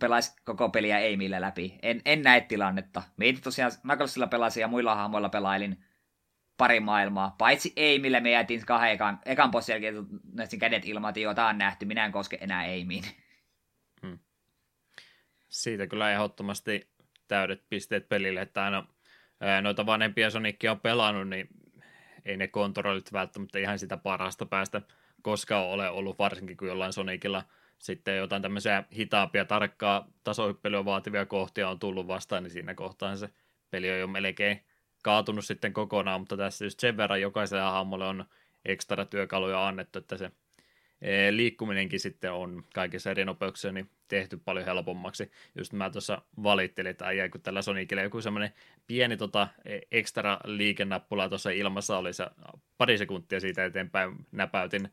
pelaisi 0.00 0.32
koko 0.44 0.68
peliä 0.68 0.98
ei 0.98 1.16
millä 1.16 1.40
läpi. 1.40 1.78
En, 1.82 2.02
en 2.04 2.22
näe 2.22 2.40
tilannetta. 2.40 3.02
Mietin 3.16 3.42
tosiaan, 3.42 3.72
Knucklesilla 3.82 4.26
pelasin 4.26 4.60
ja 4.60 4.68
muilla 4.68 4.94
hahmoilla 4.94 5.28
pelailin 5.28 5.84
pari 6.56 6.80
maailmaa. 6.80 7.34
Paitsi 7.38 7.72
ei, 7.76 7.98
millä 7.98 8.20
me 8.20 8.30
jäätiin 8.30 8.66
kahden 8.66 8.90
ekan, 8.90 9.18
ekan 9.24 9.50
bossin 9.50 9.72
jälkeen 9.72 10.06
näistä 10.32 10.56
kädet 10.56 10.84
ilman, 10.84 11.08
että 11.08 11.20
joo, 11.20 11.34
on 11.48 11.58
nähty, 11.58 11.86
minä 11.86 12.04
en 12.04 12.12
koske 12.12 12.38
enää 12.40 12.64
Eimiin. 12.64 13.04
Hmm. 14.02 14.18
Siitä 15.48 15.86
kyllä 15.86 16.12
ehdottomasti 16.12 16.90
täydet 17.28 17.64
pisteet 17.68 18.08
pelille, 18.08 18.40
että 18.40 18.64
aina 18.64 18.86
noita 19.62 19.86
vanhempia 19.86 20.30
Sonicia 20.30 20.72
on 20.72 20.80
pelannut, 20.80 21.28
niin 21.28 21.48
ei 22.24 22.36
ne 22.36 22.48
kontrollit 22.48 23.12
välttämättä 23.12 23.58
ihan 23.58 23.78
sitä 23.78 23.96
parasta 23.96 24.46
päästä 24.46 24.82
koskaan 25.22 25.66
ole 25.66 25.90
ollut, 25.90 26.18
varsinkin 26.18 26.56
kun 26.56 26.68
jollain 26.68 26.92
Sonicilla 26.92 27.44
sitten 27.78 28.16
jotain 28.16 28.42
tämmöisiä 28.42 28.84
hitaampia, 28.96 29.44
tarkkaa 29.44 30.08
tasohyppelyä 30.24 30.84
vaativia 30.84 31.26
kohtia 31.26 31.68
on 31.68 31.78
tullut 31.78 32.06
vastaan, 32.06 32.42
niin 32.42 32.50
siinä 32.50 32.74
kohtaan 32.74 33.18
se 33.18 33.28
peli 33.70 33.90
on 33.90 33.98
jo 33.98 34.06
melkein 34.06 34.65
kaatunut 35.06 35.44
sitten 35.44 35.72
kokonaan, 35.72 36.20
mutta 36.20 36.36
tässä 36.36 36.64
just 36.64 36.80
sen 36.80 36.96
verran 36.96 37.20
jokaiselle 37.20 37.62
hahmolle 37.62 38.06
on 38.06 38.24
ekstra 38.64 39.04
työkaluja 39.04 39.66
annettu, 39.68 39.98
että 39.98 40.16
se 40.16 40.30
e, 41.02 41.36
liikkuminenkin 41.36 42.00
sitten 42.00 42.32
on 42.32 42.64
kaikissa 42.74 43.10
eri 43.10 43.24
nopeuksia 43.24 43.72
niin 43.72 43.90
tehty 44.08 44.36
paljon 44.36 44.64
helpommaksi. 44.64 45.30
Just 45.54 45.72
mä 45.72 45.90
tuossa 45.90 46.22
valittelin, 46.42 46.90
että 46.90 47.12
jäi 47.12 47.28
kun 47.28 47.40
tällä 47.40 47.62
Sonicilla 47.62 48.02
joku 48.02 48.20
semmoinen 48.20 48.52
pieni 48.86 49.16
tota, 49.16 49.48
e, 49.64 49.78
ekstra 49.92 50.40
liikennappula 50.44 51.28
tuossa 51.28 51.50
ilmassa 51.50 51.98
oli 51.98 52.12
se 52.12 52.26
pari 52.78 52.98
sekuntia 52.98 53.40
siitä 53.40 53.64
eteenpäin 53.64 54.26
näpäytin 54.32 54.88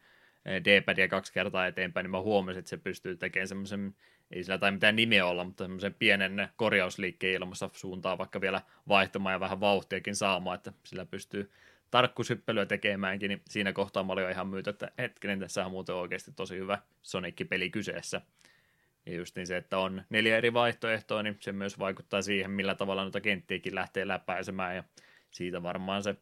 e, 0.46 0.62
D-padia 0.66 1.08
kaksi 1.08 1.34
kertaa 1.34 1.68
eteenpäin, 1.68 2.04
niin 2.04 2.12
mä 2.12 2.22
huomasin, 2.22 2.60
että 2.60 2.70
se 2.70 2.78
pystyy 2.78 3.18
tekemään 3.18 3.48
semmoisen 3.48 3.96
ei 4.34 4.44
sillä 4.44 4.58
tai 4.58 4.72
mitään 4.72 4.96
nimeä 4.96 5.26
olla, 5.26 5.44
mutta 5.44 5.64
semmoisen 5.64 5.94
pienen 5.94 6.48
korjausliikkeen 6.56 7.34
ilmassa 7.34 7.70
suuntaan 7.74 8.18
vaikka 8.18 8.42
vielä 8.42 8.62
vaihtamaan 8.88 9.34
ja 9.34 9.40
vähän 9.40 9.60
vauhtiakin 9.60 10.16
saamaan, 10.16 10.56
että 10.56 10.74
sillä 10.84 11.06
pystyy 11.06 11.52
tarkkusyppelyä 11.92 12.66
tekemäänkin, 12.66 13.30
niin 13.30 13.42
siinä 13.50 13.74
kohtaa 13.74 14.04
mä 14.04 14.14
olin 14.14 14.24
jo 14.24 14.30
ihan 14.30 14.48
myyty, 14.48 14.70
että 14.70 14.92
hetkinen, 14.98 15.40
tässä 15.40 15.66
on 15.66 15.72
muuten 15.72 15.96
oikeasti 15.96 16.32
tosi 16.36 16.58
hyvä 16.58 16.80
Sonic-peli 17.02 17.70
kyseessä. 17.70 18.22
Ja 19.06 19.16
just 19.16 19.36
niin 19.36 19.48
se, 19.48 19.58
että 19.58 19.78
on 19.78 20.04
neljä 20.10 20.38
eri 20.38 20.54
vaihtoehtoa, 20.54 21.24
niin 21.24 21.38
se 21.40 21.52
myös 21.52 21.80
vaikuttaa 21.80 22.22
siihen, 22.22 22.52
millä 22.52 22.76
tavalla 22.76 23.02
noita 23.02 23.22
kenttiäkin 23.22 23.76
lähtee 23.76 24.08
läpäisemään, 24.08 24.76
ja 24.76 24.84
siitä 25.32 25.64
varmaan 25.64 26.04
se 26.04 26.16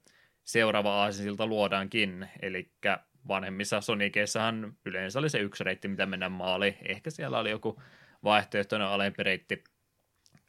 seuraava 0.43 1.01
aasinsilta 1.01 1.47
luodaankin, 1.47 2.29
eli 2.41 2.71
vanhemmissa 3.27 3.81
Soniceissahan 3.81 4.73
yleensä 4.85 5.19
oli 5.19 5.29
se 5.29 5.39
yksi 5.39 5.63
reitti, 5.63 5.87
mitä 5.87 6.05
mennään 6.05 6.31
maaliin. 6.31 6.77
Ehkä 6.85 7.09
siellä 7.09 7.39
oli 7.39 7.49
joku 7.49 7.81
vaihtoehtoinen 8.23 8.87
alempi 8.87 9.23
reitti 9.23 9.63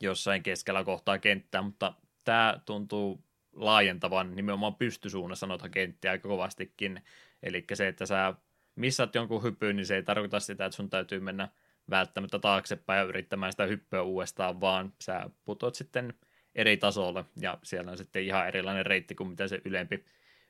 jossain 0.00 0.42
keskellä 0.42 0.84
kohtaa 0.84 1.18
kenttää, 1.18 1.62
mutta 1.62 1.94
tämä 2.24 2.60
tuntuu 2.66 3.24
laajentavan 3.52 4.36
nimenomaan 4.36 4.74
pystysuunnassa 4.74 5.46
noita 5.46 5.68
kenttiä 5.68 6.10
aika 6.10 6.28
kovastikin. 6.28 7.02
Eli 7.42 7.64
se, 7.74 7.88
että 7.88 8.06
sä 8.06 8.34
missaat 8.76 9.14
jonkun 9.14 9.42
hypyyn, 9.42 9.76
niin 9.76 9.86
se 9.86 9.96
ei 9.96 10.02
tarkoita 10.02 10.40
sitä, 10.40 10.64
että 10.64 10.76
sun 10.76 10.90
täytyy 10.90 11.20
mennä 11.20 11.48
välttämättä 11.90 12.38
taaksepäin 12.38 12.98
ja 12.98 13.04
yrittämään 13.04 13.52
sitä 13.52 13.66
hyppyä 13.66 14.02
uudestaan, 14.02 14.60
vaan 14.60 14.92
sä 15.00 15.30
putot 15.44 15.74
sitten 15.74 16.14
eri 16.54 16.76
tasolle, 16.76 17.24
ja 17.40 17.58
siellä 17.62 17.90
on 17.90 17.98
sitten 17.98 18.22
ihan 18.22 18.48
erilainen 18.48 18.86
reitti 18.86 19.14
kuin 19.14 19.28
mitä 19.28 19.48
se 19.48 19.60
ylempi, 19.64 20.04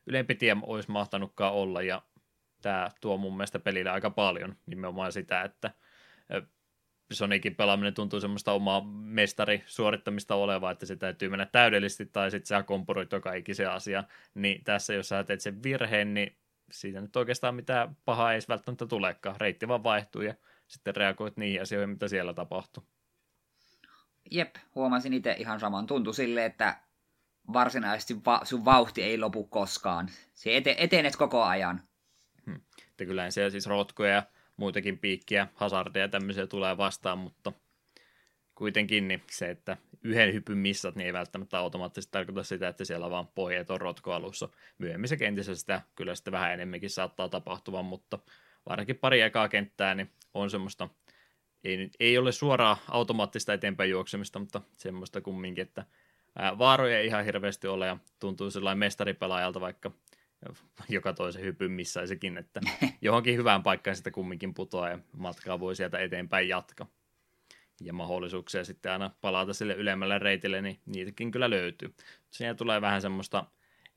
ylempi 0.07 0.35
tie 0.35 0.57
olisi 0.63 0.91
mahtanutkaan 0.91 1.55
olla, 1.55 1.83
ja 1.83 2.03
tämä 2.63 2.89
tuo 3.01 3.17
mun 3.17 3.37
mielestä 3.37 3.59
pelille 3.59 3.91
aika 3.91 4.11
paljon 4.11 4.57
nimenomaan 4.67 5.13
sitä, 5.13 5.43
että 5.43 5.71
Sonicin 7.15 7.55
pelaaminen 7.55 7.95
tuntuu 7.95 8.21
semmoista 8.21 8.53
omaa 8.53 8.85
mestari 8.91 9.63
suorittamista 9.67 10.35
olevaa, 10.35 10.71
että 10.71 10.87
se 10.87 10.97
täytyy 10.97 11.29
mennä 11.29 11.47
täydellisesti 11.47 12.07
tai 12.07 12.31
sitten 12.31 12.47
sä 12.47 12.63
kompuroit 12.63 13.13
joka 13.13 13.33
ikisen 13.33 13.71
asia. 13.71 14.05
Niin 14.35 14.65
tässä, 14.65 14.95
jos 14.95 15.09
sä 15.09 15.25
teet 15.25 15.41
sen 15.41 15.63
virheen, 15.63 16.15
niin 16.15 16.37
siitä 16.71 17.01
nyt 17.01 17.17
oikeastaan 17.17 17.55
mitään 17.55 17.97
pahaa 18.05 18.33
ei 18.33 18.41
välttämättä 18.49 18.87
tulekaan. 18.87 19.41
Reitti 19.41 19.69
vaan 19.69 19.85
vaihtuu 19.85 20.23
ja 20.23 20.35
sitten 20.67 20.97
reagoit 20.97 21.37
niihin 21.37 21.63
asioihin, 21.63 21.91
mitä 21.91 22.09
siellä 22.09 22.35
tapahtuu. 22.35 22.85
Jep, 24.31 24.57
huomasin 24.75 25.13
itse 25.13 25.37
ihan 25.39 25.61
saman. 25.61 25.87
Tuntui 25.87 26.15
silleen, 26.15 26.47
että 26.47 26.77
varsinaisesti 27.53 28.25
va- 28.27 28.41
sun 28.45 28.65
vauhti 28.65 29.03
ei 29.03 29.19
lopu 29.19 29.45
koskaan. 29.45 30.09
Se 30.35 30.59
ete- 30.59 30.75
etenet 30.79 31.17
koko 31.17 31.43
ajan. 31.43 31.83
Hmm. 32.47 32.61
Että 32.91 33.05
kyllä 33.05 33.31
siellä 33.31 33.51
siis 33.51 33.67
rotkoja 33.67 34.13
ja 34.15 34.23
muitakin 34.63 34.99
piikkiä, 34.99 35.49
hazardeja 35.55 36.05
ja 36.05 36.09
tämmöisiä 36.09 36.47
tulee 36.47 36.77
vastaan, 36.77 37.19
mutta 37.19 37.53
kuitenkin 38.55 39.09
niin 39.09 39.23
se, 39.31 39.51
että 39.51 39.77
yhden 40.03 40.35
hypyn 40.35 40.59
missat, 40.59 40.97
niin 40.97 41.07
ei 41.07 41.13
välttämättä 41.13 41.59
automaattisesti 41.59 42.13
tarkoita 42.13 42.43
sitä, 42.43 42.69
että 42.69 42.85
siellä 42.85 43.11
vaan 43.11 43.29
pohjat 43.29 43.71
on 43.71 43.81
rotkoalussa. 43.81 44.49
Myöhemmissä 44.79 45.17
kentissä 45.17 45.55
sitä 45.55 45.83
kyllä 45.95 46.15
sitten 46.15 46.33
vähän 46.33 46.53
enemmänkin 46.53 46.91
saattaa 46.91 47.29
tapahtua, 47.29 47.83
mutta 47.83 48.19
varsinkin 48.69 48.99
pari 48.99 49.21
ekaa 49.21 49.49
kenttää, 49.49 49.95
niin 49.95 50.11
on 50.35 50.51
semmoista, 50.51 50.89
ei, 51.65 51.91
ei 52.01 52.19
ole 52.19 52.33
suoraa 52.33 52.79
automaattista 52.89 53.53
eteenpäin 53.53 53.91
juoksemista, 53.91 54.39
mutta 54.39 54.63
semmoista 54.77 55.21
kumminkin, 55.21 55.63
että 55.63 55.85
vaaroja 56.59 56.99
ei 56.99 57.07
ihan 57.07 57.25
hirveästi 57.25 57.67
ole 57.67 57.87
ja 57.87 57.97
tuntuu 58.19 58.51
sellainen 58.51 58.79
mestaripelaajalta, 58.79 59.61
vaikka 59.61 59.91
joka 60.89 61.13
toisen 61.13 61.43
hypyn 61.43 61.71
missaisikin, 61.71 62.39
että 62.39 62.61
johonkin 63.01 63.37
hyvään 63.37 63.63
paikkaan 63.63 63.97
sitä 63.97 64.11
kumminkin 64.11 64.55
putoaa 64.55 64.89
ja 64.89 64.99
matkaa 65.17 65.61
voi 65.61 65.77
sieltä 65.77 65.99
eteenpäin 65.99 66.49
jatkaa. 66.49 66.87
Ja 67.81 67.93
mahdollisuuksia 67.93 68.65
sitten 68.65 68.93
aina 68.93 69.11
palata 69.21 69.53
sille 69.53 69.75
ylemmälle 69.75 70.19
reitille, 70.19 70.63
niin 70.63 70.81
niitäkin 70.87 71.31
kyllä 71.31 71.51
löytyy. 71.51 71.95
Siinä 72.31 72.55
tulee 72.55 72.81
vähän 72.81 73.03
semmoista 73.03 73.45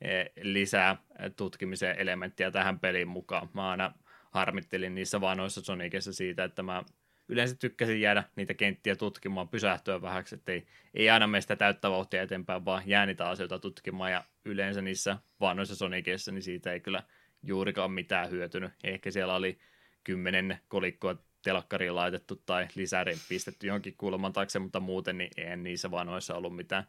e, 0.01 0.25
lisää 0.41 0.97
tutkimisen 1.35 1.99
elementtiä 1.99 2.51
tähän 2.51 2.79
peliin 2.79 3.07
mukaan. 3.07 3.49
Mä 3.53 3.69
aina 3.69 3.93
harmittelin 4.31 4.95
niissä 4.95 5.21
vanoissa 5.21 5.61
Sonicissa 5.61 6.13
siitä, 6.13 6.43
että 6.43 6.63
mä 6.63 6.83
yleensä 7.27 7.55
tykkäsin 7.55 8.01
jäädä 8.01 8.23
niitä 8.35 8.53
kenttiä 8.53 8.95
tutkimaan, 8.95 9.49
pysähtyä 9.49 10.01
vähäksi, 10.01 10.35
että 10.35 10.51
ei, 10.93 11.09
aina 11.09 11.27
meistä 11.27 11.55
täyttä 11.55 11.89
vauhtia 11.91 12.21
eteenpäin, 12.21 12.65
vaan 12.65 12.83
jää 12.85 13.05
niitä 13.05 13.29
asioita 13.29 13.59
tutkimaan, 13.59 14.11
ja 14.11 14.23
yleensä 14.45 14.81
niissä 14.81 15.17
vanhoissa 15.39 15.75
Sonikeissa, 15.75 16.31
niin 16.31 16.43
siitä 16.43 16.71
ei 16.71 16.79
kyllä 16.79 17.03
juurikaan 17.43 17.91
mitään 17.91 18.29
hyötynyt. 18.29 18.71
Ehkä 18.83 19.11
siellä 19.11 19.35
oli 19.35 19.57
kymmenen 20.03 20.59
kolikkoa 20.67 21.15
telakkariin 21.41 21.95
laitettu 21.95 22.35
tai 22.35 22.67
lisäri 22.75 23.17
pistetty 23.29 23.67
johonkin 23.67 23.97
kulman 23.97 24.33
taakse, 24.33 24.59
mutta 24.59 24.79
muuten 24.79 25.17
niin 25.17 25.31
ei 25.37 25.57
niissä 25.57 25.91
vanhoissa 25.91 26.35
ollut 26.35 26.55
mitään 26.55 26.83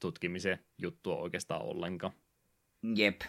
tutkimisen 0.00 0.58
juttua 0.78 1.16
oikeastaan 1.16 1.62
ollenkaan. 1.62 2.12
Jep. 2.96 3.20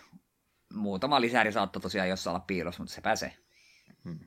Muutama 0.73 1.21
lisäri 1.21 1.51
saattoi 1.51 1.81
tosiaan 1.81 2.09
jossain 2.09 2.35
olla 2.35 2.45
piilossa, 2.47 2.84
mutta 2.84 2.95
se 2.95 3.01
pääsee. 3.01 3.34
Hmm. 4.03 4.19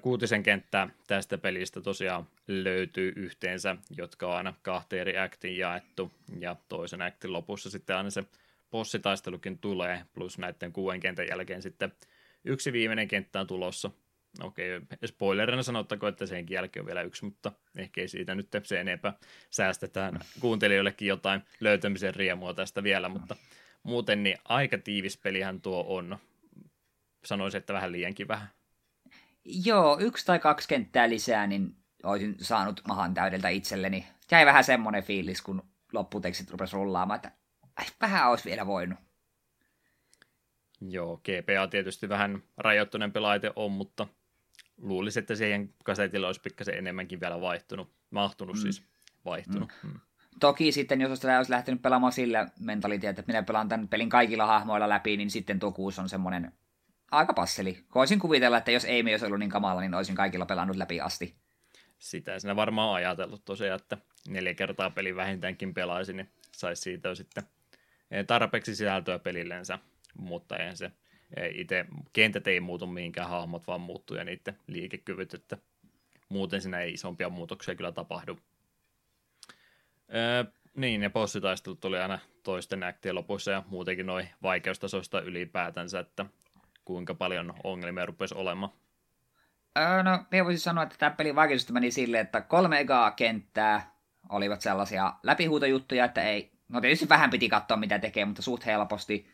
Kuutisen 0.00 0.42
kenttää 0.42 0.88
tästä 1.06 1.38
pelistä 1.38 1.80
tosiaan 1.80 2.26
löytyy 2.46 3.12
yhteensä, 3.16 3.76
jotka 3.96 4.26
on 4.26 4.36
aina 4.36 4.54
kahteen 4.62 5.00
eri 5.00 5.18
aktiin 5.18 5.56
jaettu, 5.56 6.12
ja 6.38 6.56
toisen 6.68 7.02
aktin 7.02 7.32
lopussa 7.32 7.70
sitten 7.70 7.96
aina 7.96 8.10
se 8.10 8.24
bossitaistelukin 8.70 9.58
tulee, 9.58 10.04
plus 10.14 10.38
näiden 10.38 10.72
kuuden 10.72 11.00
kentän 11.00 11.26
jälkeen 11.30 11.62
sitten 11.62 11.92
yksi 12.44 12.72
viimeinen 12.72 13.08
kenttä 13.08 13.40
on 13.40 13.46
tulossa. 13.46 13.90
Okei, 14.40 14.80
spoilerina 15.06 15.62
sanottako, 15.62 16.08
että 16.08 16.26
senkin 16.26 16.54
jälkeen 16.54 16.82
on 16.82 16.86
vielä 16.86 17.02
yksi, 17.02 17.24
mutta 17.24 17.52
ehkä 17.76 18.00
ei 18.00 18.08
siitä 18.08 18.34
nyt 18.34 18.48
se 18.62 18.80
enempää 18.80 19.12
säästetään 19.50 20.20
kuuntelijoillekin 20.40 21.08
jotain 21.08 21.42
löytämisen 21.60 22.14
riemua 22.14 22.54
tästä 22.54 22.82
vielä, 22.82 23.08
mutta 23.08 23.36
muuten 23.82 24.22
niin 24.22 24.38
aika 24.44 24.78
tiivis 24.78 25.16
pelihän 25.16 25.60
tuo 25.60 25.84
on. 25.88 26.18
Sanoisin, 27.24 27.58
että 27.58 27.72
vähän 27.72 27.92
liiankin 27.92 28.28
vähän. 28.28 28.48
Joo, 29.44 29.98
yksi 30.00 30.26
tai 30.26 30.38
kaksi 30.38 30.68
kenttää 30.68 31.08
lisää, 31.08 31.46
niin 31.46 31.76
olisin 32.02 32.36
saanut 32.40 32.80
mahan 32.88 33.14
täydeltä 33.14 33.48
itselleni. 33.48 34.06
Jäi 34.30 34.46
vähän 34.46 34.64
semmoinen 34.64 35.02
fiilis, 35.02 35.42
kun 35.42 35.62
lopputekstit 35.92 36.50
rupesi 36.50 36.76
rullaamaan, 36.76 37.16
että 37.16 37.32
vähän 38.00 38.30
olisi 38.30 38.44
vielä 38.44 38.66
voinut. 38.66 38.98
Joo, 40.80 41.16
GPA 41.16 41.66
tietysti 41.70 42.08
vähän 42.08 42.42
rajoittuneempi 42.56 43.20
laite 43.20 43.52
on, 43.56 43.72
mutta 43.72 44.06
luulisin, 44.76 45.20
että 45.20 45.34
siihen 45.34 45.74
kasetilla 45.84 46.26
olisi 46.26 46.40
pikkasen 46.40 46.78
enemmänkin 46.78 47.20
vielä 47.20 47.40
vaihtunut. 47.40 47.92
Mahtunut 48.10 48.56
mm. 48.56 48.62
siis, 48.62 48.82
vaihtunut. 49.24 49.72
Mm. 49.82 49.90
Mm. 49.90 50.00
Toki 50.40 50.72
sitten, 50.72 51.00
jos 51.00 51.24
olisi 51.24 51.52
lähtenyt 51.52 51.82
pelaamaan 51.82 52.12
sillä 52.12 52.48
mentaliteetillä, 52.60 53.20
että 53.20 53.32
minä 53.32 53.42
pelaan 53.42 53.68
tämän 53.68 53.88
pelin 53.88 54.08
kaikilla 54.08 54.46
hahmoilla 54.46 54.88
läpi, 54.88 55.16
niin 55.16 55.30
sitten 55.30 55.58
tuo 55.60 55.72
kuusi 55.72 56.00
on 56.00 56.08
semmoinen 56.08 56.52
aika 57.10 57.32
passeli. 57.32 57.84
Voisin 57.94 58.18
kuvitella, 58.18 58.58
että 58.58 58.70
jos 58.70 58.84
ei 58.84 59.00
olisi 59.00 59.26
ollut 59.26 59.38
niin 59.38 59.50
kamala, 59.50 59.80
niin 59.80 59.94
olisin 59.94 60.14
kaikilla 60.14 60.46
pelannut 60.46 60.76
läpi 60.76 61.00
asti. 61.00 61.34
Sitä 61.98 62.38
sinä 62.38 62.56
varmaan 62.56 62.94
ajatellut 62.94 63.44
tosiaan, 63.44 63.80
että 63.80 63.98
neljä 64.28 64.54
kertaa 64.54 64.90
peli 64.90 65.16
vähintäänkin 65.16 65.74
pelaisi, 65.74 66.12
niin 66.12 66.30
saisi 66.52 66.82
siitä 66.82 67.08
jo 67.08 67.14
sitten 67.14 67.42
tarpeeksi 68.26 68.76
sisältöä 68.76 69.18
pelillensä, 69.18 69.78
mutta 70.18 70.56
eihän 70.56 70.76
se 70.76 70.90
itse 71.54 71.86
kentät 72.12 72.46
ei 72.46 72.60
muutu 72.60 72.86
mihinkään 72.86 73.28
hahmot, 73.28 73.66
vaan 73.66 73.80
muuttuu 73.80 74.16
ja 74.16 74.24
niiden 74.24 74.58
liikekyvyt, 74.66 75.34
että 75.34 75.58
muuten 76.28 76.60
siinä 76.62 76.80
ei 76.80 76.92
isompia 76.92 77.28
muutoksia 77.28 77.74
kyllä 77.74 77.92
tapahdu. 77.92 78.38
Öö, 80.14 80.44
niin, 80.76 81.02
ja 81.02 81.10
bossitaistelut 81.10 81.80
tuli 81.80 81.98
aina 81.98 82.18
toisten 82.42 82.82
aktien 82.82 83.14
lopussa 83.14 83.50
ja 83.50 83.62
muutenkin 83.66 84.06
noin 84.06 84.28
vaikeustasoista 84.42 85.20
ylipäätänsä, 85.20 86.00
että 86.00 86.26
kuinka 86.84 87.14
paljon 87.14 87.54
ongelmia 87.64 88.06
rupesi 88.06 88.34
olemaan. 88.34 88.72
Öö, 89.78 90.02
no, 90.02 90.24
minä 90.30 90.44
voisin 90.44 90.60
sanoa, 90.60 90.82
että 90.82 90.96
tämä 90.98 91.10
pelin 91.10 91.34
vaikeutusta 91.34 91.72
meni 91.72 91.90
silleen, 91.90 92.24
että 92.24 92.40
kolme 92.40 92.80
egaa 92.80 93.10
kenttää 93.10 93.94
olivat 94.28 94.60
sellaisia 94.60 95.12
läpihuutojuttuja, 95.22 96.04
että 96.04 96.22
ei, 96.22 96.52
no 96.68 96.80
tietysti 96.80 97.08
vähän 97.08 97.30
piti 97.30 97.48
katsoa 97.48 97.76
mitä 97.76 97.98
tekee, 97.98 98.24
mutta 98.24 98.42
suht 98.42 98.66
helposti. 98.66 99.30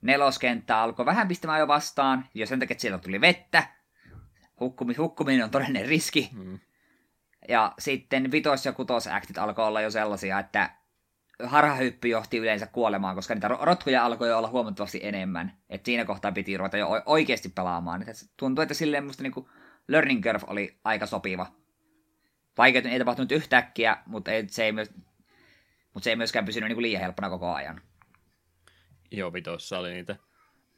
Neloskenttä 0.00 0.78
alkoi 0.78 1.06
vähän 1.06 1.28
pistämään 1.28 1.60
jo 1.60 1.68
vastaan, 1.68 2.28
ja 2.34 2.46
sen 2.46 2.60
takia, 2.60 2.74
että 2.74 2.82
siellä 2.82 2.98
tuli 2.98 3.20
vettä. 3.20 3.66
Hukkumis, 4.60 4.98
hukkuminen 4.98 5.44
on 5.44 5.50
todellinen 5.50 5.88
riski. 5.88 6.30
Hmm. 6.32 6.58
Ja 7.48 7.72
sitten 7.78 8.30
vitos- 8.32 8.66
ja 8.66 8.72
kutosaktit 8.72 9.38
alkoi 9.38 9.66
olla 9.66 9.80
jo 9.80 9.90
sellaisia, 9.90 10.38
että 10.38 10.70
harhahyppy 11.44 12.08
johti 12.08 12.36
yleensä 12.36 12.66
kuolemaan, 12.66 13.14
koska 13.14 13.34
niitä 13.34 13.48
rotkuja 13.48 14.04
alkoi 14.04 14.28
jo 14.28 14.38
olla 14.38 14.48
huomattavasti 14.48 15.00
enemmän. 15.02 15.52
Et 15.70 15.84
siinä 15.84 16.04
kohtaa 16.04 16.32
piti 16.32 16.56
ruveta 16.56 16.76
jo 16.76 17.02
oikeasti 17.06 17.48
pelaamaan. 17.48 18.02
Et 18.02 18.16
tuntuu, 18.36 18.62
että 18.62 18.74
silleen 18.74 19.04
musta 19.04 19.22
niinku 19.22 19.48
learning 19.88 20.22
curve 20.22 20.46
oli 20.46 20.78
aika 20.84 21.06
sopiva. 21.06 21.46
Vaikeutin 22.58 22.92
ei 22.92 22.98
tapahtunut 22.98 23.32
yhtäkkiä, 23.32 23.96
mutta 24.06 24.30
ei, 24.30 24.48
se, 24.48 24.64
ei 24.64 24.72
myös, 24.72 24.90
mutta 25.94 26.04
se 26.04 26.10
ei 26.10 26.16
myöskään 26.16 26.44
pysynyt 26.44 26.68
niinku 26.68 26.82
liian 26.82 27.02
helppona 27.02 27.30
koko 27.30 27.52
ajan. 27.52 27.80
Joo, 29.10 29.32
vitossa 29.32 29.78
oli 29.78 29.92
niitä 29.92 30.16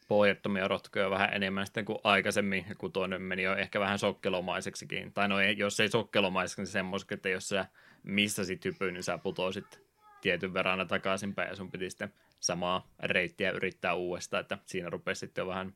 pohjattomia 0.09 0.69
rotkoja 0.69 1.11
vähän 1.11 1.35
enemmän 1.35 1.66
sitten 1.66 1.85
kuin 1.85 1.99
aikaisemmin, 2.05 2.66
kun 2.78 2.93
toinen 2.93 3.23
meni 3.23 3.43
jo 3.43 3.57
ehkä 3.57 3.81
vähän 3.81 3.99
sokkelomaiseksikin. 3.99 5.12
Tai 5.12 5.28
no, 5.28 5.41
jos 5.41 5.81
ei 5.81 5.89
sokkelomaiseksi, 5.89 6.61
niin 6.61 6.66
semmoiseksi, 6.66 7.15
että 7.15 7.28
jos 7.28 7.49
sä 7.49 7.66
missasit 8.03 8.65
hypyyn, 8.65 8.95
niin 8.95 9.03
sä 9.03 9.19
putoisit 9.19 9.84
tietyn 10.24 10.55
verran 10.55 10.88
takaisinpäin 10.88 11.48
ja 11.48 11.56
sun 11.56 11.70
piti 11.70 11.90
sitten 11.90 12.12
samaa 12.40 12.88
reittiä 13.02 13.51
yrittää 13.51 13.94
uudestaan, 13.94 14.40
että 14.40 14.59
siinä 14.66 14.90
rupesi 14.90 15.18
sitten 15.18 15.42
jo 15.42 15.46
vähän 15.48 15.74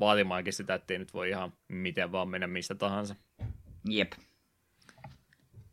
vaatimaankin 0.00 0.52
sitä, 0.52 0.74
ettei 0.74 0.98
nyt 0.98 1.14
voi 1.14 1.28
ihan 1.28 1.52
miten 1.68 2.12
vaan 2.12 2.28
mennä 2.28 2.46
mistä 2.46 2.74
tahansa. 2.74 3.14
Jep. 3.88 4.12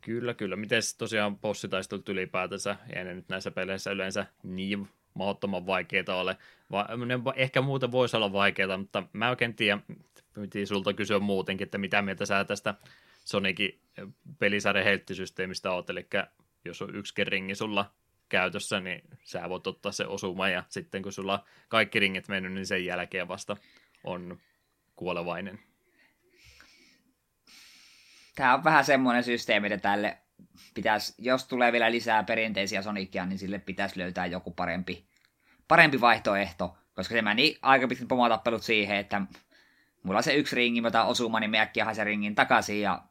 Kyllä, 0.01 0.33
kyllä. 0.33 0.55
Miten 0.55 0.81
tosiaan 0.97 1.37
bossitaistelut 1.37 2.09
ylipäätänsä, 2.09 2.75
ei 2.95 3.03
ne 3.03 3.13
nyt 3.13 3.29
näissä 3.29 3.51
peleissä 3.51 3.91
yleensä 3.91 4.25
niin 4.43 4.87
mahdottoman 5.13 5.65
vaikeita 5.65 6.15
ole. 6.15 6.37
Va- 6.71 6.87
ne 7.05 7.19
ehkä 7.35 7.61
muuten 7.61 7.91
voisi 7.91 8.17
olla 8.17 8.33
vaikeita, 8.33 8.77
mutta 8.77 9.03
mä 9.13 9.29
oikein 9.29 9.53
tiedä, 9.53 9.79
piti 10.41 10.65
sulta 10.65 10.93
kysyä 10.93 11.19
muutenkin, 11.19 11.65
että 11.65 11.77
mitä 11.77 12.01
mieltä 12.01 12.25
sä 12.25 12.45
tästä 12.45 12.75
Sonicin 13.25 13.79
pelisarjan 14.39 14.85
helttisysteemistä 14.85 15.71
oot, 15.71 15.89
eli 15.89 16.07
jos 16.65 16.81
on 16.81 16.95
yksi 16.95 17.23
ringi 17.23 17.55
sulla 17.55 17.91
käytössä, 18.29 18.79
niin 18.79 19.01
sä 19.23 19.49
voit 19.49 19.67
ottaa 19.67 19.91
se 19.91 20.05
osuma 20.05 20.49
ja 20.49 20.63
sitten 20.69 21.01
kun 21.01 21.11
sulla 21.11 21.45
kaikki 21.67 21.99
ringit 21.99 22.27
mennyt, 22.27 22.53
niin 22.53 22.65
sen 22.65 22.85
jälkeen 22.85 23.27
vasta 23.27 23.57
on 24.03 24.39
kuolevainen. 24.95 25.59
Tämä 28.35 28.53
on 28.53 28.63
vähän 28.63 28.85
semmoinen 28.85 29.23
systeemi, 29.23 29.67
että 29.67 29.89
tälle 29.89 30.17
pitäisi, 30.73 31.13
jos 31.17 31.47
tulee 31.47 31.71
vielä 31.71 31.91
lisää 31.91 32.23
perinteisiä 32.23 32.81
Sonicia, 32.81 33.25
niin 33.25 33.39
sille 33.39 33.59
pitäisi 33.59 33.99
löytää 33.99 34.25
joku 34.25 34.51
parempi, 34.51 35.07
parempi 35.67 36.01
vaihtoehto, 36.01 36.77
koska 36.95 37.13
se 37.13 37.21
meni 37.21 37.57
aika 37.61 37.87
pitkät 37.87 38.07
pomotappelut 38.07 38.63
siihen, 38.63 38.97
että 38.97 39.21
mulla 40.03 40.17
on 40.17 40.23
se 40.23 40.33
yksi 40.33 40.55
ringi, 40.55 40.81
mä 40.81 40.87
otan 40.87 41.07
osuma, 41.07 41.39
niin 41.39 41.51
me 41.51 41.71
se 41.93 42.03
ringin 42.03 42.35
takaisin 42.35 42.81
ja 42.81 43.03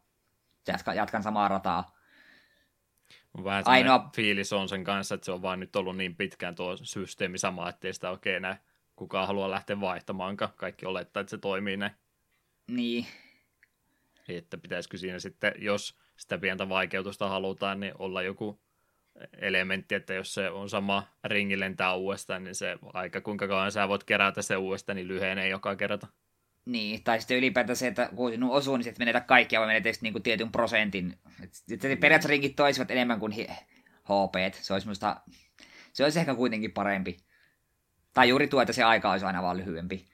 jatkan, 0.66 0.96
jatkan 0.96 1.22
samaa 1.22 1.48
rataa. 1.48 1.95
Vähän 3.44 3.62
Ainoa... 3.66 4.10
fiilis 4.16 4.52
on 4.52 4.68
sen 4.68 4.84
kanssa, 4.84 5.14
että 5.14 5.24
se 5.24 5.32
on 5.32 5.42
vaan 5.42 5.60
nyt 5.60 5.76
ollut 5.76 5.96
niin 5.96 6.16
pitkään 6.16 6.54
tuo 6.54 6.76
systeemi 6.76 7.38
sama, 7.38 7.68
ettei 7.68 7.92
sitä 7.92 8.10
oikein 8.10 8.36
enää 8.36 8.58
kukaan 8.96 9.26
halua 9.26 9.50
lähteä 9.50 9.80
vaihtamaankaan. 9.80 10.52
Kaikki 10.56 10.86
olettaa, 10.86 11.20
että 11.20 11.30
se 11.30 11.38
toimii 11.38 11.76
näin. 11.76 11.92
Niin. 12.70 13.06
Että 14.28 14.58
pitäisikö 14.58 14.98
siinä 14.98 15.18
sitten, 15.18 15.52
jos 15.58 15.98
sitä 16.16 16.38
pientä 16.38 16.68
vaikeutusta 16.68 17.28
halutaan, 17.28 17.80
niin 17.80 17.92
olla 17.98 18.22
joku 18.22 18.60
elementti, 19.38 19.94
että 19.94 20.14
jos 20.14 20.34
se 20.34 20.50
on 20.50 20.68
sama 20.68 21.06
ringi 21.24 21.60
lentää 21.60 21.94
uudestaan, 21.94 22.44
niin 22.44 22.54
se 22.54 22.78
aika 22.92 23.20
kuinka 23.20 23.48
kauan 23.48 23.72
sä 23.72 23.88
voit 23.88 24.04
kerätä 24.04 24.42
se 24.42 24.56
uudestaan, 24.56 24.96
niin 24.96 25.08
lyhenee 25.08 25.48
joka 25.48 25.76
kerta. 25.76 26.06
Niin, 26.66 27.02
tai 27.04 27.20
sitten 27.20 27.36
ylipäätään 27.36 27.76
se, 27.76 27.86
että 27.86 28.10
kun 28.16 28.30
sinun 28.30 28.50
osuu, 28.50 28.76
niin 28.76 28.84
sitten 28.84 29.00
menetä 29.00 29.20
kaikkia, 29.20 29.60
vai 29.60 29.66
menetä 29.66 29.88
niin 30.00 30.22
tietyn 30.22 30.52
prosentin. 30.52 31.18
Että 31.42 31.88
periaatteessa 32.00 32.28
ringit 32.28 32.56
toisivat 32.56 32.90
enemmän 32.90 33.20
kuin 33.20 33.32
HP. 34.02 34.54
Se 34.54 34.72
olisi, 34.72 34.88
musta, 34.88 35.20
se 35.92 36.04
olisi 36.04 36.18
ehkä 36.18 36.34
kuitenkin 36.34 36.72
parempi. 36.72 37.16
Tai 38.14 38.28
juuri 38.28 38.48
tuo, 38.48 38.60
että 38.60 38.72
se 38.72 38.82
aika 38.82 39.10
olisi 39.10 39.26
aina 39.26 39.42
vaan 39.42 39.56
lyhyempi. 39.56 40.04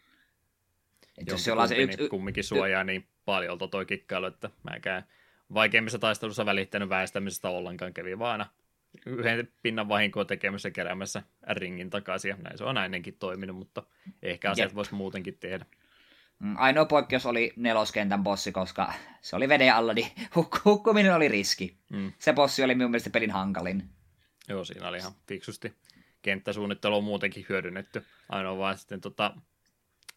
Että 1.19 1.35
jos 1.35 1.45
se 1.45 1.53
on 1.53 1.69
se 1.69 1.77
yksi... 1.77 2.09
Kumminkin 2.09 2.45
suojaa 2.45 2.85
niin 2.85 3.07
paljon 3.25 3.59
toi 3.71 3.87
kikkailu, 3.87 4.27
että 4.27 4.51
mäkään 4.71 5.05
vaikeimmissa 5.55 5.99
taistelussa 5.99 6.47
välittänyt 6.47 6.89
väestämisestä 6.89 7.49
ollenkaan 7.49 7.95
kävi 7.95 8.19
vaan 8.19 8.47
yhden 9.07 9.49
pinnan 9.63 9.89
vahinkoa 9.89 10.25
tekemässä 10.25 10.71
keräämässä 10.71 11.23
ringin 11.51 11.91
takaisin, 11.91 12.29
ja 12.29 12.37
näin 12.37 12.59
se 12.59 12.65
on 12.65 12.79
ainakin 12.79 13.17
toiminut, 13.19 13.57
mutta 13.57 13.83
ehkä 14.23 14.51
asiat 14.51 14.75
voisi 14.75 14.95
muutenkin 14.95 15.37
tehdä. 15.41 15.67
Mm, 16.43 16.55
ainoa 16.59 16.85
poikkeus 16.85 17.27
oli 17.27 17.53
neloskentän 17.57 18.23
bossi, 18.23 18.53
koska 18.53 18.93
se 19.21 19.37
oli 19.37 19.49
veden 19.49 19.75
alla, 19.75 19.93
niin 19.93 20.07
huk- 20.37 20.61
hukkuminen 20.65 21.15
oli 21.15 21.29
riski. 21.29 21.77
Mm. 21.89 22.13
Se 22.19 22.33
bossi 22.33 22.65
oli 22.65 22.75
minun 22.75 22.91
mielestä 22.91 23.11
pelin 23.11 23.31
hankalin. 23.31 23.91
Joo, 24.49 24.65
siinä 24.65 24.89
oli 24.89 24.99
ihan 24.99 25.13
fiksusti 25.29 25.75
kenttäsuunnittelu 26.23 26.97
on 26.97 27.05
muutenkin 27.05 27.47
hyödynnetty. 27.49 28.05
Ainoa 28.29 28.59
vaan 28.59 28.79
sitten 28.79 29.01
tota, 29.01 29.35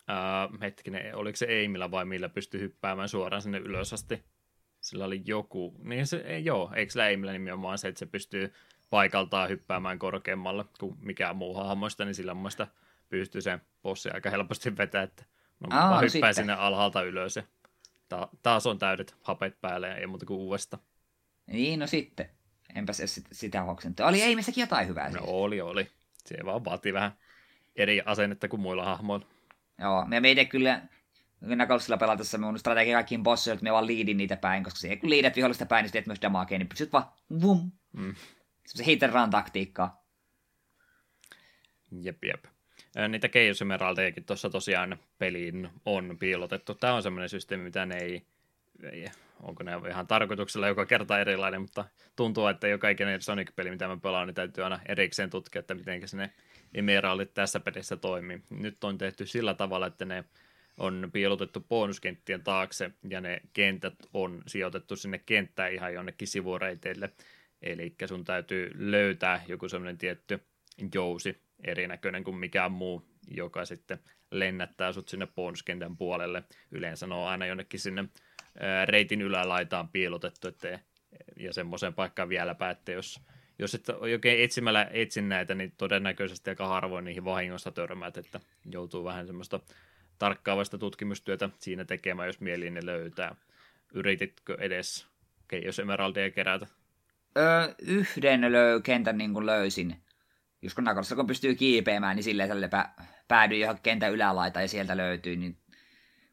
ää, 0.08 0.50
hetkinen, 0.62 1.16
oliko 1.16 1.36
se 1.36 1.46
Eimillä 1.46 1.92
vai 1.92 2.06
millä 2.06 2.30
pystyi 2.30 2.62
hyppäämään 2.62 3.10
suoraan 3.10 3.42
sinne 3.42 3.58
ylös 3.58 3.94
asti? 3.94 4.24
Sillä 4.82 5.06
oli 5.06 5.22
joku, 5.26 5.76
niin 5.84 6.08
se, 6.08 6.18
ei, 6.18 6.46
joo, 6.46 6.72
eikö 6.76 6.92
sillä 6.92 7.08
Eimillä 7.08 7.34
nimenomaan 7.34 7.78
se, 7.78 7.88
että 7.88 8.00
se 8.00 8.06
pystyy 8.06 8.54
paikaltaan 8.90 9.50
hyppäämään 9.50 10.00
korkeammalle 10.00 10.66
kuin 10.80 10.98
mikään 11.02 11.36
muu 11.36 11.54
hahmoista, 11.54 12.06
niin 12.06 12.16
sillä 12.16 12.34
mielestä 12.34 12.68
pystyy 13.10 13.42
sen 13.42 13.62
bossi 13.84 14.10
aika 14.10 14.30
helposti 14.30 14.78
vetää, 14.78 15.04
että 15.04 15.26
No, 15.70 15.78
Aa, 15.78 15.90
vaan 15.90 16.04
hyppää 16.04 16.10
sitten. 16.10 16.36
sinne 16.36 16.54
alhaalta 16.54 17.02
ylös 17.04 17.36
ja 17.36 17.44
ta- 18.10 18.30
taas 18.44 18.66
on 18.66 18.80
täydet 18.80 19.16
hapet 19.22 19.62
päälle 19.62 19.88
ja 19.88 19.96
ei 19.96 20.08
muuta 20.08 20.26
kuin 20.26 20.40
uudesta. 20.40 20.78
Niin, 21.48 21.80
no 21.80 21.88
sitten. 21.88 22.30
Enpä 22.76 22.94
se 22.94 23.04
sitä 23.32 23.62
hoksennut. 23.62 24.00
Oli 24.00 24.22
ei 24.22 24.36
missäkin 24.36 24.62
jotain 24.62 24.88
hyvää 24.88 25.10
siis. 25.10 25.22
No 25.22 25.28
oli, 25.28 25.62
oli. 25.62 25.92
Se 26.26 26.38
vaan 26.46 26.66
vaatii 26.66 26.94
vähän 26.94 27.12
eri 27.76 28.02
asennetta 28.06 28.48
kuin 28.48 28.62
muilla 28.62 28.86
hahmoilla. 28.86 29.26
Joo, 29.80 30.06
me 30.06 30.20
meitä 30.20 30.46
kyllä 30.46 30.82
Knucklesilla 31.40 31.98
pelatessa 31.98 32.38
mun 32.38 32.60
strategia 32.60 32.96
kaikkiin 32.98 33.24
bossille, 33.24 33.54
että 33.54 33.64
me 33.64 33.72
vaan 33.72 33.88
liidin 33.88 34.18
niitä 34.18 34.38
päin, 34.38 34.64
koska 34.64 34.80
se 34.80 34.96
kun 34.96 35.10
liidet 35.10 35.36
vihollista 35.36 35.66
päin, 35.66 35.84
niin 35.84 35.92
teet 35.92 36.08
myös 36.08 36.22
damagea, 36.22 36.58
niin 36.58 36.70
pystyt 36.70 36.94
vaan 36.94 37.06
vum. 37.42 37.72
Mm. 37.94 38.16
Se 38.66 38.86
hit 38.86 39.00
taktiikkaa. 39.32 40.06
Jep, 41.92 42.24
jep 42.24 42.46
niitä 43.08 43.30
Chaos 43.30 43.62
Emeraldejakin 43.62 44.24
tuossa 44.24 44.50
tosiaan 44.50 44.98
peliin 45.18 45.70
on 45.86 46.18
piilotettu. 46.20 46.76
Tämä 46.76 46.94
on 46.94 47.04
semmoinen 47.04 47.30
systeemi, 47.30 47.64
mitä 47.64 47.86
ne 47.86 47.98
ei, 47.98 48.22
ei 48.92 49.06
onko 49.44 49.64
ne 49.64 49.72
ihan 49.90 50.08
tarkoituksella 50.08 50.68
joka 50.68 50.86
kerta 50.86 51.20
erilainen, 51.20 51.62
mutta 51.62 51.86
tuntuu, 52.16 52.48
että 52.48 52.68
joka 52.68 52.90
ikinen 52.90 53.22
Sonic-peli, 53.22 53.72
mitä 53.72 53.88
mä 53.88 53.98
pelaan, 53.98 54.28
niin 54.28 54.36
täytyy 54.36 54.64
aina 54.64 54.80
erikseen 54.86 55.30
tutkia, 55.30 55.60
että 55.60 55.74
miten 55.74 56.02
ne 56.14 56.32
emeraldit 56.74 57.34
tässä 57.34 57.60
pelissä 57.60 57.98
toimii. 57.98 58.42
Nyt 58.50 58.84
on 58.84 58.98
tehty 58.98 59.26
sillä 59.26 59.54
tavalla, 59.54 59.88
että 59.88 60.06
ne 60.06 60.24
on 60.78 61.10
piilotettu 61.14 61.66
bonuskenttien 61.70 62.44
taakse, 62.44 62.92
ja 63.10 63.22
ne 63.22 63.42
kentät 63.54 63.96
on 64.14 64.44
sijoitettu 64.48 64.96
sinne 64.96 65.22
kenttään 65.26 65.74
ihan 65.74 65.94
jonnekin 65.94 66.28
sivureiteille. 66.28 67.10
Eli 67.62 67.96
sun 68.06 68.24
täytyy 68.24 68.72
löytää 68.76 69.44
joku 69.48 69.70
semmoinen 69.70 69.98
tietty 69.98 70.40
jousi, 70.94 71.42
erinäköinen 71.68 72.24
kuin 72.24 72.38
mikään 72.38 72.72
muu, 72.72 73.06
joka 73.28 73.66
sitten 73.66 74.00
lennättää 74.32 74.94
sut 74.94 75.10
sinne 75.10 75.28
bonuskentän 75.28 75.98
puolelle. 75.98 76.44
Yleensä 76.72 77.08
ne 77.08 77.16
on 77.16 77.28
aina 77.28 77.46
jonnekin 77.46 77.80
sinne 77.80 78.06
reitin 78.86 79.22
ylälaitaan 79.22 79.90
piilotettu, 79.90 80.48
ettei, 80.48 80.78
ja 81.38 81.54
semmoiseen 81.54 81.94
paikkaan 81.94 82.30
vieläpä, 82.30 82.70
että 82.70 82.92
jos, 82.92 83.22
jos 83.60 83.76
et 83.76 83.90
oikein 83.90 84.44
etsimällä 84.44 84.88
etsin 84.92 85.30
näitä, 85.30 85.56
niin 85.56 85.74
todennäköisesti 85.78 86.50
aika 86.50 86.68
harvoin 86.68 87.06
niihin 87.06 87.26
vahingossa 87.26 87.72
törmäät, 87.72 88.18
että 88.18 88.40
joutuu 88.72 89.04
vähän 89.04 89.28
semmoista 89.28 89.60
tarkkaavasta 90.20 90.78
tutkimustyötä 90.78 91.50
siinä 91.60 91.86
tekemään, 91.86 92.28
jos 92.28 92.40
mieli 92.40 92.70
ne 92.70 92.86
löytää. 92.86 93.36
Yrititkö 93.94 94.58
edes 94.60 95.08
jos 95.64 95.80
Emeraldia 95.80 96.32
kerätä? 96.32 96.68
Öö, 97.38 97.74
yhden 97.82 98.42
löy- 98.42 98.82
kentän 98.84 99.18
niin 99.18 99.34
kuin 99.34 99.46
löysin 99.46 100.05
Just 100.62 100.76
kun 100.76 100.84
Nakossa 100.84 101.16
kun 101.16 101.28
pystyy 101.28 101.56
kiipeämään, 101.56 102.16
niin 102.16 102.24
silleen 102.24 102.50
tälle 102.50 102.70
pä- 102.76 103.04
päädyin 103.28 103.62
johon 103.62 103.80
kentän 103.84 104.12
ylälaita 104.12 104.62
ja 104.62 104.68
sieltä 104.68 104.98
löytyy. 104.98 105.36
Niin... 105.36 105.58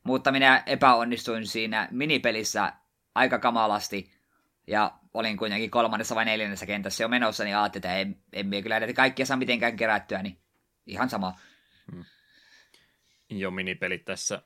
Mutta 0.05 0.33
minä 0.33 0.63
epäonnistuin 0.67 1.47
siinä 1.47 1.89
minipelissä 1.91 2.73
aika 3.15 3.39
kamalasti. 3.39 4.13
Ja 4.67 4.93
olin 5.15 5.37
kuitenkin 5.37 5.71
kolmannessa 5.71 6.15
vai 6.15 6.25
neljännessä 6.25 6.67
kentässä 6.67 7.05
jo 7.05 7.09
menossa, 7.09 7.45
niin 7.45 7.57
ajattelin, 7.57 7.85
että 7.85 7.97
en, 7.97 8.17
en 8.33 8.47
minä 8.47 8.63
kyllä 8.63 8.81
näitä 8.81 8.95
kaikkia 8.95 9.27
saa 9.27 9.37
mitenkään 9.37 9.77
kerättyä, 9.77 10.23
niin 10.23 10.39
ihan 10.87 11.11
sama. 11.11 11.35
Hmm. 11.93 12.05
Jo 13.31 13.51
minipelit 13.51 14.05
tässä 14.05 14.43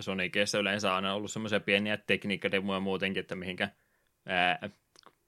Sonicissa 0.00 0.58
yleensä 0.58 0.90
on 0.90 0.96
aina 0.96 1.14
ollut 1.14 1.30
semmoisia 1.30 1.60
pieniä 1.60 1.96
tekniikkademoja 1.96 2.80
muutenkin, 2.80 3.20
että 3.20 3.34
mihinkä 3.34 3.68
ää, 4.26 4.70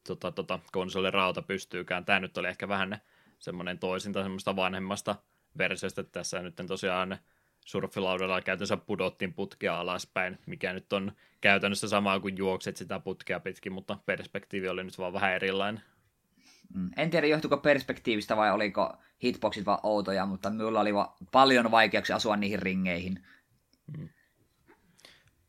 tota, 0.06 0.32
tota, 0.32 0.58
konsolirauta 0.72 1.42
pystyykään. 1.42 2.04
Tämä 2.04 2.20
nyt 2.20 2.38
oli 2.38 2.48
ehkä 2.48 2.68
vähän 2.68 3.00
semmoinen 3.38 3.78
toisinta 3.78 4.22
semmoista 4.22 4.56
vanhemmasta 4.56 5.16
versiosta, 5.58 6.00
että 6.00 6.12
tässä 6.12 6.42
nyt 6.42 6.54
tosiaan 6.66 7.18
surfilaudalla 7.66 8.40
käytännössä 8.40 8.76
pudottiin 8.76 9.34
putkea 9.34 9.80
alaspäin, 9.80 10.38
mikä 10.46 10.72
nyt 10.72 10.92
on 10.92 11.12
käytännössä 11.40 11.88
sama 11.88 12.20
kuin 12.20 12.36
juokset 12.36 12.76
sitä 12.76 13.00
putkea 13.00 13.40
pitkin, 13.40 13.72
mutta 13.72 13.98
perspektiivi 14.06 14.68
oli 14.68 14.84
nyt 14.84 14.98
vaan 14.98 15.12
vähän 15.12 15.32
erilainen. 15.32 15.82
Mm. 16.74 16.90
En 16.96 17.10
tiedä, 17.10 17.26
johtuiko 17.26 17.56
perspektiivistä 17.56 18.36
vai 18.36 18.52
oliko 18.52 18.96
hitboxit 19.24 19.66
vaan 19.66 19.80
outoja, 19.82 20.26
mutta 20.26 20.50
minulla 20.50 20.80
oli 20.80 20.90
paljon 21.32 21.70
vaikeuksia 21.70 22.16
asua 22.16 22.36
niihin 22.36 22.62
ringeihin. 22.62 23.24
Mm. 23.98 24.08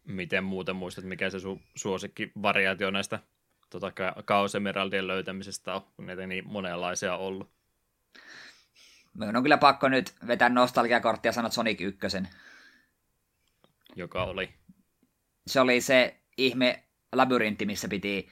Miten 0.04 0.44
muuten 0.44 0.76
muistat, 0.76 1.06
mikä 1.06 1.30
se 1.30 1.38
su- 1.38 1.62
suosikki 1.76 2.32
variaatio 2.42 2.92
näistä 2.92 3.20
tota, 3.70 3.92
kaosemeraldien 4.26 5.08
löytämisestä 5.08 5.74
on, 5.74 5.82
kun 5.96 6.06
niitä 6.06 6.28
niin 6.28 6.48
monenlaisia 6.48 7.14
on 7.14 7.20
ollut? 7.20 7.57
Minun 9.14 9.36
on 9.36 9.44
kyllä 9.44 9.58
pakko 9.58 9.90
nyt 9.90 10.14
vetää 10.28 10.50
nostalgiakorttia 10.50 11.30
ja 11.30 11.34
sanoa 11.34 11.52
Sonic 11.52 11.82
1. 11.82 12.00
Joka 13.96 14.24
oli? 14.24 14.54
Se 15.48 15.60
oli 15.60 15.82
se 15.82 16.16
ihme 16.38 16.84
labyrintti, 17.14 17.66
missä 17.66 17.88
piti 17.88 18.30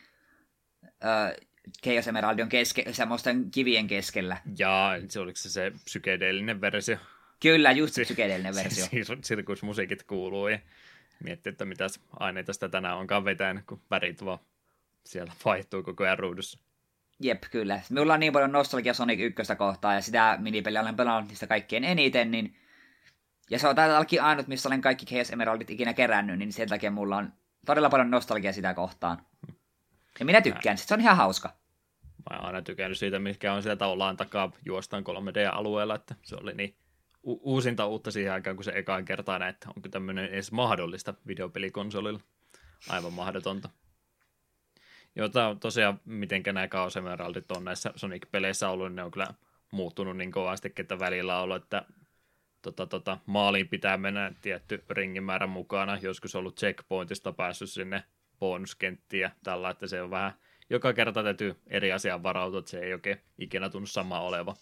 äh, 0.86 1.34
Chaos 1.84 2.08
Emeraldion 2.08 2.50
keske, 2.50 2.86
semmoisten 2.92 3.52
kivien 3.52 3.88
keskellä. 3.88 4.38
Ja 4.58 4.92
se 5.10 5.20
oliko 5.20 5.38
se 5.38 5.50
se 5.50 5.72
psykedeellinen 5.86 6.62
versio? 6.62 6.98
Kyllä, 7.40 7.72
just 7.72 7.94
se 7.94 8.02
psykedeellinen 8.04 8.56
versio. 8.56 8.86
Sirkusmusiikit 9.24 10.04
kuuluu 10.04 10.48
ja 10.48 10.60
miettii, 11.24 11.50
että 11.50 11.66
mitä 11.66 11.88
aineita 12.20 12.54
sitä 12.54 12.70
tänään 12.70 12.98
onkaan 12.98 13.26
vetänyt, 13.26 13.66
kun 13.66 13.82
värit 13.92 14.26
vaan 14.26 14.40
siellä 15.06 15.34
vaihtuu 15.46 15.84
koko 15.84 16.04
ajan 16.04 16.20
ruudussa. 16.20 16.60
Jep, 17.20 17.44
kyllä. 17.52 17.82
Minulla 17.90 18.14
on 18.14 18.20
niin 18.20 18.34
paljon 18.34 18.52
nostalgia 18.52 18.94
Sonic 18.94 19.20
1 19.20 19.56
kohtaa, 19.58 19.94
ja 19.94 20.02
sitä 20.02 20.38
minipeliä 20.42 20.82
olen 20.82 20.96
pelannut 20.96 21.30
niistä 21.30 21.48
kaikkien 21.48 21.84
eniten, 21.84 22.32
niin... 22.32 22.56
Ja 23.50 23.60
se 23.60 23.68
on 23.68 23.76
täälläkin 23.76 24.22
ainut, 24.22 24.48
missä 24.48 24.70
olen 24.70 24.82
kaikki 24.82 25.06
Chaos 25.06 25.30
Emeraldit 25.30 25.70
ikinä 25.70 25.94
kerännyt, 25.94 26.40
niin 26.40 26.54
sen 26.54 26.70
takia 26.70 26.92
mulla 26.92 27.18
on 27.18 27.34
todella 27.66 27.90
paljon 27.90 28.12
nostalgia 28.12 28.54
sitä 28.54 28.74
kohtaan. 28.74 29.26
Ja 30.20 30.26
minä 30.26 30.42
tykkään, 30.42 30.78
se 30.78 30.94
on 30.94 31.02
ihan 31.02 31.18
hauska. 31.18 31.50
Mä 32.30 32.38
oon 32.38 32.46
aina 32.46 32.62
tykännyt 32.62 32.98
siitä, 32.98 33.20
mikä 33.20 33.54
on 33.54 33.64
sieltä 33.64 33.88
ollaan 33.88 34.18
takaa 34.18 34.52
juostaan 34.66 35.04
3D-alueella, 35.04 35.96
että 35.96 36.16
se 36.24 36.36
oli 36.36 36.54
niin 36.54 36.76
u- 37.24 37.54
uusinta 37.54 37.86
uutta 37.86 38.12
siihen 38.12 38.34
aikaan, 38.34 38.56
kun 38.56 38.64
se 38.66 38.72
ekaan 38.76 39.06
kertaa 39.06 39.40
näin, 39.40 39.50
että 39.50 39.70
onko 39.76 39.90
tämmöinen 39.90 40.26
edes 40.26 40.52
mahdollista 40.52 41.14
videopelikonsolilla. 41.28 42.20
Aivan 42.90 43.14
mahdotonta. 43.14 43.70
Jota 45.16 45.56
tosiaan, 45.60 46.00
miten 46.06 46.44
nämä 46.46 46.68
Chaos 46.68 46.98
Emeraldit 46.98 47.52
on 47.52 47.66
näissä 47.66 47.94
Sonic-peleissä 47.96 48.70
ollut, 48.70 48.88
niin 48.88 48.96
ne 48.96 49.04
on 49.04 49.12
kyllä 49.12 49.28
muuttunut 49.72 50.18
niin 50.18 50.32
kovasti, 50.32 50.74
että 50.78 51.00
välillä 51.00 51.38
on 51.38 51.44
ollut, 51.44 51.64
että 51.64 51.86
tota, 52.62 52.88
tota, 52.88 53.18
maaliin 53.26 53.68
pitää 53.68 53.98
mennä 53.98 54.34
tietty 54.42 54.84
ringimäärän 54.90 55.50
mukana. 55.50 55.98
Joskus 56.02 56.36
ollut 56.36 56.60
checkpointista 56.60 57.34
päässyt 57.34 57.70
sinne 57.70 58.04
bonuskenttiin 58.40 59.22
ja 59.22 59.32
tällä, 59.44 59.70
että 59.70 59.88
se 59.88 60.02
on 60.02 60.10
vähän, 60.10 60.34
joka 60.70 60.94
kerta 60.94 61.24
täytyy 61.24 61.56
eri 61.68 61.92
asiaan 61.92 62.24
varautua, 62.24 62.60
että 62.60 62.72
se 62.72 62.80
ei 62.80 62.94
oikein 62.94 63.22
ikinä 63.38 63.70
tunnu 63.70 63.88
sama 63.88 64.20
oleva. 64.20 64.56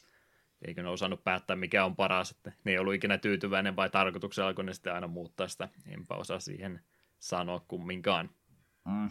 Eikö 0.67 0.83
ne 0.83 0.89
osannut 0.89 1.23
päättää, 1.23 1.55
mikä 1.55 1.85
on 1.85 1.95
paras, 1.95 2.31
että 2.31 2.51
ne 2.63 2.71
ei 2.71 2.77
ollut 2.77 2.93
ikinä 2.93 3.17
tyytyväinen 3.17 3.75
vai 3.75 3.89
tarkoituksella, 3.89 4.53
kun 4.53 4.65
ne 4.65 4.73
sitten 4.73 4.93
aina 4.93 5.07
muuttaa 5.07 5.47
sitä. 5.47 5.69
Enpä 5.87 6.15
osaa 6.15 6.39
siihen 6.39 6.81
sanoa 7.19 7.65
kumminkaan. 7.67 8.29
Mm 8.85 9.09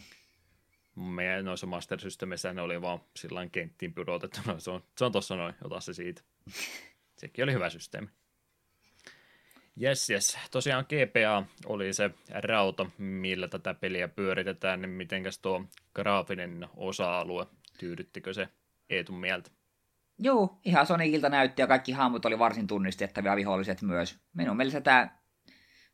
meidän 0.97 1.45
noissa 1.45 1.67
Master 1.67 2.01
Systemissä 2.01 2.53
ne 2.53 2.63
oli 2.63 2.83
vaan 2.83 3.01
sillä 3.17 3.49
kenttiin 3.53 3.95
pudotettu. 3.95 4.41
No, 4.47 4.61
se 4.61 4.71
on, 4.71 4.83
se 4.99 5.05
on 5.05 5.13
tossa 5.13 5.37
noin, 5.37 5.55
ota 5.65 5.81
se 5.81 5.95
siitä. 5.95 6.23
Sekin 7.21 7.45
oli 7.45 7.53
hyvä 7.53 7.71
systeemi. 7.71 8.09
Yes, 9.83 10.11
yes. 10.11 10.39
Tosiaan 10.51 10.85
GPA 10.85 11.47
oli 11.67 11.93
se 11.93 12.11
rauta, 12.29 12.87
millä 12.99 13.49
tätä 13.49 13.75
peliä 13.75 14.09
pyöritetään, 14.09 14.81
niin 14.81 14.91
mitenkäs 14.91 15.39
tuo 15.39 15.65
graafinen 15.95 16.69
osa-alue, 16.77 17.47
tyydyttikö 17.79 18.33
se 18.33 18.49
Eetun 18.91 19.21
mieltä? 19.21 19.51
Joo, 20.19 20.59
ihan 20.65 20.87
Sonicilta 20.87 21.29
näytti 21.29 21.63
ja 21.63 21.67
kaikki 21.67 21.93
hahmot 21.93 22.25
oli 22.25 22.39
varsin 22.39 22.67
tunnistettavia 22.67 23.37
viholliset 23.37 23.83
myös. 23.83 24.19
Minun 24.33 24.57
mielestä 24.57 24.81
tämä 24.81 25.09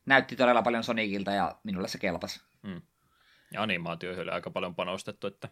näytti 0.06 0.36
todella 0.36 0.62
paljon 0.62 0.84
Sonicilta 0.84 1.30
ja 1.30 1.58
minulle 1.64 1.88
se 1.88 1.98
kelpasi. 1.98 2.40
Mm. 2.62 2.82
Ja 3.52 3.62
animaatioihin 3.62 4.22
oli 4.22 4.30
aika 4.30 4.50
paljon 4.50 4.74
panostettu, 4.74 5.26
että 5.26 5.48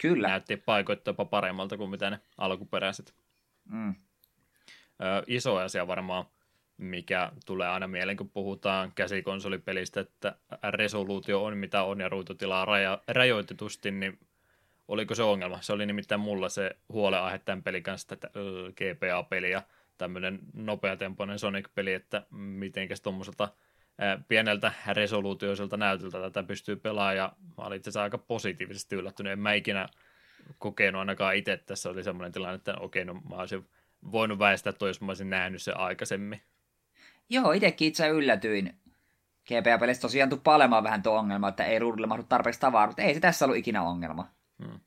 Kyllä. 0.00 0.28
näytti 0.28 0.56
paikoittaa 0.56 1.10
jopa 1.12 1.24
paremmalta 1.24 1.76
kuin 1.76 1.90
mitä 1.90 2.10
ne 2.10 2.20
alkuperäiset. 2.38 3.14
Mm. 3.64 3.94
Ö, 5.00 5.22
iso 5.26 5.56
asia 5.56 5.86
varmaan, 5.86 6.24
mikä 6.78 7.32
tulee 7.46 7.68
aina 7.68 7.88
mieleen, 7.88 8.16
kun 8.16 8.30
puhutaan 8.30 8.92
käsikonsolipelistä, 8.94 10.00
että 10.00 10.34
resoluutio 10.70 11.44
on 11.44 11.56
mitä 11.56 11.82
on 11.82 12.00
ja 12.00 12.08
ruututilaa 12.08 12.64
raja, 12.64 13.02
rajoitetusti, 13.08 13.90
niin 13.90 14.18
oliko 14.88 15.14
se 15.14 15.22
ongelma? 15.22 15.60
Se 15.60 15.72
oli 15.72 15.86
nimittäin 15.86 16.20
mulla 16.20 16.48
se 16.48 16.76
huoleaihe 16.88 17.38
tämän 17.38 17.62
pelin 17.62 17.82
kanssa, 17.82 18.14
että 18.14 18.30
GPA-peli 18.76 19.50
ja 19.50 19.62
tämmöinen 19.98 20.38
nopeatempoinen 20.54 21.38
Sonic-peli, 21.38 21.92
että 21.92 22.22
mitenkäs 22.30 23.00
tuommoiselta 23.00 23.48
pieneltä 24.28 24.72
resoluutioiselta 24.92 25.76
näytöltä 25.76 26.20
tätä 26.20 26.42
pystyy 26.42 26.76
pelaamaan, 26.76 27.16
ja 27.16 27.32
mä 27.58 27.64
olin 27.64 27.76
itse 27.76 28.00
aika 28.00 28.18
positiivisesti 28.18 28.96
yllättynyt. 28.96 29.32
En 29.32 29.38
mä 29.38 29.52
ikinä 29.52 29.88
kokenut 30.58 30.98
ainakaan 30.98 31.36
itse, 31.36 31.52
että 31.52 31.66
tässä 31.66 31.90
oli 31.90 32.02
semmoinen 32.02 32.32
tilanne, 32.32 32.54
että 32.54 32.74
okei, 32.80 33.04
no 33.04 33.14
mä 33.14 33.36
olisin 33.36 33.68
voinut 34.12 34.38
väistää 34.38 34.72
toi, 34.72 34.90
jos 34.90 35.00
mä 35.00 35.10
olisin 35.10 35.30
nähnyt 35.30 35.62
se 35.62 35.72
aikaisemmin. 35.72 36.42
Joo, 37.28 37.52
itsekin 37.52 37.88
itse 37.88 38.08
yllätyin. 38.08 38.74
GPA-pelissä 39.46 40.00
tosiaan 40.00 40.30
tuppaa 40.30 40.82
vähän 40.82 41.02
tuo 41.02 41.18
ongelma, 41.18 41.48
että 41.48 41.64
ei 41.64 41.78
ruudulle 41.78 42.06
mahdu 42.06 42.22
tarpeeksi 42.22 42.60
tavaraa, 42.60 42.86
mutta 42.86 43.02
ei 43.02 43.14
se 43.14 43.20
tässä 43.20 43.44
ollut 43.44 43.58
ikinä 43.58 43.82
ongelma. 43.82 44.30
Hmm. 44.64 44.80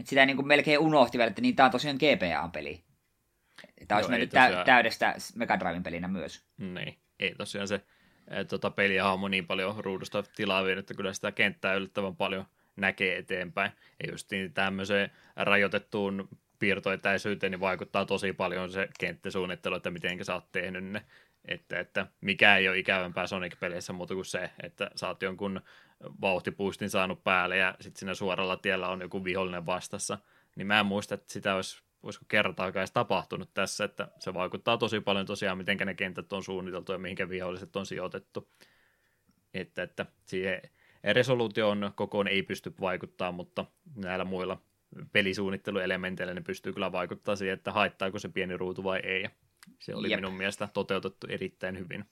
Et 0.00 0.06
sitä 0.06 0.26
niin 0.26 0.36
kuin 0.36 0.46
melkein 0.46 0.78
unohti 0.78 1.18
vielä, 1.18 1.28
että 1.28 1.42
niin 1.42 1.56
tämä 1.56 1.64
on 1.64 1.72
tosiaan 1.72 1.96
GPA-peli. 1.96 2.84
Tämä 3.88 3.96
olisi 3.98 4.10
mennyt 4.10 4.30
tosiaan... 4.30 4.66
täydestä 4.66 5.14
Mega 5.34 5.60
Driven 5.60 5.82
pelinä 5.82 6.08
myös. 6.08 6.44
Niin, 6.56 6.98
ei 7.18 7.34
tosiaan 7.34 7.68
se 7.68 7.80
tota 8.48 8.70
peliä 8.70 9.04
niin 9.30 9.46
paljon 9.46 9.84
ruudusta 9.84 10.22
tilaa 10.22 10.64
vienyt, 10.64 10.82
että 10.82 10.94
kyllä 10.94 11.12
sitä 11.12 11.32
kenttää 11.32 11.74
yllättävän 11.74 12.16
paljon 12.16 12.44
näkee 12.76 13.18
eteenpäin. 13.18 13.72
Ja 14.02 14.10
just 14.12 14.30
niin 14.30 14.52
tämmöiseen 14.52 15.10
rajoitettuun 15.36 16.28
piirtoetäisyyteen 16.58 17.50
niin 17.50 17.60
vaikuttaa 17.60 18.04
tosi 18.04 18.32
paljon 18.32 18.70
se 18.70 18.88
kenttäsuunnittelu, 19.00 19.74
että 19.74 19.90
miten 19.90 20.24
sä 20.24 20.34
oot 20.34 20.52
tehnyt 20.52 20.84
ne. 20.84 21.04
Että, 21.44 21.80
että 21.80 22.06
mikä 22.20 22.56
ei 22.56 22.68
ole 22.68 22.78
ikävämpää 22.78 23.26
Sonic-peleissä 23.26 23.92
muuta 23.92 24.14
kuin 24.14 24.24
se, 24.24 24.50
että 24.62 24.90
sä 24.96 25.08
oot 25.08 25.22
jonkun 25.22 25.60
vauhtipuustin 26.20 26.90
saanut 26.90 27.24
päälle 27.24 27.56
ja 27.56 27.74
sitten 27.80 27.98
siinä 27.98 28.14
suoralla 28.14 28.56
tiellä 28.56 28.88
on 28.88 29.00
joku 29.00 29.24
vihollinen 29.24 29.66
vastassa. 29.66 30.18
Niin 30.56 30.66
mä 30.66 30.80
en 30.80 30.86
muista, 30.86 31.14
että 31.14 31.32
sitä 31.32 31.54
olisi 31.54 31.82
olisiko 32.02 32.24
kertaakaan 32.28 32.80
edes 32.80 32.92
tapahtunut 32.92 33.54
tässä, 33.54 33.84
että 33.84 34.08
se 34.18 34.34
vaikuttaa 34.34 34.78
tosi 34.78 35.00
paljon 35.00 35.26
tosiaan, 35.26 35.58
miten 35.58 35.78
ne 35.84 35.94
kentät 35.94 36.32
on 36.32 36.42
suunniteltu 36.42 36.92
ja 36.92 36.98
mihinkä 36.98 37.28
viholliset 37.28 37.76
on 37.76 37.86
sijoitettu. 37.86 38.50
Että, 39.54 39.82
että 39.82 40.06
siihen 40.24 40.62
resoluution 41.04 41.92
kokoon 41.94 42.28
ei 42.28 42.42
pysty 42.42 42.74
vaikuttaa, 42.80 43.32
mutta 43.32 43.64
näillä 43.96 44.24
muilla 44.24 44.62
pelisuunnitteluelementeillä 45.12 46.34
ne 46.34 46.40
pystyy 46.40 46.72
kyllä 46.72 46.92
vaikuttaa 46.92 47.36
siihen, 47.36 47.54
että 47.54 47.72
haittaako 47.72 48.18
se 48.18 48.28
pieni 48.28 48.56
ruutu 48.56 48.84
vai 48.84 49.00
ei. 49.02 49.22
Ja 49.22 49.30
se 49.78 49.94
oli 49.94 50.10
Jep. 50.10 50.20
minun 50.20 50.34
mielestä 50.34 50.68
toteutettu 50.74 51.26
erittäin 51.30 51.78
hyvin. 51.78 52.04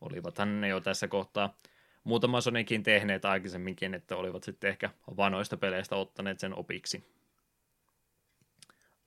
Olivathan 0.00 0.60
ne 0.60 0.68
jo 0.68 0.80
tässä 0.80 1.08
kohtaa 1.08 1.56
muutama 2.04 2.40
Sonicin 2.40 2.82
tehneet 2.82 3.24
aikaisemminkin, 3.24 3.94
että 3.94 4.16
olivat 4.16 4.42
sitten 4.42 4.70
ehkä 4.70 4.90
vanoista 5.16 5.56
peleistä 5.56 5.96
ottaneet 5.96 6.40
sen 6.40 6.54
opiksi. 6.54 7.04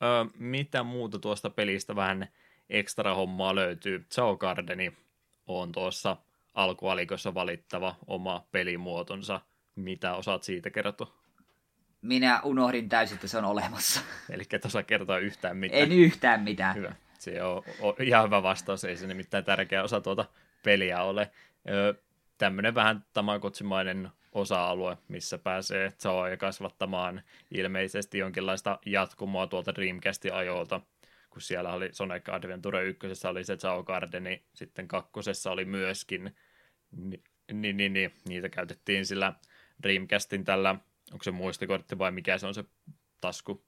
Öö, 0.03 0.25
mitä 0.39 0.83
muuta 0.83 1.19
tuosta 1.19 1.49
pelistä 1.49 1.95
vähän 1.95 2.27
ekstra 2.69 3.15
hommaa 3.15 3.55
löytyy? 3.55 4.05
Chao 4.13 4.37
Gardeni 4.37 4.93
on 5.47 5.71
tuossa 5.71 6.17
alkualikossa 6.53 7.33
valittava 7.33 7.95
oma 8.07 8.47
pelimuotonsa. 8.51 9.41
Mitä 9.75 10.15
osaat 10.15 10.43
siitä 10.43 10.69
kertoa? 10.69 11.17
minä 12.01 12.41
unohdin 12.43 12.89
täysin, 12.89 13.15
että 13.15 13.27
se 13.27 13.37
on 13.37 13.45
olemassa. 13.45 14.01
Eli 14.33 14.43
et 14.51 14.65
osaa 14.65 14.83
kertoa 14.83 15.17
yhtään 15.17 15.57
mitään. 15.57 15.83
En 15.83 15.91
yhtään 15.91 16.43
mitään. 16.43 16.75
Hyvä. 16.75 16.95
Se 17.19 17.43
on, 17.43 17.63
on 17.81 17.95
ihan 17.99 18.25
hyvä 18.25 18.43
vastaus, 18.43 18.83
ei 18.83 18.97
se 18.97 19.07
nimittäin 19.07 19.45
tärkeä 19.45 19.83
osa 19.83 20.01
tuota 20.01 20.25
peliä 20.63 21.03
ole. 21.03 21.31
Öö, 21.69 21.93
tämmöinen 22.37 22.75
vähän 22.75 23.05
tamakotsimainen 23.13 24.09
osa-alue, 24.31 24.97
missä 25.07 25.37
pääsee 25.37 25.93
Zaoja 25.99 26.37
kasvattamaan 26.37 27.21
ilmeisesti 27.51 28.17
jonkinlaista 28.17 28.79
jatkumoa 28.85 29.47
tuolta 29.47 29.75
Dreamcastin 29.75 30.33
ajoilta, 30.33 30.81
kun 31.29 31.41
siellä 31.41 31.73
oli 31.73 31.89
Sonic 31.91 32.29
Adventure 32.29 32.83
1, 32.83 33.27
oli 33.27 33.43
se 33.43 33.57
Zao 33.57 33.83
Gardeni, 33.83 34.43
sitten 34.53 34.87
kakkosessa 34.87 35.51
oli 35.51 35.65
myöskin, 35.65 36.35
niin, 36.91 37.23
niin, 37.53 37.77
niin, 37.77 37.93
niin 37.93 38.13
niitä 38.27 38.49
käytettiin 38.49 39.05
sillä 39.05 39.33
Dreamcastin 39.83 40.43
tällä, 40.43 40.75
onko 41.11 41.23
se 41.23 41.31
muistikortti 41.31 41.97
vai 41.97 42.11
mikä 42.11 42.37
se 42.37 42.47
on 42.47 42.53
se 42.53 42.63
tasku 43.21 43.65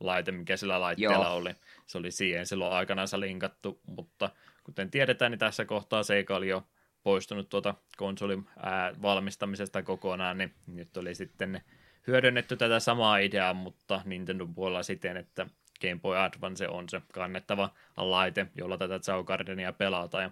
laite, 0.00 0.32
mikä 0.32 0.56
sillä 0.56 0.80
laitteella 0.80 1.24
Joo. 1.24 1.34
oli. 1.34 1.54
Se 1.86 1.98
oli 1.98 2.10
siihen 2.10 2.46
silloin 2.46 2.72
aikanaan 2.72 3.08
linkattu, 3.16 3.80
mutta 3.86 4.30
kuten 4.64 4.90
tiedetään, 4.90 5.30
niin 5.30 5.38
tässä 5.38 5.64
kohtaa 5.64 6.02
Seika 6.02 6.36
oli 6.36 6.48
jo 6.48 6.66
poistunut 7.02 7.48
tuota 7.48 7.74
konsolin 7.96 8.48
ää, 8.62 8.94
valmistamisesta 9.02 9.82
kokonaan, 9.82 10.38
niin 10.38 10.54
nyt 10.66 10.96
oli 10.96 11.14
sitten 11.14 11.60
hyödynnetty 12.06 12.56
tätä 12.56 12.80
samaa 12.80 13.18
ideaa, 13.18 13.54
mutta 13.54 14.02
Nintendo 14.04 14.46
puolella 14.46 14.82
siten, 14.82 15.16
että 15.16 15.46
Game 15.80 16.00
Boy 16.00 16.16
Advance 16.16 16.68
on 16.68 16.88
se 16.88 17.02
kannettava 17.12 17.70
laite, 17.96 18.46
jolla 18.54 18.78
tätä 18.78 18.98
Zao 18.98 19.24
Gardenia 19.24 19.72
pelataan. 19.72 20.24
Ja 20.24 20.30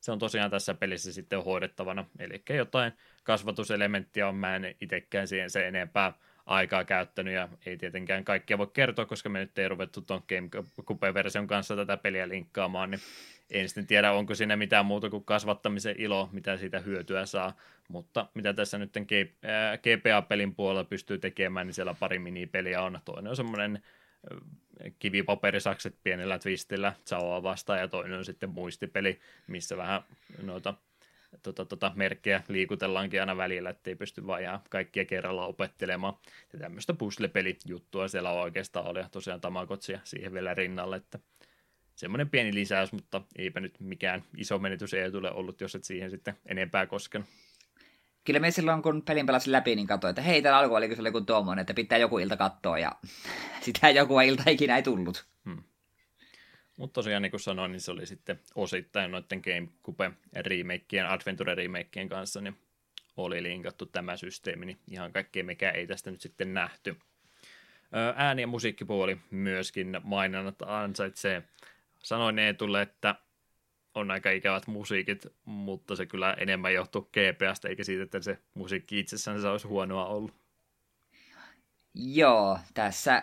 se 0.00 0.12
on 0.12 0.18
tosiaan 0.18 0.50
tässä 0.50 0.74
pelissä 0.74 1.12
sitten 1.12 1.44
hoidettavana, 1.44 2.04
eli 2.18 2.42
jotain 2.50 2.92
kasvatuselementtiä 3.24 4.28
on, 4.28 4.34
mä 4.34 4.56
en 4.56 4.74
itsekään 4.80 5.28
siihen 5.28 5.50
se 5.50 5.68
enempää 5.68 6.12
aikaa 6.46 6.84
käyttänyt, 6.84 7.34
ja 7.34 7.48
ei 7.66 7.76
tietenkään 7.76 8.24
kaikkia 8.24 8.58
voi 8.58 8.70
kertoa, 8.72 9.06
koska 9.06 9.28
me 9.28 9.38
nyt 9.38 9.58
ei 9.58 9.68
ruvettu 9.68 10.00
tuon 10.00 10.22
GameCube-version 10.28 11.46
kanssa 11.46 11.76
tätä 11.76 11.96
peliä 11.96 12.28
linkkaamaan, 12.28 12.90
niin 12.90 13.00
en 13.50 13.68
sitten 13.68 13.86
tiedä, 13.86 14.12
onko 14.12 14.34
siinä 14.34 14.56
mitään 14.56 14.86
muuta 14.86 15.10
kuin 15.10 15.24
kasvattamisen 15.24 15.94
ilo, 15.98 16.28
mitä 16.32 16.56
siitä 16.56 16.80
hyötyä 16.80 17.26
saa, 17.26 17.56
mutta 17.88 18.26
mitä 18.34 18.54
tässä 18.54 18.78
nyt 18.78 18.94
GPA-pelin 19.82 20.54
puolella 20.54 20.84
pystyy 20.84 21.18
tekemään, 21.18 21.66
niin 21.66 21.74
siellä 21.74 21.94
pari 21.94 22.18
minipeliä 22.18 22.82
on. 22.82 23.00
Toinen 23.04 23.30
on 23.30 23.36
semmoinen 23.36 23.82
kivipaperisakset 24.98 25.94
pienellä 26.04 26.38
twistillä 26.38 26.92
Zaoa 27.06 27.42
vastaan, 27.42 27.78
ja 27.78 27.88
toinen 27.88 28.18
on 28.18 28.24
sitten 28.24 28.50
muistipeli, 28.50 29.20
missä 29.46 29.76
vähän 29.76 30.02
noita 30.42 30.74
tota, 31.42 31.64
tota, 31.64 31.92
merkkejä 31.94 32.42
liikutellaankin 32.48 33.20
aina 33.20 33.36
välillä, 33.36 33.70
ettei 33.70 33.94
pysty 33.94 34.26
vaan 34.26 34.42
kaikkia 34.70 35.04
kerralla 35.04 35.46
opettelemaan. 35.46 36.14
Ja 36.52 36.58
tämmöistä 36.58 36.92
puzzle-pelijuttua 36.92 38.08
siellä 38.08 38.30
oikeastaan 38.30 38.86
oli, 38.86 38.98
ja 38.98 39.08
tosiaan 39.10 39.40
Tamagotsia 39.40 40.00
siihen 40.04 40.32
vielä 40.32 40.54
rinnalle, 40.54 40.96
että 40.96 41.18
semmoinen 41.98 42.30
pieni 42.30 42.54
lisäys, 42.54 42.92
mutta 42.92 43.22
eipä 43.36 43.60
nyt 43.60 43.80
mikään 43.80 44.24
iso 44.36 44.58
menetys 44.58 44.94
ei 44.94 45.10
tule 45.10 45.30
ollut, 45.30 45.60
jos 45.60 45.74
et 45.74 45.84
siihen 45.84 46.10
sitten 46.10 46.34
enempää 46.46 46.86
koskenut. 46.86 47.28
Kyllä 48.24 48.40
me 48.40 48.50
silloin, 48.50 48.82
kun 48.82 49.02
pelin 49.02 49.26
pelasin 49.26 49.52
läpi, 49.52 49.76
niin 49.76 49.86
katsoin, 49.86 50.10
että 50.10 50.22
hei, 50.22 50.42
täällä 50.42 50.58
alkuun 50.58 50.78
oli 50.78 51.08
joku 51.08 51.20
tuommoinen, 51.20 51.60
että 51.60 51.74
pitää 51.74 51.98
joku 51.98 52.18
ilta 52.18 52.36
katsoa, 52.36 52.78
ja 52.78 52.92
sitä 53.64 53.90
joku 53.90 54.20
ilta 54.20 54.42
ikinä 54.46 54.76
ei 54.76 54.82
tullut. 54.82 55.26
Hmm. 55.44 55.62
Mutta 56.76 56.94
tosiaan, 56.94 57.22
niin 57.22 57.30
kuin 57.30 57.40
sanoin, 57.40 57.72
niin 57.72 57.80
se 57.80 57.90
oli 57.90 58.06
sitten 58.06 58.40
osittain 58.54 59.10
noiden 59.10 59.40
GameCube 59.44 60.10
remakeen, 60.36 61.06
Adventure 61.06 61.54
remakeen 61.54 62.08
kanssa, 62.08 62.40
niin 62.40 62.56
oli 63.16 63.42
linkattu 63.42 63.86
tämä 63.86 64.16
systeemi, 64.16 64.66
niin 64.66 64.78
ihan 64.90 65.12
kaikkea 65.12 65.44
mikä 65.44 65.70
ei 65.70 65.86
tästä 65.86 66.10
nyt 66.10 66.20
sitten 66.20 66.54
nähty. 66.54 66.96
Ääni- 68.16 68.42
ja 68.42 68.46
musiikkipuoli 68.46 69.18
myöskin 69.30 70.00
maininnat 70.02 70.62
ansaitsee 70.62 71.42
sanoin 72.08 72.38
Eetulle, 72.38 72.82
että 72.82 73.14
on 73.94 74.10
aika 74.10 74.30
ikävät 74.30 74.66
musiikit, 74.66 75.26
mutta 75.44 75.96
se 75.96 76.06
kyllä 76.06 76.32
enemmän 76.32 76.74
johtuu 76.74 77.02
GPAsta, 77.12 77.68
eikä 77.68 77.84
siitä, 77.84 78.02
että 78.02 78.20
se 78.20 78.38
musiikki 78.54 78.98
itsessään 78.98 79.40
se 79.40 79.48
olisi 79.48 79.68
huonoa 79.68 80.06
ollut. 80.06 80.34
Joo, 81.94 82.58
tässä 82.74 83.22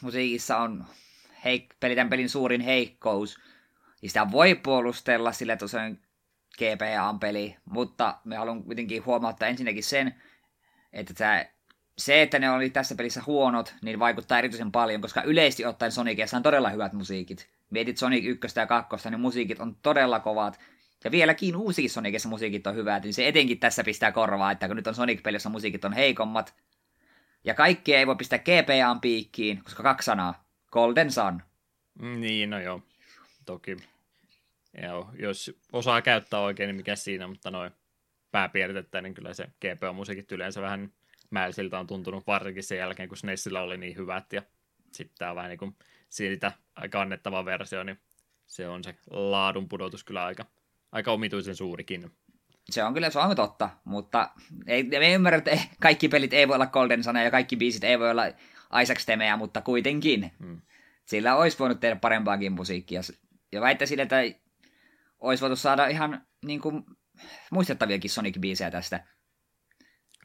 musiikissa 0.00 0.58
on 0.58 0.84
heik- 1.44 1.76
pelitän 1.80 2.08
pelin 2.08 2.28
suurin 2.28 2.60
heikkous. 2.60 3.38
Ja 4.02 4.08
sitä 4.08 4.30
voi 4.32 4.54
puolustella 4.54 5.32
sillä, 5.32 5.56
on 5.86 5.98
GPA-peli, 6.58 7.56
mutta 7.64 8.18
me 8.24 8.36
haluan 8.36 8.64
kuitenkin 8.64 9.04
huomauttaa 9.04 9.48
ensinnäkin 9.48 9.84
sen, 9.84 10.14
että 10.92 11.14
tämä, 11.14 11.44
se, 11.98 12.22
että 12.22 12.38
ne 12.38 12.50
oli 12.50 12.70
tässä 12.70 12.94
pelissä 12.94 13.22
huonot, 13.26 13.74
niin 13.82 13.98
vaikuttaa 13.98 14.38
erityisen 14.38 14.72
paljon, 14.72 15.00
koska 15.00 15.22
yleisesti 15.22 15.64
ottaen 15.64 15.92
Sonicissa 15.92 16.36
on 16.36 16.42
todella 16.42 16.70
hyvät 16.70 16.92
musiikit 16.92 17.57
mietit 17.70 17.98
Sonic 17.98 18.24
1 18.24 18.60
ja 18.60 18.66
2, 18.66 19.10
niin 19.10 19.20
musiikit 19.20 19.60
on 19.60 19.76
todella 19.76 20.20
kovat. 20.20 20.60
Ja 21.04 21.10
vieläkin 21.10 21.56
uusiksi 21.56 21.94
Sonicissa 21.94 22.28
musiikit 22.28 22.66
on 22.66 22.74
hyvät, 22.74 23.02
niin 23.02 23.14
se 23.14 23.28
etenkin 23.28 23.58
tässä 23.58 23.84
pistää 23.84 24.12
korvaa, 24.12 24.52
että 24.52 24.66
kun 24.66 24.76
nyt 24.76 24.86
on 24.86 24.94
Sonic-pelissä 24.94 25.48
musiikit 25.48 25.84
on 25.84 25.92
heikommat. 25.92 26.54
Ja 27.44 27.54
kaikkea 27.54 27.98
ei 27.98 28.06
voi 28.06 28.16
pistää 28.16 28.38
GPAn 28.38 29.00
piikkiin, 29.00 29.64
koska 29.64 29.82
kaksi 29.82 30.06
sanaa. 30.06 30.44
Golden 30.72 31.12
Sun. 31.12 31.42
Niin, 32.18 32.50
no 32.50 32.60
joo. 32.60 32.82
Toki. 33.46 33.76
Joo, 34.82 35.10
jos 35.18 35.58
osaa 35.72 36.02
käyttää 36.02 36.40
oikein, 36.40 36.66
niin 36.66 36.76
mikä 36.76 36.96
siinä, 36.96 37.26
mutta 37.26 37.50
noin 37.50 37.72
pääpiirtettä, 38.30 39.00
niin 39.00 39.14
kyllä 39.14 39.34
se 39.34 39.44
GPA-musiikit 39.60 40.32
yleensä 40.32 40.62
vähän 40.62 40.92
mälsiltä 41.30 41.78
on 41.78 41.86
tuntunut 41.86 42.26
varsinkin 42.26 42.64
sen 42.64 42.78
jälkeen, 42.78 43.08
kun 43.08 43.18
SNESillä 43.18 43.62
oli 43.62 43.76
niin 43.76 43.96
hyvät 43.96 44.32
ja 44.32 44.42
sitten 44.92 45.18
tämä 45.18 45.34
vähän 45.34 45.48
niin 45.48 45.58
kuin 45.58 45.76
siitä 46.08 46.52
kannettava 46.90 47.44
versio, 47.44 47.84
niin 47.84 48.00
se 48.46 48.68
on 48.68 48.84
se 48.84 48.94
laadun 49.10 49.68
pudotus 49.68 50.04
kyllä 50.04 50.24
aika, 50.24 50.46
aika 50.92 51.12
omituisen 51.12 51.56
suurikin. 51.56 52.10
Se 52.70 52.84
on 52.84 52.94
kyllä, 52.94 53.10
se 53.10 53.18
on 53.18 53.36
totta, 53.36 53.70
mutta 53.84 54.30
ei, 54.66 54.82
me 54.82 55.12
ymmärrä, 55.12 55.38
että 55.38 55.58
kaikki 55.80 56.08
pelit 56.08 56.32
ei 56.32 56.48
voi 56.48 56.54
olla 56.54 56.66
Golden 56.66 57.02
Sana 57.02 57.22
ja 57.22 57.30
kaikki 57.30 57.56
biisit 57.56 57.84
ei 57.84 57.98
voi 57.98 58.10
olla 58.10 58.22
Isaac 58.82 58.98
Stemeä, 58.98 59.36
mutta 59.36 59.60
kuitenkin. 59.60 60.32
Hmm. 60.38 60.60
Sillä 61.04 61.36
olisi 61.36 61.58
voinut 61.58 61.80
tehdä 61.80 61.96
parempaakin 61.96 62.52
musiikkia. 62.52 63.00
Ja 63.52 63.60
väittäisin, 63.60 64.00
että 64.00 64.16
olisi 65.20 65.40
voitu 65.40 65.56
saada 65.56 65.86
ihan 65.86 66.26
niin 66.44 66.60
kuin, 66.60 66.84
muistettaviakin 67.50 68.10
Sonic-biisejä 68.10 68.70
tästä. 68.70 69.04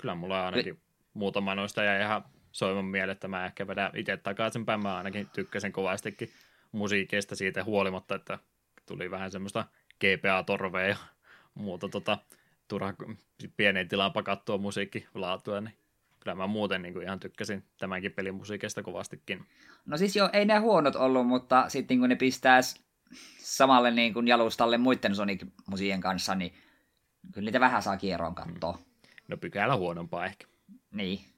Kyllä 0.01 0.15
mulla 0.15 0.45
ainakin 0.45 0.81
muutama 1.13 1.55
noista 1.55 1.83
jäi 1.83 2.01
ihan 2.01 2.23
soiman 2.53 2.85
mieleen, 2.85 3.13
että 3.13 3.27
mä 3.27 3.45
ehkä 3.45 3.67
vedän 3.67 3.91
itse 3.95 4.17
takaisinpäin. 4.17 4.83
Mä 4.83 4.97
ainakin 4.97 5.29
tykkäsin 5.33 5.71
kovastikin 5.71 6.29
musiikista 6.71 7.35
siitä 7.35 7.63
huolimatta, 7.63 8.15
että 8.15 8.39
tuli 8.85 9.11
vähän 9.11 9.31
semmoista 9.31 9.65
GPA-torvea 9.99 10.87
ja 10.87 10.97
muuta 11.55 11.89
tota, 11.89 12.17
turha 12.67 12.93
pieneen 13.57 13.87
tilaan 13.87 14.13
pakattua 14.13 14.57
musiikkilaatua, 14.57 15.61
niin 15.61 15.73
kyllä 16.19 16.35
mä 16.35 16.47
muuten 16.47 16.81
niin 16.81 16.93
kuin 16.93 17.03
ihan 17.05 17.19
tykkäsin 17.19 17.63
tämänkin 17.79 18.11
pelin 18.11 18.35
musiikista 18.35 18.83
kovastikin. 18.83 19.45
No 19.85 19.97
siis 19.97 20.15
joo, 20.15 20.29
ei 20.33 20.45
ne 20.45 20.57
huonot 20.57 20.95
ollut, 20.95 21.27
mutta 21.27 21.69
sitten 21.69 21.99
kun 21.99 22.09
ne 22.09 22.15
pistää 22.15 22.59
samalle 23.37 23.91
niin 23.91 24.13
kuin 24.13 24.27
jalustalle 24.27 24.77
muiden 24.77 25.15
Sonic-musiikien 25.15 26.01
kanssa, 26.01 26.35
niin 26.35 26.53
kyllä 27.31 27.45
niitä 27.45 27.59
vähän 27.59 27.83
saa 27.83 27.97
kierroon 27.97 28.35
katsoa. 28.35 28.73
Hmm. 28.73 28.85
No 29.27 29.37
pykälä 29.37 29.75
huonompaa 29.75 30.25
ehkä. 30.25 30.47
Niin. 30.91 31.32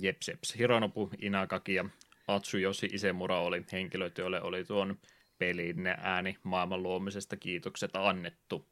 Jepseps. 0.00 0.58
Hironobu 0.58 1.10
Inakaki 1.18 1.74
ja 1.74 1.84
Atsuyoshi 2.28 2.86
Isemura 2.86 3.40
oli 3.40 3.64
henkilöt, 3.72 4.18
joille 4.18 4.42
oli 4.42 4.64
tuon 4.64 4.98
pelin 5.38 5.86
ääni 5.86 6.36
maailman 6.42 6.82
luomisesta 6.82 7.36
kiitokset 7.36 7.90
annettu. 7.96 8.68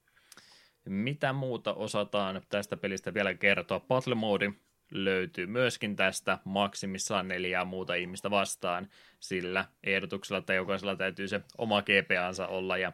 Mitä 0.85 1.33
muuta 1.33 1.75
osataan 1.75 2.43
tästä 2.49 2.77
pelistä 2.77 3.15
vielä 3.15 3.35
kertoa? 3.35 3.81
Battle 3.81 4.15
Mode 4.15 4.53
löytyy 4.91 5.47
myöskin 5.47 5.97
tästä 5.97 6.39
maksimissaan 6.45 7.29
neljää 7.29 7.65
muuta 7.65 7.95
ihmistä 7.95 8.31
vastaan, 8.31 8.89
sillä 9.21 9.65
ehdotuksella, 9.85 10.39
että 10.39 10.55
jokaisella 10.55 10.97
täytyy 10.97 11.29
se 11.29 11.41
oma 11.59 11.83
GPAnsa 11.83 12.47
olla 12.47 12.79
ja 12.79 12.93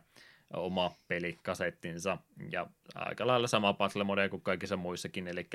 oma 0.57 0.93
pelikasettinsa 1.09 2.19
ja 2.51 2.67
aika 2.95 3.27
lailla 3.27 3.47
sama 3.47 3.75
battle 3.75 4.05
mode 4.05 4.29
kuin 4.29 4.43
kaikissa 4.43 4.77
muissakin, 4.77 5.29
eli 5.29 5.49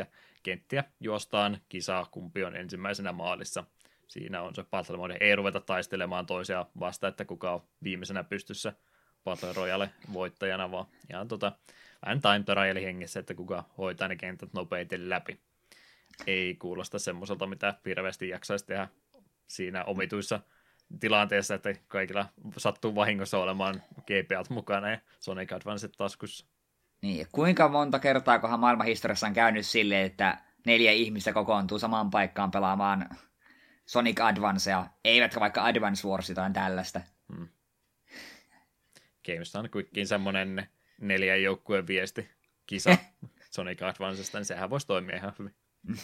kenttiä 0.44 0.84
juostaan 1.00 1.62
kisaa, 1.70 2.08
kumpi 2.12 2.44
on 2.44 2.56
ensimmäisenä 2.56 3.12
maalissa. 3.12 3.64
Siinä 4.08 4.42
on 4.42 4.56
se 4.56 4.64
battle 4.64 4.98
mode, 4.98 5.18
ei 5.20 5.36
ruveta 5.36 5.60
taistelemaan 5.60 6.26
toisia 6.26 6.66
vasta, 6.80 7.08
että 7.08 7.26
kuka 7.26 7.54
on 7.54 7.64
viimeisenä 7.84 8.24
pystyssä 8.24 8.74
Battle 9.24 9.54
Royale 9.54 9.90
voittajana, 10.14 10.72
vaan 10.72 10.86
ihan 11.10 11.28
tota, 11.28 11.52
vähän 12.06 12.22
time 12.22 12.44
trial 12.44 12.86
hengessä, 12.86 13.20
että 13.20 13.34
kuka 13.34 13.64
hoitaa 13.78 14.08
ne 14.08 14.16
kentät 14.16 14.54
nopeiten 14.54 15.10
läpi. 15.10 15.40
Ei 16.28 16.56
kuulosta 16.56 17.00
semmoiselta, 17.00 17.48
mitä 17.48 17.74
hirveästi 17.86 18.30
jaksaisi 18.30 18.66
tehdä 18.66 18.88
siinä 19.48 19.84
omituissa 19.84 20.40
tilanteessa, 21.00 21.56
että 21.56 21.74
kaikilla 21.88 22.26
sattuu 22.58 22.96
vahingossa 22.96 23.38
olemaan 23.38 23.84
GPAt 24.00 24.50
mukana 24.50 24.90
ja 24.90 25.00
Sonic 25.20 25.52
Advance 25.52 25.88
taskussa. 25.88 26.46
Niin, 27.02 27.28
kuinka 27.32 27.70
monta 27.70 28.00
kertaa 28.00 28.40
kohan 28.40 28.60
maailman 28.60 28.88
historiassa 28.88 29.28
on 29.28 29.34
käynyt 29.34 29.66
silleen, 29.66 30.06
että 30.06 30.38
neljä 30.66 30.92
ihmistä 30.92 31.34
kokoontuu 31.34 31.80
samaan 31.80 32.10
paikkaan 32.10 32.52
pelaamaan 32.52 33.10
Sonic 33.86 34.20
Advancea, 34.20 34.86
eivätkä 35.06 35.40
vaikka 35.40 35.66
Advance 35.66 36.08
Wars 36.08 36.30
jotain 36.30 36.54
tällaista. 36.54 37.02
Hmm. 37.36 37.48
Games 39.26 39.56
on 39.56 39.70
kuitenkin 39.70 40.08
semmoinen 40.08 40.68
neljän 41.02 41.44
joukkueen 41.44 41.88
viesti 41.88 42.30
kisa 42.66 42.98
Sonic 43.56 43.82
Advancesta, 43.82 44.38
niin 44.38 44.46
sehän 44.46 44.70
voisi 44.70 44.88
toimia 44.88 45.16
ihan 45.16 45.34
hyvin. 45.40 45.56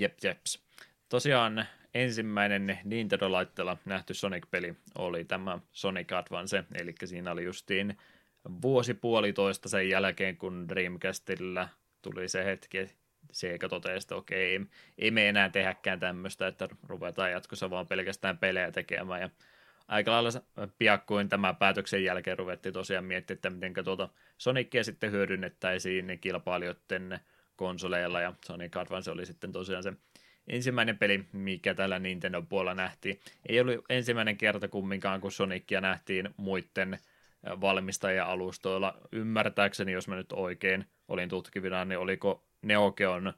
Jep, 0.00 0.18
jeps. 0.22 0.64
Tosiaan 1.08 1.66
ensimmäinen 1.94 2.78
Nintendo-laitteella 2.84 3.76
nähty 3.84 4.14
Sonic-peli 4.14 4.74
oli 4.98 5.24
tämä 5.24 5.58
Sonic 5.72 6.12
Advance, 6.12 6.64
eli 6.74 6.94
siinä 7.04 7.32
oli 7.32 7.44
justiin 7.44 7.98
vuosi 8.62 8.94
puolitoista 8.94 9.68
sen 9.68 9.88
jälkeen, 9.88 10.36
kun 10.36 10.68
Dreamcastilla 10.68 11.68
tuli 12.02 12.28
se 12.28 12.44
hetki, 12.44 12.86
Sega 13.32 13.68
totesi, 13.68 14.04
että 14.04 14.16
okei, 14.16 14.60
ei, 14.98 15.10
me 15.10 15.28
enää 15.28 15.48
tehdäkään 15.48 16.00
tämmöistä, 16.00 16.46
että 16.46 16.68
ruvetaan 16.88 17.30
jatkossa 17.30 17.70
vaan 17.70 17.86
pelkästään 17.86 18.38
pelejä 18.38 18.72
tekemään. 18.72 19.20
Ja 19.20 19.30
aika 19.88 20.10
lailla 20.10 20.30
piakkoin 20.78 21.28
tämän 21.28 21.56
päätöksen 21.56 22.04
jälkeen 22.04 22.38
ruvettiin 22.38 22.72
tosiaan 22.72 23.04
miettimään, 23.04 23.36
että 23.36 23.50
miten 23.50 23.84
tuota 23.84 24.08
Sonicia 24.38 24.84
sitten 24.84 25.12
hyödynnettäisiin 25.12 26.18
kilpailijoiden 26.20 27.20
konsoleilla, 27.56 28.20
ja 28.20 28.32
Sonic 28.46 28.76
Advance 28.76 29.10
oli 29.10 29.26
sitten 29.26 29.52
tosiaan 29.52 29.82
se 29.82 29.92
ensimmäinen 30.48 30.98
peli, 30.98 31.24
mikä 31.32 31.74
tällä 31.74 31.98
Nintendo 31.98 32.42
puolella 32.42 32.74
nähtiin. 32.74 33.20
Ei 33.48 33.60
ollut 33.60 33.84
ensimmäinen 33.88 34.36
kerta 34.36 34.68
kumminkaan, 34.68 35.20
kun 35.20 35.32
Sonicia 35.32 35.80
nähtiin 35.80 36.30
muiden 36.36 36.98
valmistaja-alustoilla. 37.60 38.98
Ymmärtääkseni, 39.12 39.92
jos 39.92 40.08
mä 40.08 40.16
nyt 40.16 40.32
oikein 40.32 40.84
olin 41.08 41.28
tutkivina, 41.28 41.84
niin 41.84 41.98
oliko 41.98 42.44
Neo 42.62 42.92
Geon 42.92 43.32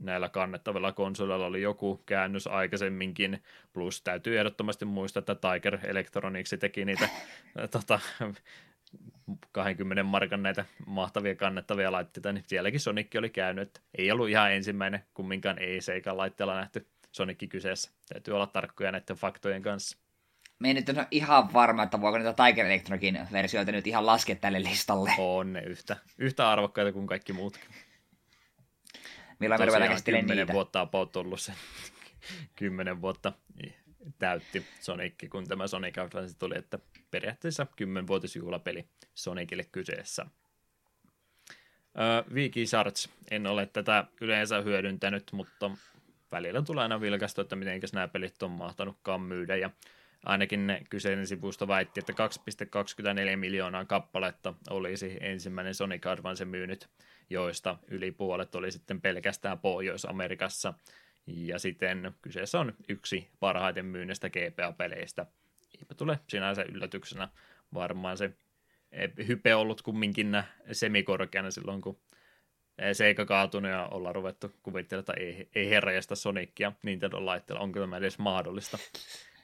näillä 0.00 0.28
kannettavilla 0.28 0.92
konsoleilla 0.92 1.46
oli 1.46 1.62
joku 1.62 2.02
käännös 2.06 2.46
aikaisemminkin, 2.46 3.42
plus 3.72 4.02
täytyy 4.02 4.38
ehdottomasti 4.38 4.84
muistaa, 4.84 5.20
että 5.20 5.34
Tiger 5.34 5.78
Electronics 5.84 6.54
teki 6.60 6.84
niitä 6.84 7.08
tota, 7.72 8.00
20 9.52 10.02
markan 10.02 10.42
näitä 10.42 10.64
mahtavia 10.86 11.34
kannettavia 11.34 11.92
laitteita, 11.92 12.32
niin 12.32 12.44
sielläkin 12.46 12.80
Sonic 12.80 13.16
oli 13.18 13.30
käynyt, 13.30 13.68
että 13.68 13.80
ei 13.98 14.10
ollut 14.10 14.28
ihan 14.28 14.52
ensimmäinen 14.52 15.04
kumminkaan 15.14 15.58
ei 15.58 15.80
seikan 15.80 16.16
laitteella 16.16 16.54
nähty 16.54 16.86
Sonic 17.12 17.48
kyseessä. 17.48 17.90
Täytyy 18.08 18.34
olla 18.34 18.46
tarkkoja 18.46 18.92
näiden 18.92 19.16
faktojen 19.16 19.62
kanssa. 19.62 19.98
Me 20.58 20.68
ei 20.68 20.74
nyt 20.74 20.88
ole 20.88 21.06
ihan 21.10 21.52
varma, 21.52 21.82
että 21.82 22.00
voiko 22.00 22.18
niitä 22.18 22.44
Tiger 22.44 22.66
Electronicin 22.66 23.18
versioita 23.32 23.72
nyt 23.72 23.86
ihan 23.86 24.06
laskea 24.06 24.36
tälle 24.36 24.60
listalle. 24.60 25.10
On 25.18 25.52
ne 25.52 25.62
yhtä, 25.62 25.96
yhtä 26.18 26.50
arvokkaita 26.50 26.92
kuin 26.92 27.06
kaikki 27.06 27.32
muutkin. 27.32 27.70
Milloin 29.38 29.60
me 29.60 29.66
ruvetaan 29.66 29.90
käsittelemään 29.90 30.36
niitä? 30.36 30.52
vuotta 30.52 30.80
about 30.80 31.16
ollut 31.16 31.40
se. 31.40 31.52
kymmenen 32.56 33.00
vuotta 33.00 33.32
täytti 34.18 34.66
Sonic, 34.80 35.28
kun 35.30 35.48
tämä 35.48 35.66
Sonic 35.66 35.98
Advance 35.98 36.38
tuli, 36.38 36.58
että 36.58 36.78
periaatteessa 37.10 37.66
kymmenvuotisjuhlapeli 37.76 38.88
Sonicille 39.14 39.64
kyseessä. 39.64 40.26
Viki 42.34 42.66
Shards, 42.66 43.08
en 43.30 43.46
ole 43.46 43.66
tätä 43.66 44.04
yleensä 44.20 44.60
hyödyntänyt, 44.60 45.32
mutta 45.32 45.70
välillä 46.32 46.62
tulee 46.62 46.82
aina 46.82 47.00
vilkaistu, 47.00 47.40
että 47.40 47.56
miten 47.56 47.80
nämä 47.92 48.08
pelit 48.08 48.42
on 48.42 48.50
mahtanutkaan 48.50 49.20
myydä, 49.20 49.56
ja 49.56 49.70
ainakin 50.24 50.66
ne 50.66 50.82
kyseinen 50.90 51.26
sivusto 51.26 51.68
väitti, 51.68 52.00
että 52.00 52.12
2,24 52.12 53.36
miljoonaa 53.36 53.84
kappaletta 53.84 54.54
olisi 54.70 55.16
ensimmäinen 55.20 55.74
Sonic 55.74 56.06
Advance 56.06 56.44
myynyt, 56.44 56.88
joista 57.30 57.78
yli 57.88 58.12
puolet 58.12 58.54
oli 58.54 58.70
sitten 58.70 59.00
pelkästään 59.00 59.58
Pohjois-Amerikassa, 59.58 60.74
ja 61.26 61.58
sitten 61.58 62.14
kyseessä 62.22 62.60
on 62.60 62.74
yksi 62.88 63.28
parhaiten 63.40 63.86
myynnistä 63.86 64.30
GPA-peleistä. 64.30 65.26
Eipä 65.78 65.94
tule 65.94 66.18
sinänsä 66.28 66.62
yllätyksenä 66.62 67.28
varmaan 67.74 68.16
se 68.16 68.30
hype 69.28 69.54
ollut 69.54 69.82
kumminkin 69.82 70.42
semikorkeana 70.72 71.50
silloin, 71.50 71.80
kun 71.80 71.98
Seika 72.92 73.24
kaatunut 73.24 73.70
ja 73.70 73.86
ollaan 73.86 74.14
ruvettu 74.14 74.52
kuvittelemaan, 74.62 75.00
että 75.00 75.12
ei, 75.12 75.48
ei 75.54 75.70
herrajasta 75.70 76.16
Sonicia 76.16 76.72
Nintendo 76.82 77.26
laitteella. 77.26 77.62
Onko 77.62 77.80
tämä 77.80 77.96
edes 77.96 78.18
mahdollista? 78.18 78.78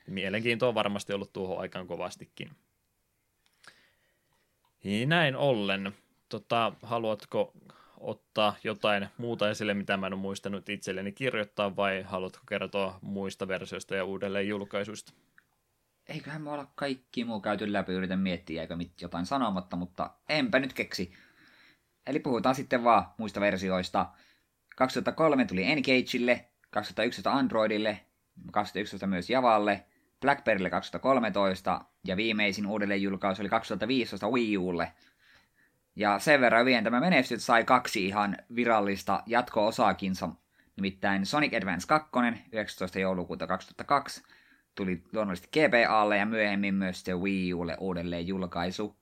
Mielenkiintoa 0.06 0.68
on 0.68 0.74
varmasti 0.74 1.12
ollut 1.12 1.32
tuohon 1.32 1.60
aikaan 1.60 1.86
kovastikin. 1.86 2.50
Näin 5.06 5.36
ollen, 5.36 5.92
tota, 6.28 6.72
haluatko 6.82 7.52
ottaa 8.02 8.54
jotain 8.64 9.08
muuta 9.18 9.50
esille, 9.50 9.74
mitä 9.74 9.96
mä 9.96 10.06
en 10.06 10.12
ole 10.12 10.20
muistanut 10.20 10.68
itselleni 10.68 11.12
kirjoittaa, 11.12 11.76
vai 11.76 12.02
haluatko 12.02 12.42
kertoa 12.48 12.98
muista 13.02 13.48
versioista 13.48 13.94
ja 13.94 14.04
uudelleen 14.04 14.48
julkaisuista? 14.48 15.12
Eiköhän 16.08 16.42
me 16.42 16.50
olla 16.50 16.66
kaikki 16.74 17.24
muu 17.24 17.40
käyty 17.40 17.72
läpi, 17.72 17.92
yritän 17.92 18.18
miettiä, 18.18 18.62
eikö 18.62 18.76
mit 18.76 19.00
jotain 19.00 19.26
sanomatta, 19.26 19.76
mutta 19.76 20.10
enpä 20.28 20.58
nyt 20.58 20.72
keksi. 20.72 21.12
Eli 22.06 22.20
puhutaan 22.20 22.54
sitten 22.54 22.84
vaan 22.84 23.06
muista 23.18 23.40
versioista. 23.40 24.06
2003 24.76 25.44
tuli 25.44 25.64
Engageille, 25.64 26.48
2011 26.70 27.32
Androidille, 27.32 28.00
2011 28.52 29.06
myös 29.06 29.30
Javalle, 29.30 29.84
Blackberrylle 30.20 30.70
2013 30.70 31.84
ja 32.04 32.16
viimeisin 32.16 32.66
uudelleen 32.66 33.02
julkaisu 33.02 33.42
oli 33.42 33.48
2015 33.48 34.28
Wii 34.28 34.58
Ulle– 34.58 34.92
ja 35.96 36.18
sen 36.18 36.40
verran 36.40 36.66
vien 36.66 36.84
tämä 36.84 37.00
menestys 37.00 37.46
sai 37.46 37.64
kaksi 37.64 38.06
ihan 38.06 38.36
virallista 38.54 39.22
jatko-osaakinsa, 39.26 40.28
nimittäin 40.76 41.26
Sonic 41.26 41.54
Advance 41.54 41.86
2 41.86 42.10
19. 42.52 42.98
joulukuuta 42.98 43.46
2002 43.46 44.22
tuli 44.74 45.02
luonnollisesti 45.12 45.60
GBAlle 45.60 46.16
ja 46.16 46.26
myöhemmin 46.26 46.74
myös 46.74 47.02
se 47.02 47.14
Wii 47.14 47.54
Ulle 47.54 47.76
uudelleen 47.80 48.26
julkaisu. 48.26 48.96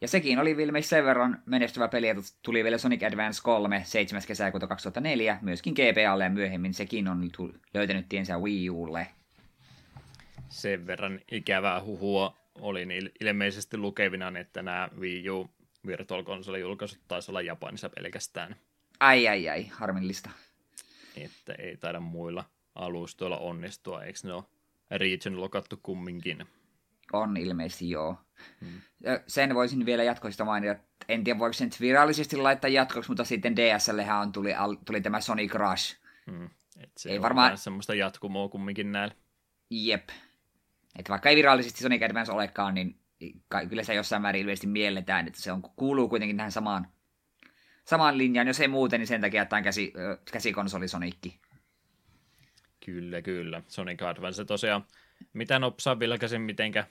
Ja 0.00 0.08
sekin 0.08 0.38
oli 0.38 0.50
ilmeisesti 0.50 0.90
sen 0.90 1.04
verran 1.04 1.42
menestyvä 1.46 1.88
peli, 1.88 2.08
että 2.08 2.22
tuli 2.42 2.64
vielä 2.64 2.78
Sonic 2.78 3.02
Advance 3.02 3.42
3 3.42 3.82
7. 3.84 4.22
kesäkuuta 4.26 4.66
2004, 4.66 5.38
myöskin 5.42 5.74
GBAlle 5.74 6.24
ja 6.24 6.30
myöhemmin 6.30 6.74
sekin 6.74 7.08
on 7.08 7.30
löytänyt 7.74 8.08
tiensä 8.08 8.38
Wii 8.38 8.70
Ulle. 8.70 9.06
Sen 10.48 10.86
verran 10.86 11.20
ikävää 11.32 11.82
huhua 11.82 12.36
olin 12.60 12.88
ilmeisesti 13.20 13.76
lukevina, 13.76 14.38
että 14.38 14.62
nämä 14.62 14.88
Wii 15.00 15.30
U 15.30 15.50
Virtual 15.86 16.22
Console-julkaisut 16.22 17.00
taisi 17.08 17.30
olla 17.30 17.40
Japanissa 17.40 17.90
pelkästään. 17.90 18.56
Ai 19.00 19.28
ai 19.28 19.48
ai, 19.48 19.66
harmillista. 19.66 20.30
Että 21.16 21.52
ei 21.52 21.76
taida 21.76 22.00
muilla 22.00 22.44
alustoilla 22.74 23.38
onnistua, 23.38 24.04
eikö 24.04 24.18
ne 24.22 24.32
ole 24.32 24.44
region 24.90 25.40
lokattu 25.40 25.80
kumminkin? 25.82 26.46
On 27.12 27.36
ilmeisesti 27.36 27.90
joo. 27.90 28.16
Hmm. 28.60 28.80
Sen 29.26 29.54
voisin 29.54 29.86
vielä 29.86 30.02
jatkoista 30.02 30.44
mainita, 30.44 30.72
että 30.72 30.86
en 31.08 31.24
tiedä 31.24 31.38
voiko 31.38 31.52
sen 31.52 31.70
virallisesti 31.80 32.36
laittaa 32.36 32.70
jatkoksi, 32.70 33.10
mutta 33.10 33.24
sitten 33.24 33.56
DSLhän 33.56 34.20
on 34.20 34.32
tuli, 34.32 34.50
tuli 34.84 35.00
tämä 35.00 35.20
Sonic 35.20 35.54
Rush. 35.54 35.96
Hmm. 36.30 36.50
Et 36.80 36.92
se 36.96 37.10
ei 37.10 37.22
varmaan 37.22 37.58
semmoista 37.58 37.94
jatkumoa 37.94 38.48
kumminkin 38.48 38.92
näillä. 38.92 39.14
Jep. 39.70 40.08
Että 40.98 41.10
vaikka 41.10 41.28
ei 41.28 41.36
virallisesti 41.36 41.80
Sonic 41.80 42.02
Advance 42.02 42.32
olekaan, 42.32 42.74
niin 42.74 42.99
kyllä 43.68 43.82
se 43.82 43.94
jossain 43.94 44.22
määrin 44.22 44.40
ilmeisesti 44.40 44.66
mielletään, 44.66 45.26
että 45.26 45.40
se 45.40 45.52
on, 45.52 45.62
kuuluu 45.62 46.08
kuitenkin 46.08 46.36
tähän 46.36 46.52
samaan, 46.52 46.88
samaan 47.84 48.18
linjaan, 48.18 48.46
jos 48.46 48.60
ei 48.60 48.68
muuten, 48.68 49.00
niin 49.00 49.06
sen 49.06 49.20
takia, 49.20 49.42
että 49.42 49.56
on 49.56 49.62
käsi, 49.62 49.92
käsikonsoli 50.32 50.88
Sonicki. 50.88 51.40
Kyllä, 52.84 53.22
kyllä. 53.22 53.62
Sonic 53.68 54.02
Advance 54.02 54.44
tosiaan, 54.44 54.84
mitä 55.32 55.58
nopsaa 55.58 55.98
vilkaisin, 55.98 56.40
mitenkä 56.40 56.86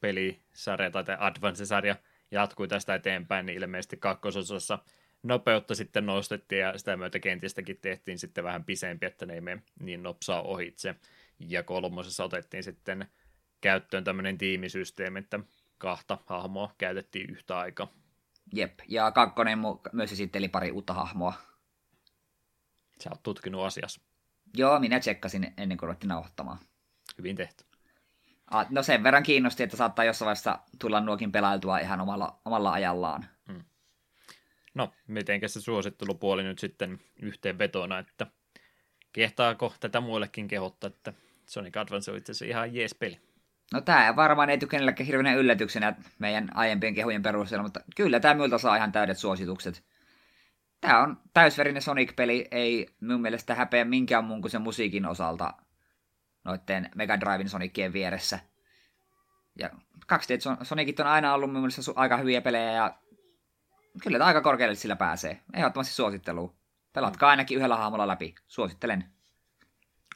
pelisarja 0.00 0.90
tai 0.90 1.04
Advance-sarja 1.18 1.96
jatkui 2.30 2.68
tästä 2.68 2.94
eteenpäin, 2.94 3.46
niin 3.46 3.58
ilmeisesti 3.58 3.96
kakkososassa 3.96 4.78
nopeutta 5.22 5.74
sitten 5.74 6.06
nostettiin 6.06 6.60
ja 6.60 6.78
sitä 6.78 6.96
myötä 6.96 7.18
kentistäkin 7.18 7.78
tehtiin 7.80 8.18
sitten 8.18 8.44
vähän 8.44 8.64
pisempi, 8.64 9.06
että 9.06 9.26
ne 9.26 9.34
ei 9.34 9.40
mene 9.40 9.62
niin 9.80 10.02
nopsaa 10.02 10.42
ohitse. 10.42 10.94
Ja 11.38 11.62
kolmosessa 11.62 12.24
otettiin 12.24 12.62
sitten 12.62 13.06
käyttöön 13.60 14.04
tämmöinen 14.04 14.38
tiimisysteemi, 14.38 15.18
että 15.18 15.40
kahta 15.78 16.18
hahmoa 16.26 16.74
käytettiin 16.78 17.30
yhtä 17.30 17.58
aikaa. 17.58 17.92
Jep, 18.52 18.78
ja 18.88 19.10
kakkonen 19.10 19.58
myös 19.92 20.12
esitteli 20.12 20.48
pari 20.48 20.70
uutta 20.70 20.94
hahmoa. 20.94 21.34
Sä 23.00 23.10
oot 23.10 23.22
tutkinut 23.22 23.64
asiassa. 23.64 24.00
Joo, 24.56 24.80
minä 24.80 25.00
tsekkasin 25.00 25.54
ennen 25.56 25.78
kuin 25.78 25.86
ruvettiin 25.86 26.08
nauhoittamaan. 26.08 26.58
Hyvin 27.18 27.36
tehty. 27.36 27.64
No 28.70 28.82
sen 28.82 29.02
verran 29.02 29.22
kiinnosti, 29.22 29.62
että 29.62 29.76
saattaa 29.76 30.04
jossain 30.04 30.26
vaiheessa 30.26 30.58
tulla 30.78 31.00
nuokin 31.00 31.32
pelailtua 31.32 31.78
ihan 31.78 32.00
omalla, 32.00 32.40
omalla 32.44 32.72
ajallaan. 32.72 33.26
Hmm. 33.46 33.64
No, 34.74 34.92
mitenkä 35.06 35.48
se 35.48 35.60
suosittelupuoli 35.60 36.42
nyt 36.42 36.58
sitten 36.58 37.00
yhteenvetona, 37.22 37.98
että 37.98 38.26
kehtaako 39.12 39.74
tätä 39.80 40.00
muillekin 40.00 40.48
kehottaa, 40.48 40.88
että 40.88 41.12
Sonic 41.46 41.76
Advance 41.76 42.10
on 42.10 42.16
itse 42.16 42.32
asiassa 42.32 42.44
ihan 42.44 42.74
jees 42.74 42.94
peli. 42.94 43.20
No 43.72 43.80
tämä 43.80 44.16
varmaan 44.16 44.50
ei 44.50 44.58
tule 44.58 44.70
kenellekään 44.70 45.06
hirveän 45.06 45.38
yllätyksenä 45.38 45.94
meidän 46.18 46.48
aiempien 46.54 46.94
kehujen 46.94 47.22
perusteella, 47.22 47.62
mutta 47.62 47.80
kyllä 47.96 48.20
tämä 48.20 48.34
minulta 48.34 48.58
saa 48.58 48.76
ihan 48.76 48.92
täydet 48.92 49.18
suositukset. 49.18 49.84
Tämä 50.80 51.02
on 51.02 51.20
täysverinen 51.34 51.82
Sonic-peli, 51.82 52.48
ei 52.50 52.86
mun 53.00 53.20
mielestä 53.20 53.54
häpeä 53.54 53.84
minkään 53.84 54.24
muun 54.24 54.40
kuin 54.40 54.50
sen 54.50 54.62
musiikin 54.62 55.06
osalta 55.06 55.54
noitten 56.44 56.90
Mega 56.94 57.20
Driven 57.20 57.48
Sonicien 57.48 57.92
vieressä. 57.92 58.38
Ja 59.58 59.70
2D 60.12 60.64
Sonicit 60.64 61.00
on 61.00 61.06
aina 61.06 61.34
ollut 61.34 61.52
mun 61.52 61.60
mielestä 61.60 61.92
aika 61.96 62.16
hyviä 62.16 62.40
pelejä 62.40 62.72
ja 62.72 62.94
kyllä 64.02 64.24
aika 64.24 64.40
korkealle 64.40 64.74
sillä 64.74 64.96
pääsee. 64.96 65.40
Ehdottomasti 65.54 65.94
suosittelu. 65.94 66.54
Pelatkaa 66.92 67.30
ainakin 67.30 67.56
yhdellä 67.56 67.76
hahmolla 67.76 68.08
läpi. 68.08 68.34
Suosittelen. 68.46 69.04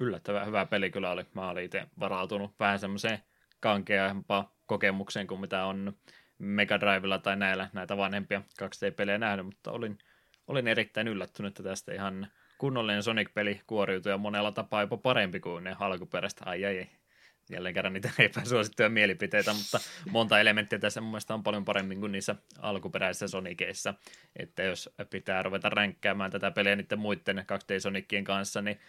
Yllättävän 0.00 0.46
hyvä 0.46 0.66
peli 0.66 0.90
kyllä 0.90 1.10
oli. 1.10 1.26
Mä 1.34 1.48
olin 1.48 1.64
itse 1.64 1.86
varautunut 2.00 2.54
vähän 2.60 2.78
semmoiseen 2.78 3.18
kankeampaan 3.62 4.48
kokemukseen 4.66 5.26
kuin 5.26 5.40
mitä 5.40 5.64
on 5.64 5.92
Mega 6.38 6.80
Drivella 6.80 7.18
tai 7.18 7.36
näillä 7.36 7.70
näitä 7.72 7.96
vanhempia 7.96 8.42
2D-pelejä 8.62 9.18
nähnyt, 9.18 9.46
mutta 9.46 9.72
olin, 9.72 9.98
olin 10.46 10.68
erittäin 10.68 11.08
yllättynyt, 11.08 11.50
että 11.50 11.62
tästä 11.62 11.94
ihan 11.94 12.26
kunnollinen 12.58 13.02
Sonic-peli 13.02 13.60
kuoriutui 13.66 14.12
ja 14.12 14.18
monella 14.18 14.52
tapaa 14.52 14.80
jopa 14.80 14.96
parempi 14.96 15.40
kuin 15.40 15.64
ne 15.64 15.76
alkuperäistä. 15.80 16.44
Ai 16.46 16.64
ai, 16.64 16.78
ai. 16.78 16.86
Jälleen 17.50 17.74
kerran 17.74 17.92
niitä 17.92 18.10
epäsuosittuja 18.18 18.88
mielipiteitä, 18.88 19.52
mutta 19.52 19.80
monta 20.10 20.40
elementtiä 20.40 20.78
tässä 20.78 21.00
mun 21.00 21.10
mielestä 21.10 21.34
on 21.34 21.42
paljon 21.42 21.64
paremmin 21.64 22.00
kuin 22.00 22.12
niissä 22.12 22.34
alkuperäisissä 22.58 23.28
Soniceissa. 23.28 23.94
Että 24.36 24.62
jos 24.62 24.90
pitää 25.10 25.42
ruveta 25.42 25.68
ränkkäämään 25.68 26.30
tätä 26.30 26.50
peliä 26.50 26.76
niiden 26.76 26.98
muiden 26.98 27.38
2D 27.38 27.80
Sonicien 27.80 28.24
kanssa, 28.24 28.62
niin 28.62 28.80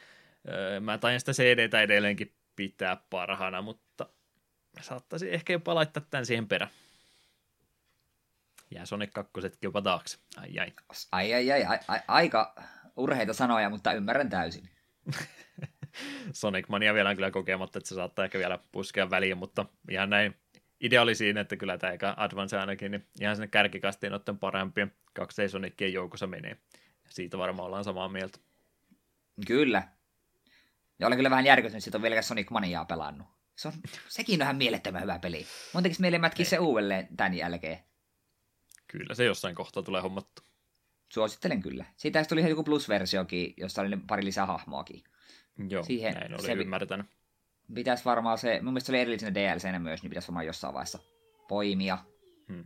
öö, 0.50 0.80
mä 0.80 0.98
taian 0.98 1.20
sitä 1.20 1.32
CDtä 1.32 1.82
edelleenkin 1.82 2.34
pitää 2.56 2.98
parhaana, 3.10 3.62
mutta 3.62 3.83
saattaisin 4.82 5.30
ehkä 5.30 5.54
jopa 5.54 5.76
laittaa 5.76 6.04
tämän 6.10 6.26
siihen 6.26 6.48
perään. 6.48 6.72
Jää 8.72 8.86
Sonic 8.86 9.12
2 9.12 9.32
jopa 9.62 9.82
taakse. 9.82 10.18
Ai 10.38 10.60
ai. 10.60 10.74
Ai 11.12 11.34
ai 11.34 11.52
ai, 11.52 11.64
ai, 11.64 11.80
ai 11.88 12.00
aika 12.08 12.56
urheita 12.96 13.34
sanoja, 13.34 13.70
mutta 13.70 13.94
ymmärrän 13.94 14.30
täysin. 14.30 14.70
Sonic 16.34 16.70
Mania 16.70 16.94
vielä 16.94 17.10
on 17.10 17.16
kyllä 17.16 17.32
kokematta, 17.32 17.78
että 17.78 17.90
se 17.90 17.96
saattaa 17.96 18.26
ehkä 18.26 18.40
vielä 18.40 18.60
puskea 18.72 19.10
väliin, 19.10 19.38
mutta 19.38 19.66
ihan 19.90 20.10
näin 20.10 20.36
idea 20.80 21.02
oli 21.02 21.16
siinä, 21.16 21.42
että 21.42 21.56
kyllä 21.56 21.78
tämä 21.78 21.92
eikä 21.92 22.14
Advance 22.18 22.58
ainakin, 22.58 22.92
niin 22.92 23.08
ihan 23.22 23.36
sinne 23.36 23.48
kärkikastiin 23.48 24.14
otten 24.14 24.38
parempien 24.38 24.94
2 25.14 25.50
Sonicien 25.50 25.94
joukossa 25.94 26.28
menee. 26.28 26.58
Siitä 27.10 27.38
varmaan 27.38 27.66
ollaan 27.66 27.84
samaa 27.84 28.10
mieltä. 28.10 28.40
Kyllä. 29.48 29.84
Ja 31.00 31.08
olen 31.08 31.18
kyllä 31.18 31.30
vähän 31.30 31.46
järkytynyt, 31.46 31.88
että 31.88 31.98
on 31.98 32.02
vielä 32.02 32.22
Sonic 32.22 32.50
Maniaa 32.50 32.86
pelannut. 32.86 33.28
Se 33.56 33.68
on, 33.68 33.74
sekin 34.10 34.42
on 34.42 34.46
ihan 34.46 34.56
mielettömän 34.56 35.02
hyvä 35.02 35.20
peli. 35.20 35.46
Mun 35.74 35.84
tekisi 35.84 36.02
mieli 36.02 36.20
mätkiä 36.20 36.46
se 36.46 36.60
uudelleen 36.60 37.08
tämän 37.18 37.34
jälkeen. 37.34 37.80
Kyllä 38.88 39.16
se 39.16 39.26
jossain 39.26 39.56
kohtaa 39.56 39.84
tulee 39.84 40.02
hommattu. 40.02 40.42
Suosittelen 41.10 41.62
kyllä. 41.62 41.86
Siitä 41.98 42.26
tuli 42.26 42.50
joku 42.50 42.64
plus-versiokin, 42.64 43.54
jossa 43.58 43.82
oli 43.82 43.98
pari 44.08 44.26
lisää 44.26 44.46
hahmoakin. 44.46 45.04
Joo, 45.70 45.84
Siihen, 45.84 46.14
näin 46.14 46.34
oli 46.34 46.42
se 46.42 46.54
ymmärtänyt. 46.54 47.06
Pitäisi 47.74 48.06
varmaan 48.06 48.38
se, 48.38 48.60
mun 48.62 48.74
mielestä 48.74 48.86
se 48.86 48.92
oli 48.92 49.00
erillisenä 49.00 49.34
DLCnä 49.34 49.80
myös, 49.80 50.02
niin 50.02 50.10
pitäisi 50.10 50.28
varmaan 50.28 50.46
jossain 50.46 50.74
vaiheessa 50.74 51.00
poimia. 51.48 51.98
Hmm. 52.48 52.66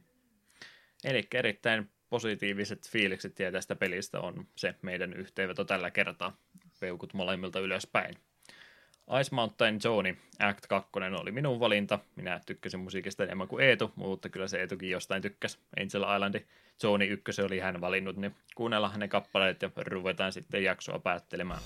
Eli 1.04 1.28
erittäin 1.34 1.92
positiiviset 2.10 2.90
fiilikset 2.90 3.36
tästä 3.52 3.76
pelistä 3.76 4.20
on 4.20 4.48
se 4.56 4.76
meidän 4.82 5.14
yhteenveto 5.14 5.66
tällä 5.66 5.92
kertaa. 5.92 6.38
Peukut 6.80 7.14
molemmilta 7.14 7.60
ylöspäin. 7.60 8.16
Ice 9.22 9.36
Mountain 9.36 9.82
Zone 9.82 10.18
Act 10.40 10.68
2 10.68 10.90
oli 11.22 11.32
minun 11.32 11.60
valinta. 11.60 12.00
Minä 12.16 12.40
tykkäsin 12.46 12.80
musiikista 12.80 13.24
enemmän 13.24 13.48
kuin 13.48 13.66
Eetu, 13.66 13.92
mutta 13.96 14.30
kyllä 14.30 14.48
se 14.48 14.60
Eetukin 14.60 14.90
jostain 14.90 15.22
tykkäsi. 15.22 15.58
Angel 15.78 16.16
Islandi 16.16 16.46
Zone 16.82 17.06
1 17.06 17.42
oli 17.42 17.60
hän 17.60 17.82
valinnut, 17.82 18.18
niin 18.18 18.36
kuunnellaan 18.56 19.00
ne 19.00 19.08
kappaleet 19.08 19.62
ja 19.62 19.70
ruvetaan 19.76 20.34
sitten 20.34 20.64
jaksoa 20.64 21.00
päättelemään. 21.00 21.62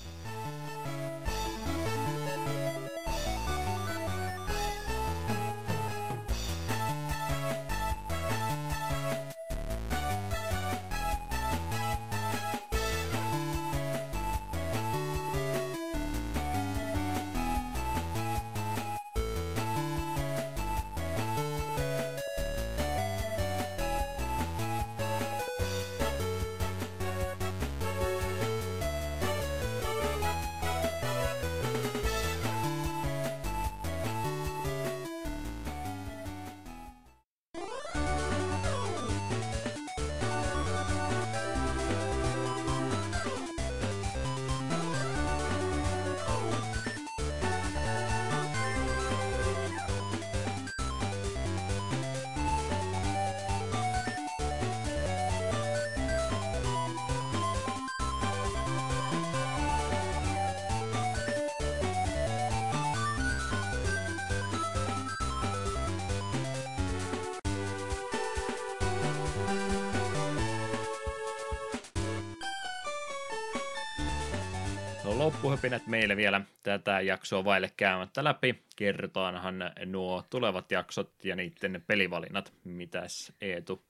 Meille 75.92 76.16
vielä 76.16 76.40
tätä 76.62 77.00
jaksoa 77.00 77.44
vaille 77.44 77.72
käymättä 77.76 78.24
läpi. 78.24 78.62
Kertoanhan 78.76 79.56
nuo 79.86 80.24
tulevat 80.30 80.72
jaksot 80.72 81.24
ja 81.24 81.36
niiden 81.36 81.84
pelivalinnat. 81.86 82.52
Mitäs 82.64 83.32
Eetu 83.40 83.84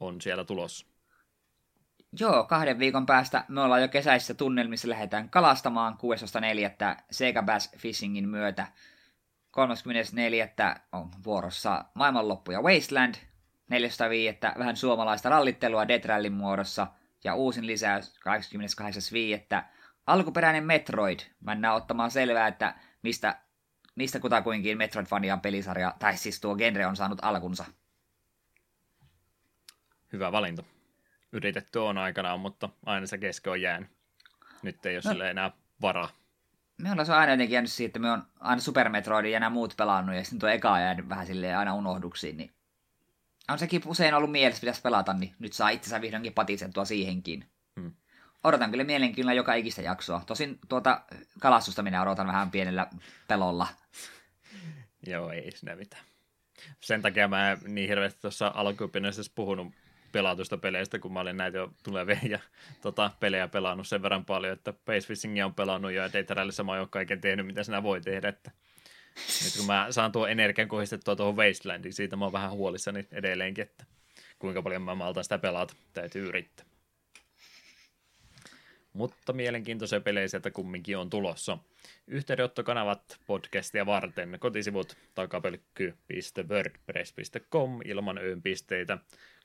on 0.00 0.20
siellä 0.20 0.44
tulossa? 0.44 0.86
Joo, 2.20 2.44
kahden 2.44 2.78
viikon 2.78 3.06
päästä 3.06 3.44
me 3.48 3.60
ollaan 3.60 3.82
jo 3.82 3.88
kesäisissä 3.88 4.34
tunnelmissa, 4.34 4.88
lähdetään 4.88 5.30
kalastamaan 5.30 5.98
16.4. 6.96 7.02
Sega 7.10 7.42
Bass 7.42 7.70
Fishingin 7.76 8.28
myötä. 8.28 8.66
34. 9.50 10.48
on 10.92 11.10
vuorossa 11.24 11.84
maailmanloppu 11.94 12.52
ja 12.52 12.62
Wasteland. 12.62 13.14
4.5. 13.14 14.58
vähän 14.58 14.76
suomalaista 14.76 15.28
rallittelua 15.28 15.88
Death 15.88 16.06
Rallyn 16.06 16.32
muodossa. 16.32 16.86
Ja 17.24 17.34
uusin 17.34 17.66
lisäys 17.66 18.14
28.5 18.18 19.77
alkuperäinen 20.08 20.64
Metroid. 20.64 21.20
Mennään 21.40 21.74
ottamaan 21.74 22.10
selvää, 22.10 22.48
että 22.48 22.74
mistä, 23.02 23.40
mistä 23.94 24.20
kutakuinkin 24.20 24.78
Metroidvanian 24.78 25.40
pelisarja, 25.40 25.94
tai 25.98 26.16
siis 26.16 26.40
tuo 26.40 26.56
genre 26.56 26.86
on 26.86 26.96
saanut 26.96 27.18
alkunsa. 27.22 27.64
Hyvä 30.12 30.32
valinta. 30.32 30.62
Yritetty 31.32 31.78
on 31.78 31.98
aikanaan, 31.98 32.40
mutta 32.40 32.68
aina 32.86 33.06
se 33.06 33.18
keske 33.18 33.50
on 33.50 33.60
jäänyt. 33.60 33.90
Nyt 34.62 34.86
ei 34.86 34.96
ole 34.96 35.02
no. 35.04 35.10
sille 35.10 35.30
enää 35.30 35.50
varaa. 35.80 36.08
Me 36.78 36.90
ollaan 36.90 37.06
se 37.06 37.12
aina 37.12 37.32
jotenkin 37.32 37.54
jäänyt 37.54 37.72
siihen, 37.72 37.88
että 37.88 37.98
me 37.98 38.10
on 38.10 38.22
aina 38.40 38.60
Super 38.60 38.88
Metroidin 38.88 39.32
ja 39.32 39.40
nämä 39.40 39.50
muut 39.50 39.74
pelannut, 39.76 40.16
ja 40.16 40.24
sitten 40.24 40.38
tuo 40.38 40.48
eka 40.48 40.80
jäänyt 40.80 41.08
vähän 41.08 41.26
silleen 41.26 41.58
aina 41.58 41.74
unohduksiin, 41.74 42.36
niin 42.36 42.52
on 43.48 43.58
sekin 43.58 43.82
usein 43.86 44.14
ollut 44.14 44.32
mielessä, 44.32 44.60
pitäisi 44.60 44.82
pelata, 44.82 45.12
niin 45.12 45.34
nyt 45.38 45.52
saa 45.52 45.68
itsensä 45.68 46.00
vihdoinkin 46.00 46.34
patisettua 46.34 46.84
siihenkin 46.84 47.44
odotan 48.44 48.70
kyllä 48.70 48.84
mielenkiinnolla 48.84 49.36
joka 49.36 49.54
ikistä 49.54 49.82
jaksoa. 49.82 50.22
Tosin 50.26 50.58
tuota 50.68 51.00
kalastusta 51.40 51.82
minä 51.82 52.02
odotan 52.02 52.26
vähän 52.26 52.50
pienellä 52.50 52.86
pelolla. 53.28 53.66
Joo, 55.06 55.30
ei 55.30 55.50
sinä 55.50 55.76
mitään. 55.76 56.02
Sen 56.80 57.02
takia 57.02 57.28
mä 57.28 57.50
en 57.50 57.58
niin 57.66 57.88
hirveästi 57.88 58.20
tuossa 58.20 58.52
alkuopinnoissa 58.54 59.22
puhunut 59.34 59.74
pelatusta 60.12 60.58
peleistä, 60.58 60.98
kun 60.98 61.12
mä 61.12 61.20
olin 61.20 61.36
näitä 61.36 61.58
jo 61.58 61.72
tulevia 61.82 62.18
ja 62.28 62.38
tota, 62.82 63.10
pelejä 63.20 63.48
pelannut 63.48 63.88
sen 63.88 64.02
verran 64.02 64.24
paljon, 64.24 64.52
että 64.52 64.72
Space 64.72 65.06
Fishingia 65.06 65.46
on 65.46 65.54
pelannut 65.54 65.92
jo 65.92 66.02
ja 66.02 66.12
Data 66.12 66.34
Rallyssa 66.34 66.64
mä 66.64 66.72
oon 66.72 66.88
kaiken 66.88 67.20
tehnyt, 67.20 67.46
mitä 67.46 67.64
sinä 67.64 67.82
voi 67.82 68.00
tehdä, 68.00 68.28
että 68.28 68.50
nyt 69.44 69.56
kun 69.56 69.66
mä 69.66 69.86
saan 69.90 70.12
tuon 70.12 70.30
energian 70.30 70.68
kohdistettua 70.68 71.16
tuohon 71.16 71.36
Wastelandiin, 71.36 71.92
siitä 71.92 72.16
mä 72.16 72.24
oon 72.24 72.32
vähän 72.32 72.50
huolissani 72.50 73.08
edelleenkin, 73.12 73.62
että 73.62 73.84
kuinka 74.38 74.62
paljon 74.62 74.82
mä 74.82 74.94
maltan 74.94 75.24
sitä 75.24 75.38
pelata, 75.38 75.74
täytyy 75.94 76.28
yrittää 76.28 76.67
mutta 78.92 79.32
mielenkiintoisia 79.32 80.00
pelejä 80.00 80.28
sieltä 80.28 80.50
kumminkin 80.50 80.98
on 80.98 81.10
tulossa. 81.10 81.58
Yhteydenottokanavat 82.06 83.20
podcastia 83.26 83.86
varten 83.86 84.36
kotisivut 84.40 84.96
takapelkky.wordpress.com 85.14 87.80
ilman 87.84 88.18
öön 88.18 88.42
pisteitä. 88.42 88.98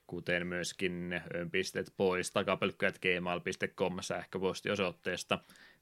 kuten 0.08 0.48
myöskin 0.48 1.22
pisteet 1.52 1.94
pois 1.98 2.32
takapelkkäät 2.32 3.00
gmail.com 3.00 3.98
sähköpostiosoitteesta. 4.02 5.40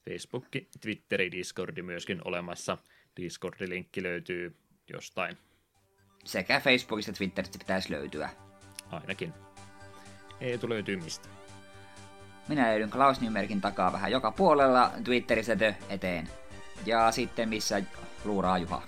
Facebook, 0.09 0.45
Twitteri, 0.81 1.31
Discordi 1.31 1.81
myöskin 1.81 2.21
olemassa. 2.25 2.77
Discord-linkki 3.21 4.03
löytyy 4.03 4.55
jostain. 4.93 5.37
Sekä 6.23 6.59
Facebookista 6.59 7.13
Twitteristä 7.13 7.59
pitäisi 7.59 7.91
löytyä. 7.91 8.29
Ainakin. 8.91 9.33
Eetu 10.39 10.69
löytyy 10.69 10.97
mistä? 10.97 11.40
Minä 12.47 12.67
löydyn 12.67 12.89
Klaus 12.89 13.21
Nymerkin 13.21 13.61
takaa 13.61 13.93
vähän 13.93 14.11
joka 14.11 14.31
puolella, 14.31 14.91
Twitterissä 15.03 15.55
The 15.55 15.75
eteen. 15.89 16.29
Ja 16.85 17.11
sitten 17.11 17.49
missä 17.49 17.81
luuraa 18.25 18.57
Juha. 18.57 18.81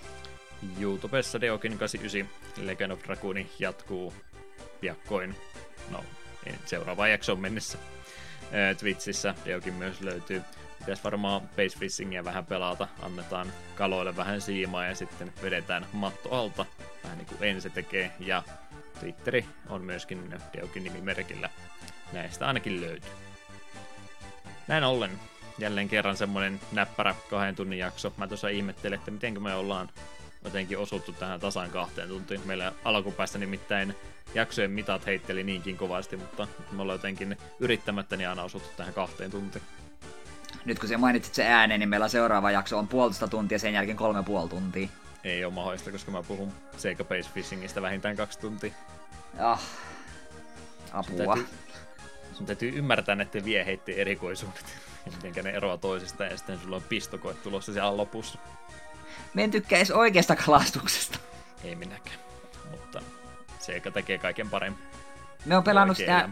YouTubessa 0.79 1.37
Deokin89 1.37 2.25
Legend 2.57 2.91
of 2.91 3.03
Dragoon 3.03 3.45
jatkuu 3.59 4.13
piakkoin. 4.81 5.35
No, 5.89 6.03
seuraava 6.65 7.07
jakson 7.07 7.39
mennessä. 7.39 7.77
Twitchissä 8.79 9.35
Deokin 9.45 9.73
myös 9.73 10.01
löytyy. 10.01 10.41
Pitäisi 10.79 11.03
varmaan 11.03 11.41
Base 11.41 12.23
vähän 12.23 12.45
pelata. 12.45 12.87
Annetaan 13.01 13.53
kaloille 13.75 14.17
vähän 14.17 14.41
siimaa 14.41 14.85
ja 14.85 14.95
sitten 14.95 15.33
vedetään 15.43 15.85
matto 15.93 16.29
alta. 16.31 16.65
Vähän 17.03 17.17
niin 17.17 17.27
kuin 17.27 17.43
ensi 17.43 17.69
tekee. 17.69 18.11
Ja 18.19 18.43
Twitteri 18.99 19.45
on 19.69 19.83
myöskin 19.83 20.35
Deokin 20.53 20.83
nimimerkillä. 20.83 21.49
Näistä 22.13 22.47
ainakin 22.47 22.81
löytyy. 22.81 23.11
Näin 24.73 24.83
ollen 24.83 25.19
jälleen 25.57 25.89
kerran 25.89 26.17
semmonen 26.17 26.59
näppärä 26.71 27.15
kahden 27.29 27.55
tunnin 27.55 27.79
jakso. 27.79 28.13
Mä 28.17 28.27
tuossa 28.27 28.47
ihmettelin, 28.47 28.99
että 28.99 29.11
miten 29.11 29.41
me 29.43 29.55
ollaan 29.55 29.89
jotenkin 30.43 30.77
osuttu 30.77 31.11
tähän 31.11 31.39
tasan 31.39 31.69
kahteen 31.69 32.07
tuntiin. 32.07 32.41
Meillä 32.45 32.71
alkupäästä 32.83 33.37
nimittäin 33.37 33.95
jaksojen 34.33 34.71
mitat 34.71 35.05
heitteli 35.05 35.43
niinkin 35.43 35.77
kovasti, 35.77 36.17
mutta 36.17 36.47
me 36.71 36.81
ollaan 36.81 36.95
jotenkin 36.95 37.37
yrittämättä 37.59 38.17
niin 38.17 38.29
aina 38.29 38.43
osuttu 38.43 38.69
tähän 38.77 38.93
kahteen 38.93 39.31
tuntiin. 39.31 39.63
Nyt 40.65 40.79
kun 40.79 40.89
sä 40.89 40.97
mainitsit 40.97 41.35
se 41.35 41.45
ääneen, 41.45 41.79
niin 41.79 41.89
meillä 41.89 42.07
seuraava 42.07 42.51
jakso 42.51 42.77
on 42.77 42.87
puolitoista 42.87 43.27
tuntia, 43.27 43.59
sen 43.59 43.73
jälkeen 43.73 43.97
kolme 43.97 44.23
puoli 44.23 44.49
tuntia. 44.49 44.87
Ei 45.23 45.45
ole 45.45 45.53
mahdollista, 45.53 45.91
koska 45.91 46.11
mä 46.11 46.23
puhun 46.23 46.51
Seika 46.77 47.03
Base 47.03 47.29
Fishingistä 47.33 47.81
vähintään 47.81 48.15
kaksi 48.15 48.39
tuntia. 48.39 48.73
Ah, 49.39 49.61
apua. 50.91 51.17
Sun 51.17 51.25
täytyy, 51.25 51.62
sun 52.33 52.45
täytyy 52.45 52.71
ymmärtää 52.75 53.15
näiden 53.15 53.45
vieheitten 53.45 53.95
erikoisuudet 53.95 54.65
miten 55.23 55.43
ne 55.43 55.51
eroaa 55.51 55.77
toisistaan, 55.77 56.29
ja 56.29 56.37
sitten 56.37 56.59
sulla 56.59 56.75
on 56.75 56.83
pistokoet 56.83 57.43
tulossa 57.43 57.73
siellä 57.73 57.97
lopussa. 57.97 58.39
Me 59.33 59.43
en 59.43 59.51
tykkää 59.51 59.77
edes 59.77 59.91
oikeasta 59.91 60.35
kalastuksesta. 60.35 61.19
Ei 61.63 61.75
minäkään, 61.75 62.19
mutta 62.71 63.01
se 63.59 63.73
eikä 63.73 63.91
tekee 63.91 64.17
kaiken 64.17 64.49
paremmin. 64.49 64.83
Me 65.45 65.57
on 65.57 65.63
pelannut 65.63 65.97
sitä, 65.97 66.29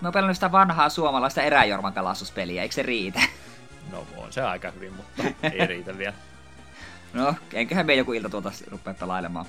me 0.00 0.08
on 0.08 0.12
pelannut 0.12 0.36
sitä 0.36 0.52
vanhaa 0.52 0.88
suomalaista 0.88 1.42
eräjorman 1.42 1.92
kalastuspeliä, 1.92 2.62
eikö 2.62 2.74
se 2.74 2.82
riitä? 2.82 3.20
No 3.90 4.06
on 4.16 4.32
se 4.32 4.42
aika 4.42 4.70
hyvin, 4.70 4.92
mutta 4.92 5.22
ei 5.52 5.66
riitä 5.66 5.98
vielä. 5.98 6.14
No, 7.12 7.34
enköhän 7.52 7.86
me 7.86 7.94
joku 7.94 8.12
ilta 8.12 8.28
tuota 8.28 8.52
rupea 8.70 8.94
pelailemaan. 8.94 9.46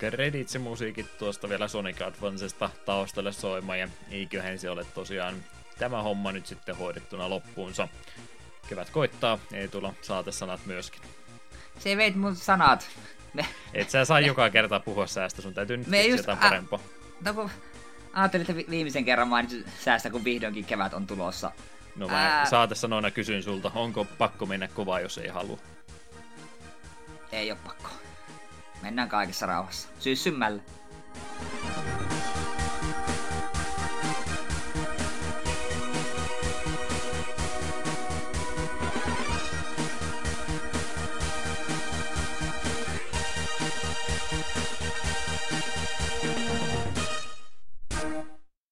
Credits-musiikit 0.00 1.18
tuosta 1.18 1.48
vielä 1.48 1.68
Sonic 1.68 2.02
Advancesta 2.02 2.70
taustalle 2.84 3.32
soimaan, 3.32 3.78
ja 3.78 3.88
eiköhän 4.10 4.58
se 4.58 4.70
ole 4.70 4.84
tosiaan 4.84 5.34
tämä 5.78 6.02
homma 6.02 6.32
nyt 6.32 6.46
sitten 6.46 6.76
hoidettuna 6.76 7.30
loppuunsa. 7.30 7.88
Kevät 8.68 8.90
koittaa, 8.90 9.38
ei 9.52 9.68
tulla 9.68 9.94
saatesanat 10.02 10.66
myöskin. 10.66 11.02
Se 11.78 11.96
veit 11.96 12.16
mun 12.16 12.36
sanat. 12.36 12.88
Me... 13.34 13.46
Et 13.74 13.90
sä 13.90 14.04
saa 14.04 14.20
me... 14.20 14.26
joka 14.26 14.50
kerta 14.50 14.80
puhua 14.80 15.06
säästä, 15.06 15.42
sun 15.42 15.54
täytyy 15.54 15.76
nyt 15.76 15.86
Me 15.86 16.06
just, 16.06 16.16
jotain 16.16 16.38
a... 16.38 16.40
parempaa. 16.40 16.78
No 17.24 17.34
kun 17.34 17.50
ajattelin, 18.12 18.50
että 18.50 18.70
viimeisen 18.70 19.04
kerran 19.04 19.28
mainitsin 19.28 19.64
säästä, 19.80 20.10
kun 20.10 20.24
vihdoinkin 20.24 20.64
kevät 20.64 20.94
on 20.94 21.06
tulossa. 21.06 21.52
No 21.96 22.08
mä 22.08 22.38
Ää... 22.38 22.46
saatesanoina 22.46 23.10
kysyn 23.10 23.42
sulta, 23.42 23.72
onko 23.74 24.04
pakko 24.04 24.46
mennä 24.46 24.68
kovaa, 24.68 25.00
jos 25.00 25.18
ei 25.18 25.28
halua? 25.28 25.58
Ei 27.32 27.50
ole 27.50 27.58
pakko. 27.64 27.90
Mennään 28.82 29.08
kaikessa 29.08 29.46
rauhassa. 29.46 29.88
Syyssymällä! 29.98 30.62